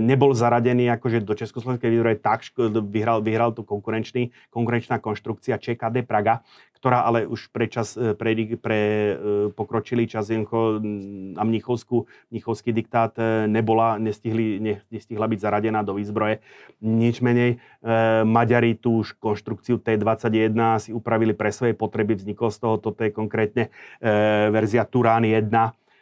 nebol 0.03 0.35
zaradený 0.35 0.91
akože 0.99 1.23
do 1.23 1.31
československej 1.31 1.87
výzbroje, 1.87 2.17
tak 2.19 2.43
vyhral, 2.91 3.23
vyhral 3.23 3.55
tu 3.55 3.63
konkurenčný, 3.63 4.35
konkurenčná 4.51 4.99
konštrukcia 4.99 5.55
ČKD 5.55 6.03
Praga, 6.03 6.43
ktorá 6.81 7.05
ale 7.05 7.29
už 7.29 7.53
pre, 7.53 7.69
čas, 7.69 7.93
e, 7.93 8.17
pre, 8.17 8.33
pre 8.57 8.79
e, 8.81 9.13
pokročilý 9.53 10.09
čas 10.09 10.33
a 10.33 11.43
mnichovskú, 11.45 12.09
mnichovský 12.33 12.73
diktát 12.73 13.13
e, 13.21 13.45
nebola, 13.45 14.01
nestihli, 14.01 14.57
ne, 14.57 14.81
nestihla 14.89 15.29
byť 15.29 15.39
zaradená 15.45 15.85
do 15.85 15.93
výzbroje. 15.93 16.41
Nič 16.81 17.21
menej, 17.21 17.61
e, 17.85 18.25
Maďari 18.25 18.73
tú 18.73 19.05
už 19.05 19.13
konštrukciu 19.21 19.77
T-21 19.77 20.57
si 20.81 20.89
upravili 20.89 21.37
pre 21.37 21.53
svoje 21.53 21.77
potreby, 21.77 22.17
vzniklo 22.17 22.49
z 22.49 22.57
toho, 22.57 22.81
toto 22.81 23.05
je 23.05 23.13
konkrétne 23.13 23.69
e, 24.01 24.09
verzia 24.49 24.81
Turán 24.81 25.21
1, 25.21 25.53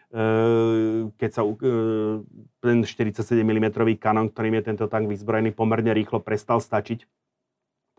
keď 0.10 1.30
sa 1.30 1.46
ten 2.66 2.78
47 2.82 3.22
mm 3.22 3.68
kanón, 4.02 4.34
ktorým 4.34 4.58
je 4.58 4.64
tento 4.74 4.86
tank 4.90 5.06
vyzbrojený, 5.06 5.54
pomerne 5.54 5.94
rýchlo 5.94 6.18
prestal 6.18 6.58
stačiť 6.58 7.06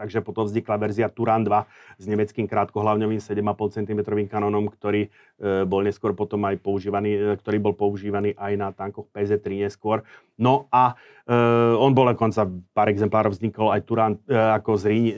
takže 0.01 0.25
potom 0.25 0.49
vznikla 0.49 0.81
verzia 0.81 1.13
Turan 1.13 1.45
2 1.45 2.01
s 2.01 2.05
nemeckým 2.09 2.49
krátkohlavňovým 2.49 3.21
7,5 3.21 3.77
cm 3.77 4.01
kanónom, 4.33 4.73
ktorý 4.73 5.13
e, 5.13 5.69
bol 5.69 5.85
neskôr 5.85 6.17
potom 6.17 6.41
aj 6.49 6.57
používaný, 6.65 7.37
ktorý 7.37 7.61
bol 7.61 7.77
používaný 7.77 8.33
aj 8.41 8.53
na 8.57 8.73
tankoch 8.73 9.13
PZ-3 9.13 9.69
neskôr. 9.69 10.01
No 10.41 10.73
a 10.73 10.97
e, 11.29 11.37
on 11.77 11.93
bol 11.93 12.09
dokonca, 12.09 12.49
pár 12.73 12.89
exemplárov 12.89 13.37
vznikol 13.37 13.77
aj 13.77 13.81
Turan 13.85 14.17
e, 14.25 14.33
ako 14.33 14.71
z 14.81 14.85
Ríň, 14.89 15.05
e, 15.05 15.15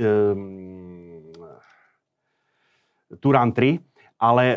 Turan 3.22 3.54
3, 3.54 3.78
ale 4.18 4.44
e, 4.50 4.56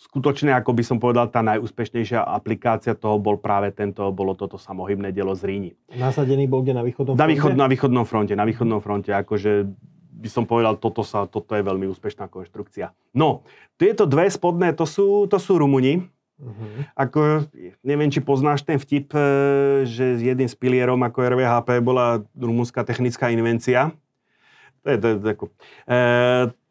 skutočne, 0.00 0.56
ako 0.56 0.72
by 0.72 0.82
som 0.82 0.96
povedal, 0.96 1.28
tá 1.28 1.44
najúspešnejšia 1.44 2.24
aplikácia 2.24 2.96
toho 2.96 3.20
bol 3.20 3.36
práve 3.36 3.68
tento, 3.70 4.08
bolo 4.10 4.32
toto 4.32 4.56
samohybné 4.56 5.12
dielo 5.12 5.36
z 5.36 5.42
Ríni. 5.44 5.70
Nasadený 5.92 6.48
bol 6.48 6.64
kde 6.64 6.72
na 6.72 6.84
východnom 6.84 7.14
fronte? 7.14 7.20
Na, 7.20 7.28
východ, 7.28 7.52
na 7.52 7.68
východnom 7.68 8.04
fronte, 8.08 8.32
na 8.32 8.46
východnom 8.48 8.80
fronte, 8.80 9.12
akože 9.12 9.68
by 10.20 10.28
som 10.28 10.44
povedal, 10.44 10.76
toto, 10.76 11.00
sa, 11.00 11.24
toto 11.24 11.56
je 11.56 11.64
veľmi 11.64 11.88
úspešná 11.88 12.28
konštrukcia. 12.28 12.92
No, 13.16 13.44
tieto 13.80 14.04
dve 14.04 14.28
spodné, 14.28 14.76
to 14.76 14.84
sú, 14.84 15.24
to 15.28 15.40
sú 15.40 15.56
Rumuni. 15.56 16.04
Uh-huh. 16.40 16.88
Ako, 16.96 17.44
neviem, 17.84 18.08
či 18.08 18.24
poznáš 18.24 18.64
ten 18.64 18.80
vtip, 18.80 19.12
e, 19.12 19.20
že 19.84 20.16
jedným 20.20 20.48
z 20.48 20.56
pilierom 20.56 21.00
ako 21.04 21.36
RVHP 21.36 21.84
bola 21.84 22.24
rumúnska 22.32 22.80
technická 22.84 23.28
invencia. 23.28 23.92
To 24.80 24.88
je, 24.88 24.96
to 24.96 25.06
je 25.12 25.34
ako, 25.36 25.46
e, 25.84 25.96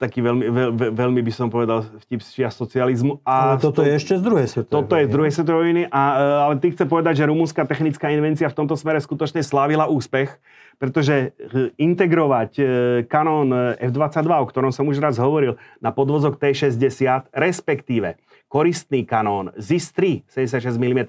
taký 0.02 0.26
veľmi, 0.26 0.45
veľ, 0.49 0.69
veľmi 0.98 1.22
by 1.22 1.30
som 1.30 1.53
povedal 1.53 1.86
vtip 2.10 2.26
z 2.26 2.49
socializmu. 2.49 3.22
A 3.22 3.53
ale 3.53 3.61
toto 3.61 3.81
to, 3.81 3.86
je 3.86 4.02
ešte 4.02 4.18
z 4.18 4.23
druhej 4.26 4.48
svetovej 4.49 4.73
Toto 4.73 4.94
je 4.98 5.06
z 5.06 5.11
druhej 5.14 5.31
svetovej 5.38 5.61
vojny, 5.61 5.84
a, 5.86 6.03
e, 6.18 6.26
ale 6.49 6.53
ty 6.57 6.73
chce 6.73 6.90
povedať, 6.90 7.22
že 7.22 7.30
rumúnska 7.30 7.69
technická 7.69 8.10
invencia 8.10 8.49
v 8.49 8.57
tomto 8.57 8.73
smere 8.73 8.98
skutočne 8.98 9.45
slávila 9.45 9.86
úspech, 9.86 10.41
pretože 10.81 11.38
e, 11.38 11.69
integrovať 11.77 12.52
e, 12.57 12.64
kanón 13.06 13.77
F-22, 13.77 14.26
o 14.26 14.45
ktorom 14.49 14.72
som 14.73 14.90
už 14.90 14.98
raz 14.98 15.22
hovoril, 15.22 15.61
na 15.77 15.94
podvozok 15.94 16.41
T-60, 16.41 17.30
respektíve 17.30 18.18
koristný 18.50 19.06
kanón 19.06 19.54
ZIS-3 19.56 20.26
76 20.26 20.82
mm 20.82 21.02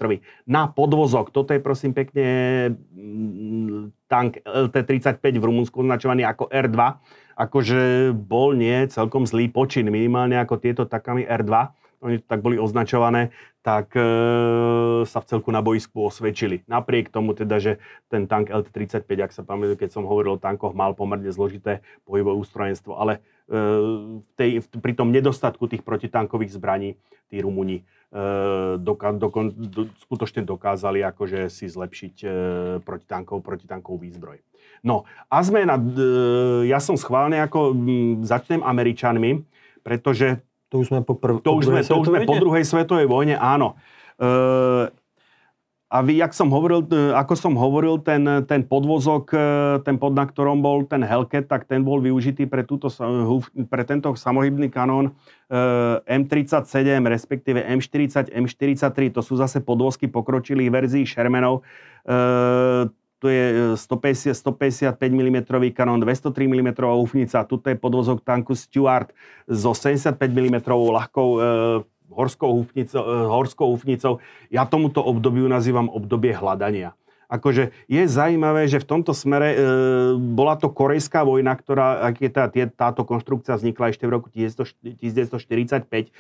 na 0.45 0.69
podvozok. 0.69 1.33
Toto 1.33 1.57
je 1.57 1.61
prosím 1.65 1.97
pekne 1.97 2.29
mm, 2.93 4.07
tank 4.07 4.45
LT-35 4.45 5.41
v 5.41 5.45
Rumunsku 5.49 5.81
označovaný 5.81 6.29
ako 6.29 6.53
R2. 6.53 6.79
Akože 7.41 8.13
bol 8.13 8.53
nie 8.53 8.85
celkom 8.93 9.25
zlý 9.25 9.49
počin, 9.49 9.89
minimálne 9.89 10.37
ako 10.37 10.61
tieto 10.61 10.85
takami 10.85 11.25
R2 11.25 11.73
oni 12.01 12.21
tak 12.25 12.41
boli 12.41 12.57
označované, 12.57 13.33
tak 13.61 13.93
e, 13.93 14.03
sa 15.05 15.21
v 15.21 15.29
celku 15.29 15.53
na 15.53 15.61
boisku 15.61 16.01
osvedčili. 16.01 16.65
Napriek 16.65 17.13
tomu 17.13 17.37
teda, 17.37 17.61
že 17.61 17.77
ten 18.09 18.25
tank 18.25 18.49
LT-35, 18.49 19.05
ak 19.05 19.33
sa 19.37 19.45
pamätám, 19.45 19.77
keď 19.77 19.91
som 19.93 20.09
hovoril 20.09 20.41
o 20.41 20.43
tankoch, 20.43 20.73
mal 20.73 20.97
pomerne 20.97 21.29
zložité 21.29 21.85
pohybové 22.09 22.41
ústrojenstvo, 22.41 22.97
ale 22.97 23.21
e, 23.53 23.61
tej, 24.41 24.65
pri 24.81 24.97
tom 24.97 25.13
nedostatku 25.13 25.69
tých 25.69 25.85
protitankových 25.85 26.57
zbraní 26.57 26.97
tí 27.29 27.45
Rumuni 27.45 27.79
e, 27.79 27.83
doka, 28.81 29.13
dokon, 29.13 29.53
do, 29.53 29.93
skutočne 30.01 30.41
dokázali 30.49 31.05
akože 31.05 31.53
si 31.53 31.69
zlepšiť 31.69 32.15
e, 32.25 32.29
protitankov, 32.81 33.45
protitankovú 33.45 34.01
výzbroj. 34.01 34.41
No 34.81 35.05
a 35.29 35.45
sme 35.45 35.69
na, 35.69 35.77
e, 35.77 36.65
ja 36.73 36.81
som 36.81 36.97
schválne 36.97 37.37
ako 37.45 37.77
m, 37.77 38.25
začnem 38.25 38.65
Američanmi, 38.65 39.45
pretože 39.85 40.41
to 40.71 40.79
už 40.79 40.87
sme 40.95 41.03
po, 41.03 41.19
prv, 41.19 41.43
to 41.43 41.51
už 41.59 41.67
sme, 41.67 41.83
to 41.83 41.99
už 41.99 42.07
sme 42.15 42.23
po 42.23 42.39
druhej 42.39 42.63
svetovej 42.63 43.11
vojne, 43.11 43.35
áno. 43.35 43.75
E, 44.23 44.31
a 45.91 45.99
vy, 46.07 46.23
jak 46.23 46.31
som 46.31 46.47
hovoril, 46.47 46.87
e, 46.87 47.11
ako 47.11 47.35
som 47.35 47.59
hovoril, 47.59 47.99
ten, 47.99 48.23
ten 48.47 48.63
podvozok, 48.63 49.35
e, 49.35 49.47
ten 49.83 49.99
pod, 49.99 50.15
na 50.15 50.31
ktorom 50.31 50.63
bol 50.63 50.87
ten 50.87 51.03
Hellcat, 51.03 51.51
tak 51.51 51.67
ten 51.67 51.83
bol 51.83 51.99
využitý 51.99 52.47
pre, 52.47 52.63
túto, 52.63 52.87
pre 53.67 53.83
tento 53.83 54.15
samohybný 54.15 54.71
kanón 54.71 55.19
M37, 56.07 57.03
respektíve 57.03 57.67
M40, 57.67 58.31
M43. 58.31 59.11
To 59.19 59.27
sú 59.27 59.35
zase 59.35 59.59
podvozky 59.59 60.07
pokročilých 60.07 60.71
verzií 60.71 61.03
Shermanov 61.03 61.67
tu 63.21 63.29
je 63.29 63.77
150, 63.77 64.33
155 64.33 64.97
mm 64.97 65.39
kanón, 65.77 66.01
203 66.01 66.49
mm 66.49 66.73
hufnica, 66.81 67.45
tu 67.45 67.61
je 67.61 67.77
podvozok 67.77 68.25
tanku 68.25 68.57
Stuart 68.57 69.13
so 69.45 69.77
75 69.77 70.17
mm 70.17 70.65
ľahkou 70.65 71.29
e, 71.37 71.41
horskou, 72.09 72.51
hufnicou, 72.65 73.05
e, 73.05 73.15
horskou 73.29 73.69
hufnicou. 73.77 74.25
Ja 74.49 74.65
tomuto 74.65 75.05
obdobiu 75.05 75.47
nazývam 75.53 75.93
obdobie 75.93 76.33
hľadania. 76.33 76.97
Akože 77.31 77.71
je 77.87 78.03
zaujímavé, 78.11 78.67
že 78.67 78.83
v 78.83 78.89
tomto 78.91 79.15
smere 79.15 79.55
e, 79.55 79.57
bola 80.19 80.59
to 80.59 80.67
korejská 80.67 81.23
vojna, 81.23 81.55
ktorá, 81.55 82.03
ak 82.11 82.15
je 82.19 82.31
tá, 82.35 82.51
tie, 82.51 82.67
táto 82.67 83.07
konštrukcia 83.07 83.55
vznikla 83.55 83.95
ešte 83.95 84.05
v 84.05 84.15
roku 84.19 84.29
1945. 84.35 86.11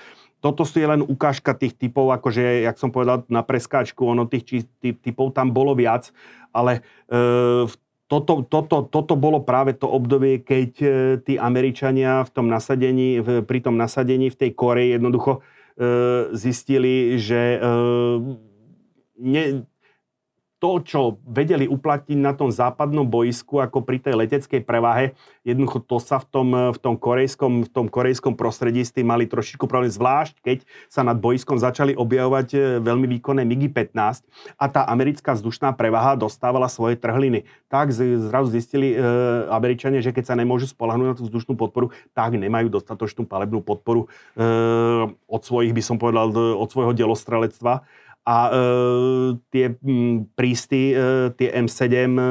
Toto 0.41 0.62
je 0.65 0.87
len 0.87 1.05
ukážka 1.05 1.53
tých 1.53 1.77
typov, 1.77 2.15
akože, 2.16 2.65
jak 2.65 2.81
som 2.81 2.89
povedal 2.89 3.28
na 3.28 3.45
preskáčku, 3.45 4.07
ono 4.07 4.24
tých 4.24 4.65
typov 4.81 5.37
tam 5.37 5.53
bolo 5.53 5.77
viac 5.77 6.15
ale 6.53 6.82
e, 7.09 7.66
toto, 8.11 8.43
toto, 8.43 8.82
toto 8.82 9.15
bolo 9.15 9.39
práve 9.47 9.78
to 9.78 9.87
obdobie, 9.87 10.43
keď 10.43 10.70
e, 10.82 10.89
tí 11.23 11.35
Američania 11.39 12.27
v 12.27 12.31
tom 12.31 12.47
nasadení, 12.51 13.23
v, 13.23 13.47
pri 13.47 13.62
tom 13.62 13.78
nasadení 13.78 14.31
v 14.35 14.39
tej 14.39 14.51
Koreji 14.55 14.99
jednoducho 14.99 15.39
e, 15.39 15.41
zistili, 16.35 17.16
že 17.23 17.57
e, 17.57 17.59
ne, 19.23 19.43
to, 20.61 20.85
čo 20.85 21.01
vedeli 21.24 21.65
uplatniť 21.65 22.20
na 22.20 22.37
tom 22.37 22.53
západnom 22.53 23.09
boisku, 23.09 23.65
ako 23.65 23.81
pri 23.81 23.97
tej 23.97 24.15
leteckej 24.20 24.61
prevahe, 24.61 25.16
jednoducho 25.41 25.81
to 25.81 25.97
sa 25.97 26.20
v 26.20 26.27
tom, 26.28 26.49
v 26.53 26.78
tom, 26.78 27.01
korejskom, 27.01 27.65
v 27.65 27.70
tom 27.73 27.89
korejskom 27.89 28.37
prostredí 28.37 28.85
s 28.85 28.93
tým 28.93 29.09
mali 29.09 29.24
trošičku 29.24 29.65
problém, 29.65 29.89
zvlášť 29.89 30.37
keď 30.45 30.59
sa 30.93 31.01
nad 31.01 31.16
boiskom 31.16 31.57
začali 31.57 31.97
objavovať 31.97 32.49
e, 32.53 32.59
veľmi 32.85 33.09
výkonné 33.19 33.43
MiG-15 33.49 34.28
a 34.61 34.65
tá 34.69 34.85
americká 34.85 35.32
vzdušná 35.32 35.73
prevaha 35.73 36.12
dostávala 36.12 36.69
svoje 36.69 37.01
trhliny. 37.01 37.49
Tak 37.73 37.97
zrazu 37.97 38.53
zistili 38.53 38.93
e, 38.93 39.01
Američania, 39.49 40.05
že 40.05 40.12
keď 40.12 40.28
sa 40.28 40.35
nemôžu 40.37 40.69
spolahnúť 40.69 41.09
na 41.09 41.16
tú 41.16 41.24
vzdušnú 41.24 41.57
podporu, 41.57 41.89
tak 42.12 42.37
nemajú 42.37 42.69
dostatočnú 42.69 43.24
palebnú 43.24 43.65
podporu 43.65 44.12
e, 44.37 44.47
od 45.09 45.41
svojich, 45.41 45.73
by 45.73 45.81
som 45.81 45.97
povedal, 45.97 46.28
od 46.37 46.69
svojho 46.69 46.93
delostrelectva 46.93 47.89
A 48.29 48.37
e, 48.53 48.61
tie 49.49 49.77
m, 49.81 50.29
prísty, 50.37 50.93
e, 50.93 51.33
tie 51.35 51.49
M7, 51.57 51.89
e, 51.89 52.29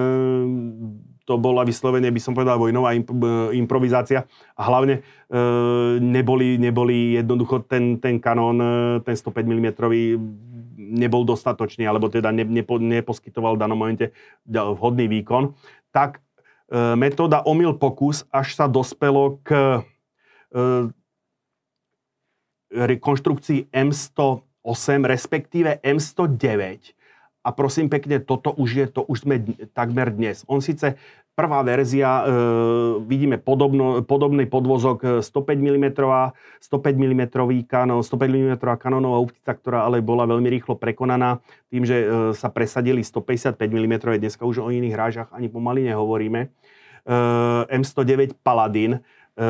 to 1.30 1.38
bola 1.38 1.61
vyslovene, 1.61 2.10
by 2.10 2.22
som 2.22 2.34
povedal, 2.34 2.57
vojnová 2.57 2.98
imp- 2.98 3.53
improvizácia. 3.53 4.26
A 4.57 4.66
hlavne 4.66 5.06
e, 5.30 5.41
neboli, 6.02 6.57
neboli 6.57 7.22
jednoducho 7.22 7.70
ten, 7.70 8.02
ten 8.02 8.18
kanón, 8.18 8.57
e, 8.57 8.72
ten 9.06 9.14
105 9.14 9.45
mm 9.45 9.68
nebol 10.90 11.22
dostatočný, 11.22 11.86
alebo 11.86 12.10
teda 12.10 12.34
ne, 12.34 12.41
nepo, 12.41 12.82
neposkytoval 12.82 13.53
v 13.56 13.61
danom 13.61 13.78
momente 13.78 14.10
vhodný 14.49 15.06
výkon, 15.06 15.53
tak 15.94 16.18
e, 16.18 16.98
metóda 16.98 17.45
omyl 17.45 17.78
pokus, 17.78 18.26
až 18.34 18.57
sa 18.57 18.66
dospelo 18.66 19.38
k 19.45 19.53
e, 19.53 20.60
rekonštrukcii 22.74 23.70
M108, 24.69 25.05
respektíve 25.05 25.81
M109, 25.81 26.93
a 27.39 27.49
prosím 27.55 27.87
pekne, 27.87 28.19
toto 28.19 28.51
už 28.51 28.69
je, 28.75 28.85
to 28.91 29.01
už 29.07 29.25
sme 29.25 29.41
takmer 29.71 30.11
dnes. 30.11 30.43
On 30.45 30.59
síce 30.59 30.99
prvá 31.39 31.63
verzia, 31.63 32.21
e, 32.21 32.23
vidíme 33.07 33.39
podobno, 33.39 34.03
podobný 34.03 34.43
podvozok 34.43 35.23
105 35.23 35.55
mm, 35.55 35.85
105 36.59 36.99
mm 36.99 37.23
kanón, 37.63 38.03
105 38.03 38.27
mm 38.27 38.53
kanónová 38.75 39.23
úptica, 39.23 39.55
ktorá 39.55 39.87
ale 39.87 40.03
bola 40.03 40.27
veľmi 40.27 40.51
rýchlo 40.51 40.75
prekonaná 40.75 41.39
tým, 41.71 41.87
že 41.87 41.97
e, 42.03 42.07
sa 42.35 42.51
presadili 42.51 43.01
155 43.07 43.55
mm, 43.55 44.19
dneska 44.19 44.43
už 44.43 44.59
o 44.59 44.67
iných 44.67 44.93
hrážach 44.93 45.29
ani 45.31 45.47
pomaly 45.47 45.87
nehovoríme. 45.87 46.43
E, 46.43 46.47
M109 47.71 48.35
Paladin, 48.43 48.99
e, 48.99 49.47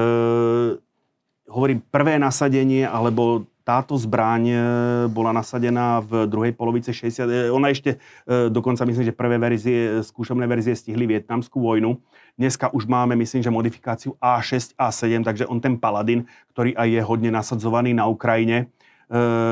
hovorím 1.50 1.82
prvé 1.90 2.22
nasadenie, 2.22 2.86
alebo 2.86 3.50
táto 3.70 3.94
zbraň 3.94 4.44
e, 4.50 4.58
bola 5.14 5.30
nasadená 5.30 6.02
v 6.02 6.26
druhej 6.26 6.58
polovice 6.58 6.90
60. 6.90 7.30
E, 7.30 7.54
ona 7.54 7.70
ešte 7.70 8.02
e, 8.26 8.50
dokonca 8.50 8.82
myslím, 8.82 9.06
že 9.06 9.14
prvé 9.14 9.38
verzie, 9.38 10.02
skúšobné 10.02 10.50
verzie 10.50 10.74
stihli 10.74 11.06
vietnamskú 11.06 11.62
vojnu. 11.62 12.02
Dneska 12.34 12.74
už 12.74 12.90
máme, 12.90 13.14
myslím, 13.22 13.46
že 13.46 13.54
modifikáciu 13.54 14.18
A6, 14.18 14.74
A7, 14.74 15.22
takže 15.22 15.46
on 15.46 15.62
ten 15.62 15.78
Paladin, 15.78 16.26
ktorý 16.58 16.74
aj 16.74 16.88
je 16.90 17.02
hodne 17.06 17.30
nasadzovaný 17.30 17.94
na 17.94 18.10
Ukrajine, 18.10 18.74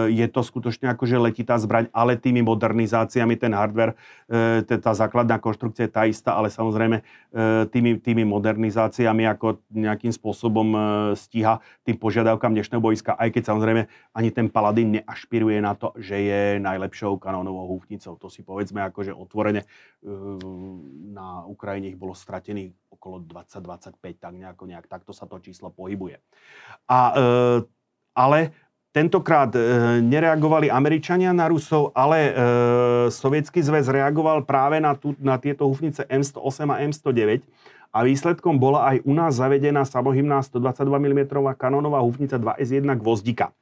je 0.08 0.28
to 0.30 0.42
skutočne 0.46 0.86
akože 0.94 1.18
letitá 1.18 1.58
zbraň, 1.58 1.90
ale 1.90 2.14
tými 2.14 2.46
modernizáciami 2.46 3.42
ten 3.42 3.58
hardware, 3.58 3.98
eh, 4.30 4.62
tá 4.62 4.94
základná 4.94 5.42
konštrukcia 5.42 5.90
je 5.90 5.92
tá 5.92 6.06
istá, 6.06 6.38
ale 6.38 6.54
samozrejme 6.54 7.02
eh, 7.02 7.66
tými, 7.66 7.98
tými 7.98 8.22
modernizáciami 8.22 9.26
ako 9.26 9.66
nejakým 9.74 10.14
spôsobom 10.14 10.70
stíha 11.18 11.58
tým 11.82 11.98
požiadavkám 11.98 12.54
dnešného 12.54 12.82
boiska, 12.82 13.18
aj 13.18 13.34
keď 13.34 13.44
samozrejme 13.50 13.82
ani 14.14 14.30
ten 14.30 14.46
Paladin 14.54 15.02
neašpiruje 15.02 15.58
na 15.58 15.74
to, 15.74 15.90
že 15.98 16.22
je 16.22 16.42
najlepšou 16.62 17.18
kanónovou 17.18 17.74
húfnicou. 17.74 18.14
To 18.22 18.30
si 18.30 18.46
povedzme 18.46 18.86
akože 18.86 19.10
otvorene 19.10 19.66
na 21.14 21.44
Ukrajine 21.50 21.90
ich 21.90 22.00
bolo 22.00 22.14
stratených 22.14 22.78
okolo 22.94 23.26
20-25, 23.26 24.22
tak 24.22 24.34
nejako 24.38 24.64
nejak 24.70 24.86
takto 24.86 25.12
sa 25.12 25.26
to 25.26 25.42
číslo 25.42 25.74
pohybuje. 25.74 26.22
A, 26.90 27.00
ale 28.18 28.67
Tentokrát 28.98 29.54
e, 29.54 29.62
nereagovali 30.02 30.74
Američania 30.74 31.30
na 31.30 31.46
Rusov, 31.46 31.94
ale 31.94 32.18
e, 32.18 32.32
Sovietský 33.14 33.62
zväz 33.62 33.86
reagoval 33.94 34.42
práve 34.42 34.82
na, 34.82 34.98
tú, 34.98 35.14
na 35.22 35.38
tieto 35.38 35.70
hufnice 35.70 36.02
M108 36.10 36.66
a 36.66 36.76
M109 36.82 37.46
a 37.94 38.02
výsledkom 38.02 38.58
bola 38.58 38.90
aj 38.90 39.06
u 39.06 39.14
nás 39.14 39.38
zavedená 39.38 39.86
samohymná 39.86 40.42
122 40.42 40.82
mm 40.82 41.30
kanónová 41.62 42.02
hufnica 42.02 42.42
2S1 42.42 42.90
Gvozdika. 42.98 43.54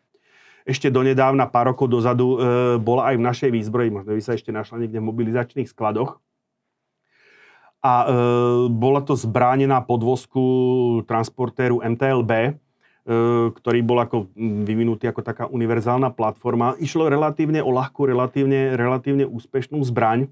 Ešte 0.64 0.88
donedávna, 0.88 1.52
pár 1.52 1.76
rokov 1.76 1.92
dozadu, 1.92 2.40
e, 2.40 2.48
bola 2.80 3.12
aj 3.12 3.20
v 3.20 3.26
našej 3.28 3.50
výzbroji, 3.52 3.92
možno 3.92 4.16
by 4.16 4.24
sa 4.24 4.40
ešte 4.40 4.56
našla 4.56 4.88
niekde 4.88 5.04
v 5.04 5.08
mobilizačných 5.12 5.68
skladoch. 5.68 6.16
A 7.84 7.94
e, 7.94 8.06
bola 8.72 9.04
to 9.04 9.20
zbránená 9.20 9.84
podvozku 9.84 10.44
transportéru 11.04 11.84
MTLB, 11.84 12.56
ktorý 13.06 13.80
bol 13.86 14.02
ako 14.02 14.34
vyvinutý 14.66 15.06
ako 15.06 15.22
taká 15.22 15.46
univerzálna 15.46 16.10
platforma. 16.10 16.74
Išlo 16.82 17.06
relatívne 17.06 17.62
o 17.62 17.70
ľahkú, 17.70 18.10
relatívne, 18.10 18.74
relatívne 18.74 19.30
úspešnú 19.30 19.78
zbraň 19.86 20.26
e, 20.26 20.28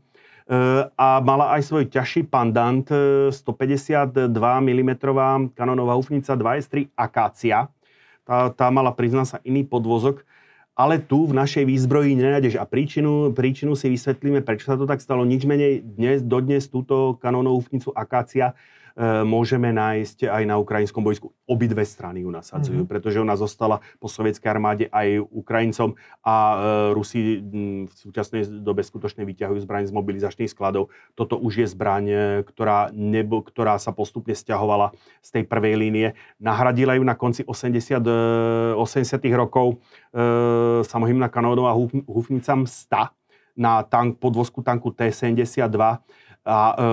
a 0.97 1.21
mala 1.21 1.53
aj 1.53 1.69
svoj 1.69 1.85
ťažší 1.85 2.25
pandant, 2.25 2.89
152 3.29 4.33
mm 4.33 4.91
kanonová 5.53 5.93
hufnica 5.93 6.33
2S3 6.33 6.89
Akácia. 6.97 7.69
Tá, 8.25 8.49
tá 8.49 8.73
mala, 8.73 8.89
prizná 8.89 9.21
sa, 9.21 9.37
iný 9.45 9.61
podvozok, 9.61 10.25
ale 10.73 10.97
tu 10.97 11.29
v 11.29 11.37
našej 11.37 11.69
výzbroji 11.69 12.17
nenájdeš. 12.17 12.57
A 12.57 12.65
príčinu, 12.65 13.29
príčinu 13.37 13.77
si 13.77 13.85
vysvetlíme, 13.85 14.41
prečo 14.41 14.65
sa 14.65 14.81
to 14.81 14.89
tak 14.89 14.97
stalo. 14.97 15.21
Nič 15.21 15.45
menej 15.45 15.85
dnes, 15.85 16.25
dodnes 16.25 16.65
túto 16.65 17.21
kanónovú 17.21 17.61
hufnicu 17.61 17.93
Akácia 17.93 18.57
E, 18.57 18.82
môžeme 19.25 19.73
nájsť 19.73 20.29
aj 20.29 20.43
na 20.45 20.61
ukrajinskom 20.61 21.01
bojsku. 21.01 21.33
Obidve 21.49 21.81
strany 21.81 22.21
ju 22.21 22.29
nasadzujú, 22.29 22.85
mm-hmm. 22.85 22.93
pretože 22.93 23.17
ona 23.17 23.33
zostala 23.33 23.81
po 23.97 24.05
sovietskej 24.05 24.49
armáde 24.53 24.85
aj 24.93 25.17
Ukrajincom 25.33 25.97
a 26.21 26.35
e, 26.35 26.55
Rusi 26.93 27.41
v 27.83 27.89
súčasnej 27.89 28.61
dobe 28.61 28.85
skutočne 28.85 29.25
vyťahujú 29.25 29.65
zbraň 29.65 29.89
z 29.89 29.97
mobilizačných 29.97 30.51
skladov. 30.53 30.93
Toto 31.17 31.41
už 31.41 31.65
je 31.65 31.67
zbraň, 31.73 32.05
e, 32.05 32.17
ktorá, 32.45 32.93
nebo, 32.93 33.41
ktorá 33.41 33.81
sa 33.81 33.97
postupne 33.97 34.37
stiahovala 34.37 34.93
z 35.25 35.41
tej 35.41 35.43
prvej 35.49 35.73
línie. 35.73 36.07
Nahradila 36.37 36.93
ju 36.93 37.03
na 37.03 37.17
konci 37.17 37.41
80, 37.41 38.77
80 38.77 38.77
rokov 39.33 39.81
e, 40.13 40.85
samohymná 40.85 41.33
kanónová 41.33 41.73
hufnica 42.05 42.53
Msta 42.53 43.09
na 43.57 43.81
tank, 43.85 44.17
podvozku 44.17 44.61
tanku 44.61 44.93
T-72 44.93 45.77
a 46.45 46.59
e, 46.71 46.85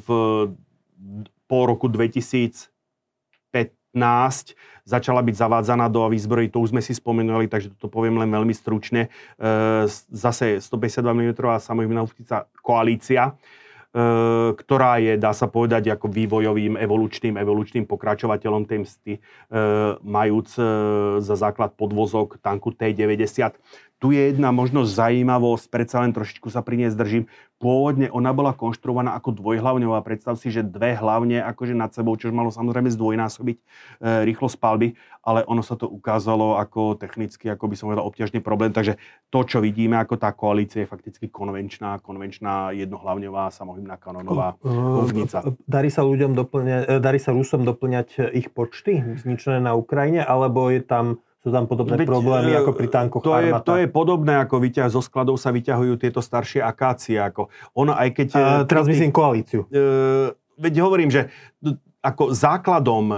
v 0.00 0.08
po 1.46 1.66
roku 1.68 1.88
2015 1.88 2.72
začala 4.84 5.24
byť 5.24 5.34
zavádzaná 5.34 5.88
do 5.88 6.04
výzbrojí, 6.12 6.52
to 6.52 6.60
už 6.60 6.76
sme 6.76 6.84
si 6.84 6.92
spomenuli, 6.92 7.48
takže 7.48 7.72
to 7.80 7.88
poviem 7.88 8.20
len 8.20 8.28
veľmi 8.28 8.52
stručne. 8.52 9.08
E, 9.08 9.88
zase 10.12 10.60
152 10.60 11.00
mm 11.00 11.30
samohybná 11.56 12.04
koalícia, 12.60 13.32
e, 13.32 13.32
ktorá 14.52 15.00
je, 15.00 15.16
dá 15.16 15.32
sa 15.32 15.48
povedať, 15.48 15.88
ako 15.88 16.12
vývojovým, 16.12 16.76
evolučným, 16.76 17.40
evolučným 17.40 17.88
pokračovateľom 17.88 18.68
tej 18.68 18.78
msty, 18.84 19.12
e, 19.16 19.20
majúc 20.04 20.52
za 21.24 21.34
základ 21.34 21.72
podvozok 21.72 22.36
tanku 22.44 22.76
T-90 22.76 23.56
tu 24.04 24.12
je 24.12 24.20
jedna 24.20 24.52
možnosť 24.52 25.00
zaujímavosť, 25.00 25.72
predsa 25.72 26.04
len 26.04 26.12
trošičku 26.12 26.52
sa 26.52 26.60
pri 26.60 26.84
nej 26.84 26.92
zdržím. 26.92 27.24
Pôvodne 27.56 28.12
ona 28.12 28.36
bola 28.36 28.52
konštruovaná 28.52 29.16
ako 29.16 29.32
dvojhlavňová. 29.40 30.04
Predstav 30.04 30.36
si, 30.36 30.52
že 30.52 30.60
dve 30.60 30.92
hlavne 30.92 31.40
akože 31.40 31.72
nad 31.72 31.88
sebou, 31.96 32.12
čo 32.20 32.28
malo 32.28 32.52
samozrejme 32.52 32.92
zdvojnásobiť 32.92 33.56
e, 33.56 33.62
rýchlosť 34.28 34.60
palby, 34.60 34.92
ale 35.24 35.40
ono 35.48 35.64
sa 35.64 35.80
to 35.80 35.88
ukázalo 35.88 36.60
ako 36.60 37.00
technicky, 37.00 37.48
ako 37.48 37.64
by 37.64 37.74
som 37.80 37.88
povedal, 37.88 38.04
obťažný 38.04 38.44
problém. 38.44 38.76
Takže 38.76 39.00
to, 39.32 39.40
čo 39.48 39.64
vidíme 39.64 39.96
ako 39.96 40.20
tá 40.20 40.36
koalícia, 40.36 40.84
je 40.84 40.92
fakticky 40.92 41.32
konvenčná, 41.32 41.96
konvenčná 42.04 42.76
jednohlavňová 42.76 43.48
samohybná 43.56 43.96
kanonová 43.96 44.60
hovnica. 44.68 45.48
Darí 45.64 45.88
sa 45.88 46.04
ľuďom 46.04 46.36
doplňať, 46.36 46.82
e, 46.92 47.00
darí 47.00 47.16
sa 47.16 47.32
Rusom 47.32 47.64
doplňať 47.64 48.36
ich 48.36 48.52
počty 48.52 49.00
zničené 49.00 49.64
na 49.64 49.72
Ukrajine, 49.72 50.20
alebo 50.20 50.68
je 50.68 50.84
tam 50.84 51.24
sú 51.44 51.52
tam 51.52 51.68
podobné 51.68 52.00
Veď, 52.00 52.08
problémy 52.08 52.56
ako 52.56 52.72
pri 52.72 52.88
tankoch 52.88 53.20
to 53.20 53.36
je, 53.36 53.52
to 53.68 53.74
je 53.76 53.86
podobné, 53.92 54.40
ako 54.40 54.64
vyťah, 54.64 54.88
zo 54.88 55.04
skladov 55.04 55.36
sa 55.36 55.52
vyťahujú 55.52 56.00
tieto 56.00 56.24
staršie 56.24 56.64
akácie. 56.64 57.20
Ako 57.20 57.52
ono, 57.76 57.92
aj 57.92 58.08
keď... 58.16 58.28
A, 58.32 58.64
teraz 58.64 58.88
myslím 58.88 59.12
koalíciu. 59.12 59.68
E, 59.68 60.32
veď 60.56 60.74
hovorím, 60.80 61.12
že 61.12 61.28
ako 62.00 62.32
základom 62.32 63.12
e, 63.12 63.16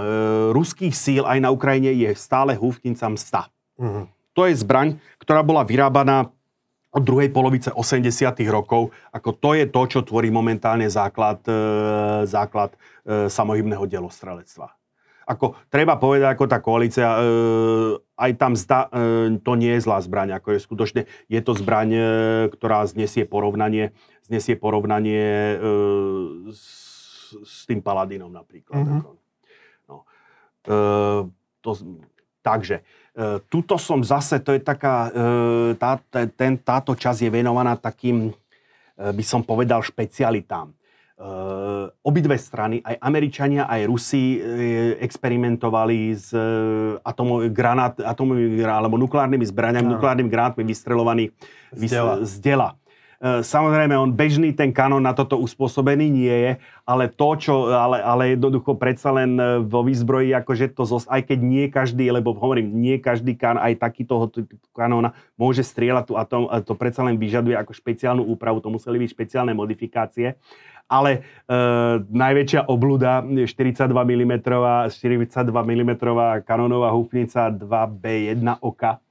ruských 0.51 0.91
síl 0.91 1.23
aj 1.23 1.39
na 1.39 1.55
Ukrajine 1.55 1.95
je 1.95 2.11
stále 2.19 2.51
húfnica 2.59 3.07
msta. 3.07 3.47
Uh-huh. 3.79 4.11
To 4.35 4.43
je 4.43 4.59
zbraň, 4.59 4.99
ktorá 5.23 5.39
bola 5.39 5.63
vyrábaná 5.63 6.27
od 6.91 7.03
druhej 7.07 7.31
polovice 7.31 7.71
80. 7.71 8.11
rokov. 8.51 8.91
Ako 9.15 9.39
to 9.39 9.55
je 9.55 9.71
to, 9.71 9.81
čo 9.87 9.99
tvorí 10.03 10.27
momentálne 10.27 10.91
základ, 10.91 11.39
e, 11.47 11.55
základ 12.27 12.75
e, 13.07 13.31
samohybného 13.31 13.87
delostrelectva 13.87 14.76
ako 15.27 15.59
treba 15.67 15.99
povedať, 15.99 16.31
ako 16.31 16.45
tá 16.47 16.63
koalícia, 16.63 17.19
e, 17.19 17.21
aj 18.15 18.31
tam 18.39 18.55
zda, 18.55 18.87
e, 18.87 19.35
to 19.43 19.59
nie 19.59 19.75
je 19.75 19.83
zlá 19.83 19.99
zbraň, 19.99 20.39
ako 20.39 20.55
je 20.55 20.59
skutočne, 20.63 21.01
je 21.27 21.39
to 21.43 21.51
zbraň, 21.51 21.89
e, 21.91 22.01
ktorá 22.55 22.87
znesie 22.87 23.27
porovnanie, 23.27 23.91
znesie 24.23 24.55
porovnanie 24.55 25.27
e, 25.27 25.55
s, 26.55 27.35
s 27.43 27.67
tým 27.67 27.83
Paladinom 27.83 28.31
napríklad. 28.31 28.79
Mm-hmm. 28.79 28.99
Ako, 29.03 29.09
no. 29.91 29.97
e, 30.63 30.77
to, 31.59 31.71
takže, 32.39 32.79
e, 33.11 33.43
tuto 33.51 33.75
som 33.75 33.99
zase, 33.99 34.39
to 34.39 34.55
je 34.55 34.63
taká, 34.63 35.11
e, 35.11 35.75
tá, 35.75 35.99
ten, 36.39 36.55
táto 36.55 36.95
časť 36.95 37.27
je 37.27 37.35
venovaná 37.35 37.75
takým, 37.75 38.31
e, 38.31 38.33
by 38.95 39.23
som 39.27 39.43
povedal, 39.43 39.83
špecialitám. 39.83 40.71
Uh, 41.17 41.89
obidve 42.05 42.37
strany, 42.37 42.77
aj 42.85 43.01
Američania, 43.01 43.65
aj 43.65 43.89
Rusi 43.89 44.37
uh, 44.37 45.01
experimentovali 45.01 46.13
s 46.13 46.29
uh, 46.29 47.01
atomovými 47.01 47.49
granát, 47.49 47.97
atomovými 47.97 48.61
alebo 48.61 49.01
nukleárnymi 49.01 49.41
zbraniami, 49.49 49.87
no. 49.89 49.97
nukleárnymi 49.97 50.29
granátmi 50.29 50.61
vystrelovaní 50.61 51.33
z 51.73 51.89
dela. 51.89 52.13
Z 52.21 52.37
dela. 52.37 52.69
E, 53.17 53.41
samozrejme, 53.41 53.97
on 53.97 54.13
bežný 54.13 54.53
ten 54.53 54.69
kanón 54.69 55.01
na 55.01 55.09
toto 55.09 55.41
uspôsobený 55.41 56.05
nie 56.05 56.37
je, 56.37 56.51
ale 56.85 57.09
to, 57.09 57.29
čo, 57.41 57.53
ale, 57.73 57.97
ale 57.97 58.37
jednoducho 58.37 58.77
predsa 58.77 59.09
len 59.09 59.33
e, 59.41 59.65
vo 59.65 59.81
výzbroji, 59.81 60.37
akože 60.37 60.77
to 60.77 60.85
zos, 60.85 61.09
aj 61.09 61.33
keď 61.33 61.39
nie 61.41 61.65
každý, 61.65 62.13
lebo 62.13 62.37
hovorím, 62.37 62.69
nie 62.77 63.01
každý 63.01 63.33
kan, 63.33 63.57
aj 63.57 63.81
takýto 63.81 64.29
kanóna 64.69 65.17
môže 65.33 65.65
strieľať 65.65 66.03
tu 66.05 66.13
a 66.13 66.23
to, 66.29 66.45
to 66.61 66.73
predsa 66.77 67.01
len 67.01 67.17
vyžaduje 67.17 67.57
ako 67.57 67.73
špeciálnu 67.73 68.21
úpravu, 68.21 68.61
to 68.61 68.69
museli 68.69 69.01
byť 69.01 69.09
špeciálne 69.09 69.53
modifikácie 69.57 70.37
ale 70.87 71.11
e, 71.15 71.19
najväčšia 72.07 72.71
obluda 72.71 73.19
42 73.19 73.91
mm, 73.91 74.33
42 74.39 75.51
mm 75.51 75.91
kanónová 76.47 76.89
húfnica 76.95 77.51
2B1 77.51 78.63
oka 78.63 79.03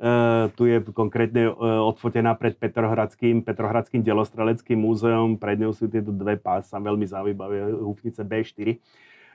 Uh, 0.00 0.48
tu 0.56 0.64
je 0.64 0.80
konkrétne 0.96 1.52
uh, 1.52 1.84
odfotená 1.84 2.32
pred 2.32 2.56
Petrohradským, 2.56 3.44
Petrohradským 3.44 4.00
delostreleckým 4.00 4.80
múzeom. 4.80 5.36
Pred 5.36 5.60
ňou 5.60 5.76
sú 5.76 5.92
tieto 5.92 6.08
dve 6.08 6.40
pásy, 6.40 6.72
veľmi 6.72 7.04
zaujímavé, 7.04 7.68
húfnice 7.84 8.24
B4. 8.24 8.80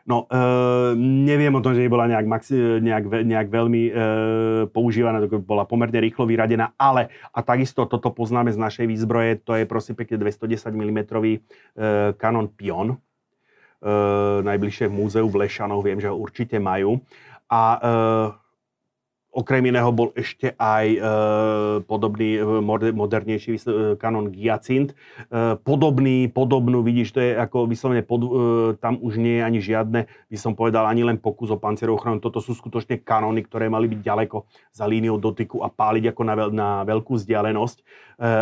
No, 0.05 0.29
uh, 0.29 0.93
neviem 1.01 1.49
o 1.49 1.65
tom, 1.65 1.73
že 1.73 1.89
bola 1.89 2.05
nejak, 2.05 2.29
maxi, 2.29 2.53
nejak, 2.77 3.25
nejak 3.25 3.49
veľmi 3.49 3.81
uh, 3.89 3.95
používaná, 4.69 5.17
bola 5.41 5.65
pomerne 5.65 5.97
rýchlo 5.97 6.29
vyradená, 6.29 6.77
ale 6.77 7.09
a 7.33 7.41
takisto 7.41 7.89
toto 7.89 8.13
poznáme 8.13 8.53
z 8.53 8.61
našej 8.61 8.85
výzbroje, 8.85 9.41
to 9.41 9.57
je 9.57 9.65
prosím 9.65 9.97
pekne 9.97 10.21
210 10.21 10.61
mm 10.61 10.99
uh, 11.09 11.41
Canon 12.21 12.45
Pion, 12.53 12.93
uh, 12.93 14.45
najbližšie 14.45 14.93
v 14.93 14.93
múzeu 14.93 15.25
v 15.25 15.41
Lešanoch, 15.41 15.81
viem, 15.81 15.97
že 15.97 16.13
ho 16.13 16.21
určite 16.21 16.61
majú. 16.61 17.01
A 17.49 17.61
uh, 17.81 18.44
Okrem 19.35 19.67
iného 19.67 19.91
bol 19.91 20.15
ešte 20.15 20.55
aj 20.55 20.85
e, 20.95 20.99
podobný, 21.83 22.39
e, 22.39 22.93
modernejší 22.95 23.59
kanon 23.99 24.31
Giacint. 24.31 24.95
E, 24.95 25.59
podobný, 25.59 26.31
podobnú, 26.31 26.79
vidíš, 26.79 27.11
to 27.11 27.19
je 27.19 27.35
ako 27.35 27.67
vyslovene, 27.67 27.99
pod, 27.99 28.23
e, 28.23 28.29
tam 28.79 28.95
už 29.03 29.19
nie 29.19 29.37
je 29.37 29.43
ani 29.43 29.59
žiadne, 29.59 30.07
by 30.07 30.37
som 30.39 30.55
povedal, 30.55 30.87
ani 30.87 31.03
len 31.03 31.19
pokus 31.19 31.51
o 31.51 31.59
pancierovú 31.59 31.99
ochranu. 31.99 32.23
Toto 32.23 32.39
sú 32.39 32.55
skutočne 32.55 33.03
kanóny, 33.03 33.43
ktoré 33.43 33.67
mali 33.67 33.91
byť 33.91 33.99
ďaleko 33.99 34.47
za 34.71 34.87
líniou 34.87 35.19
dotyku 35.19 35.59
a 35.59 35.67
páliť 35.67 36.15
ako 36.15 36.21
na, 36.23 36.33
veľ, 36.39 36.49
na 36.55 36.69
veľkú 36.87 37.19
vzdialenosť. 37.19 37.77
E, 37.83 37.83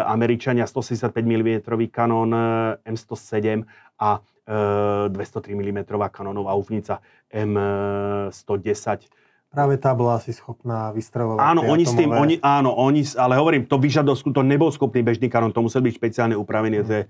Američania 0.06 0.70
165 0.70 1.10
mm 1.10 1.66
kanón 1.90 2.38
e, 2.38 2.78
M107 2.86 3.66
a 3.98 4.22
e, 4.46 5.10
203 5.10 5.58
mm 5.58 5.90
kanónová 6.14 6.54
ufnica 6.54 7.02
M110 7.34 9.23
Práve 9.54 9.78
tá 9.78 9.94
bola 9.94 10.18
asi 10.18 10.34
schopná 10.34 10.90
vystrelovať 10.98 11.38
Áno, 11.38 11.62
oni 11.62 11.86
atomové... 11.86 11.94
s 11.94 11.94
tým, 11.94 12.10
oni, 12.10 12.36
áno, 12.42 12.74
oni, 12.74 13.06
ale 13.14 13.38
hovorím, 13.38 13.70
to 13.70 13.78
vyžadovsku, 13.78 14.34
to 14.34 14.42
nebol 14.42 14.74
schopný 14.74 15.06
bežný 15.06 15.30
kanon, 15.30 15.54
to 15.54 15.62
musel 15.62 15.86
byť 15.86 15.94
špeciálne 15.94 16.34
upravený, 16.34 16.82
mm. 16.82 16.86
to 16.90 16.92
je 16.98 17.04
e, 17.06 17.08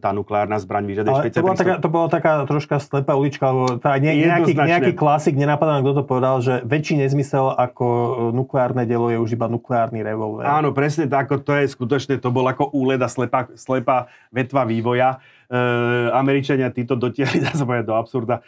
tá 0.00 0.16
nukleárna 0.16 0.56
zbraň 0.56 0.88
vyžaduje 0.88 1.20
špeciálne. 1.20 1.44
To 1.44 1.44
bola, 1.44 1.60
taká, 1.60 1.74
to 1.76 1.88
bola 1.92 2.08
taká 2.08 2.32
troška 2.48 2.80
slepá 2.80 3.12
ulička, 3.12 3.52
lebo 3.52 3.76
tá, 3.76 3.92
ne, 4.00 4.08
nejaký, 4.08 4.56
nejaký 4.56 4.92
klasik, 4.96 5.36
nenapadá, 5.36 5.84
kto 5.84 6.00
to 6.00 6.04
povedal, 6.08 6.40
že 6.40 6.64
väčší 6.64 6.96
nezmysel 6.96 7.52
ako 7.52 7.86
nukleárne 8.32 8.88
dielo 8.88 9.12
je 9.12 9.20
už 9.20 9.36
iba 9.36 9.44
nukleárny 9.44 10.00
revolver. 10.00 10.48
Áno, 10.48 10.72
presne 10.72 11.12
tak, 11.12 11.28
to 11.28 11.52
je 11.60 11.68
skutočne, 11.68 12.16
to 12.16 12.32
bol 12.32 12.48
ako 12.48 12.72
úleda 12.72 13.04
slepá, 13.04 13.52
slepá 13.52 14.08
vetva 14.32 14.64
vývoja. 14.64 15.20
Uh, 15.50 16.14
Američania 16.14 16.70
títo 16.70 16.94
dotiahli, 16.94 17.42
dá 17.42 17.50
sa 17.50 17.66
povedať, 17.66 17.90
do 17.90 17.98
absurda. 17.98 18.38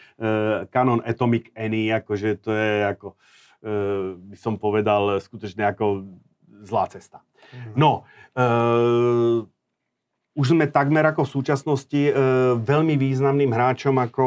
Canon 0.71 1.03
Atomic 1.03 1.51
Any, 1.51 1.91
akože 1.91 2.39
to 2.39 2.55
je 2.55 2.87
ako, 2.87 3.19
uh, 3.67 4.15
by 4.23 4.39
som 4.39 4.55
povedal, 4.55 5.19
skutočne 5.19 5.67
ako 5.67 6.07
zlá 6.63 6.87
cesta. 6.87 7.27
Mm. 7.51 7.75
No, 7.75 8.07
už 10.39 10.47
sme 10.55 10.71
takmer 10.71 11.03
ako 11.11 11.27
v 11.27 11.35
súčasnosti 11.43 12.03
uh, 12.07 12.55
veľmi 12.63 12.95
významným 12.95 13.51
hráčom 13.51 13.99
ako 13.99 14.25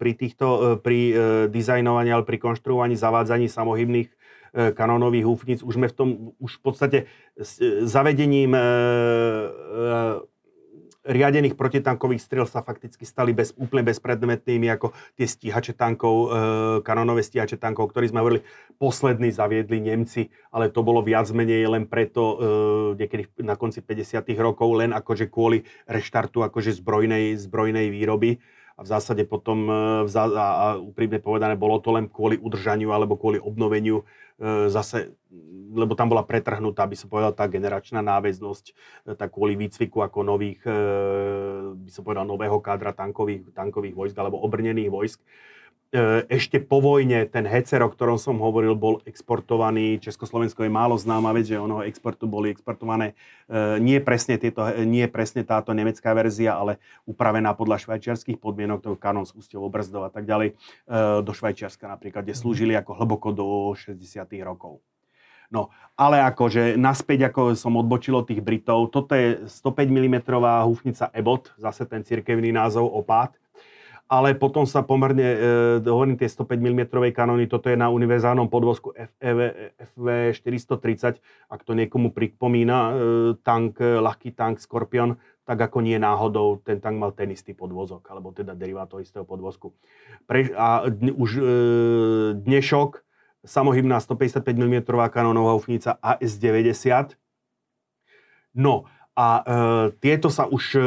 pri 0.00 0.16
týchto, 0.16 0.80
pri 0.80 1.12
dizajnovaní, 1.52 2.08
ale 2.08 2.24
pri 2.24 2.40
konštruovaní, 2.40 2.96
zavádzaní 2.96 3.52
samohybných 3.52 4.08
kanónových 4.72 5.28
húfnic. 5.28 5.58
Už 5.60 5.76
sme 5.76 5.92
v 5.92 5.94
tom, 5.94 6.08
už 6.40 6.56
v 6.56 6.62
podstate 6.64 6.98
s 7.36 7.60
zavedením 7.84 8.56
riadených 11.08 11.56
protitankových 11.56 12.20
striel 12.20 12.44
sa 12.44 12.60
fakticky 12.60 13.08
stali 13.08 13.32
bez, 13.32 13.56
úplne 13.56 13.88
bezpredmetnými 13.88 14.68
ako 14.68 14.92
tie 15.16 15.24
stíhače 15.24 15.72
tankov, 15.72 16.14
e, 16.14 16.26
kanonové 16.84 17.24
stíhače 17.24 17.56
tankov, 17.56 17.90
ktorí 17.90 18.12
sme 18.12 18.20
hovorili, 18.20 18.44
poslední 18.76 19.32
zaviedli 19.32 19.80
Nemci, 19.80 20.28
ale 20.52 20.68
to 20.68 20.84
bolo 20.84 21.00
viac 21.00 21.32
menej 21.32 21.64
len 21.66 21.88
preto 21.88 22.22
e, 22.22 22.36
niekedy 23.00 23.40
na 23.40 23.56
konci 23.56 23.80
50. 23.80 24.20
rokov, 24.36 24.68
len 24.76 24.92
akože 24.92 25.32
kvôli 25.32 25.64
reštartu 25.88 26.44
akože 26.44 26.76
zbrojnej, 26.76 27.34
zbrojnej 27.40 27.88
výroby 27.88 28.36
a 28.78 28.80
v 28.86 28.88
zásade 28.88 29.26
potom, 29.26 29.66
e, 29.66 30.06
a, 30.14 30.78
úprimne 30.78 31.18
povedané, 31.18 31.58
bolo 31.58 31.82
to 31.82 31.90
len 31.90 32.06
kvôli 32.06 32.38
udržaniu 32.38 32.94
alebo 32.94 33.18
kvôli 33.18 33.42
obnoveniu 33.42 34.06
e, 34.38 34.70
zase 34.70 35.18
lebo 35.68 35.92
tam 35.92 36.08
bola 36.08 36.24
pretrhnutá, 36.24 36.88
by 36.88 36.96
som 36.96 37.12
povedal, 37.12 37.36
tá 37.36 37.44
generačná 37.44 38.00
náväznosť, 38.00 38.64
e, 38.70 38.72
tak 39.18 39.34
kvôli 39.34 39.58
výcviku 39.58 40.00
ako 40.00 40.24
nových, 40.24 40.64
by 41.74 41.90
som 41.92 42.06
povedal, 42.06 42.24
nového 42.24 42.56
kádra 42.62 42.96
tankových, 42.96 43.52
tankových 43.52 43.92
vojsk 43.92 44.16
alebo 44.16 44.40
obrnených 44.40 44.88
vojsk. 44.88 45.20
E, 45.88 46.28
ešte 46.28 46.60
po 46.60 46.84
vojne 46.84 47.24
ten 47.24 47.48
Hecer, 47.48 47.80
o 47.80 47.88
ktorom 47.88 48.20
som 48.20 48.36
hovoril, 48.36 48.76
bol 48.76 49.00
exportovaný. 49.08 49.96
Československo 50.04 50.60
je 50.60 50.68
málo 50.68 51.00
známa 51.00 51.32
vec, 51.32 51.48
že 51.48 51.56
onoho 51.56 51.80
exportu 51.80 52.28
boli 52.28 52.52
exportované 52.52 53.16
nie 53.80 53.96
presne, 54.04 54.36
tieto, 54.36 54.60
nie 54.84 55.08
presne 55.08 55.40
táto 55.40 55.72
nemecká 55.72 56.12
verzia, 56.12 56.60
ale 56.60 56.76
upravená 57.08 57.56
podľa 57.56 57.80
švajčiarských 57.80 58.36
podmienok, 58.36 58.84
to 58.84 59.00
kanon 59.00 59.24
s 59.24 59.32
úsťou 59.32 59.64
obrzdov 59.64 60.04
a 60.04 60.12
tak 60.12 60.28
ďalej, 60.28 60.52
do 61.24 61.32
Švajčiarska 61.32 61.88
napríklad, 61.88 62.28
kde 62.28 62.36
slúžili 62.36 62.76
ako 62.76 62.92
hlboko 63.00 63.32
do 63.32 63.72
60. 63.72 63.96
rokov. 64.44 64.84
No, 65.48 65.72
ale 65.96 66.20
akože 66.20 66.76
naspäť, 66.76 67.32
ako 67.32 67.56
som 67.56 67.80
odbočil 67.80 68.20
od 68.20 68.28
tých 68.28 68.44
Britov, 68.44 68.92
toto 68.92 69.16
je 69.16 69.48
105 69.48 69.88
mm 69.88 70.16
húfnica 70.68 71.08
Ebot, 71.16 71.56
zase 71.56 71.88
ten 71.88 72.04
cirkevný 72.04 72.52
názov 72.52 72.84
opát, 72.84 73.32
ale 74.08 74.32
potom 74.34 74.64
sa 74.64 74.80
pomerne, 74.80 75.36
e, 75.80 75.84
hovorím 75.84 76.16
tie 76.16 76.32
105 76.32 76.56
mm 76.56 77.12
kanóny, 77.12 77.44
toto 77.44 77.68
je 77.68 77.76
na 77.76 77.92
univerzálnom 77.92 78.48
podvozku 78.48 78.96
FV430, 79.20 81.20
ak 81.52 81.60
to 81.60 81.76
niekomu 81.76 82.16
pripomína, 82.16 82.76
e, 82.76 82.92
tank, 83.44 83.76
ľahký 83.78 84.32
tank 84.32 84.64
Scorpion, 84.64 85.20
tak 85.48 85.60
ako 85.60 85.80
nie 85.80 85.96
náhodou, 85.96 86.60
ten 86.60 86.76
tank 86.76 87.00
mal 87.00 87.16
ten 87.16 87.32
istý 87.32 87.56
podvozok, 87.56 88.04
alebo 88.12 88.36
teda 88.36 88.52
derivát 88.52 88.84
toho 88.84 89.00
istého 89.00 89.24
podvozku. 89.24 89.72
Pre, 90.28 90.52
a 90.52 90.92
dne, 90.92 91.16
už 91.16 91.30
e, 91.40 91.42
dnešok 92.36 93.00
samohybná 93.48 93.96
155 93.96 94.44
mm 94.44 94.84
kanónová 95.08 95.56
hufnica 95.56 95.96
AS90. 96.04 97.16
No 98.52 98.84
a 99.16 99.40
e, 99.40 99.42
tieto 100.04 100.28
sa 100.28 100.44
už, 100.44 100.76
e, 100.76 100.84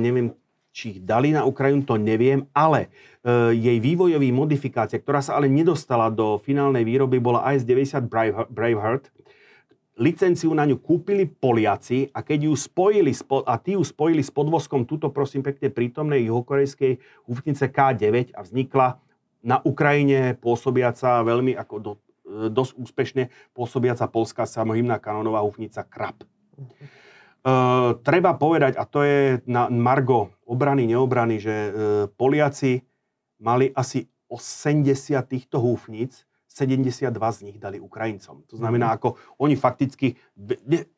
neviem, 0.00 0.32
či 0.80 0.96
ich 0.96 1.00
dali 1.04 1.36
na 1.36 1.44
Ukrajinu, 1.44 1.84
to 1.84 2.00
neviem, 2.00 2.48
ale 2.56 2.88
e, 3.20 3.52
jej 3.52 3.76
vývojový 3.76 4.32
modifikácia, 4.32 4.96
ktorá 4.96 5.20
sa 5.20 5.36
ale 5.36 5.52
nedostala 5.52 6.08
do 6.08 6.40
finálnej 6.40 6.88
výroby, 6.88 7.20
bola 7.20 7.44
AS90 7.44 8.08
Braveheart. 8.48 9.12
Licenciu 10.00 10.56
na 10.56 10.64
ňu 10.64 10.80
kúpili 10.80 11.28
Poliaci 11.28 12.08
a 12.16 12.24
keď 12.24 12.48
ju 12.48 12.56
spojili, 12.56 13.12
a 13.44 13.60
tí 13.60 13.76
ju 13.76 13.84
spojili 13.84 14.24
s 14.24 14.32
podvozkom 14.32 14.88
túto 14.88 15.12
prosím 15.12 15.44
pekne 15.44 15.68
prítomnej 15.68 16.24
juhokorejskej 16.32 16.96
húfnice 17.28 17.68
K9 17.68 18.32
a 18.32 18.40
vznikla 18.40 18.96
na 19.44 19.60
Ukrajine 19.60 20.32
pôsobiaca 20.40 21.20
veľmi 21.20 21.52
ako 21.60 21.74
do, 21.76 21.92
e, 22.24 22.48
dosť 22.48 22.72
úspešne 22.80 23.24
pôsobiaca 23.52 24.08
polská 24.08 24.48
samohymná 24.48 24.96
kanónová 24.96 25.44
hufnica 25.44 25.84
Krab. 25.84 26.24
Uh, 27.40 27.96
treba 28.04 28.36
povedať, 28.36 28.76
a 28.76 28.84
to 28.84 29.00
je 29.00 29.40
na 29.48 29.72
Margo 29.72 30.28
obrany, 30.50 30.90
neobrany, 30.90 31.38
že 31.38 31.54
uh, 31.54 31.72
Poliaci 32.10 32.82
mali 33.38 33.70
asi 33.70 34.10
80 34.26 35.14
týchto 35.30 35.62
húfnic, 35.62 36.26
72 36.50 37.14
z 37.14 37.38
nich 37.46 37.56
dali 37.62 37.78
Ukrajincom. 37.78 38.42
To 38.50 38.58
znamená, 38.58 38.90
mm. 38.90 38.94
ako 38.98 39.08
oni 39.38 39.54
fakticky, 39.54 40.18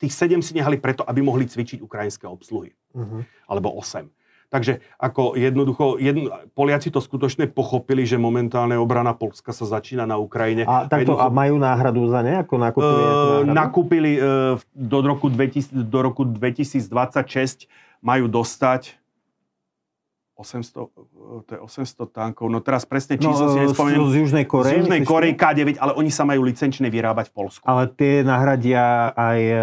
tých 0.00 0.14
7 0.16 0.40
si 0.40 0.56
nehali 0.56 0.80
preto, 0.80 1.04
aby 1.04 1.20
mohli 1.20 1.44
cvičiť 1.44 1.84
ukrajinské 1.84 2.24
obsluhy. 2.24 2.72
Mm-hmm. 2.96 3.20
Alebo 3.52 3.76
8. 3.76 4.08
Takže 4.52 4.84
ako 5.00 5.32
jednoducho, 5.32 5.96
jedno, 5.96 6.28
Poliaci 6.52 6.92
to 6.92 7.00
skutočne 7.00 7.48
pochopili, 7.48 8.04
že 8.04 8.20
momentálne 8.20 8.76
obrana 8.76 9.16
Polska 9.16 9.48
sa 9.48 9.64
začína 9.64 10.04
na 10.04 10.20
Ukrajine. 10.20 10.68
A, 10.68 10.84
takto, 10.84 11.16
a 11.16 11.32
majú 11.32 11.56
náhradu 11.56 12.04
za 12.12 12.20
ne? 12.20 12.36
Ako 12.44 12.60
nakúpili, 12.60 13.00
uh, 13.00 13.48
nakúpili 13.48 14.12
uh, 14.20 14.60
do, 14.76 14.98
roku 15.00 15.32
2000, 15.32 15.72
do 15.72 15.98
roku 16.04 16.28
2026 16.28 17.64
majú 18.04 18.28
dostať 18.28 19.01
800, 20.42 21.46
to 21.46 21.50
je 21.54 21.60
800 21.62 22.10
tankov, 22.10 22.50
no 22.50 22.58
teraz 22.58 22.82
presne 22.82 23.14
číslo 23.14 23.46
no, 23.48 23.54
si 23.54 23.58
nespomeniem. 23.62 24.02
Z, 24.02 24.10
z 24.10 24.16
Južnej 24.26 24.44
Korei? 24.50 24.70
Z 24.74 24.74
Južnej 24.82 25.00
Korei 25.06 25.32
K9, 25.38 25.78
ale 25.78 25.94
oni 25.94 26.10
sa 26.10 26.26
majú 26.26 26.42
licenčne 26.42 26.90
vyrábať 26.90 27.30
v 27.30 27.34
Polsku. 27.38 27.64
Ale 27.64 27.88
tie 27.94 28.26
nahradia 28.26 29.14
aj 29.14 29.38
e, 29.38 29.58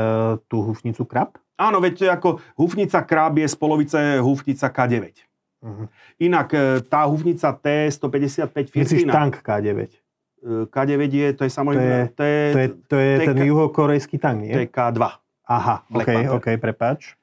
tú 0.47 0.63
hufnicu 0.63 1.03
Krab? 1.03 1.35
Áno, 1.59 1.83
veď 1.83 2.15
ako 2.15 2.39
hufnica 2.55 3.03
Krab 3.03 3.35
je 3.35 3.47
z 3.51 3.55
polovice 3.59 3.99
hufnica 4.23 4.71
K9. 4.71 5.27
Uh-huh. 5.59 5.85
Inak 6.23 6.55
e, 6.55 6.79
tá 6.87 7.03
hufnica 7.03 7.51
T155 7.51 8.71
Firtina... 8.71 9.11
Tank 9.11 9.43
K9? 9.43 9.75
E, 9.75 9.87
K9 10.71 11.03
je, 11.11 11.27
to 11.35 11.43
je 11.43 11.51
samozrejme... 11.51 12.15
To 12.15 12.23
je, 12.23 12.43
to 12.55 12.59
je, 12.63 12.67
to 12.87 12.95
je, 12.95 13.11
to 13.19 13.23
je 13.27 13.27
ten 13.27 13.39
juhokorejský 13.43 14.15
tank, 14.15 14.47
nie? 14.47 14.55
To 14.55 14.63
je 14.63 14.71
K2. 14.71 15.03
Aha, 15.49 15.83
Black 15.91 16.07
ok, 16.07 16.15
Panther. 16.15 16.35
ok, 16.39 16.47
prepáč. 16.61 17.18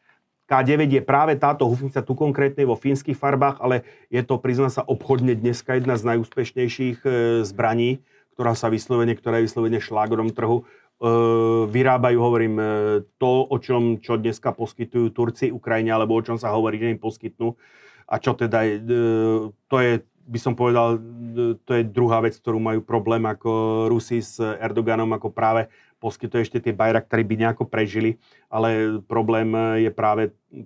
K9 0.46 0.86
je 0.86 1.02
práve 1.02 1.34
táto 1.34 1.66
hufnica 1.66 1.98
tu 2.06 2.14
konkrétne 2.14 2.62
vo 2.62 2.78
fínskych 2.78 3.18
farbách, 3.18 3.58
ale 3.58 3.82
je 4.14 4.22
to, 4.22 4.38
prizná 4.38 4.70
sa, 4.70 4.86
obchodne 4.86 5.34
dneska 5.34 5.74
jedna 5.74 5.98
z 5.98 6.06
najúspešnejších 6.14 7.02
e, 7.02 7.10
zbraní, 7.42 7.98
ktorá 8.38 8.54
sa 8.54 8.70
vyslovene, 8.70 9.18
ktorá 9.18 9.42
je 9.42 9.50
vyslovene 9.50 9.82
šlágrom 9.82 10.30
trhu. 10.30 10.62
E, 10.62 10.64
vyrábajú, 11.66 12.18
hovorím, 12.22 12.54
e, 12.62 12.64
to, 13.18 13.42
o 13.42 13.56
čom, 13.58 13.98
čo 13.98 14.14
dneska 14.14 14.54
poskytujú 14.54 15.10
Turci, 15.10 15.50
Ukrajine, 15.50 15.90
alebo 15.90 16.14
o 16.14 16.22
čom 16.22 16.38
sa 16.38 16.54
hovorí, 16.54 16.78
že 16.78 16.94
im 16.94 17.02
poskytnú. 17.02 17.58
A 18.06 18.22
čo 18.22 18.38
teda 18.38 18.62
je, 18.62 18.78
to 19.66 19.76
je, 19.82 19.98
by 20.30 20.38
som 20.38 20.54
povedal, 20.54 21.02
to 21.66 21.70
je 21.74 21.82
druhá 21.90 22.22
vec, 22.22 22.38
ktorú 22.38 22.62
majú 22.62 22.86
problém 22.86 23.26
ako 23.26 23.50
Rusi 23.90 24.22
s 24.22 24.38
Erdoganom, 24.38 25.10
ako 25.10 25.34
práve 25.34 25.66
poskytuje 25.96 26.44
ešte 26.44 26.58
tie 26.60 26.76
Bayraktári 26.76 27.24
by 27.24 27.34
nejako 27.46 27.64
prežili, 27.66 28.20
ale 28.52 29.00
problém 29.04 29.52
je 29.80 29.90
práve 29.90 30.22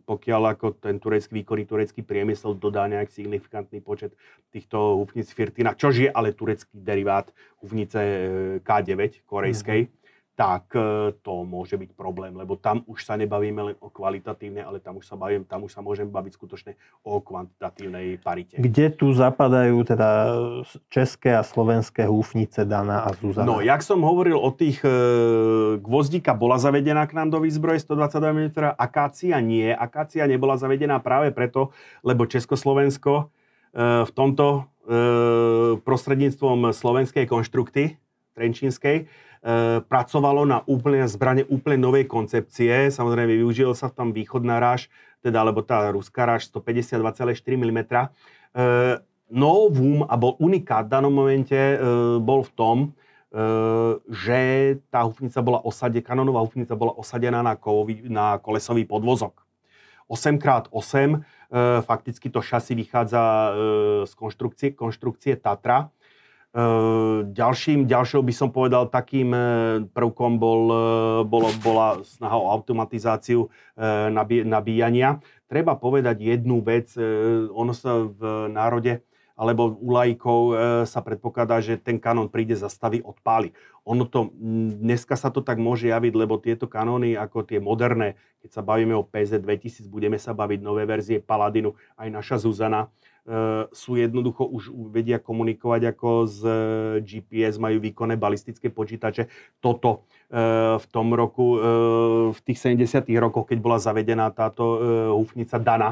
pokiaľ 0.07 0.55
ako 0.55 0.67
ten 0.79 0.99
turecký 1.01 1.43
výkonný 1.43 1.65
turecký 1.67 2.01
priemysel 2.03 2.55
dodá 2.55 2.87
nejak 2.87 3.11
signifikantný 3.11 3.81
počet 3.83 4.15
týchto 4.51 5.01
hufnic 5.03 5.31
Firtina, 5.33 5.75
čož 5.75 5.95
je 6.07 6.11
ale 6.11 6.37
turecký 6.37 6.71
derivát 6.75 7.31
hufnice 7.63 8.01
eh, 8.01 8.21
K9 8.63 9.25
korejskej. 9.27 9.81
Mm-hmm 9.87 10.00
tak 10.41 10.73
e, 10.73 11.13
to 11.21 11.45
môže 11.45 11.77
byť 11.77 11.93
problém, 11.93 12.33
lebo 12.33 12.57
tam 12.57 12.81
už 12.89 13.05
sa 13.05 13.21
nebavíme 13.21 13.61
len 13.61 13.77
o 13.77 13.93
kvalitatívne, 13.93 14.65
ale 14.65 14.81
tam 14.81 14.97
už 14.97 15.05
sa 15.05 15.13
bavím, 15.13 15.45
tam 15.45 15.69
už 15.69 15.77
sa 15.77 15.85
môžem 15.85 16.09
baviť 16.09 16.33
skutočne 16.33 16.73
o 17.05 17.21
kvantitatívnej 17.21 18.17
parite. 18.25 18.57
Kde 18.57 18.89
tu 18.89 19.13
zapadajú 19.13 19.85
teda 19.85 20.09
české 20.89 21.37
a 21.37 21.45
slovenské 21.45 22.09
húfnice 22.09 22.65
Dana 22.65 23.05
a 23.05 23.13
Zuzana? 23.13 23.45
No, 23.45 23.61
jak 23.61 23.85
som 23.85 24.01
hovoril 24.01 24.41
o 24.41 24.49
tých, 24.49 24.81
e, 24.81 24.89
gvozdíka 25.77 26.33
bola 26.33 26.57
zavedená 26.57 27.05
k 27.05 27.21
nám 27.21 27.37
do 27.37 27.45
výzbroje 27.45 27.85
122 27.85 28.33
mm, 28.33 28.81
akácia 28.81 29.37
nie. 29.45 29.69
Akácia 29.69 30.25
nebola 30.25 30.57
zavedená 30.57 31.05
práve 31.05 31.37
preto, 31.37 31.77
lebo 32.01 32.25
Československo 32.25 33.29
e, 33.77 34.09
v 34.09 34.11
tomto 34.17 34.73
e, 34.89 35.77
prostredníctvom 35.85 36.73
slovenskej 36.73 37.29
konštrukty, 37.29 38.01
Trenčínskej, 38.41 39.05
pracovalo 39.89 40.45
na 40.45 40.61
úplne 40.69 41.09
zbrane 41.09 41.49
úplne 41.49 41.81
novej 41.81 42.05
koncepcie. 42.05 42.93
Samozrejme, 42.93 43.41
využil 43.41 43.73
sa 43.73 43.89
tam 43.89 44.13
východná 44.13 44.61
ráž, 44.61 44.93
teda, 45.25 45.41
alebo 45.41 45.65
tá 45.65 45.89
ruská 45.89 46.29
ráž 46.29 46.53
152,4 46.53 47.41
mm. 47.57 47.81
E, 48.51 48.99
novum, 49.31 50.03
a 50.11 50.19
bol 50.19 50.35
unikát 50.43 50.91
v 50.91 50.93
danom 50.93 51.15
momente, 51.15 51.55
e, 51.55 51.79
bol 52.19 52.43
v 52.43 52.53
tom, 52.53 52.79
že 54.11 54.41
tá 54.91 55.07
hufnica 55.07 55.39
bola 55.39 55.63
osadená, 55.63 56.03
kanonová 56.03 56.43
hufnica 56.43 56.75
bola 56.75 56.99
osadená 56.99 57.47
na, 57.47 57.55
kovový, 57.55 58.03
na 58.11 58.43
kolesový 58.43 58.83
podvozok. 58.83 59.47
8x8, 60.11 61.23
fakticky 61.87 62.27
to 62.27 62.43
šasi 62.43 62.75
vychádza 62.75 63.55
z 64.03 64.13
konštrukcie, 64.19 64.75
konštrukcie 64.75 65.39
Tatra 65.39 65.95
ďalším, 67.31 67.87
ďalšou 67.87 68.27
by 68.27 68.35
som 68.35 68.51
povedal 68.51 68.91
takým 68.91 69.31
e, 69.31 69.41
prvkom 69.95 70.43
bol, 70.43 70.63
e, 70.67 70.83
bolo, 71.23 71.47
bola 71.63 72.03
snaha 72.03 72.35
o 72.35 72.51
automatizáciu 72.51 73.47
e, 73.47 73.49
nabíjania. 74.43 75.23
Treba 75.47 75.79
povedať 75.79 76.19
jednu 76.23 76.63
vec, 76.63 76.95
ono 77.51 77.75
sa 77.75 78.07
v 78.07 78.51
národe 78.55 79.03
alebo 79.35 79.75
u 79.83 79.91
lajkov 79.91 80.55
sa 80.87 81.03
predpokladá, 81.03 81.59
že 81.59 81.75
ten 81.75 81.99
kanón 81.99 82.31
príde, 82.31 82.55
zastaví, 82.55 83.03
odpáli. 83.03 83.51
Ono 83.83 84.07
to, 84.07 84.31
dneska 84.79 85.19
sa 85.19 85.27
to 85.35 85.43
tak 85.43 85.59
môže 85.59 85.91
javiť, 85.91 86.13
lebo 86.15 86.39
tieto 86.39 86.71
kanóny, 86.71 87.19
ako 87.19 87.43
tie 87.43 87.59
moderné, 87.59 88.15
keď 88.47 88.51
sa 88.53 88.63
bavíme 88.63 88.95
o 88.95 89.03
PZ 89.03 89.43
2000, 89.43 89.91
budeme 89.91 90.23
sa 90.23 90.39
baviť 90.39 90.61
nové 90.63 90.87
verzie 90.87 91.19
Paladinu, 91.19 91.75
aj 91.99 92.09
naša 92.15 92.37
Zuzana, 92.47 92.87
Eh, 92.87 93.10
sú 93.71 94.01
jednoducho 94.01 94.49
už 94.49 94.73
vedia 94.91 95.21
komunikovať 95.21 95.95
ako 95.95 96.09
z 96.27 96.41
eh, 96.43 96.57
GPS, 97.05 97.61
majú 97.61 97.79
výkonné 97.79 98.17
balistické 98.17 98.73
počítače. 98.73 99.29
Toto 99.61 100.09
eh, 100.33 100.81
v 100.81 100.87
tom 100.89 101.13
roku, 101.13 101.61
v 102.31 102.41
tých 102.43 102.59
70 102.59 103.07
rokoch, 103.21 103.51
keď 103.53 103.59
bola 103.61 103.79
zavedená 103.79 104.33
táto 104.33 104.81
húfnica 105.15 105.61
Dana, 105.61 105.91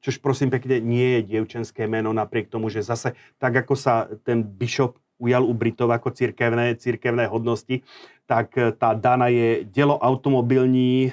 čož 0.00 0.22
prosím 0.22 0.48
pekne 0.48 0.80
nie 0.80 1.18
je 1.18 1.34
dievčenské 1.34 1.84
meno, 1.90 2.14
napriek 2.14 2.48
tomu, 2.48 2.70
že 2.70 2.84
zase 2.84 3.18
tak 3.36 3.66
ako 3.66 3.74
sa 3.76 4.08
ten 4.22 4.44
bishop 4.44 4.96
ujal 5.20 5.44
u 5.44 5.52
Britov 5.52 5.92
ako 5.92 6.16
cirkevné, 6.16 6.80
cirkevné 6.80 7.28
hodnosti, 7.28 7.84
tak 8.24 8.56
tá 8.80 8.96
Dana 8.96 9.28
je 9.28 9.68
dielo 9.68 10.00
automobilní 10.00 11.12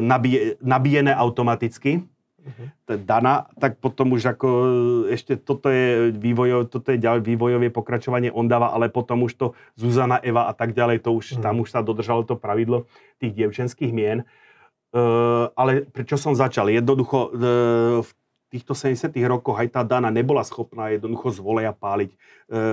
nabíje, 0.00 0.56
nabíjené 0.62 1.12
automaticky 1.12 2.06
uh-huh. 2.42 2.98
Dana, 3.00 3.46
tak 3.56 3.78
potom 3.78 4.12
už 4.12 4.34
ako 4.36 4.48
ešte 5.08 5.38
toto 5.38 5.70
je 5.70 6.10
vývojové, 6.12 6.66
toto 6.66 6.90
je 6.90 6.98
ďalej 6.98 7.22
vývojové 7.24 7.68
pokračovanie 7.70 8.34
Ondava, 8.34 8.74
ale 8.74 8.90
potom 8.90 9.24
už 9.24 9.32
to 9.38 9.46
Zuzana, 9.78 10.18
Eva 10.20 10.50
a 10.50 10.54
tak 10.54 10.74
ďalej, 10.74 11.06
to 11.06 11.14
už, 11.14 11.38
uh-huh. 11.38 11.42
tam 11.42 11.62
už 11.62 11.72
sa 11.72 11.80
dodržalo 11.80 12.26
to 12.26 12.36
pravidlo 12.36 12.84
tých 13.22 13.32
dievčenských 13.32 13.94
mien. 13.94 14.26
Uh, 14.92 15.48
ale 15.56 15.88
prečo 15.88 16.20
som 16.20 16.36
začal? 16.36 16.68
Jednoducho 16.68 17.18
uh, 17.32 18.04
v 18.04 18.10
týchto 18.52 18.76
70 18.76 19.08
rokoch 19.24 19.56
aj 19.56 19.72
tá 19.72 19.80
Dana 19.80 20.12
nebola 20.12 20.44
schopná 20.44 20.92
jednoducho 20.92 21.32
z 21.32 21.40
voleja 21.40 21.72
páliť. 21.72 22.12
E, 22.12 22.16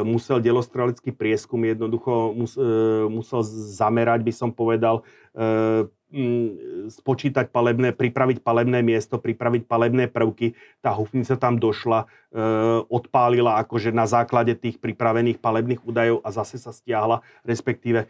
musel 0.03 0.43
delostrelecký 0.43 1.15
prieskum 1.15 1.63
jednoducho 1.63 2.35
mus, 2.35 2.59
e, 2.59 3.07
musel 3.07 3.47
zamerať, 3.47 4.19
by 4.27 4.33
som 4.35 4.51
povedal, 4.51 5.07
e, 5.31 5.87
Mm, 5.87 5.98
spočítať 6.89 7.53
palebné, 7.53 7.93
pripraviť 7.93 8.41
palebné 8.41 8.81
miesto, 8.81 9.21
pripraviť 9.21 9.69
palebné 9.69 10.09
prvky. 10.09 10.57
Tá 10.81 10.97
hufnica 10.97 11.37
tam 11.37 11.61
došla, 11.61 12.09
odpálila 12.93 13.57
akože 13.65 13.89
na 13.89 14.05
základe 14.05 14.53
tých 14.53 14.77
pripravených 14.77 15.41
palebných 15.41 15.81
údajov 15.81 16.21
a 16.21 16.29
zase 16.29 16.61
sa 16.61 16.69
stiahla, 16.69 17.25
respektíve 17.41 18.05
e, 18.05 18.07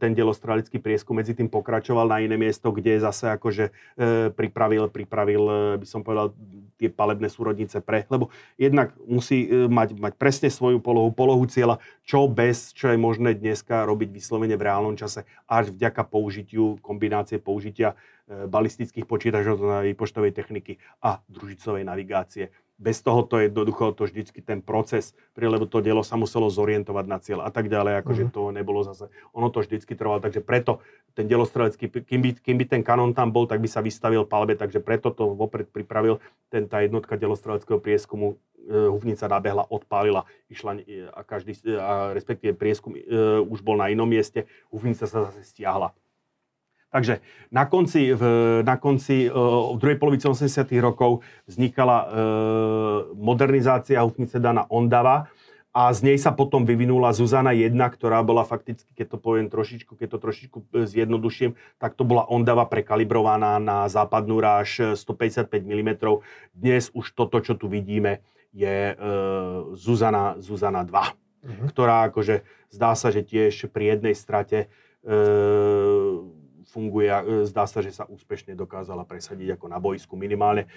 ten 0.00 0.16
delostralický 0.16 0.80
prieskum 0.80 1.20
medzi 1.20 1.36
tým 1.36 1.52
pokračoval 1.52 2.08
na 2.08 2.24
iné 2.24 2.40
miesto, 2.40 2.72
kde 2.72 3.04
zase 3.04 3.28
akože 3.28 3.68
e, 3.68 3.72
pripravil, 4.32 4.88
pripravil, 4.88 5.76
by 5.76 5.84
som 5.84 6.00
povedal, 6.00 6.32
tie 6.80 6.88
palebné 6.88 7.28
súrodnice 7.28 7.84
pre, 7.84 8.08
lebo 8.08 8.32
jednak 8.56 8.96
musí 9.04 9.44
mať, 9.50 9.98
mať 10.00 10.14
presne 10.16 10.48
svoju 10.48 10.80
polohu, 10.80 11.12
polohu 11.12 11.44
cieľa, 11.44 11.82
čo 12.08 12.30
bez, 12.32 12.72
čo 12.72 12.88
je 12.88 12.96
možné 12.96 13.36
dneska 13.36 13.84
robiť 13.84 14.08
vyslovene 14.08 14.56
v 14.56 14.64
reálnom 14.64 14.96
čase, 14.96 15.28
až 15.44 15.68
vďaka 15.74 16.06
použitiu 16.06 16.80
kombinácie 16.80 17.36
použitia 17.42 17.92
balistických 18.28 19.08
počítačov 19.08 19.56
na 19.64 19.80
výpočtovej 19.84 20.36
techniky 20.36 20.76
a 21.00 21.18
družicovej 21.32 21.82
navigácie. 21.82 22.52
Bez 22.78 23.02
toho 23.02 23.26
to 23.26 23.42
je 23.42 23.50
jednoducho 23.50 23.90
to 23.98 24.06
vždycky 24.06 24.38
ten 24.38 24.62
proces, 24.62 25.10
lebo 25.34 25.66
to 25.66 25.82
dielo 25.82 26.06
sa 26.06 26.14
muselo 26.14 26.46
zorientovať 26.46 27.04
na 27.10 27.18
cieľ 27.18 27.42
a 27.42 27.50
tak 27.50 27.66
ďalej, 27.66 28.06
akože 28.06 28.24
mm. 28.26 28.30
to 28.30 28.42
nebolo 28.54 28.86
zase, 28.86 29.10
ono 29.34 29.50
to 29.50 29.66
vždycky 29.66 29.98
trvalo, 29.98 30.22
takže 30.22 30.38
preto 30.38 30.78
ten 31.18 31.26
dielostrelecký, 31.26 31.90
kým 32.06 32.20
by, 32.22 32.30
kým 32.38 32.56
by 32.62 32.64
ten 32.70 32.82
kanón 32.86 33.18
tam 33.18 33.34
bol, 33.34 33.50
tak 33.50 33.58
by 33.58 33.66
sa 33.66 33.82
vystavil 33.82 34.22
palbe, 34.22 34.54
takže 34.54 34.78
preto 34.78 35.10
to 35.10 35.34
vopred 35.34 35.66
pripravil 35.74 36.22
ten, 36.54 36.70
tá 36.70 36.78
jednotka 36.86 37.18
dielostreleckého 37.18 37.82
prieskumu, 37.82 38.38
e, 38.62 38.86
huvnica 38.86 39.26
nabehla, 39.26 39.66
odpálila, 39.66 40.30
išla 40.46 40.78
a 41.10 41.20
každý, 41.26 41.58
a 41.74 42.14
respektíve 42.14 42.54
prieskum 42.54 42.94
e, 42.94 43.02
už 43.42 43.58
bol 43.66 43.74
na 43.74 43.90
inom 43.90 44.06
mieste, 44.06 44.46
huvnica 44.70 45.10
sa 45.10 45.26
zase 45.26 45.42
stiahla 45.42 45.90
Takže 46.88 47.20
na 47.52 47.68
konci, 47.68 48.16
v, 48.16 48.22
na 48.64 48.80
konci 48.80 49.28
v 49.28 49.76
druhej 49.76 50.00
polovici 50.00 50.24
80. 50.24 50.72
rokov 50.80 51.20
vznikala 51.44 51.98
e, 52.00 52.06
modernizácia 53.12 54.00
hufnice 54.00 54.40
Dana 54.40 54.64
Ondava 54.72 55.28
a 55.76 55.92
z 55.92 56.00
nej 56.00 56.16
sa 56.16 56.32
potom 56.32 56.64
vyvinula 56.64 57.12
Zuzana 57.12 57.52
1, 57.52 57.76
ktorá 57.76 58.24
bola 58.24 58.40
fakticky, 58.40 58.88
keď 58.96 59.14
to 59.14 59.18
poviem 59.20 59.52
trošičku, 59.52 60.00
keď 60.00 60.16
to 60.16 60.18
trošičku 60.18 60.58
e, 60.64 60.88
zjednoduším, 60.88 61.60
tak 61.76 61.92
to 61.92 62.08
bola 62.08 62.24
Ondava 62.24 62.64
prekalibrovaná 62.64 63.60
na 63.60 63.84
západnú 63.92 64.40
ráž 64.40 64.96
155 64.96 65.44
mm. 65.60 65.90
Dnes 66.56 66.88
už 66.96 67.12
toto, 67.12 67.36
čo 67.44 67.52
tu 67.52 67.68
vidíme, 67.68 68.24
je 68.56 68.90
e, 68.90 68.94
Zuzana, 69.76 70.40
Zuzana 70.40 70.88
2, 70.88 70.88
uh-huh. 70.88 71.68
ktorá 71.68 72.08
akože 72.08 72.48
zdá 72.72 72.96
sa, 72.96 73.12
že 73.12 73.20
tiež 73.28 73.68
pri 73.68 73.92
jednej 73.92 74.16
strate 74.16 74.72
e, 75.04 75.16
funguje, 76.78 77.10
e, 77.10 77.42
zdá 77.50 77.66
sa, 77.66 77.82
že 77.82 77.90
sa 77.90 78.06
úspešne 78.06 78.54
dokázala 78.54 79.02
presadiť 79.02 79.58
ako 79.58 79.66
na 79.66 79.82
boisku. 79.82 80.14
Minimálne 80.14 80.70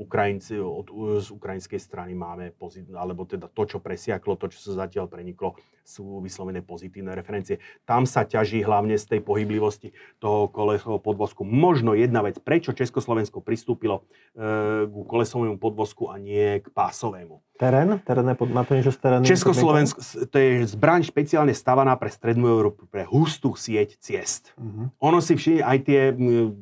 Ukrajinci, 0.00 0.56
od, 0.56 0.88
z 1.20 1.28
ukrajinskej 1.28 1.76
strany 1.76 2.16
máme, 2.16 2.56
pozit, 2.56 2.88
alebo 2.96 3.28
teda 3.28 3.52
to, 3.52 3.62
čo 3.68 3.78
presiaklo, 3.84 4.40
to, 4.40 4.48
čo 4.48 4.72
sa 4.72 4.88
zatiaľ 4.88 5.12
preniklo, 5.12 5.60
sú 5.84 6.18
vyslovené 6.24 6.64
pozitívne 6.64 7.14
referencie. 7.14 7.62
Tam 7.84 8.08
sa 8.08 8.26
ťaží 8.26 8.64
hlavne 8.64 8.96
z 8.96 9.16
tej 9.16 9.20
pohyblivosti 9.22 9.92
toho 10.18 10.48
kolesového 10.48 10.98
podvozku. 10.98 11.46
Možno 11.46 11.92
jedna 11.92 12.24
vec, 12.24 12.40
prečo 12.42 12.72
Československo 12.72 13.44
pristúpilo 13.44 14.02
e, 14.34 14.88
k 14.88 14.94
kolesovému 15.06 15.60
podvozku 15.60 16.08
a 16.08 16.18
nie 16.18 16.64
k 16.64 16.66
pásovému. 16.72 17.38
Terén? 17.56 17.96
Terén 18.04 18.28
pod, 18.36 18.52
má 18.52 18.62
to 18.68 18.76
niečo 18.76 18.92
z 18.92 19.00
terénu? 19.00 19.24
Československo, 19.24 20.00
to 20.28 20.36
je 20.36 20.68
zbraň 20.68 21.08
špeciálne 21.08 21.56
stavaná 21.56 21.96
pre 21.96 22.12
strednú 22.12 22.52
Európu, 22.52 22.84
pre 22.84 23.08
hustú 23.08 23.56
sieť 23.56 23.96
ciest. 23.96 24.52
Uh-huh. 24.60 24.92
Ono 25.00 25.24
si 25.24 25.34
všimne, 25.34 25.64
aj 25.64 25.78
tie, 25.88 26.00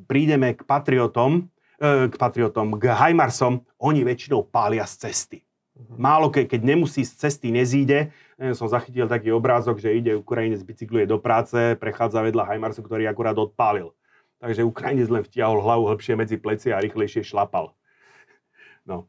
prídeme 0.06 0.54
k 0.54 0.62
patriotom, 0.62 1.50
e, 1.82 2.06
k 2.06 2.14
patriotom, 2.14 2.78
k 2.78 2.94
Hajmarsom, 2.94 3.66
oni 3.82 4.06
väčšinou 4.06 4.46
pália 4.46 4.86
z 4.86 5.10
cesty. 5.10 5.38
Uh-huh. 5.74 5.98
Málo 5.98 6.30
ke, 6.30 6.46
keď 6.46 6.62
nemusí 6.62 7.02
z 7.02 7.26
cesty 7.26 7.50
nezíde, 7.50 8.14
neviem, 8.38 8.54
som 8.54 8.70
zachytil 8.70 9.10
taký 9.10 9.34
obrázok, 9.34 9.82
že 9.82 9.90
ide 9.90 10.14
Ukrajinec, 10.14 10.62
bicykluje 10.62 11.10
do 11.10 11.18
práce, 11.18 11.74
prechádza 11.74 12.22
vedľa 12.22 12.46
Hajmarsu, 12.46 12.86
ktorý 12.86 13.10
akurát 13.10 13.34
odpálil. 13.34 13.90
Takže 14.38 14.62
Ukrajinec 14.62 15.10
len 15.10 15.22
vtiahol 15.26 15.58
hlavu 15.58 15.90
hĺbšie 15.90 16.14
medzi 16.14 16.36
pleci 16.38 16.70
a 16.70 16.78
rýchlejšie 16.78 17.26
šlapal. 17.26 17.74
No. 18.84 19.08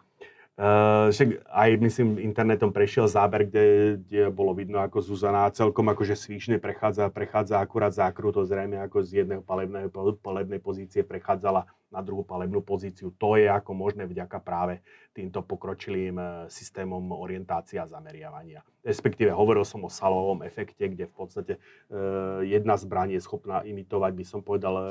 Uh, 0.56 1.11
však 1.11 1.52
aj 1.52 1.69
myslím 1.84 2.15
internetom 2.23 2.72
prešiel 2.72 3.11
záber, 3.11 3.44
kde, 3.44 3.99
kde 4.07 4.32
bolo 4.32 4.56
vidno, 4.56 4.80
ako 4.80 5.03
Zuzana 5.03 5.52
celkom 5.52 5.84
akože 5.91 6.15
svíšne 6.15 6.64
prechádza, 6.64 7.11
prechádza 7.11 7.60
akurát 7.60 7.91
zákruto, 7.91 8.48
zrejme 8.48 8.80
ako 8.80 9.03
z 9.03 9.27
jedného 9.27 9.44
palebnej, 9.44 9.91
palebnej 10.23 10.64
pozície 10.64 11.03
prechádzala 11.03 11.68
na 11.91 11.99
druhú 11.99 12.23
palebnú 12.23 12.64
pozíciu. 12.64 13.11
To 13.19 13.36
je 13.36 13.52
ako 13.52 13.76
možné 13.76 14.07
vďaka 14.07 14.40
práve 14.40 14.80
týmto 15.11 15.44
pokročilým 15.44 16.19
e, 16.19 16.26
systémom 16.52 17.03
orientácia 17.15 17.84
a 17.84 17.91
zameriavania. 17.91 18.64
Respektíve 18.84 19.36
hovoril 19.36 19.68
som 19.68 19.84
o 19.84 19.91
salovom 19.91 20.40
efekte, 20.44 20.88
kde 20.88 21.10
v 21.10 21.14
podstate 21.18 21.53
uh, 21.57 22.45
jedna 22.45 22.77
zbraň 22.77 23.18
je 23.18 23.26
schopná 23.26 23.65
imitovať, 23.65 24.11
by 24.14 24.26
som 24.30 24.45
povedal, 24.45 24.73
uh, 24.77 24.86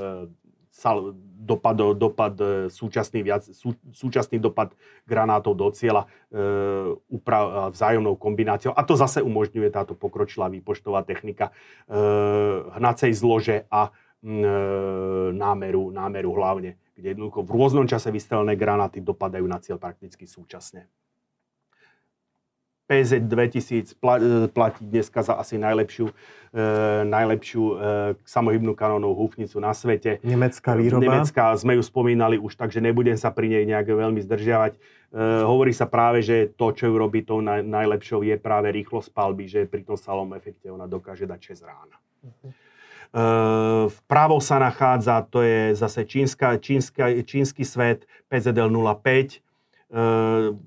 dopad, 1.44 1.76
dopad 1.94 2.34
e, 2.40 2.46
súčasný, 2.72 3.22
viac, 3.22 3.46
sú, 3.46 3.78
súčasný 3.94 4.42
dopad 4.42 4.74
granátov 5.06 5.54
do 5.54 5.68
cieľa 5.70 6.04
e, 6.04 6.08
upra, 7.08 7.70
vzájomnou 7.70 8.18
kombináciou. 8.18 8.74
A 8.74 8.82
to 8.82 8.98
zase 8.98 9.22
umožňuje 9.22 9.70
táto 9.70 9.94
pokročilá 9.94 10.50
výpočtová 10.50 11.06
technika 11.06 11.54
e, 11.86 11.92
hnacej 12.74 13.12
zlože 13.14 13.56
a 13.70 13.88
e, 13.88 14.30
námeru, 15.30 15.94
námeru 15.94 16.30
hlavne, 16.34 16.80
kde 16.98 17.14
jednoducho 17.14 17.46
v 17.46 17.54
rôznom 17.54 17.86
čase 17.86 18.10
vystrelené 18.10 18.58
granáty 18.58 18.98
dopadajú 18.98 19.46
na 19.46 19.62
cieľ 19.62 19.78
prakticky 19.78 20.26
súčasne. 20.26 20.90
PZ 22.84 23.24
2000 23.24 23.96
platí 24.52 24.84
dneska 24.84 25.24
za 25.24 25.40
asi 25.40 25.56
najlepšiu, 25.56 26.12
e, 26.12 26.12
najlepšiu 27.08 27.62
e, 27.64 27.74
samohybnú 28.28 28.76
kanónovú 28.76 29.24
húfnicu 29.24 29.56
na 29.56 29.72
svete. 29.72 30.20
Nemecká 30.20 30.76
výroba. 30.76 31.00
Nemecká, 31.00 31.56
sme 31.56 31.80
ju 31.80 31.82
spomínali 31.82 32.36
už, 32.36 32.60
takže 32.60 32.84
nebudem 32.84 33.16
sa 33.16 33.32
pri 33.32 33.48
nej 33.48 33.64
nejak 33.64 33.88
veľmi 33.88 34.20
zdržiavať. 34.20 34.76
E, 34.76 34.78
hovorí 35.48 35.72
sa 35.72 35.88
práve, 35.88 36.20
že 36.20 36.52
to, 36.52 36.76
čo 36.76 36.92
ju 36.92 36.94
robí 37.00 37.24
tou 37.24 37.40
naj, 37.40 37.64
najlepšou, 37.64 38.20
je 38.20 38.36
práve 38.36 38.68
rýchlosť 38.68 39.08
palby, 39.16 39.48
že 39.48 39.64
pri 39.64 39.80
tom 39.88 39.96
salom 39.96 40.36
efekte 40.36 40.68
ona 40.68 40.84
dokáže 40.84 41.24
dať 41.24 41.40
6 41.56 41.64
rána. 41.64 41.96
Uh-huh. 42.20 42.52
Vpravo 43.86 44.42
sa 44.42 44.58
nachádza, 44.58 45.22
to 45.30 45.38
je 45.46 45.70
zase 45.78 46.02
čínska, 46.02 46.58
čínska, 46.58 47.14
čínsky 47.22 47.62
svet, 47.62 48.10
PZL 48.26 48.66
05, 48.66 49.38
Ehm, 49.38 49.52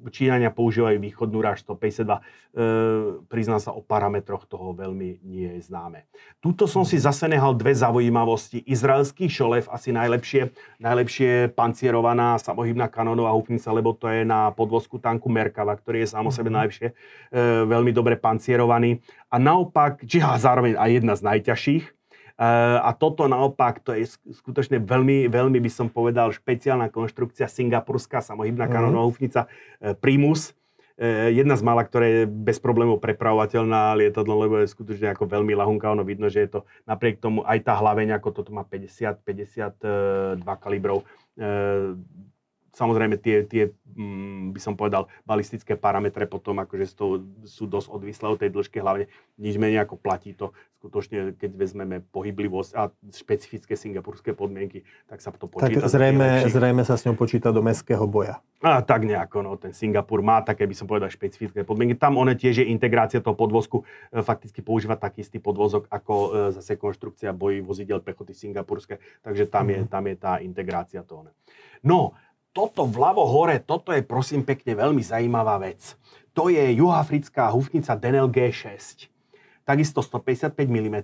Číňania 0.07 0.55
používajú 0.55 1.03
východnú 1.03 1.43
ráž 1.43 1.67
152. 1.67 3.27
Priznám 3.27 3.59
sa, 3.59 3.75
o 3.75 3.83
parametroch 3.83 4.47
toho 4.47 4.71
veľmi 4.71 5.19
nie 5.27 5.59
je 5.59 5.67
známe. 5.67 6.07
Tuto 6.39 6.63
som 6.63 6.87
si 6.87 6.95
zase 6.95 7.27
nehal 7.27 7.51
dve 7.59 7.75
zaujímavosti. 7.75 8.63
Izraelský 8.63 9.27
šolev, 9.27 9.67
asi 9.67 9.91
najlepšie, 9.91 10.55
najlepšie 10.79 11.51
pancierovaná 11.51 12.39
samohybná 12.39 12.87
kanónová 12.87 13.35
húfnica, 13.35 13.67
lebo 13.75 13.91
to 13.91 14.07
je 14.07 14.23
na 14.23 14.55
podvozku 14.55 14.95
tanku 14.95 15.27
Merkava, 15.27 15.75
ktorý 15.75 16.07
je 16.07 16.11
sám 16.15 16.25
o 16.25 16.31
sebe 16.31 16.47
mhm. 16.47 16.55
najlepšie, 16.63 16.87
ehm, 16.87 17.67
veľmi 17.67 17.91
dobre 17.91 18.15
pancierovaný. 18.15 19.03
A 19.27 19.35
naopak, 19.35 20.07
či 20.07 20.23
zároveň 20.23 20.79
aj 20.79 20.89
jedna 21.03 21.13
z 21.19 21.21
najťažších, 21.27 21.96
Eh, 21.96 21.96
a 22.37 22.93
toto 22.93 23.25
naopak, 23.25 23.81
to 23.81 23.97
je 23.97 24.13
skutočne 24.13 24.77
veľmi, 24.85 25.25
veľmi 25.25 25.57
by 25.57 25.71
som 25.73 25.89
povedal, 25.89 26.29
špeciálna 26.29 26.93
konštrukcia, 26.93 27.49
singapurská 27.49 28.21
samohybná 28.21 28.69
mm. 28.69 28.71
kanonová 28.71 29.09
húfnica 29.09 29.49
eh, 29.81 29.97
Primus. 29.97 30.53
Eh, 31.01 31.33
jedna 31.33 31.57
z 31.57 31.65
mála, 31.65 31.81
ktorá 31.81 32.05
je 32.05 32.21
bez 32.29 32.61
problémov 32.61 33.01
prepravovateľná 33.01 33.97
lietadlo, 33.97 34.37
lebo 34.37 34.61
je 34.61 34.69
skutočne 34.69 35.17
ako 35.17 35.25
veľmi 35.25 35.57
lahunká. 35.57 35.89
Ono 35.97 36.05
vidno, 36.05 36.29
že 36.29 36.45
je 36.45 36.49
to 36.57 36.59
napriek 36.85 37.17
tomu 37.17 37.41
aj 37.41 37.57
tá 37.65 37.73
hlaveň, 37.73 38.21
ako 38.21 38.29
toto 38.29 38.53
má 38.53 38.61
50, 38.61 39.17
52 39.25 40.37
kalibrov, 40.61 41.09
Samozrejme, 42.77 43.17
tie, 43.17 43.41
tie 43.41 43.73
mm, 43.97 44.53
by 44.53 44.59
som 44.61 44.77
povedal, 44.77 45.09
balistické 45.25 45.73
parametre 45.73 46.29
potom 46.29 46.61
akože 46.61 46.93
to, 46.93 47.25
sú 47.49 47.65
dosť 47.65 47.89
odvislé 47.89 48.25
od 48.29 48.37
tej 48.37 48.53
dĺžky, 48.53 48.77
hlavne 48.77 49.09
nič 49.41 49.57
menej 49.57 49.81
ako 49.81 49.97
platí 49.97 50.37
to 50.37 50.53
skutočne, 50.77 51.33
keď 51.33 51.51
vezmeme 51.57 52.05
pohyblivosť 52.13 52.71
a 52.77 52.93
špecifické 53.09 53.73
singapurské 53.73 54.37
podmienky, 54.37 54.85
tak 55.09 55.25
sa 55.25 55.33
to 55.33 55.49
počíta. 55.49 55.81
Tak 55.81 55.89
zrejme, 55.89 56.45
zrejme 56.53 56.85
sa 56.85 56.93
s 56.93 57.09
ňou 57.09 57.17
počíta 57.17 57.49
do 57.49 57.65
mestského 57.65 58.05
boja. 58.05 58.45
A 58.61 58.85
tak 58.85 59.05
nejako, 59.05 59.41
no, 59.41 59.51
ten 59.57 59.73
Singapur 59.73 60.21
má 60.21 60.41
také, 60.45 60.69
by 60.69 60.73
som 60.77 60.85
povedal, 60.85 61.09
špecifické 61.09 61.65
podmienky. 61.65 61.97
Tam 61.97 62.17
one 62.17 62.37
tiež 62.37 62.61
je 62.61 62.65
integrácia 62.69 63.21
toho 63.21 63.33
podvozku, 63.33 63.85
e, 64.09 64.21
fakticky 64.21 64.61
používa 64.61 64.97
taký 64.97 65.25
istý 65.25 65.37
podvozok 65.41 65.89
ako 65.89 66.13
e, 66.13 66.29
zase 66.57 66.77
konštrukcia 66.77 67.33
bojí 67.33 67.61
vozidel 67.61 68.01
pechoty 68.01 68.37
singapurské, 68.37 69.01
takže 69.25 69.49
tam, 69.49 69.65
mm. 69.65 69.73
je, 69.73 69.79
mhm. 69.81 69.87
tam 69.89 70.03
je 70.05 70.15
tá 70.17 70.33
integrácia 70.41 71.01
toho. 71.01 71.29
No, 71.85 72.17
toto 72.53 72.87
vľavo 72.87 73.23
hore, 73.25 73.61
toto 73.61 73.93
je 73.93 74.01
prosím 74.01 74.43
pekne 74.43 74.73
veľmi 74.75 75.03
zaujímavá 75.03 75.61
vec. 75.61 75.95
To 76.37 76.53
je 76.53 76.61
juhoafrická 76.77 77.49
húfnica 77.49 77.97
Denel 77.97 78.29
G6. 78.29 79.09
Takisto 79.65 80.05
155 80.05 80.53
mm. 80.53 80.97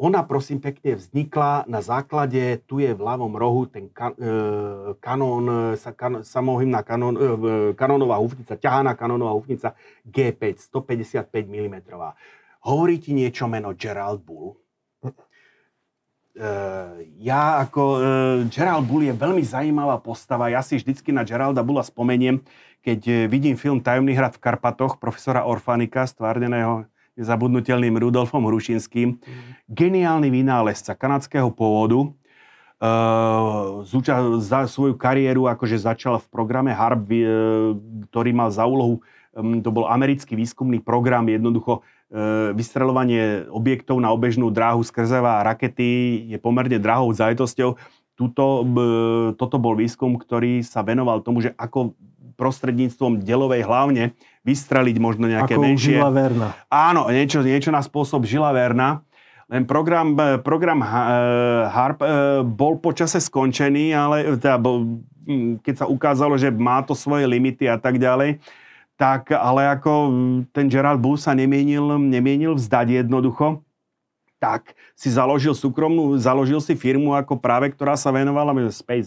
Ona 0.00 0.24
prosím 0.24 0.64
pekne 0.64 0.96
vznikla 0.96 1.68
na 1.68 1.84
základe, 1.84 2.64
tu 2.64 2.80
je 2.80 2.88
v 2.88 3.04
ľavom 3.04 3.36
rohu 3.36 3.68
ten 3.68 3.92
kan, 3.92 4.16
e, 4.16 4.32
kanón, 4.96 5.76
sa, 5.76 5.92
kan, 5.92 6.24
samohymná 6.24 6.80
kanón, 6.80 7.20
e, 7.20 7.76
kanónová 7.76 8.16
húfnica, 8.16 8.56
ťahaná 8.56 8.96
kanónová 8.96 9.36
húfnica 9.36 9.76
G5, 10.08 10.56
155 10.72 11.28
mm. 11.28 11.76
Hovorí 12.64 12.96
ti 12.96 13.12
niečo 13.12 13.44
meno 13.44 13.76
Gerald 13.76 14.24
Bull? 14.24 14.56
Uh, 16.30 17.02
ja 17.18 17.58
ako 17.58 17.82
uh, 17.82 18.02
Gerald 18.46 18.86
Bull 18.86 19.02
je 19.02 19.10
veľmi 19.10 19.42
zaujímavá 19.42 19.98
postava. 19.98 20.46
Ja 20.46 20.62
si 20.62 20.78
vždycky 20.78 21.10
na 21.10 21.26
Geralda 21.26 21.66
Bulla 21.66 21.82
spomeniem, 21.82 22.38
keď 22.86 23.00
uh, 23.02 23.16
vidím 23.26 23.58
film 23.58 23.82
Tajomný 23.82 24.14
hrad 24.14 24.38
v 24.38 24.42
Karpatoch 24.46 25.02
profesora 25.02 25.42
Orfanika, 25.42 26.06
stvárneného 26.06 26.86
nezabudnutelným 27.18 27.98
Rudolfom 27.98 28.46
Hrušinským. 28.46 29.18
Mm. 29.18 29.50
Geniálny 29.74 30.28
vynálezca 30.30 30.94
kanadského 30.94 31.50
pôvodu. 31.50 32.14
Uh, 32.78 33.82
zúča, 33.82 34.22
za 34.38 34.70
svoju 34.70 34.94
kariéru 34.94 35.50
akože 35.50 35.82
začal 35.82 36.22
v 36.22 36.30
programe 36.30 36.70
HARP, 36.70 37.10
uh, 37.10 37.26
ktorý 38.06 38.30
mal 38.30 38.54
za 38.54 38.70
úlohu, 38.70 39.02
um, 39.34 39.58
to 39.58 39.74
bol 39.74 39.90
americký 39.90 40.38
výskumný 40.38 40.78
program, 40.78 41.26
jednoducho 41.26 41.82
E, 41.82 41.99
vystreľovanie 42.58 43.46
objektov 43.54 44.02
na 44.02 44.10
obežnú 44.10 44.50
dráhu 44.50 44.82
skrzeva 44.82 45.46
rakety 45.46 46.26
je 46.26 46.38
pomerne 46.42 46.82
drahou 46.82 47.14
záležitosťou. 47.14 47.78
Tuto, 48.18 48.46
toto 49.38 49.56
bol 49.62 49.78
výskum, 49.78 50.18
ktorý 50.18 50.60
sa 50.66 50.82
venoval 50.82 51.22
tomu, 51.22 51.40
že 51.40 51.54
ako 51.54 51.94
prostredníctvom 52.34 53.20
delovej 53.20 53.62
hlavne 53.68 54.16
vystreliť 54.48 54.96
možno 54.96 55.28
nejaké 55.28 55.60
ako 55.60 55.62
menšie... 55.62 56.00
Žila 56.00 56.10
Verna. 56.10 56.48
Áno, 56.72 57.04
niečo, 57.12 57.44
niečo 57.44 57.68
na 57.68 57.84
spôsob 57.84 58.24
Žila 58.24 58.56
Verna. 58.56 59.04
Len 59.52 59.68
program, 59.68 60.16
program 60.40 60.80
HARP 60.80 62.00
e, 62.00 62.08
bol 62.46 62.80
počase 62.80 63.20
skončený, 63.20 63.92
ale 63.92 64.16
teda 64.40 64.56
keď 65.60 65.74
sa 65.74 65.86
ukázalo, 65.90 66.40
že 66.40 66.48
má 66.48 66.80
to 66.80 66.96
svoje 66.96 67.28
limity 67.28 67.68
a 67.68 67.76
tak 67.76 68.00
ďalej, 68.00 68.40
tak 69.00 69.32
ale 69.32 69.64
ako 69.64 70.12
ten 70.52 70.68
Gerald 70.68 71.00
Bull 71.00 71.16
sa 71.16 71.32
nemienil, 71.32 71.96
nemienil 71.96 72.52
vzdať 72.52 73.00
jednoducho. 73.00 73.64
Tak 74.40 74.72
si 74.96 75.12
založil 75.12 75.52
súkromnú, 75.52 76.16
založil 76.16 76.64
si 76.64 76.72
firmu 76.72 77.12
ako 77.12 77.36
práve, 77.36 77.68
ktorá 77.68 77.92
sa 77.94 78.08
venovala, 78.08 78.56
Space 78.72 79.06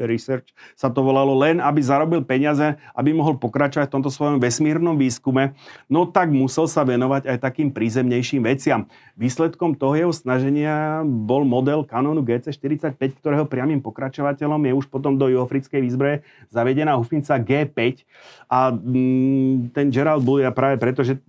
Research 0.00 0.48
sa 0.72 0.88
to 0.88 1.04
volalo, 1.04 1.36
len 1.36 1.60
aby 1.60 1.80
zarobil 1.84 2.24
peniaze, 2.24 2.74
aby 2.96 3.12
mohol 3.12 3.36
pokračovať 3.36 3.92
v 3.92 3.94
tomto 4.00 4.08
svojom 4.08 4.40
vesmírnom 4.40 4.96
výskume, 4.96 5.52
no 5.92 6.08
tak 6.08 6.32
musel 6.32 6.64
sa 6.64 6.88
venovať 6.88 7.28
aj 7.28 7.36
takým 7.44 7.68
prízemnejším 7.68 8.48
veciam. 8.48 8.88
Výsledkom 9.20 9.76
toho 9.76 9.92
jeho 9.96 10.12
snaženia 10.12 11.04
bol 11.04 11.44
model 11.44 11.84
Canonu 11.84 12.24
GC45, 12.24 12.96
ktorého 13.20 13.44
priamým 13.44 13.84
pokračovateľom 13.84 14.60
je 14.64 14.72
už 14.72 14.86
potom 14.88 15.20
do 15.20 15.28
juhofrickej 15.28 15.84
výzbroje 15.84 16.16
zavedená 16.48 16.96
hufnica 16.96 17.36
G5 17.36 18.04
a 18.48 18.72
mm, 18.72 19.76
ten 19.76 19.92
Gerald 19.92 20.24
Bull, 20.24 20.40
ja 20.40 20.52
práve 20.52 20.80
preto, 20.80 21.04
že 21.04 21.20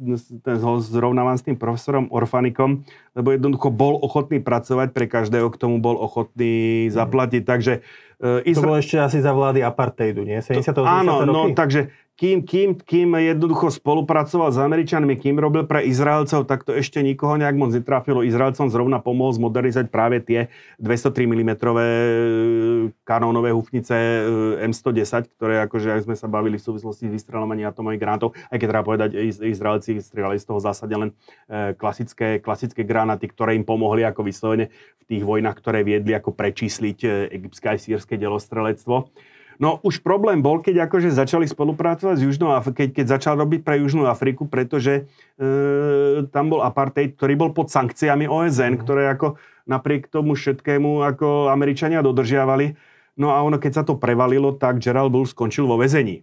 ten 0.44 0.56
ho 0.60 0.80
zrovnávam 0.80 1.36
s 1.36 1.44
tým 1.44 1.60
profesorom 1.60 2.08
Orfanikom, 2.14 2.88
lebo 3.18 3.34
jednoducho 3.34 3.74
bol 3.74 3.98
ochotný 3.98 4.38
pracovať 4.38 4.94
pre 4.94 5.10
každého, 5.10 5.50
k 5.50 5.58
tomu 5.58 5.82
bol 5.82 5.98
ochotný 5.98 6.88
zaplatiť. 6.94 7.42
Takže 7.42 7.74
uh, 8.22 8.46
Izra... 8.46 8.62
To 8.62 8.68
bolo 8.70 8.78
ešte 8.78 9.02
asi 9.02 9.18
za 9.26 9.34
vlády 9.34 9.66
apartheidu, 9.66 10.22
nie? 10.22 10.38
70. 10.38 10.78
To, 10.78 10.86
áno, 10.86 11.26
no 11.26 11.50
takže 11.58 11.90
kým, 12.18 12.42
kým, 12.42 12.82
kým 12.82 13.14
jednoducho 13.14 13.70
spolupracoval 13.70 14.50
s 14.50 14.58
Američanmi, 14.58 15.22
kým 15.22 15.38
robil 15.38 15.70
pre 15.70 15.86
Izraelcov, 15.86 16.50
tak 16.50 16.66
to 16.66 16.74
ešte 16.74 17.06
nikoho 17.06 17.38
nejak 17.38 17.54
moc 17.54 17.70
netrafilo. 17.70 18.26
Izraelcom 18.26 18.74
zrovna 18.74 18.98
pomohol 18.98 19.38
zmodernizovať 19.38 19.88
práve 19.94 20.18
tie 20.26 20.50
203 20.82 21.14
mm 21.14 21.52
kanónové 23.06 23.54
hufnice 23.54 23.94
e, 23.94 24.22
M110, 24.66 25.30
ktoré 25.38 25.62
akože 25.70 25.94
aj 25.94 26.02
sme 26.10 26.18
sa 26.18 26.26
bavili 26.26 26.58
v 26.58 26.66
súvislosti 26.66 27.06
s 27.06 27.22
vystrelovaním 27.22 27.70
atomových 27.70 28.02
granátov, 28.02 28.34
aj 28.50 28.58
keď 28.58 28.68
treba 28.68 28.88
povedať, 28.90 29.10
Izraelci 29.38 30.02
strieľali 30.02 30.42
z 30.42 30.46
toho 30.50 30.58
zásade 30.58 30.98
len 30.98 31.14
e, 31.46 31.78
klasické, 31.78 32.42
klasické 32.42 32.82
granáty, 32.82 33.30
ktoré 33.30 33.54
im 33.54 33.62
pomohli 33.62 34.02
ako 34.02 34.26
vyslovene 34.26 34.74
v 34.74 35.04
tých 35.06 35.22
vojnách, 35.22 35.54
ktoré 35.62 35.86
viedli 35.86 36.18
ako 36.18 36.34
prečísliť 36.34 36.98
e, 37.06 37.08
egyptské 37.30 37.78
aj 37.78 37.80
sírske 37.86 38.18
delostrelectvo. 38.18 39.14
No 39.58 39.82
už 39.82 40.06
problém 40.06 40.38
bol, 40.38 40.62
keď 40.62 40.86
akože 40.86 41.10
začali 41.10 41.50
spolupracovať 41.50 42.22
s 42.22 42.26
Južnou 42.30 42.54
Afrikou, 42.54 42.86
keď, 42.86 42.90
keď 42.94 43.06
začal 43.18 43.34
robiť 43.42 43.66
pre 43.66 43.82
Južnú 43.82 44.06
Afriku, 44.06 44.46
pretože 44.46 45.10
e, 45.38 46.26
tam 46.30 46.54
bol 46.54 46.62
apartheid, 46.62 47.18
ktorý 47.18 47.34
bol 47.34 47.52
pod 47.58 47.74
sankciami 47.74 48.30
OSN, 48.30 48.78
mm. 48.78 48.82
ktoré 48.86 49.10
ako 49.10 49.42
napriek 49.66 50.14
tomu 50.14 50.38
všetkému 50.38 51.02
ako 51.10 51.50
Američania 51.50 52.06
dodržiavali. 52.06 52.78
No 53.18 53.34
a 53.34 53.42
ono, 53.42 53.58
keď 53.58 53.82
sa 53.82 53.84
to 53.84 53.98
prevalilo, 53.98 54.54
tak 54.54 54.78
Gerald 54.78 55.10
Bull 55.10 55.26
skončil 55.26 55.66
vo 55.66 55.82
väzení. 55.82 56.22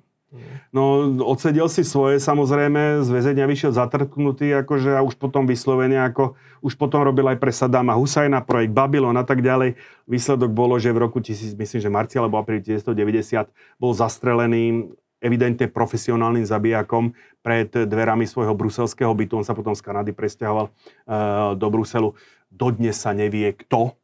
No, 0.75 1.07
odsedel 1.23 1.71
si 1.71 1.87
svoje, 1.87 2.19
samozrejme, 2.19 3.07
z 3.07 3.09
väzenia 3.09 3.47
vyšiel 3.47 3.71
zatrknutý, 3.71 4.51
akože 4.67 4.99
a 4.99 5.07
už 5.07 5.15
potom 5.15 5.47
vyslovene, 5.47 5.95
ako 6.03 6.35
už 6.67 6.75
potom 6.75 7.07
robil 7.07 7.31
aj 7.31 7.39
pre 7.39 7.55
Sadama 7.55 7.95
Husajna, 7.95 8.43
projekt 8.43 8.75
Babylon 8.75 9.15
a 9.15 9.23
tak 9.23 9.47
ďalej. 9.47 9.79
Výsledok 10.11 10.51
bolo, 10.51 10.75
že 10.83 10.91
v 10.91 10.99
roku, 10.99 11.23
1000, 11.23 11.55
myslím, 11.55 11.81
že 11.81 11.91
marci 11.93 12.15
alebo 12.19 12.43
apríl 12.43 12.59
1990 12.59 13.47
bol 13.79 13.95
zastrelený 13.95 14.91
evidentne 15.25 15.71
profesionálnym 15.71 16.45
zabijakom 16.45 17.17
pred 17.41 17.73
dverami 17.73 18.29
svojho 18.29 18.53
bruselského 18.53 19.15
bytu. 19.15 19.41
On 19.41 19.47
sa 19.47 19.57
potom 19.57 19.73
z 19.73 19.81
Kanady 19.81 20.13
presťahoval 20.13 20.69
uh, 20.69 21.55
do 21.57 21.67
Bruselu. 21.73 22.13
Dodnes 22.53 23.01
sa 23.01 23.17
nevie, 23.17 23.57
kto. 23.57 23.97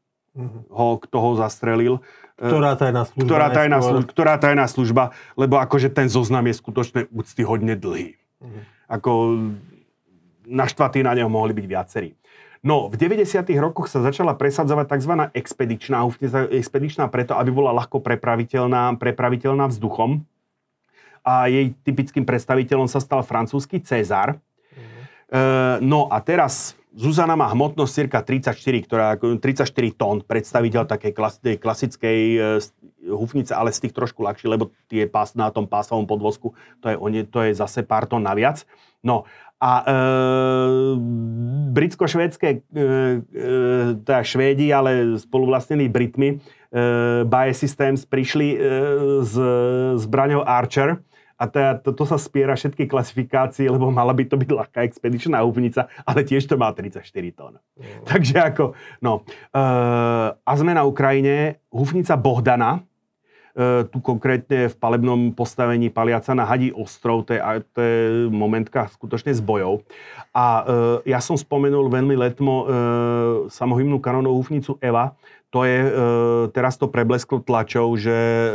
Ho, 0.71 0.87
kto 1.03 1.17
ho 1.19 1.31
zastrelil. 1.39 1.99
Ktorá 2.39 2.79
tajná 2.79 3.05
služba. 3.05 3.27
Ktorá 3.27 3.47
tajná, 3.53 3.79
služba, 3.83 4.09
ktorá 4.09 4.35
tajná 4.41 4.67
služba, 4.71 5.05
lebo 5.37 5.61
akože 5.61 5.93
ten 5.93 6.09
zoznam 6.09 6.47
je 6.49 6.55
skutočne 6.57 7.01
hodne 7.45 7.75
dlhý. 7.77 8.17
Uh-huh. 8.41 8.63
Ako 8.89 9.11
naštvatí 10.49 11.05
na 11.05 11.13
neho 11.13 11.29
mohli 11.29 11.53
byť 11.53 11.67
viacerí. 11.69 12.11
No, 12.61 12.93
v 12.93 12.97
90. 13.01 13.41
rokoch 13.57 13.89
sa 13.89 14.05
začala 14.05 14.37
presadzovať 14.37 14.87
tzv. 14.93 15.13
expedičná, 15.33 16.05
expedičná 16.53 17.09
preto, 17.09 17.33
aby 17.37 17.49
bola 17.49 17.73
ľahko 17.73 18.05
prepraviteľná, 18.05 19.01
prepraviteľná 19.01 19.65
vzduchom. 19.73 20.25
A 21.21 21.49
jej 21.53 21.77
typickým 21.85 22.25
predstaviteľom 22.25 22.89
sa 22.89 23.01
stal 23.01 23.21
francúzsky 23.21 23.81
Cezar. 23.81 24.37
Uh-huh. 24.37 25.01
E, 25.29 25.41
no 25.85 26.09
a 26.09 26.21
teraz 26.25 26.80
Zuzana 26.91 27.39
má 27.39 27.47
hmotnosť 27.55 27.93
cirka 27.95 28.19
34, 28.19 28.87
ktorá, 28.87 29.15
34 29.15 29.63
tón, 29.95 30.27
predstaviteľ 30.27 30.91
takej 30.91 31.13
klasickej 31.63 32.19
e, 32.35 32.39
hufnice, 33.07 33.55
ale 33.55 33.71
z 33.71 33.87
tých 33.87 33.95
trošku 33.95 34.27
ľahšie, 34.27 34.51
lebo 34.51 34.75
tie 34.91 35.07
pás, 35.07 35.39
na 35.39 35.55
tom 35.55 35.71
pásovom 35.71 36.11
podvozku, 36.11 36.51
to 36.83 36.91
je, 36.91 37.23
to 37.31 37.39
je 37.47 37.51
zase 37.55 37.87
pár 37.87 38.11
tón 38.11 38.27
naviac. 38.27 38.67
No 39.07 39.23
a 39.63 39.73
e, 39.85 39.95
britsko-švédske, 41.71 42.49
e, 42.49 42.59
e, 42.59 42.91
teda 44.03 44.27
Švédi, 44.27 44.73
ale 44.75 45.21
spoluvlastnení 45.21 45.87
Britmi, 45.87 46.29
e, 46.33 46.37
Bae 47.23 47.53
Systems 47.55 48.03
prišli 48.03 48.49
e, 48.51 48.59
s 49.23 49.35
zbraňou 50.01 50.43
Archer, 50.43 50.99
a 51.41 51.49
teda, 51.49 51.81
to, 51.81 51.97
to 51.97 52.05
sa 52.05 52.21
spiera 52.21 52.53
všetky 52.53 52.85
klasifikácie, 52.85 53.65
lebo 53.65 53.89
mala 53.89 54.13
by 54.13 54.29
to 54.29 54.37
byť 54.37 54.51
ľahká 54.53 54.85
expedičná 54.85 55.41
húfnica, 55.41 55.89
ale 56.05 56.21
tiež 56.21 56.45
to 56.45 56.61
má 56.61 56.69
34 56.69 57.01
tón. 57.33 57.57
Mm. 57.81 58.05
Takže 58.05 58.37
ako, 58.53 58.77
no. 59.01 59.25
E, 59.49 59.65
a 60.37 60.53
sme 60.53 60.77
na 60.77 60.85
Ukrajine, 60.85 61.65
húfnica 61.73 62.13
Bohdana, 62.21 62.85
e, 63.57 63.89
tu 63.89 64.05
konkrétne 64.05 64.69
v 64.69 64.77
palebnom 64.77 65.33
postavení 65.33 65.89
paliaca 65.89 66.37
na 66.37 66.45
Hadí 66.45 66.77
ostrov, 66.77 67.25
to 67.25 67.33
je, 67.33 67.41
to 67.73 67.79
je 67.81 67.97
momentka 68.29 68.93
skutočne 68.93 69.33
s 69.33 69.41
bojov. 69.41 69.81
A 70.37 70.45
e, 70.45 70.63
ja 71.17 71.25
som 71.25 71.41
spomenul 71.41 71.89
veľmi 71.89 72.21
letmo 72.21 72.53
e, 72.53 72.65
samohymnú 73.49 73.97
kanónovú 73.97 74.45
húfnicu 74.45 74.77
Eva, 74.85 75.17
to 75.51 75.67
je, 75.67 75.79
e, 75.83 75.91
teraz 76.55 76.79
to 76.79 76.87
preblesklo 76.87 77.43
tlačou, 77.43 77.91
že 77.99 78.15
e, 78.15 78.51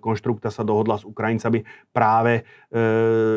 konštrukta 0.00 0.48
sa 0.48 0.64
dohodla 0.64 0.96
s 0.96 1.04
Ukrajincami 1.04 1.68
práve 1.92 2.42
e, 2.72 2.82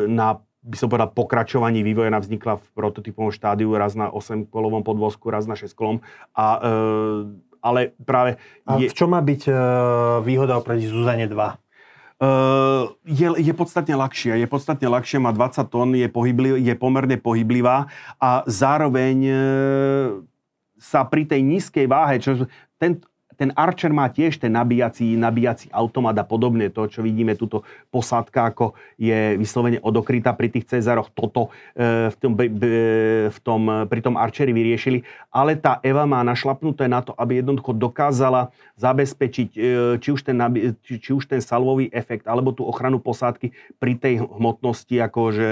na 0.08 0.40
by 0.64 0.76
som 0.80 0.88
povedal, 0.88 1.12
pokračovaní 1.12 1.84
vývoja 1.84 2.08
vznikla 2.08 2.56
v 2.56 2.66
prototypovom 2.72 3.28
štádiu 3.28 3.76
raz 3.76 3.92
na 3.92 4.08
8-kolovom 4.08 4.80
podvozku, 4.80 5.28
raz 5.28 5.44
na 5.44 5.60
6-kolom. 5.60 6.00
A, 6.32 6.46
e, 6.56 6.72
ale 7.60 7.92
práve... 8.00 8.40
A 8.64 8.80
je... 8.80 8.88
v 8.88 8.96
čom 8.96 9.12
má 9.12 9.20
byť 9.20 9.44
e, 9.44 9.52
výhoda 10.24 10.56
oproti 10.56 10.88
Zuzane 10.88 11.28
2? 11.28 11.60
Uh, 12.14 12.94
je, 13.02 13.26
je 13.42 13.50
podstatne 13.50 13.90
ľahšia. 13.98 14.38
Je 14.38 14.46
podstatne 14.46 14.86
ľahšia, 14.86 15.18
má 15.18 15.34
20 15.34 15.66
tón, 15.66 15.98
je, 15.98 16.06
pohyblivá, 16.06 16.56
je 16.62 16.74
pomerne 16.78 17.18
pohyblivá 17.18 17.90
a 18.22 18.46
zároveň 18.46 19.16
uh, 19.28 19.36
sa 20.78 21.02
pri 21.02 21.26
tej 21.26 21.42
nízkej 21.42 21.90
váhe, 21.90 22.22
čo 22.22 22.46
ten, 22.78 23.00
ten 23.34 23.50
Archer 23.58 23.90
má 23.90 24.06
tiež 24.08 24.38
ten 24.38 24.54
nabíjací, 24.54 25.18
nabíjací 25.18 25.68
automat 25.74 26.14
a 26.18 26.24
podobne. 26.24 26.70
To, 26.70 26.86
čo 26.86 27.02
vidíme, 27.02 27.34
túto 27.34 27.66
posádka, 27.90 28.54
ako 28.54 28.78
je 28.94 29.34
vyslovene 29.34 29.82
odokrytá 29.82 30.32
pri 30.32 30.48
tých 30.50 30.70
Cezaroch, 30.70 31.10
toto 31.10 31.50
e, 31.74 32.10
v 32.10 32.16
tom, 32.18 32.32
e, 32.38 32.48
v 33.30 33.38
tom, 33.42 33.62
pri 33.90 34.00
tom 34.00 34.14
Archeri 34.14 34.54
vyriešili. 34.54 35.02
Ale 35.34 35.58
tá 35.58 35.82
Eva 35.82 36.06
má 36.06 36.22
našlapnuté 36.22 36.86
na 36.86 37.02
to, 37.02 37.12
aby 37.18 37.42
jednoducho 37.42 37.74
dokázala 37.74 38.54
zabezpečiť 38.78 39.48
e, 39.54 39.60
či, 39.98 40.08
už 40.14 40.20
ten, 40.22 40.38
či, 40.86 40.94
či 41.02 41.10
už 41.10 41.26
ten 41.26 41.42
salvový 41.42 41.90
efekt, 41.90 42.30
alebo 42.30 42.54
tú 42.54 42.62
ochranu 42.66 43.02
posádky 43.02 43.50
pri 43.82 43.98
tej 43.98 44.22
hmotnosti, 44.22 44.94
akože 45.10 45.48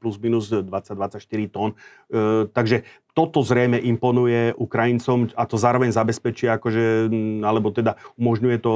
plus 0.00 0.16
minus 0.16 0.48
20-24 0.48 1.20
tón. 1.52 1.76
E, 2.08 2.48
takže 2.48 2.88
toto 3.18 3.42
zrejme 3.42 3.82
imponuje 3.82 4.54
Ukrajincom 4.54 5.34
a 5.34 5.42
to 5.42 5.58
zároveň 5.58 5.90
zabezpečí, 5.90 6.46
akože, 6.46 7.10
alebo 7.42 7.74
teda 7.74 7.98
umožňuje 8.14 8.62
to 8.62 8.72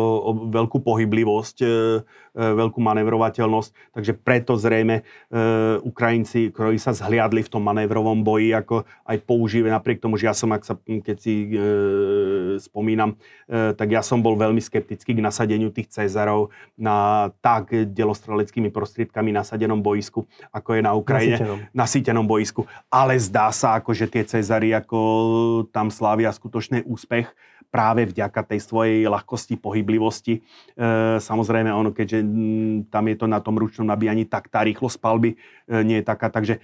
veľkú 0.50 0.82
pohyblivosť, 0.82 1.56
e, 1.62 1.66
e, 1.70 2.42
veľkú 2.42 2.82
manevrovateľnosť. 2.82 3.94
Takže 3.94 4.12
preto 4.18 4.58
zrejme 4.58 4.98
e, 4.98 5.02
Ukrajinci, 5.86 6.50
ktorí 6.50 6.74
sa 6.82 6.90
zhliadli 6.90 7.46
v 7.46 7.52
tom 7.54 7.62
manévrovom 7.62 8.26
boji, 8.26 8.50
ako 8.50 8.82
aj 9.06 9.16
používajú, 9.22 9.70
napriek 9.70 10.02
tomu, 10.02 10.18
že 10.18 10.26
ja 10.26 10.34
som, 10.34 10.50
ak 10.50 10.66
sa, 10.66 10.74
keď 10.74 11.16
si 11.22 11.46
e, 11.46 12.58
spomínam, 12.58 13.14
e, 13.46 13.78
tak 13.78 13.94
ja 13.94 14.02
som 14.02 14.18
bol 14.26 14.34
veľmi 14.34 14.58
skeptický 14.58 15.14
k 15.14 15.22
nasadeniu 15.22 15.70
tých 15.70 15.86
Cezarov 15.86 16.50
na 16.74 17.30
tak 17.38 17.70
delostreleckými 17.70 18.74
prostriedkami 18.74 19.30
nasadenom 19.30 19.78
boisku, 19.78 20.26
ako 20.50 20.74
je 20.74 20.82
na 20.82 20.98
Ukrajine. 20.98 21.38
Nasýtenom. 21.38 21.58
Nasýtenom 21.70 22.26
boisku. 22.26 22.66
Ale 22.90 23.14
zdá 23.22 23.54
sa, 23.54 23.78
ako, 23.78 23.94
že 23.94 24.10
tie 24.10 24.31
Cezary 24.32 24.72
ako 24.72 25.00
tam 25.68 25.92
slávia 25.92 26.32
skutočný 26.32 26.88
úspech 26.88 27.28
práve 27.68 28.04
vďaka 28.08 28.40
tej 28.48 28.60
svojej 28.64 29.08
ľahkosti, 29.08 29.56
pohyblivosti. 29.56 30.40
E, 30.40 30.40
samozrejme, 31.20 31.72
ono, 31.72 31.92
keďže 31.92 32.20
m, 32.20 32.84
tam 32.88 33.08
je 33.08 33.16
to 33.16 33.26
na 33.28 33.40
tom 33.40 33.56
ručnom 33.56 33.88
nabíjaní, 33.88 34.28
tak 34.28 34.52
tá 34.52 34.64
rýchlosť 34.64 34.96
palby 35.00 35.36
e, 35.36 35.36
nie 35.80 36.00
je 36.00 36.04
taká. 36.04 36.28
Takže 36.28 36.60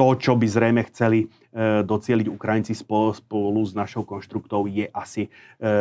to, 0.00 0.16
čo 0.16 0.32
by 0.32 0.48
zrejme 0.48 0.80
chceli 0.88 1.28
e, 1.28 1.84
docieliť 1.84 2.24
Ukrajinci 2.32 2.72
spolu, 2.72 3.12
spolu 3.12 3.60
s 3.60 3.76
našou 3.76 4.08
konštruktou, 4.08 4.64
je 4.64 4.88
asi 4.88 5.28
e, 5.28 5.76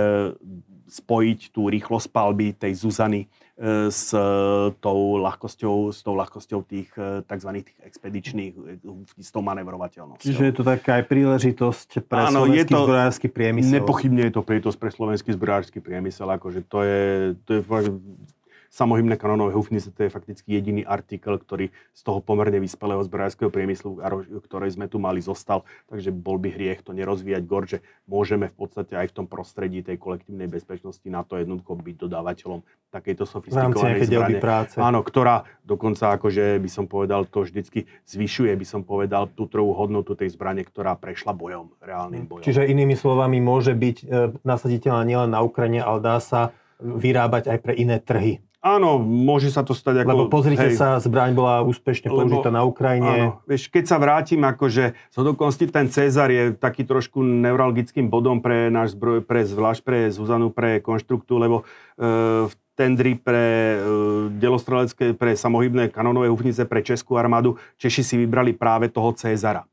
spojiť 0.91 1.55
tú 1.55 1.71
rýchlosť 1.71 2.11
palby 2.11 2.51
tej 2.51 2.75
Zuzany 2.83 3.23
e, 3.23 3.87
s 3.87 4.11
tou 4.83 4.99
ľahkosťou, 5.23 5.95
s 5.95 6.03
tou 6.03 6.19
ľahkosťou 6.19 6.59
tých 6.67 6.91
tzv. 6.99 7.49
tých 7.63 7.79
expedičných, 7.79 8.83
s 9.15 9.29
tou 9.31 9.39
manevrovateľnosťou. 9.39 10.27
Čiže 10.27 10.43
je 10.51 10.55
to 10.59 10.67
taká 10.67 10.99
aj 10.99 11.07
príležitosť 11.07 12.03
pre 12.03 12.27
Áno, 12.27 12.43
slovenský 12.43 12.75
to, 12.75 12.83
zbrojársky 12.83 13.27
priemysel. 13.31 13.71
Nepochybne 13.79 14.27
je 14.27 14.33
to 14.35 14.43
príležitosť 14.43 14.79
pre 14.83 14.91
slovenský 14.91 15.29
zbrojársky 15.31 15.79
priemysel, 15.79 16.27
akože 16.27 16.67
to 16.67 16.83
je, 16.83 17.03
to 17.47 17.51
je 17.55 17.61
samohybné 18.69 19.17
kanónové 19.17 19.57
hufnice, 19.57 19.89
to 19.89 20.05
je 20.05 20.13
fakticky 20.13 20.53
jediný 20.53 20.85
artikel, 20.85 21.41
ktorý 21.41 21.73
z 21.91 22.01
toho 22.05 22.21
pomerne 22.21 22.61
vyspelého 22.61 23.01
zbrojárskeho 23.01 23.49
priemyslu, 23.49 23.97
ktoré 24.45 24.69
sme 24.69 24.85
tu 24.85 25.01
mali, 25.01 25.19
zostal. 25.19 25.65
Takže 25.89 26.13
bol 26.13 26.37
by 26.37 26.53
hriech 26.53 26.85
to 26.85 26.93
nerozvíjať 26.93 27.43
gor, 27.49 27.65
že 27.65 27.81
môžeme 28.05 28.47
v 28.47 28.55
podstate 28.55 28.93
aj 28.93 29.09
v 29.09 29.15
tom 29.17 29.25
prostredí 29.25 29.81
tej 29.81 29.97
kolektívnej 29.97 30.45
bezpečnosti 30.45 31.03
na 31.09 31.25
to 31.25 31.41
jednotko 31.41 31.75
byť 31.75 31.95
dodávateľom 31.97 32.61
takejto 32.89 33.23
sofistikovanej 33.25 34.05
zbrane. 34.05 34.39
práce. 34.41 34.75
Áno, 34.77 35.01
ktorá 35.01 35.45
dokonca, 35.65 36.13
akože 36.17 36.57
by 36.61 36.69
som 36.69 36.85
povedal, 36.85 37.25
to 37.25 37.45
vždycky 37.45 37.85
zvyšuje, 38.05 38.53
by 38.53 38.65
som 38.65 38.81
povedal, 38.85 39.29
tú 39.29 39.45
trhovú 39.45 39.77
hodnotu 39.77 40.17
tej 40.17 40.33
zbrane, 40.33 40.65
ktorá 40.65 40.97
prešla 40.97 41.33
bojom, 41.33 41.73
reálnym 41.81 42.25
bojom. 42.25 42.45
Čiže 42.45 42.65
inými 42.65 42.97
slovami 42.97 43.37
môže 43.37 43.73
byť 43.77 43.97
e, 44.01 44.05
nasaditeľná 44.41 45.05
nielen 45.05 45.29
na 45.29 45.41
Ukrajine, 45.45 45.85
ale 45.85 46.01
dá 46.01 46.17
sa 46.17 46.53
vyrábať 46.79 47.51
aj 47.51 47.57
pre 47.59 47.73
iné 47.75 47.99
trhy. 47.99 48.41
Áno, 48.60 48.99
môže 48.99 49.56
sa 49.56 49.64
to 49.64 49.72
stať 49.72 50.03
ako... 50.03 50.10
Lebo 50.11 50.23
pozrite 50.27 50.68
hej, 50.68 50.76
sa, 50.76 50.99
zbraň 50.99 51.31
bola 51.31 51.64
úspešne 51.64 52.11
použitá 52.11 52.52
na 52.52 52.68
Ukrajine. 52.68 53.07
Áno, 53.07 53.27
vieš, 53.48 53.72
keď 53.72 53.88
sa 53.88 53.95
vrátim, 53.95 54.44
akože 54.44 54.99
z 54.99 55.15
hodokosti 55.15 55.72
ten 55.72 55.88
Cezar 55.88 56.27
je 56.27 56.52
taký 56.52 56.84
trošku 56.84 57.23
neuralgickým 57.23 58.11
bodom 58.11 58.44
pre 58.44 58.68
náš 58.68 58.99
zbroj, 58.99 59.23
pre, 59.23 59.48
zvlášť 59.48 59.80
pre 59.80 59.98
Zuzanu, 60.11 60.52
pre 60.52 60.84
konštruktu, 60.84 61.40
lebo 61.40 61.64
e, 61.64 62.52
v 62.52 62.53
tendri 62.76 63.15
pre 63.15 63.48
e, 63.48 63.77
delostrelecké, 64.36 65.15
pre 65.15 65.40
samohybné 65.40 65.88
kanonové 65.88 66.27
hufnice 66.27 66.68
pre 66.68 66.84
Českú 66.84 67.15
armádu 67.15 67.56
Češi 67.80 68.03
si 68.03 68.15
vybrali 68.19 68.52
práve 68.52 68.91
toho 68.91 69.15
Cezara 69.15 69.64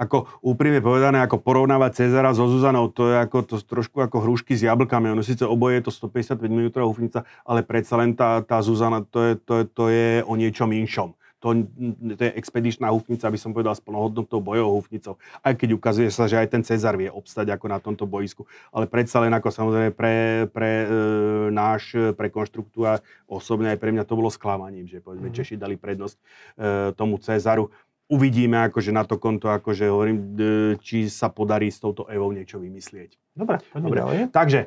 ako 0.00 0.40
úprimne 0.40 0.80
povedané, 0.80 1.20
ako 1.20 1.44
porovnávať 1.44 2.08
Cezara 2.08 2.32
so 2.32 2.48
Zuzanou, 2.48 2.88
to 2.88 3.12
je 3.12 3.20
ako, 3.20 3.44
to 3.44 3.60
trošku 3.60 4.00
ako 4.00 4.24
hrušky 4.24 4.56
s 4.56 4.64
jablkami. 4.64 5.12
Ono 5.12 5.20
síce 5.20 5.44
oboje 5.44 5.84
je 5.84 5.92
to 5.92 5.92
155 5.92 6.40
mm 6.40 6.68
hufnica, 6.80 7.28
ale 7.44 7.60
predsa 7.60 8.00
len 8.00 8.16
tá, 8.16 8.40
tá 8.40 8.64
Zuzana, 8.64 9.04
to 9.04 9.20
je, 9.20 9.32
to, 9.36 9.52
je, 9.60 9.64
to 9.68 9.84
je 9.92 10.08
o 10.24 10.32
niečom 10.40 10.72
inšom. 10.72 11.12
To, 11.40 11.56
to 12.20 12.20
je 12.20 12.36
expedičná 12.36 12.92
hufnica, 12.92 13.24
aby 13.24 13.40
som 13.40 13.56
povedal, 13.56 13.72
s 13.72 13.80
plnohodnotnou 13.80 14.44
bojovou 14.44 14.76
hufnicou. 14.76 15.16
Aj 15.40 15.56
keď 15.56 15.72
ukazuje 15.72 16.12
sa, 16.12 16.28
že 16.28 16.36
aj 16.36 16.52
ten 16.52 16.60
Cezar 16.60 17.00
vie 17.00 17.08
obstať 17.08 17.56
ako 17.56 17.64
na 17.64 17.80
tomto 17.80 18.04
boisku. 18.04 18.44
Ale 18.68 18.84
predsa 18.84 19.24
len 19.24 19.32
ako 19.32 19.48
samozrejme 19.48 19.90
pre, 19.96 20.44
pre 20.52 20.84
e, 20.84 20.86
náš, 21.48 21.96
pre 22.12 22.28
konštruktúru 22.28 22.92
a 22.92 23.00
osobne 23.24 23.72
aj 23.72 23.80
pre 23.80 23.88
mňa 23.88 24.04
to 24.04 24.20
bolo 24.20 24.28
sklamaním, 24.28 24.84
že 24.84 25.00
povedzme 25.00 25.32
mm. 25.32 25.36
Češi 25.40 25.56
dali 25.56 25.80
prednosť 25.80 26.16
e, 26.16 26.20
tomu 26.92 27.16
Cezaru 27.16 27.72
uvidíme 28.10 28.58
akože 28.66 28.90
na 28.90 29.06
to 29.06 29.22
konto, 29.22 29.46
akože 29.46 29.86
hovorím, 29.86 30.18
či 30.82 31.06
sa 31.06 31.30
podarí 31.30 31.70
s 31.70 31.78
touto 31.78 32.10
Evou 32.10 32.34
niečo 32.34 32.58
vymyslieť. 32.58 33.14
Dobre, 33.30 33.62
Dobre. 33.70 34.02
ďalej. 34.02 34.16
Takže 34.34 34.66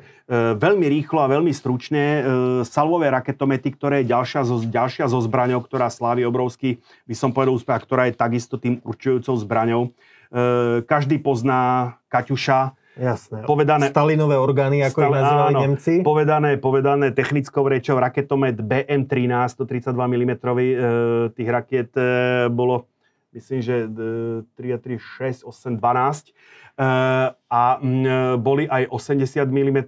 veľmi 0.56 0.88
rýchlo 0.88 1.20
a 1.20 1.28
veľmi 1.28 1.52
stručne 1.52 2.02
e, 2.02 2.20
salvové 2.64 3.12
raketomety, 3.12 3.68
ktoré 3.76 4.02
je 4.02 4.10
ďalšia 4.10 4.40
zo, 4.48 4.56
ďalšia 4.64 5.06
zo 5.12 5.20
zbraňou, 5.20 5.60
ktorá 5.60 5.92
slávi 5.92 6.24
obrovský, 6.24 6.80
by 7.04 7.14
som 7.14 7.30
povedal 7.36 7.54
úspech, 7.54 7.84
ktorá 7.84 8.08
je 8.08 8.16
takisto 8.16 8.56
tým 8.56 8.80
určujúcou 8.80 9.36
zbraňou. 9.36 9.82
E, 9.84 10.80
každý 10.88 11.20
pozná 11.20 11.94
Kaťuša, 12.08 12.80
Jasné. 12.94 13.42
Povedané, 13.42 13.90
Stalinové 13.90 14.38
orgány, 14.38 14.86
ako 14.86 15.02
Stal, 15.02 15.10
ich 15.10 15.18
nazývali 15.18 15.50
áno, 15.50 15.60
Nemci. 15.66 15.92
Povedané, 16.06 16.50
povedané 16.62 17.10
technickou 17.10 17.66
rečou 17.66 17.98
raketomet 17.98 18.54
BM-13, 18.54 19.58
132 19.58 19.90
mm 19.98 20.32
e, 20.38 20.38
tých 21.34 21.48
rakiet 21.50 21.90
e, 21.98 22.46
bolo 22.54 22.86
myslím, 23.34 23.60
že 23.60 23.90
3 24.56 24.74
a 24.74 24.78
3, 24.78 24.98
6, 24.98 25.44
8, 25.44 25.76
12. 25.76 26.32
a 27.46 27.62
boli 28.34 28.66
aj 28.66 28.90
80 28.90 29.46
mm, 29.46 29.78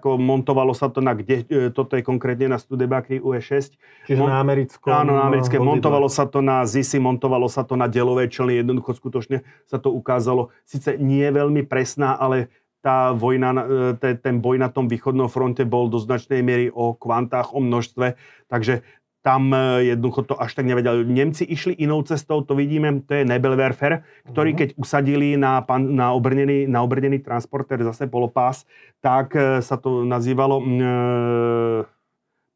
ako 0.00 0.16
montovalo 0.16 0.72
sa 0.72 0.88
to 0.88 1.04
na, 1.04 1.12
kde, 1.12 1.44
e, 1.44 1.68
toto 1.68 2.00
je 2.00 2.02
konkrétne 2.04 2.48
na 2.48 2.56
Studebaky 2.56 3.20
UE6. 3.20 3.76
Čiže 4.08 4.20
Mon- 4.20 4.32
na 4.32 4.40
americkom 4.40 4.88
Áno, 4.88 5.20
na 5.20 5.28
americké. 5.28 5.60
Vozidle. 5.60 5.68
Montovalo 5.68 6.08
sa 6.08 6.24
to 6.24 6.40
na 6.40 6.64
ZISy, 6.64 6.96
montovalo 6.96 7.44
sa 7.44 7.60
to 7.60 7.76
na 7.76 7.92
delové 7.92 8.24
člny, 8.32 8.64
jednoducho 8.64 8.96
skutočne 8.96 9.44
sa 9.68 9.76
to 9.76 9.92
ukázalo. 9.92 10.48
Sice 10.64 10.96
nie 10.96 11.28
veľmi 11.28 11.68
presná, 11.68 12.16
ale 12.16 12.48
tá 12.80 13.12
vojna, 13.12 13.52
e, 14.00 14.16
ten 14.16 14.40
boj 14.40 14.56
na 14.56 14.72
tom 14.72 14.88
východnom 14.88 15.28
fronte 15.28 15.68
bol 15.68 15.92
do 15.92 16.00
značnej 16.00 16.40
miery 16.40 16.72
o 16.72 16.96
kvantách, 16.96 17.52
o 17.52 17.60
množstve, 17.60 18.16
takže 18.48 18.80
tam 19.20 19.52
e, 19.54 19.84
jednoducho 19.92 20.22
to 20.22 20.34
až 20.36 20.56
tak 20.56 20.66
nevedeli. 20.66 21.04
Nemci 21.04 21.44
išli 21.44 21.76
inou 21.76 22.00
cestou, 22.02 22.40
to 22.40 22.56
vidíme, 22.56 23.04
to 23.04 23.20
je 23.20 23.24
Nebelwerfer, 23.24 24.00
ktorý 24.32 24.50
mhm. 24.52 24.58
keď 24.58 24.68
usadili 24.80 25.36
na, 25.36 25.60
pan, 25.60 25.84
na, 25.92 26.12
obrnený, 26.16 26.66
na 26.66 26.80
obrnený 26.80 27.20
transporter, 27.20 27.80
zase 27.84 28.08
polopás, 28.08 28.64
tak 29.04 29.36
e, 29.36 29.60
sa 29.60 29.76
to 29.76 30.04
nazývalo 30.08 30.60
e, 30.60 30.68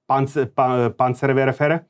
pancer, 0.08 0.48
pa, 0.52 0.92
Panzerwerfer 0.92 1.84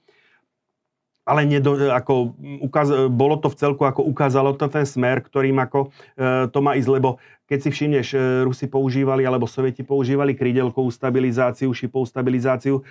ale 1.24 1.48
nedo, 1.48 1.72
ako 1.88 2.36
ukaz, 2.60 2.92
bolo 3.08 3.40
to 3.40 3.48
v 3.48 3.56
celku, 3.56 3.82
ako 3.88 4.04
ukázalo 4.04 4.52
to 4.52 4.68
ten 4.68 4.84
smer, 4.84 5.24
ktorým 5.24 5.56
ako 5.56 5.88
e, 6.20 6.52
to 6.52 6.58
má 6.60 6.76
ísť, 6.76 6.90
lebo 6.92 7.16
keď 7.48 7.58
si 7.64 7.68
všimneš, 7.72 8.08
e, 8.12 8.18
Rusi 8.44 8.68
používali, 8.68 9.24
alebo 9.24 9.48
Sovieti 9.48 9.80
používali 9.80 10.36
krídelkovú 10.36 10.92
stabilizáciu, 10.92 11.72
šipovú 11.72 12.04
stabilizáciu, 12.04 12.80
e, 12.80 12.82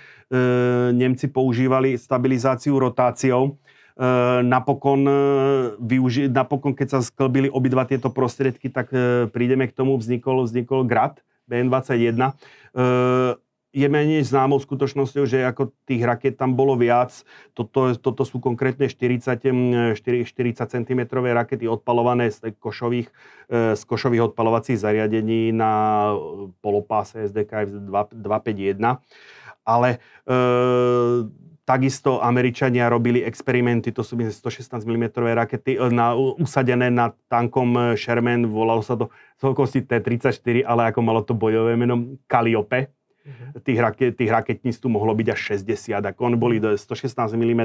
Nemci 0.90 1.30
používali 1.30 1.94
stabilizáciu 1.94 2.74
rotáciou, 2.74 3.54
e, 3.54 4.02
napokon, 4.42 5.06
e, 5.06 5.14
využi- 5.78 6.26
napokon, 6.26 6.74
keď 6.74 6.98
sa 6.98 7.00
sklbili 7.06 7.46
obidva 7.46 7.86
tieto 7.86 8.10
prostriedky, 8.10 8.66
tak 8.66 8.90
e, 8.90 9.30
prídeme 9.30 9.70
k 9.70 9.74
tomu, 9.78 9.94
vznikol, 9.94 10.42
vznikol 10.42 10.82
Grad 10.82 11.22
BN-21. 11.46 12.34
E, 13.74 13.80
je 13.82 13.86
menej 13.90 14.22
známou 14.22 14.62
skutočnosťou, 14.62 15.26
že 15.26 15.42
ako 15.42 15.74
tých 15.84 16.06
raket 16.06 16.38
tam 16.38 16.54
bolo 16.54 16.78
viac. 16.78 17.10
Toto, 17.58 17.90
toto 17.98 18.22
sú 18.22 18.38
konkrétne 18.38 18.86
40, 18.86 19.98
40 19.98 20.24
cm 20.62 21.00
rakety 21.10 21.66
odpalované 21.66 22.30
z 22.30 22.54
košových, 22.54 23.10
e, 23.50 23.74
z 23.74 23.82
košových 23.82 24.30
odpalovacích 24.30 24.78
zariadení 24.78 25.50
na 25.50 26.14
polopáse 26.62 27.26
SDK 27.26 27.66
251. 27.90 29.02
Ale 29.66 29.98
e, 30.24 30.32
Takisto 31.64 32.20
Američania 32.20 32.92
robili 32.92 33.24
experimenty, 33.24 33.88
to 33.88 34.04
sú 34.04 34.20
116 34.20 34.84
mm 34.84 35.16
rakety, 35.16 35.80
e, 35.80 35.88
na, 35.88 36.12
usadené 36.14 36.92
nad 36.92 37.16
tankom 37.26 37.96
Sherman, 37.96 38.44
volalo 38.52 38.84
sa 38.84 39.00
to 39.00 39.08
z 39.40 39.88
T-34, 39.88 40.60
ale 40.60 40.92
ako 40.92 41.00
malo 41.00 41.24
to 41.24 41.32
bojové 41.32 41.72
meno 41.80 42.20
Calliope. 42.28 42.92
Tých, 43.64 43.78
raket, 43.80 44.20
tých 44.20 44.28
raketníc 44.28 44.76
tu 44.76 44.92
mohlo 44.92 45.16
byť 45.16 45.28
až 45.32 45.40
60, 45.56 45.96
ako 45.96 46.20
oni 46.28 46.36
boli 46.36 46.56
116 46.60 47.16
mm 47.16 47.62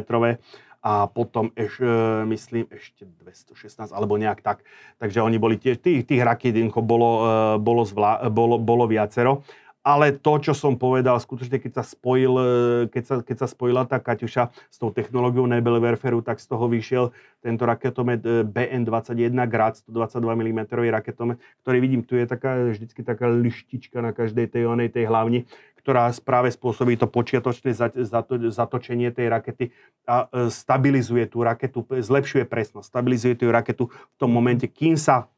a 0.80 1.12
potom 1.12 1.52
eš, 1.60 1.84
e, 1.84 2.24
myslím 2.32 2.72
ešte 2.72 3.04
216 3.20 3.92
alebo 3.92 4.16
nejak 4.16 4.40
tak. 4.40 4.64
Takže 5.04 5.20
oni 5.20 5.36
boli 5.36 5.60
tiež, 5.60 5.84
tých, 5.84 6.08
tých 6.08 6.24
raket 6.24 6.56
bolo, 6.80 7.12
e, 7.20 7.60
bolo, 7.60 7.84
zvlá, 7.84 8.32
bolo, 8.32 8.56
bolo 8.56 8.88
viacero 8.88 9.44
ale 9.80 10.12
to, 10.12 10.34
čo 10.44 10.52
som 10.52 10.76
povedal, 10.76 11.16
skutočne 11.16 11.56
keď 11.56 11.80
sa, 11.80 11.84
spojil, 11.88 12.34
e, 12.36 12.48
keď 12.92 13.04
sa, 13.08 13.16
keď 13.24 13.38
sa 13.40 13.48
spojila 13.48 13.88
tá 13.88 13.96
Kaťuša 13.98 14.52
s 14.52 14.78
tou 14.78 14.92
technológiou 14.92 15.48
Nebelwerferu, 15.48 16.20
tak 16.20 16.44
z 16.44 16.52
toho 16.52 16.68
vyšiel 16.68 17.16
tento 17.40 17.64
raketomet 17.64 18.20
e, 18.22 18.44
BN-21 18.44 19.32
Grad 19.48 19.80
122 19.88 20.20
mm 20.20 20.62
raketomet, 20.92 21.40
ktorý 21.64 21.78
vidím, 21.80 22.02
tu 22.04 22.20
je 22.20 22.28
taká, 22.28 22.76
vždycky 22.76 23.02
taká 23.08 23.32
lištička 23.32 24.04
na 24.04 24.12
každej 24.12 24.52
tej 24.52 24.68
onej 24.68 24.92
tej 24.92 25.08
hlavni, 25.08 25.48
ktorá 25.80 26.12
práve 26.22 26.52
spôsobí 26.52 27.00
to 27.00 27.08
počiatočné 27.08 27.72
zatočenie 28.52 29.16
tej 29.16 29.32
rakety 29.32 29.66
a 30.04 30.28
e, 30.28 30.52
stabilizuje 30.52 31.24
tú 31.32 31.40
raketu, 31.42 31.88
zlepšuje 31.88 32.44
presnosť, 32.44 32.92
stabilizuje 32.92 33.34
tú 33.40 33.48
raketu 33.48 33.88
v 33.88 34.16
tom 34.20 34.28
momente, 34.28 34.68
kým 34.68 35.00
sa 35.00 35.32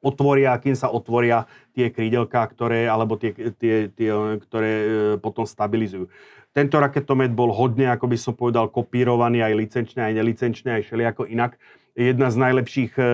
otvoria, 0.00 0.56
kým 0.56 0.76
sa 0.76 0.88
otvoria 0.88 1.44
tie 1.76 1.92
krídelka, 1.92 2.44
ktoré, 2.48 2.88
alebo 2.88 3.20
tie, 3.20 3.32
tie, 3.32 3.88
tie, 3.92 4.10
ktoré 4.40 4.72
e, 4.72 4.86
potom 5.20 5.44
stabilizujú. 5.44 6.08
Tento 6.50 6.82
raketomet 6.82 7.30
bol 7.30 7.54
hodne, 7.54 7.86
ako 7.94 8.10
by 8.10 8.18
som 8.18 8.34
povedal, 8.34 8.72
kopírovaný 8.72 9.44
aj 9.44 9.54
licenčne, 9.54 10.02
aj 10.02 10.14
nelicenčne, 10.18 10.70
aj 10.80 10.82
všelijako 10.88 11.30
inak. 11.30 11.60
Jedna 11.94 12.32
z 12.32 12.36
najlepších 12.40 12.92
e, 12.98 13.04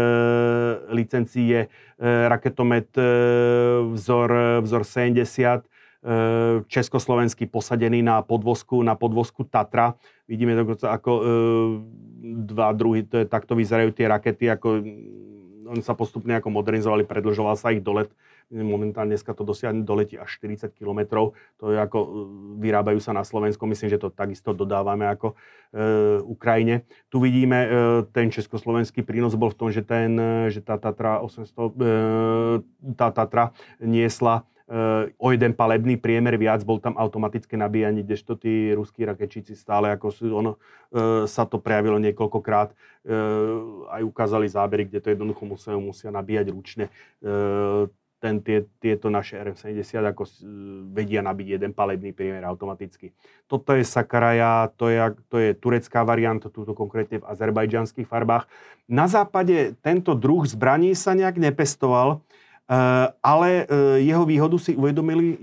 licencií 0.95 1.45
je 1.53 1.63
e, 1.67 1.69
raketomet 2.33 2.89
e, 2.97 3.05
vzor, 3.93 4.63
vzor 4.65 4.83
70, 4.87 5.69
československý 6.71 7.51
posadený 7.51 7.99
na 7.99 8.23
podvozku, 8.23 8.79
na 8.79 8.95
podvozku 8.95 9.43
Tatra. 9.43 9.99
Vidíme 10.31 10.55
dokonca 10.55 10.95
ako 10.95 11.11
e, 11.19 11.23
dva 12.47 12.71
druhy, 12.75 13.07
to 13.07 13.23
je, 13.23 13.27
takto 13.27 13.55
vyzerajú 13.55 13.91
tie 13.95 14.07
rakety, 14.11 14.51
ako 14.51 14.83
oni 15.67 15.83
sa 15.83 15.99
postupne 15.99 16.33
ako 16.39 16.49
modernizovali, 16.49 17.05
predlžoval 17.05 17.59
sa 17.59 17.75
ich 17.75 17.83
dolet. 17.83 18.09
Momentálne 18.47 19.15
dneska 19.15 19.35
to 19.35 19.43
dosiahne 19.43 19.83
doletí 19.83 20.15
až 20.15 20.39
40 20.39 20.71
km. 20.71 21.31
To 21.59 21.75
je 21.75 21.79
ako, 21.83 21.99
vyrábajú 22.63 23.03
sa 23.03 23.11
na 23.11 23.27
Slovensku, 23.27 23.67
myslím, 23.67 23.91
že 23.91 23.99
to 23.99 24.15
takisto 24.15 24.55
dodávame 24.55 25.11
ako 25.11 25.35
e, 25.35 25.37
Ukrajine. 26.23 26.87
Tu 27.11 27.19
vidíme, 27.19 27.59
e, 27.59 27.69
ten 28.15 28.31
československý 28.31 29.03
prínos 29.03 29.35
bol 29.35 29.51
v 29.51 29.59
tom, 29.59 29.69
že, 29.75 29.83
ten, 29.83 30.15
že 30.47 30.63
tá 30.63 30.79
Tatra 30.79 31.19
800, 31.27 31.51
e, 31.51 31.95
tá 32.95 33.11
Tatra 33.11 33.51
niesla 33.83 34.47
o 35.19 35.27
jeden 35.31 35.55
palebný 35.55 35.95
priemer 35.95 36.35
viac, 36.35 36.67
bol 36.67 36.83
tam 36.83 36.99
automatické 36.99 37.55
nabíjanie, 37.55 38.03
kdežto 38.03 38.35
tí 38.35 38.75
ruskí 38.75 39.07
rakečíci 39.07 39.55
stále, 39.55 39.95
ako 39.95 40.07
sú, 40.11 40.27
ono, 40.35 40.59
eh, 40.91 41.23
sa 41.31 41.47
to 41.47 41.63
prejavilo 41.63 42.03
niekoľkokrát, 42.03 42.75
eh, 42.75 43.15
aj 43.95 44.03
ukázali 44.03 44.51
zábery, 44.51 44.91
kde 44.91 44.99
to 44.99 45.15
jednoducho 45.15 45.47
musia, 45.47 45.79
musia 45.79 46.11
nabíjať 46.11 46.47
ručne. 46.51 46.91
Ten, 48.17 48.41
tie, 48.41 48.65
tieto 48.81 49.13
naše 49.13 49.37
RM70 49.37 50.01
ako 50.01 50.25
vedia 50.89 51.21
nabiť 51.21 51.61
jeden 51.61 51.77
palebný 51.77 52.17
priemer 52.17 52.49
automaticky. 52.49 53.13
Toto 53.45 53.77
je 53.77 53.85
Sakaraja, 53.85 54.73
to 54.73 54.89
je, 54.89 54.99
to 55.29 55.37
je 55.37 55.53
turecká 55.53 56.01
varianta, 56.01 56.49
túto 56.49 56.73
konkrétne 56.73 57.21
v 57.21 57.29
azerbajdžanských 57.29 58.09
farbách. 58.09 58.49
Na 58.89 59.05
západe 59.05 59.77
tento 59.85 60.17
druh 60.17 60.49
zbraní 60.49 60.97
sa 60.97 61.13
nejak 61.13 61.37
nepestoval, 61.37 62.25
Eh, 62.25 62.46
ale 63.23 63.51
eh, 63.63 63.67
jeho 64.03 64.25
výhodu 64.27 64.59
si 64.59 64.75
uvedomili 64.75 65.39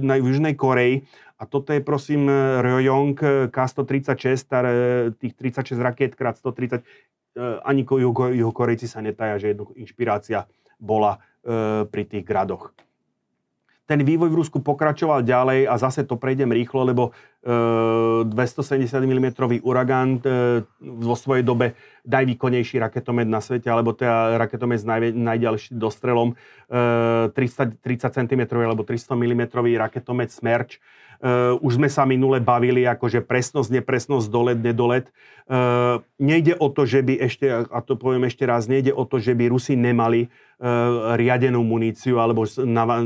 na 0.00 0.16
Južnej 0.16 0.56
Koreji 0.56 1.04
a 1.36 1.44
toto 1.44 1.72
je 1.72 1.84
prosím 1.84 2.28
eh, 2.28 2.62
Ryojong 2.64 3.16
K-136, 3.52 4.48
tých 5.20 5.34
36 5.36 5.76
rakiet 5.76 6.12
krát 6.16 6.36
130, 6.36 6.80
ani 7.64 7.86
juho 7.86 8.52
Korejci 8.52 8.90
sa 8.90 8.98
netaja, 8.98 9.38
že 9.38 9.54
jednoducho 9.54 9.78
inšpirácia 9.78 10.50
bola 10.82 11.22
pri 11.86 12.02
tých 12.04 12.26
gradoch 12.26 12.74
ten 13.90 14.06
vývoj 14.06 14.30
v 14.30 14.38
Rusku 14.38 14.62
pokračoval 14.62 15.26
ďalej 15.26 15.66
a 15.66 15.74
zase 15.74 16.06
to 16.06 16.14
prejdem 16.14 16.54
rýchlo, 16.54 16.86
lebo 16.86 17.10
e, 17.42 18.22
270 18.22 18.86
mm 18.86 19.26
uragán 19.66 20.22
e, 20.22 20.62
vo 20.78 21.18
svojej 21.18 21.42
dobe 21.42 21.74
najvýkonnejší 22.06 22.78
raketomet 22.78 23.26
na 23.26 23.42
svete, 23.42 23.66
alebo 23.66 23.90
teda 23.90 24.38
raketomet 24.38 24.78
s 24.78 24.86
naj, 24.86 25.10
najďalším 25.10 25.74
dostrelom 25.74 26.38
e, 26.70 27.34
30, 27.34 27.82
30 27.82 28.14
cm 28.14 28.42
alebo 28.62 28.86
300 28.86 29.10
mm 29.18 29.42
raketomet 29.58 30.30
Smerč. 30.30 30.78
Uh, 31.20 31.60
už 31.60 31.76
sme 31.76 31.92
sa 31.92 32.08
minule 32.08 32.40
bavili, 32.40 32.88
akože 32.88 33.20
presnosť, 33.20 33.68
nepresnosť, 33.76 34.26
dolet, 34.32 34.56
nedolet. 34.56 35.04
Uh, 35.44 36.00
nejde 36.16 36.56
o 36.56 36.72
to, 36.72 36.88
že 36.88 37.04
by 37.04 37.20
ešte, 37.20 37.44
a 37.44 37.78
to 37.84 38.00
poviem 38.00 38.24
ešte 38.24 38.48
raz, 38.48 38.64
nejde 38.64 38.96
o 38.96 39.04
to, 39.04 39.20
že 39.20 39.36
by 39.36 39.52
Rusi 39.52 39.76
nemali 39.76 40.32
uh, 40.32 41.12
riadenú 41.20 41.60
muníciu 41.60 42.16
alebo 42.24 42.48
nava, 42.64 43.04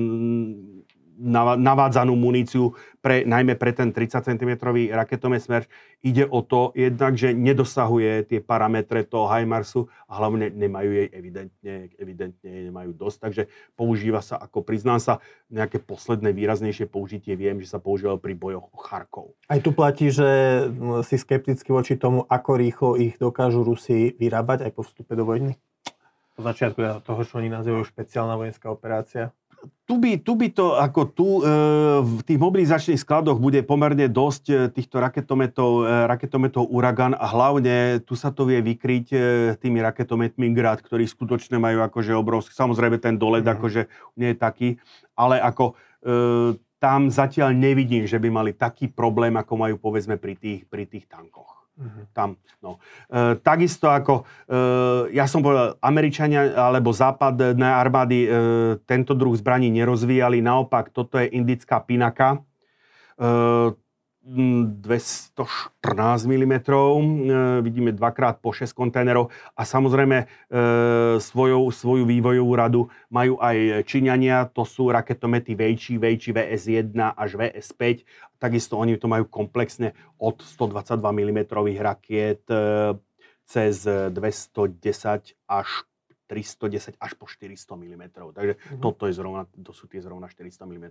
navádzanú 1.60 2.14
muníciu, 2.18 2.74
pre, 3.04 3.20
najmä 3.28 3.60
pre 3.60 3.76
ten 3.76 3.92
30 3.92 4.32
cm 4.32 4.52
raketomet 4.88 5.44
Smerč. 5.44 5.68
Ide 6.00 6.24
o 6.24 6.40
to 6.40 6.72
jednak, 6.72 7.20
že 7.20 7.36
nedosahuje 7.36 8.24
tie 8.24 8.40
parametre 8.40 9.04
toho 9.04 9.28
HIMARSu 9.28 9.92
a 10.08 10.12
hlavne 10.16 10.48
nemajú 10.48 10.90
jej 10.90 11.08
evidentne, 11.12 11.74
evidentne 12.00 12.48
nemajú 12.72 12.96
dosť. 12.96 13.16
Takže 13.28 13.42
používa 13.76 14.24
sa, 14.24 14.40
ako 14.40 14.64
priznám 14.64 15.04
sa, 15.04 15.20
nejaké 15.52 15.84
posledné 15.84 16.32
výraznejšie 16.32 16.88
použitie 16.88 17.36
viem, 17.36 17.60
že 17.60 17.68
sa 17.68 17.76
používalo 17.76 18.16
pri 18.16 18.32
bojoch 18.32 18.72
o 18.72 18.78
Charkov. 18.80 19.36
Aj 19.52 19.60
tu 19.60 19.76
platí, 19.76 20.08
že 20.08 20.24
si 21.04 21.20
skepticky 21.20 21.70
voči 21.76 22.00
tomu, 22.00 22.24
ako 22.24 22.56
rýchlo 22.56 22.90
ich 22.96 23.20
dokážu 23.20 23.62
Rusi 23.62 24.16
vyrábať 24.16 24.64
aj 24.64 24.72
po 24.72 24.80
vstupe 24.80 25.12
do 25.12 25.28
vojny? 25.28 25.60
Po 26.34 26.42
začiatku 26.42 27.06
toho, 27.06 27.20
čo 27.22 27.38
oni 27.38 27.46
nazývajú 27.46 27.84
špeciálna 27.86 28.34
vojenská 28.34 28.66
operácia? 28.66 29.30
Tu 29.84 30.00
by, 30.00 30.16
tu 30.16 30.32
by 30.32 30.48
to, 30.48 30.80
ako 30.80 31.00
tu 31.12 31.28
e, 31.38 31.42
v 32.00 32.22
tých 32.24 32.40
mobilizačných 32.40 33.00
skladoch 33.00 33.36
bude 33.36 33.60
pomerne 33.68 34.08
dosť 34.08 34.44
e, 34.48 34.54
týchto 34.72 34.96
raketometov, 34.96 35.84
e, 35.84 36.08
raketometov 36.08 36.72
Uragan 36.72 37.12
a 37.12 37.28
hlavne 37.28 38.00
tu 38.00 38.16
sa 38.16 38.32
to 38.32 38.48
vie 38.48 38.64
vykryť 38.64 39.06
tými 39.60 39.84
raketometmi 39.84 40.56
Grad, 40.56 40.80
ktorí 40.80 41.04
skutočne 41.04 41.60
majú 41.60 41.84
akože 41.84 42.16
obrovský, 42.16 42.56
samozrejme 42.56 42.96
ten 42.96 43.20
dolet 43.20 43.44
mm. 43.44 43.52
akože 43.60 43.82
nie 44.16 44.32
je 44.32 44.38
taký, 44.40 44.68
ale 45.14 45.40
ako 45.40 45.76
tam 46.76 47.08
zatiaľ 47.08 47.56
nevidím, 47.56 48.04
že 48.04 48.20
by 48.20 48.28
mali 48.28 48.52
taký 48.52 48.92
problém, 48.92 49.32
ako 49.40 49.56
majú 49.56 49.76
povedzme 49.80 50.20
pri 50.20 50.36
tých, 50.36 50.68
pri 50.68 50.84
tých 50.84 51.08
tankoch. 51.08 51.63
Mm-hmm. 51.74 52.04
Tam, 52.14 52.38
no. 52.62 52.78
E, 53.10 53.34
takisto 53.42 53.90
ako, 53.90 54.22
e, 54.46 54.54
ja 55.10 55.26
som 55.26 55.42
povedal, 55.42 55.74
Američania 55.82 56.54
alebo 56.54 56.94
západné 56.94 57.66
armády 57.66 58.18
e, 58.24 58.28
tento 58.86 59.10
druh 59.18 59.34
zbraní 59.34 59.74
nerozvíjali, 59.74 60.38
naopak 60.38 60.94
toto 60.94 61.18
je 61.18 61.34
indická 61.34 61.82
pinaka. 61.82 62.38
E, 63.18 63.26
214 64.24 65.36
mm, 66.24 66.54
e, 66.56 66.60
vidíme 67.60 67.92
dvakrát 67.92 68.40
po 68.40 68.56
6 68.56 68.72
kontajnerov 68.72 69.28
a 69.52 69.68
samozrejme 69.68 70.24
e, 70.24 70.26
svojou, 71.20 71.68
svoju 71.68 72.08
vývojovú 72.08 72.52
radu 72.56 72.80
majú 73.12 73.36
aj 73.36 73.84
Číňania, 73.84 74.48
to 74.48 74.64
sú 74.64 74.88
raketomety 74.88 75.52
Vejči, 75.52 76.00
Vejči 76.00 76.32
VS1 76.32 76.96
až 76.96 77.36
VS5, 77.36 78.08
takisto 78.40 78.80
oni 78.80 78.96
to 78.96 79.12
majú 79.12 79.28
komplexne 79.28 79.92
od 80.16 80.40
122 80.40 81.04
mm 81.04 81.40
rakiet 81.84 82.48
e, 82.48 82.96
cez 83.44 83.84
210 83.84 85.36
až 85.44 85.68
310 86.34 86.98
až 86.98 87.12
po 87.14 87.30
400 87.30 87.54
mm. 87.78 88.04
Takže 88.34 88.54
mm-hmm. 88.58 88.82
toto 88.82 89.06
je 89.06 89.14
zrovna, 89.14 89.46
to 89.54 89.70
sú 89.70 89.86
tie 89.86 90.02
zrovna 90.02 90.26
400 90.26 90.66
mm. 90.66 90.86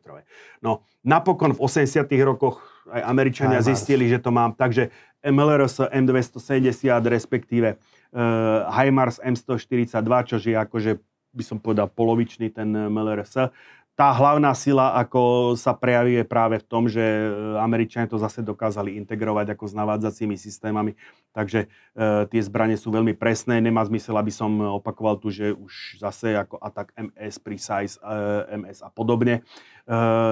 No, 0.63 0.87
napokon 1.03 1.51
v 1.51 1.59
80 1.59 2.07
rokoch 2.23 2.63
aj 2.87 3.03
Američania 3.03 3.59
HIMARS. 3.59 3.75
zistili, 3.75 4.07
že 4.07 4.23
to 4.23 4.31
mám, 4.31 4.55
takže 4.55 4.87
MLRS 5.19 5.91
M270, 5.91 6.71
respektíve 7.11 7.75
uh, 7.75 8.71
HIMARS 8.71 9.19
M142, 9.19 10.11
čo 10.31 10.35
je 10.39 10.55
akože 10.55 10.91
by 11.33 11.43
som 11.43 11.57
povedal 11.57 11.89
polovičný 11.89 12.53
ten 12.53 12.69
MLRS 12.69 13.49
tá 13.93 14.09
hlavná 14.09 14.49
sila, 14.57 14.97
ako 14.97 15.53
sa 15.53 15.77
prejaví, 15.77 16.17
je 16.17 16.25
práve 16.25 16.57
v 16.57 16.65
tom, 16.65 16.89
že 16.89 17.01
e, 17.01 17.29
Američania 17.61 18.09
to 18.09 18.17
zase 18.17 18.41
dokázali 18.41 18.97
integrovať 18.97 19.53
ako 19.53 19.69
s 19.69 19.73
navádzacími 19.77 20.33
systémami. 20.33 20.97
Takže 21.29 21.69
e, 21.69 22.25
tie 22.25 22.41
zbranie 22.41 22.73
sú 22.73 22.89
veľmi 22.89 23.13
presné. 23.13 23.61
Nemá 23.61 23.85
zmysel, 23.85 24.17
aby 24.17 24.33
som 24.33 24.49
opakoval 24.81 25.21
tu, 25.21 25.29
že 25.29 25.53
už 25.53 26.01
zase 26.01 26.33
ako 26.33 26.57
atak 26.57 26.89
MS, 26.97 27.37
Precise, 27.37 28.01
e, 28.01 28.57
MS 28.57 28.81
a 28.81 28.89
podobne. 28.89 29.45
E, 29.85 29.91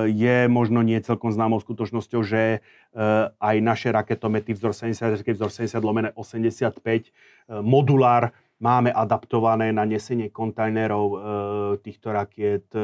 je 0.09 0.49
možno 0.49 0.81
nie 0.81 0.97
celkom 0.97 1.29
známou 1.29 1.61
skutočnosťou, 1.61 2.21
že 2.25 2.41
e, 2.57 2.59
aj 3.29 3.55
naše 3.61 3.93
raketomety 3.93 4.57
vzor 4.57 4.73
70, 4.73 5.21
vzor 5.21 5.53
70 5.53 5.77
lomené 5.85 6.09
85, 6.17 6.81
e, 6.81 7.09
modulár 7.61 8.33
Máme 8.61 8.93
adaptované 8.93 9.73
na 9.73 9.89
nesenie 9.89 10.29
kontajnerov 10.29 11.05
e, 11.09 11.17
týchto 11.81 12.13
rakiet 12.13 12.69
e, 12.77 12.81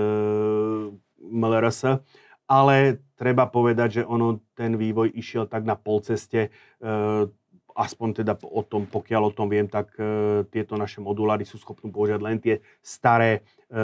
MLRS, 1.21 2.01
ale 2.49 3.05
treba 3.13 3.45
povedať, 3.45 4.01
že 4.01 4.03
ono, 4.09 4.41
ten 4.57 4.73
vývoj 4.73 5.13
išiel 5.13 5.45
tak 5.45 5.69
na 5.69 5.77
polceste. 5.77 6.49
E, 6.49 6.89
aspoň 7.77 8.25
teda 8.25 8.33
o 8.41 8.65
tom, 8.65 8.89
pokiaľ 8.89 9.21
o 9.29 9.35
tom 9.37 9.45
viem, 9.45 9.69
tak 9.69 9.93
e, 10.01 10.41
tieto 10.49 10.73
naše 10.73 10.97
moduláry 10.97 11.45
sú 11.45 11.61
schopné 11.61 11.93
použiť 11.93 12.17
len 12.17 12.41
tie 12.41 12.65
staré 12.81 13.45
e, 13.69 13.79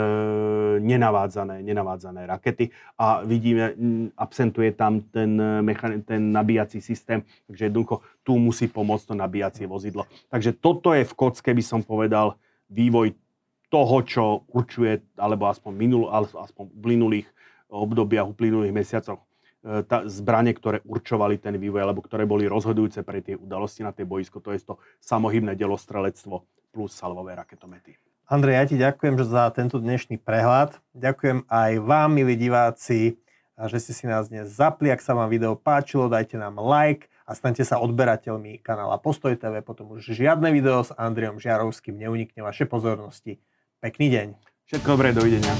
nenavádzané, 0.82 1.62
nenavádzané 1.62 2.26
rakety 2.26 2.74
a 2.98 3.22
vidíme, 3.22 3.78
absentuje 4.18 4.74
tam 4.74 5.06
ten, 5.14 5.38
mechan- 5.62 6.02
ten 6.02 6.34
nabíjací 6.34 6.82
systém, 6.82 7.22
takže 7.46 7.70
jednoducho 7.70 8.02
tu 8.26 8.34
musí 8.34 8.66
pomôcť 8.66 9.04
to 9.06 9.14
nabíjacie 9.14 9.64
vozidlo. 9.70 10.10
Takže 10.26 10.58
toto 10.58 10.90
je 10.90 11.06
v 11.06 11.14
kocke, 11.14 11.54
by 11.54 11.62
som 11.62 11.80
povedal, 11.86 12.34
vývoj 12.66 13.14
toho, 13.70 13.96
čo 14.02 14.24
určuje, 14.50 15.00
alebo 15.14 15.46
aspoň, 15.46 15.72
minul, 15.72 16.10
aspoň 16.12 16.64
v 16.74 16.84
minulých 16.98 17.26
obdobiach, 17.70 18.26
uplynulých 18.26 18.74
mesiacoch 18.74 19.18
E, 19.18 19.23
tá, 19.64 20.04
zbranie, 20.04 20.52
ktoré 20.52 20.84
určovali 20.84 21.40
ten 21.40 21.56
vývoj, 21.56 21.80
alebo 21.88 22.04
ktoré 22.04 22.28
boli 22.28 22.44
rozhodujúce 22.44 23.00
pre 23.00 23.24
tie 23.24 23.34
udalosti 23.34 23.80
na 23.80 23.96
tej 23.96 24.04
boisko, 24.04 24.44
to 24.44 24.52
je 24.52 24.60
to 24.60 24.76
samohybné 25.00 25.56
delostrelectvo 25.56 26.44
plus 26.68 26.92
salvové 26.92 27.32
raketomety. 27.32 27.96
Andrej, 28.24 28.54
ja 28.56 28.64
ti 28.64 28.76
ďakujem 28.80 29.14
za 29.20 29.52
tento 29.52 29.76
dnešný 29.76 30.16
prehľad. 30.20 30.80
Ďakujem 30.96 31.44
aj 31.44 31.72
vám, 31.84 32.08
milí 32.08 32.40
diváci, 32.40 33.20
že 33.54 33.78
ste 33.80 33.92
si 33.92 34.04
nás 34.08 34.32
dnes 34.32 34.48
zapli. 34.48 34.88
Ak 34.88 35.04
sa 35.04 35.12
vám 35.12 35.28
video 35.28 35.54
páčilo, 35.54 36.08
dajte 36.08 36.40
nám 36.40 36.56
like 36.56 37.12
a 37.28 37.36
staňte 37.36 37.68
sa 37.68 37.80
odberateľmi 37.84 38.64
kanála 38.64 38.96
Postoj 39.00 39.36
TV. 39.36 39.60
Potom 39.60 39.92
už 39.92 40.08
žiadne 40.12 40.50
video 40.56 40.80
s 40.80 40.92
Andriom 40.96 41.36
Žiarovským 41.36 42.00
neunikne 42.00 42.40
vaše 42.40 42.64
pozornosti. 42.64 43.40
Pekný 43.84 44.08
deň. 44.08 44.28
Všetko 44.72 44.88
dobré, 44.96 45.12
dovidenia. 45.12 45.52